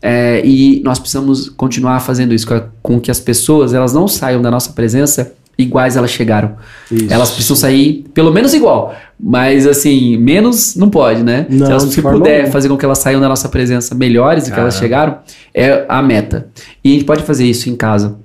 é, 0.03 0.41
e 0.45 0.81
nós 0.85 0.99
precisamos 0.99 1.49
continuar 1.51 2.01
fazendo 2.01 2.33
isso, 2.33 2.47
com, 2.83 2.99
que 3.01 3.11
as 3.11 3.21
pessoas 3.21 3.75
elas 3.75 3.93
não 3.93 4.09
saiam 4.09 4.41
da 4.41 4.51
nossa 4.51 4.73
presença 4.73 5.33
iguais 5.59 5.95
elas 5.97 6.11
chegaram. 6.11 6.57
Isso. 6.91 7.13
Elas 7.13 7.31
precisam 7.33 7.55
sair 7.55 8.05
pelo 8.15 8.33
menos 8.33 8.55
igual, 8.55 8.95
mas 9.19 9.67
assim, 9.67 10.17
menos 10.17 10.75
não 10.75 10.89
pode, 10.89 11.23
né? 11.23 11.45
Não, 11.51 11.67
se 11.67 11.73
elas 11.73 11.83
se 11.83 12.01
puder 12.01 12.37
alguma. 12.37 12.53
fazer 12.53 12.69
com 12.71 12.79
que 12.79 12.85
elas 12.85 12.99
saiam 12.99 13.21
da 13.21 13.29
nossa 13.29 13.49
presença 13.49 13.95
melhores 13.95 14.45
do 14.49 14.55
que 14.55 14.59
elas 14.59 14.77
chegaram, 14.77 15.19
é 15.53 15.85
a 15.87 16.01
meta. 16.01 16.49
E 16.83 16.91
a 16.91 16.93
gente 16.95 17.05
pode 17.05 17.23
fazer 17.25 17.45
isso 17.45 17.69
em 17.69 17.77
casa. 17.77 18.17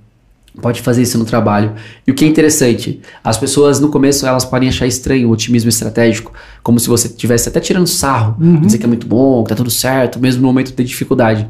Pode 0.62 0.82
fazer 0.82 1.02
isso 1.02 1.18
no 1.18 1.26
trabalho. 1.26 1.74
E 2.08 2.12
o 2.12 2.14
que 2.14 2.24
é 2.26 2.28
interessante, 2.28 3.02
as 3.24 3.38
pessoas 3.38 3.80
no 3.80 3.90
começo 3.90 4.26
elas 4.26 4.46
podem 4.46 4.70
achar 4.70 4.88
estranho 4.88 5.28
o 5.28 5.32
otimismo 5.32 5.70
estratégico, 5.70 6.32
como 6.64 6.80
se 6.80 6.88
você 6.88 7.08
estivesse 7.08 7.50
até 7.50 7.60
tirando 7.60 7.88
sarro, 7.88 8.36
dizer 8.62 8.78
que 8.78 8.86
é 8.86 8.88
muito 8.88 9.06
bom, 9.08 9.44
que 9.44 9.50
tá 9.50 9.56
tudo 9.56 9.70
certo, 9.70 10.20
mesmo 10.20 10.42
no 10.42 10.48
momento 10.48 10.74
de 10.74 10.84
dificuldade. 10.84 11.48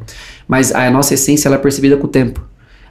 Mas 0.48 0.74
a 0.74 0.90
nossa 0.90 1.14
essência 1.14 1.48
ela 1.48 1.56
é 1.56 1.60
percebida 1.60 1.98
com 1.98 2.06
o 2.06 2.10
tempo. 2.10 2.42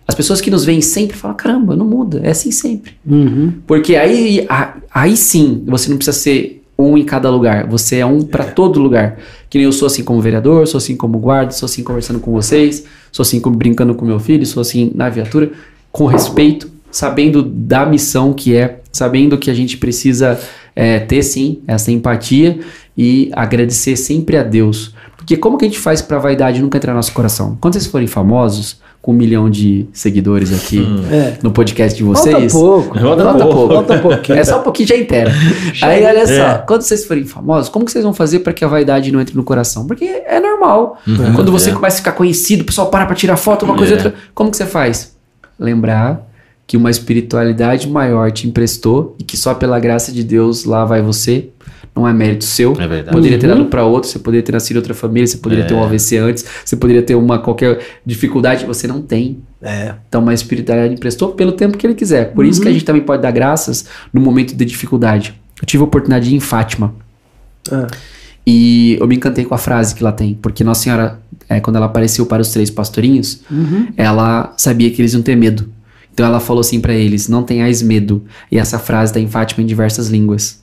As 0.07 0.15
pessoas 0.15 0.41
que 0.41 0.51
nos 0.51 0.65
veem 0.65 0.81
sempre 0.83 1.17
falam: 1.17 1.37
caramba, 1.37 1.75
não 1.75 1.87
muda, 1.87 2.21
é 2.23 2.31
assim 2.31 2.51
sempre. 2.51 2.93
Uhum. 3.07 3.55
Porque 3.67 3.97
aí, 3.97 4.45
a- 4.49 4.75
aí 4.93 5.17
sim, 5.17 5.63
você 5.67 5.89
não 5.89 5.97
precisa 5.97 6.17
ser 6.17 6.63
um 6.79 6.99
em 6.99 7.05
cada 7.05 7.31
lugar. 7.31 7.67
Você 7.69 7.97
é 7.97 8.07
um 8.07 8.21
para 8.21 8.45
todo 8.45 8.81
lugar. 8.81 9.17
Que 9.49 9.59
nem 9.59 9.65
eu 9.65 9.73
sou 9.73 9.87
assim 9.87 10.03
como 10.05 10.21
vereador, 10.21 10.67
sou 10.67 10.77
assim 10.79 10.97
como 10.97 11.19
guarda, 11.19 11.53
sou 11.53 11.67
assim 11.67 11.83
conversando 11.83 12.19
com 12.21 12.33
vocês, 12.33 12.85
sou 13.13 13.23
assim 13.23 13.41
como 13.41 13.57
brincando 13.57 13.95
com 13.95 14.05
meu 14.05 14.19
filho, 14.19 14.45
sou 14.45 14.61
assim 14.61 14.91
na 14.95 15.09
viatura, 15.09 15.53
com 15.95 16.07
respeito, 16.07 16.69
sabendo 16.91 17.41
da 17.41 17.87
missão 17.87 18.33
que 18.33 18.57
é, 18.57 18.81
sabendo 18.91 19.39
que 19.39 19.49
a 19.49 19.55
gente 19.55 19.77
precisa 19.77 20.37
é, 20.75 20.99
ter 20.99 21.23
sim 21.23 21.61
essa 21.69 21.93
empatia 21.93 22.59
e 22.99 23.31
agradecer 23.33 23.95
sempre 23.95 24.37
a 24.37 24.43
Deus. 24.43 24.93
Porque 25.17 25.37
como 25.37 25.57
que 25.57 25.65
a 25.65 25.69
gente 25.69 25.79
faz 25.79 26.03
pra 26.03 26.19
vaidade 26.19 26.61
nunca 26.61 26.77
entrar 26.79 26.93
no 26.93 26.97
nosso 26.99 27.13
coração? 27.13 27.57
Quando 27.61 27.75
vocês 27.75 27.87
forem 27.87 28.09
famosos, 28.09 28.83
com 29.01 29.13
um 29.13 29.15
milhão 29.15 29.49
de 29.49 29.87
seguidores 29.93 30.53
aqui 30.53 30.85
É. 31.13 31.35
no 31.45 31.53
podcast 31.53 31.97
de 31.97 32.03
Falta 32.03 32.21
vocês. 32.23 32.53
pouco. 32.53 32.99
Falta 32.99 33.23
Falta 33.23 33.45
pouco. 33.45 33.55
pouco. 33.57 33.75
Falta 33.75 33.99
pouquinho. 33.99 34.39
É 34.39 34.45
só 34.45 34.59
um 34.59 34.63
pouquinho 34.65 34.89
já 34.89 34.97
inteira. 34.97 35.31
Aí 35.81 36.05
olha 36.05 36.27
só, 36.27 36.33
É. 36.33 36.65
quando 36.67 36.83
vocês 36.83 37.05
forem 37.05 37.25
famosos, 37.25 37.69
como 37.69 37.85
que 37.85 37.93
vocês 37.93 38.03
vão 38.03 38.13
fazer 38.13 38.41
para 38.41 38.53
que 38.53 38.65
a 38.65 38.69
vaidade 38.69 39.13
não 39.13 39.21
entre 39.21 39.37
no 39.37 39.45
coração? 39.45 39.87
Porque 39.87 40.05
é 40.05 40.41
normal. 40.41 40.99
Uhum. 41.07 41.35
Quando 41.35 41.53
você 41.53 41.71
É. 41.71 41.73
começa 41.73 41.97
a 41.97 41.99
ficar 41.99 42.13
conhecido, 42.13 42.63
o 42.63 42.65
pessoal 42.65 42.89
para 42.89 43.07
pra 43.07 43.15
tirar 43.15 43.37
foto, 43.37 43.65
uma 43.65 43.77
coisa 43.77 43.93
e 43.93 43.95
É. 43.95 43.99
outra. 43.99 44.15
Como 44.35 44.51
que 44.51 44.57
você 44.57 44.67
faz? 44.67 45.14
Lembrar 45.59 46.31
que 46.67 46.77
uma 46.77 46.91
espiritualidade 46.91 47.89
maior 47.89 48.31
te 48.33 48.49
emprestou 48.49 49.15
e 49.19 49.25
que 49.25 49.37
só 49.37 49.55
pela 49.55 49.79
graça 49.79 50.11
de 50.13 50.25
Deus 50.25 50.65
lá 50.65 50.85
vai 50.85 51.03
você. 51.03 51.49
Não 51.95 52.09
é 52.09 52.13
mérito 52.13 52.43
seu. 52.45 52.73
É 52.73 52.89
verdade. 52.89 53.15
Poderia 53.17 53.39
ter 53.39 53.47
Uhum. 53.49 53.59
dado 53.59 53.67
para 53.67 53.85
outro, 53.85 54.09
você 54.11 54.19
poderia 54.19 54.43
ter 54.45 54.51
nascido 54.51 54.77
em 54.77 54.79
outra 54.81 54.95
família, 54.95 55.27
você 55.29 55.37
poderia 55.37 55.63
É. 55.63 55.67
ter 55.67 55.75
um 55.75 55.85
AVC 55.85 56.17
antes, 56.19 56.45
você 56.65 56.75
poderia 56.75 57.03
ter 57.03 57.15
uma 57.15 57.39
qualquer 57.39 57.79
dificuldade, 58.05 58.65
você 58.67 58.89
não 58.89 59.01
tem. 59.01 59.39
É. 59.63 59.95
Então, 60.09 60.21
uma 60.21 60.35
espiritualidade 60.35 60.93
emprestou 60.95 61.29
pelo 61.35 61.53
tempo 61.53 61.79
que 61.79 61.87
ele 61.87 61.95
quiser. 61.95 62.33
Por 62.33 62.45
isso 62.45 62.61
que 62.61 62.67
a 62.69 62.73
gente 62.73 62.85
também 62.85 63.03
pode 63.03 63.23
dar 63.23 63.31
graças 63.31 63.85
no 64.13 64.21
momento 64.21 64.57
de 64.57 64.65
dificuldade. 64.65 65.35
Eu 65.63 65.67
tive 65.67 65.83
a 65.83 65.87
oportunidade 65.87 66.29
de 66.29 66.35
ir 66.35 66.37
em 66.37 66.41
Fátima. 66.41 66.95
Ah. 67.71 67.87
E 68.47 68.97
eu 69.01 69.07
me 69.07 69.17
encantei 69.17 69.45
com 69.45 69.55
a 69.55 69.59
frase 69.59 69.95
que 69.95 70.05
lá 70.05 70.13
tem. 70.13 70.35
Porque 70.35 70.63
Nossa 70.63 70.83
Senhora, 70.83 71.21
é, 71.49 71.61
quando 71.61 71.77
ela 71.77 71.87
apareceu 71.87 72.27
para 72.27 72.43
os 72.43 72.51
três 72.51 72.71
pastorinhos, 72.71 73.41
ela 73.97 74.53
sabia 74.57 74.91
que 74.91 75.01
eles 75.01 75.15
iam 75.15 75.23
ter 75.23 75.37
medo. 75.37 75.69
Então 76.13 76.25
ela 76.25 76.41
falou 76.41 76.61
assim 76.61 76.81
para 76.81 76.95
eles: 76.95 77.29
Não 77.29 77.43
tenhais 77.43 77.83
medo. 77.83 78.23
E 78.51 78.59
essa 78.59 78.79
frase 78.79 79.11
está 79.11 79.21
em 79.21 79.29
Fátima 79.29 79.63
em 79.63 79.67
diversas 79.67 80.09
línguas. 80.09 80.63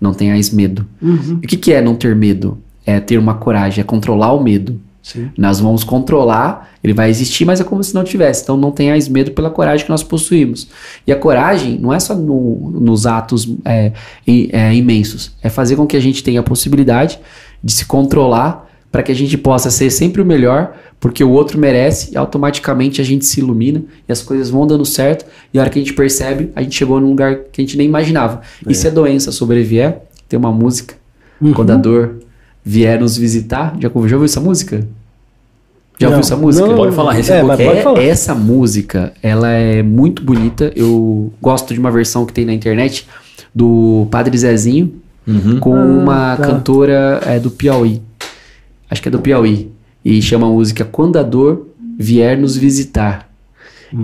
Não 0.00 0.12
tenhais 0.12 0.50
medo. 0.50 0.86
Uhum. 1.00 1.38
E 1.42 1.46
o 1.46 1.48
que, 1.48 1.56
que 1.56 1.72
é 1.72 1.80
não 1.80 1.94
ter 1.94 2.14
medo? 2.14 2.58
É 2.84 2.98
ter 2.98 3.18
uma 3.18 3.34
coragem, 3.34 3.80
é 3.80 3.84
controlar 3.84 4.32
o 4.32 4.42
medo. 4.42 4.80
Sim. 5.02 5.30
Nós 5.36 5.58
vamos 5.58 5.82
controlar, 5.82 6.70
ele 6.82 6.94
vai 6.94 7.10
existir, 7.10 7.44
mas 7.44 7.60
é 7.60 7.64
como 7.64 7.82
se 7.82 7.92
não 7.92 8.04
tivesse. 8.04 8.44
Então 8.44 8.56
não 8.56 8.70
tenhais 8.70 9.08
medo 9.08 9.32
pela 9.32 9.50
coragem 9.50 9.84
que 9.84 9.90
nós 9.90 10.02
possuímos. 10.02 10.68
E 11.06 11.10
a 11.10 11.16
coragem 11.16 11.76
não 11.78 11.92
é 11.92 11.98
só 11.98 12.14
no- 12.14 12.70
nos 12.80 13.04
atos 13.04 13.48
é, 13.64 13.92
é, 14.26 14.74
imensos, 14.74 15.32
é 15.42 15.48
fazer 15.48 15.74
com 15.74 15.86
que 15.86 15.96
a 15.96 16.00
gente 16.00 16.22
tenha 16.22 16.38
a 16.40 16.42
possibilidade 16.42 17.18
de 17.62 17.72
se 17.72 17.84
controlar 17.84 18.68
para 18.92 19.02
que 19.02 19.10
a 19.10 19.14
gente 19.14 19.36
possa 19.38 19.70
ser 19.70 19.90
sempre 19.90 20.20
o 20.20 20.24
melhor, 20.24 20.76
porque 21.00 21.24
o 21.24 21.30
outro 21.30 21.58
merece 21.58 22.12
e 22.12 22.16
automaticamente 22.16 23.00
a 23.00 23.04
gente 23.04 23.24
se 23.24 23.40
ilumina 23.40 23.82
e 24.06 24.12
as 24.12 24.22
coisas 24.22 24.50
vão 24.50 24.66
dando 24.66 24.84
certo. 24.84 25.24
E 25.52 25.58
a 25.58 25.62
hora 25.62 25.70
que 25.70 25.78
a 25.78 25.82
gente 25.82 25.94
percebe, 25.94 26.52
a 26.54 26.62
gente 26.62 26.76
chegou 26.76 27.00
num 27.00 27.08
lugar 27.08 27.36
que 27.50 27.60
a 27.60 27.64
gente 27.64 27.76
nem 27.76 27.86
imaginava. 27.88 28.42
E 28.68 28.74
se 28.74 28.86
a 28.86 28.90
doença 28.90 29.32
sobrevier, 29.32 29.98
tem 30.28 30.38
uma 30.38 30.52
música, 30.52 30.94
quando 31.54 31.70
a 31.70 31.76
dor 31.76 32.16
vier 32.64 32.98
nos 33.00 33.16
visitar. 33.16 33.74
Já, 33.80 33.88
já 33.88 33.94
ouviu 33.94 34.24
essa 34.24 34.40
música? 34.40 34.86
Já 35.98 36.08
ouviu 36.08 36.10
Não, 36.10 36.18
essa 36.20 36.36
música? 36.36 36.66
não. 36.66 36.74
Pode 36.76 36.94
falar, 36.96 37.16
É, 37.16 37.20
aqui. 37.20 37.46
pode 37.46 37.62
É, 37.62 37.82
falar. 37.82 38.02
essa 38.02 38.34
música, 38.34 39.12
ela 39.22 39.48
é 39.50 39.82
muito 39.82 40.22
bonita. 40.22 40.72
Eu 40.74 41.32
gosto 41.40 41.72
de 41.74 41.80
uma 41.80 41.90
versão 41.90 42.24
que 42.26 42.32
tem 42.32 42.44
na 42.44 42.52
internet 42.52 43.06
do 43.54 44.06
Padre 44.10 44.36
Zezinho 44.36 44.94
Uhum. 45.26 45.60
com 45.60 45.74
Ah, 45.76 45.84
uma 45.84 46.36
tá. 46.36 46.46
cantora 46.46 47.20
é, 47.24 47.38
do 47.38 47.50
Piauí. 47.50 48.02
Acho 48.90 49.00
que 49.00 49.08
é 49.08 49.10
do 49.10 49.20
Piauí. 49.20 49.70
E 50.04 50.20
chama 50.20 50.46
a 50.46 50.50
música 50.50 50.84
Quando 50.84 51.16
a 51.18 51.22
Dor 51.22 51.68
Vier 51.98 52.36
Nos 52.40 52.56
Visitar. 52.56 53.28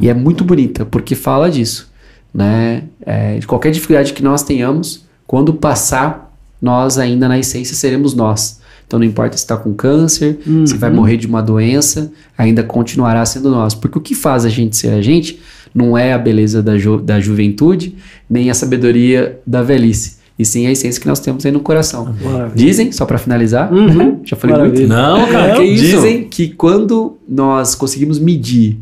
E 0.01 0.09
é 0.09 0.15
muito 0.15 0.45
bonita, 0.45 0.85
porque 0.85 1.15
fala 1.15 1.51
disso. 1.51 1.91
Né? 2.33 2.85
É, 3.05 3.39
de 3.39 3.47
qualquer 3.47 3.71
dificuldade 3.73 4.13
que 4.13 4.23
nós 4.23 4.43
tenhamos, 4.45 5.05
quando 5.27 5.53
passar, 5.55 6.28
nós 6.61 6.99
ainda 6.99 7.29
na 7.29 7.39
essência 7.39 7.75
seremos 7.77 8.15
nós. 8.15 8.59
Então 8.87 8.99
não 8.99 9.05
importa 9.07 9.37
se 9.37 9.45
está 9.45 9.57
com 9.57 9.75
câncer, 9.75 10.39
se 10.65 10.75
vai 10.79 10.91
morrer 10.91 11.19
de 11.19 11.27
uma 11.27 11.43
doença, 11.43 12.11
ainda 12.37 12.63
continuará 12.63 13.25
sendo 13.27 13.51
nós. 13.51 13.75
Porque 13.75 13.99
o 13.99 14.01
que 14.01 14.15
faz 14.15 14.45
a 14.47 14.49
gente 14.49 14.77
ser 14.77 14.89
a 14.95 15.03
gente 15.03 15.39
não 15.75 15.97
é 15.97 16.15
a 16.15 16.19
beleza 16.19 16.63
da, 16.63 16.79
ju- 16.79 17.01
da 17.01 17.21
juventude, 17.21 17.95
nem 18.31 18.49
a 18.51 18.55
sabedoria 18.55 19.39
da 19.47 19.63
velhice. 19.63 20.17
E 20.39 20.45
sim 20.45 20.67
a 20.67 20.71
essência 20.71 21.01
que 21.01 21.07
nós 21.09 21.21
temos 21.21 21.45
aí 21.45 21.53
no 21.53 21.61
coração. 21.61 22.15
Maravilha. 22.23 22.53
Dizem, 22.55 22.91
só 22.93 23.05
para 23.05 23.19
finalizar, 23.19 23.71
Uhum. 23.73 24.21
já 24.25 24.37
falei 24.37 24.57
Maravilha. 24.57 24.87
muito. 24.87 24.93
Não, 24.97 25.27
cara, 25.31 25.57
que 25.57 25.63
isso? 25.65 25.85
Dizem 25.97 26.25
que 26.25 26.49
quando 26.49 27.19
nós 27.29 27.75
conseguimos 27.75 28.19
medir 28.19 28.79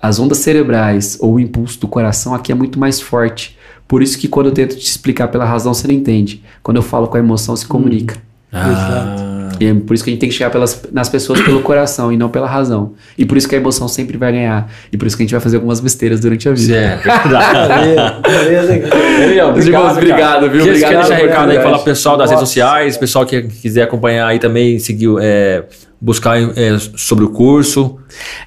as 0.00 0.18
ondas 0.18 0.38
cerebrais 0.38 1.16
ou 1.20 1.34
o 1.36 1.40
impulso 1.40 1.80
do 1.80 1.86
coração, 1.88 2.34
aqui 2.34 2.50
é 2.50 2.54
muito 2.54 2.78
mais 2.78 3.00
forte. 3.00 3.56
Por 3.92 4.02
isso 4.02 4.16
que 4.18 4.26
quando 4.26 4.46
eu 4.46 4.52
tento 4.52 4.74
te 4.74 4.86
explicar 4.86 5.28
pela 5.28 5.44
razão, 5.44 5.74
você 5.74 5.86
não 5.86 5.94
entende. 5.94 6.42
Quando 6.62 6.78
eu 6.78 6.82
falo 6.82 7.08
com 7.08 7.18
a 7.18 7.20
emoção, 7.20 7.54
se 7.54 7.66
comunica. 7.66 8.16
Ah, 8.50 9.50
E 9.60 9.66
é 9.66 9.74
por 9.74 9.92
isso 9.92 10.02
que 10.02 10.08
a 10.08 10.12
gente 10.14 10.20
tem 10.20 10.30
que 10.30 10.34
chegar 10.34 10.48
pelas, 10.48 10.82
nas 10.90 11.10
pessoas 11.10 11.42
pelo 11.42 11.60
coração 11.60 12.10
e 12.10 12.16
não 12.16 12.30
pela 12.30 12.48
razão. 12.48 12.94
E 13.18 13.26
por 13.26 13.36
isso 13.36 13.46
que 13.46 13.54
a 13.54 13.58
emoção 13.58 13.86
sempre 13.88 14.16
vai 14.16 14.32
ganhar. 14.32 14.72
E 14.90 14.96
por 14.96 15.06
isso 15.06 15.14
que 15.14 15.22
a 15.22 15.26
gente 15.26 15.32
vai 15.32 15.42
fazer 15.42 15.56
algumas 15.56 15.78
besteiras 15.78 16.20
durante 16.20 16.48
a 16.48 16.54
vida. 16.54 16.74
é. 16.74 17.00
Beleza, 18.22 18.72
beleza, 19.18 19.52
Meus 19.52 19.66
irmãos, 19.66 19.92
obrigado, 19.92 20.50
viu? 20.50 20.62
Obrigado 20.62 20.90
quer 20.90 20.98
deixar 20.98 21.14
recado 21.14 21.50
aí, 21.50 21.60
falar 21.60 21.76
pro 21.76 21.84
pessoal 21.84 22.16
das 22.16 22.30
redes 22.30 22.40
Nossa. 22.40 22.46
sociais, 22.46 22.96
pessoal 22.96 23.26
que 23.26 23.42
quiser 23.42 23.82
acompanhar 23.82 24.26
aí 24.26 24.38
também, 24.38 24.78
seguir, 24.78 25.10
é, 25.20 25.64
buscar 26.00 26.38
é, 26.40 26.78
sobre 26.96 27.26
o 27.26 27.28
curso. 27.28 27.98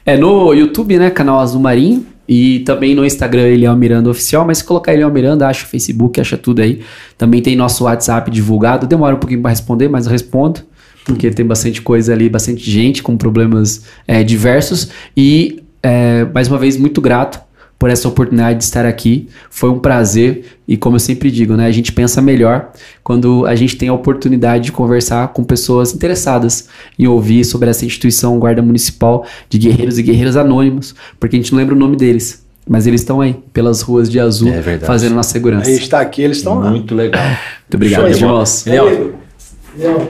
É 0.03 0.17
no 0.17 0.55
YouTube, 0.55 0.97
né? 0.97 1.11
Canal 1.11 1.39
Azul 1.39 1.61
Marinho. 1.61 2.14
E 2.27 2.59
também 2.59 2.95
no 2.95 3.05
Instagram, 3.05 3.47
Eliel 3.47 3.75
Miranda 3.75 4.09
Oficial. 4.09 4.45
Mas 4.45 4.59
se 4.59 4.63
colocar 4.63 4.93
Eliel 4.93 5.11
Miranda, 5.11 5.47
acha 5.47 5.65
o 5.65 5.67
Facebook, 5.67 6.19
acha 6.19 6.37
tudo 6.37 6.61
aí. 6.61 6.81
Também 7.17 7.41
tem 7.41 7.55
nosso 7.55 7.83
WhatsApp 7.83 8.29
divulgado. 8.31 8.87
Demora 8.87 9.15
um 9.15 9.19
pouquinho 9.19 9.41
para 9.41 9.51
responder, 9.51 9.87
mas 9.87 10.05
eu 10.05 10.11
respondo. 10.11 10.61
Porque 11.05 11.29
tem 11.29 11.45
bastante 11.45 11.81
coisa 11.81 12.13
ali, 12.13 12.27
bastante 12.27 12.69
gente 12.69 13.03
com 13.03 13.15
problemas 13.15 13.85
é, 14.07 14.23
diversos. 14.23 14.89
E, 15.15 15.63
é, 15.83 16.25
mais 16.33 16.47
uma 16.47 16.57
vez, 16.57 16.77
muito 16.77 16.99
grato 16.99 17.44
por 17.77 17.89
essa 17.89 18.07
oportunidade 18.07 18.59
de 18.59 18.63
estar 18.63 18.85
aqui. 18.85 19.27
Foi 19.49 19.69
um 19.69 19.79
prazer. 19.79 20.45
E 20.67 20.75
como 20.77 20.95
eu 20.95 20.99
sempre 20.99 21.29
digo, 21.29 21.55
né? 21.55 21.65
A 21.67 21.71
gente 21.71 21.91
pensa 21.91 22.21
melhor 22.21 22.71
quando 23.03 23.45
a 23.45 23.55
gente 23.55 23.75
tem 23.75 23.89
a 23.89 23.93
oportunidade 23.93 24.65
de 24.65 24.71
conversar 24.71 25.27
com 25.29 25.43
pessoas 25.43 25.93
interessadas 25.93 26.67
em 26.97 27.05
ouvir 27.07 27.43
sobre 27.43 27.69
essa 27.69 27.85
instituição 27.85 28.39
Guarda 28.39 28.61
Municipal 28.61 29.25
de 29.49 29.57
Guerreiros 29.57 29.99
e 29.99 30.03
Guerreiras 30.03 30.35
Anônimos, 30.35 30.95
porque 31.19 31.35
a 31.35 31.39
gente 31.39 31.51
não 31.51 31.59
lembra 31.59 31.75
o 31.75 31.77
nome 31.77 31.95
deles. 31.95 32.43
Mas 32.67 32.87
eles 32.87 33.01
estão 33.01 33.21
aí, 33.21 33.35
pelas 33.53 33.81
ruas 33.81 34.09
de 34.09 34.19
azul, 34.19 34.49
É 34.51 34.79
fazendo 34.79 35.13
nossa 35.13 35.29
segurança. 35.29 35.69
A 35.69 35.73
gente 35.73 35.87
tá 35.87 35.99
aqui, 35.99 36.23
eles 36.23 36.37
estão 36.37 36.57
lá. 36.57 36.71
Muito 36.71 36.95
legal. 36.95 37.21
Muito 37.23 37.75
obrigado, 37.75 38.07
irmãos. 38.07 38.65
Eliel, 38.65 39.13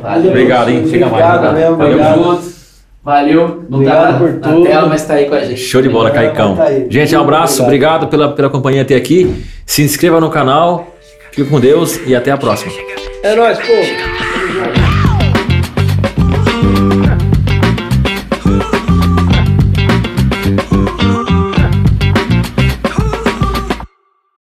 Valeu. 0.02 0.30
Obrigado, 0.30 0.70
hein? 0.70 0.86
Fica 0.88 1.10
mais, 1.10 1.26
Obrigado 1.26 1.54
mesmo, 1.54 1.76
Valeu. 1.76 1.94
obrigado. 1.94 2.24
junto. 2.24 2.65
Valeu. 3.06 3.64
Não 3.70 3.78
Obrigado 3.78 4.02
tá 4.06 4.12
na, 4.14 4.18
por 4.18 4.34
na 4.34 4.40
tudo. 4.40 4.64
tela, 4.66 4.88
mas 4.88 5.06
tá 5.06 5.14
aí 5.14 5.26
com 5.26 5.36
a 5.36 5.40
gente. 5.42 5.62
show 5.62 5.80
de 5.82 5.88
bola, 5.90 6.10
Caicão. 6.10 6.56
Tá. 6.56 6.66
Gente, 6.90 7.16
um 7.16 7.22
abraço, 7.22 7.62
Obrigado. 7.62 8.02
obrigado 8.02 8.10
pela, 8.10 8.34
pela 8.34 8.50
companhia 8.50 8.82
até 8.82 8.96
aqui. 8.96 9.46
Se 9.64 9.84
inscreva 9.84 10.20
no 10.20 10.30
canal, 10.32 10.88
fique 11.32 11.48
com 11.48 11.60
Deus 11.60 12.00
e 12.08 12.16
até 12.16 12.32
a 12.32 12.38
próxima. 12.38 12.72
É 13.22 13.36
nóis, 13.36 13.60
pô. 13.60 14.25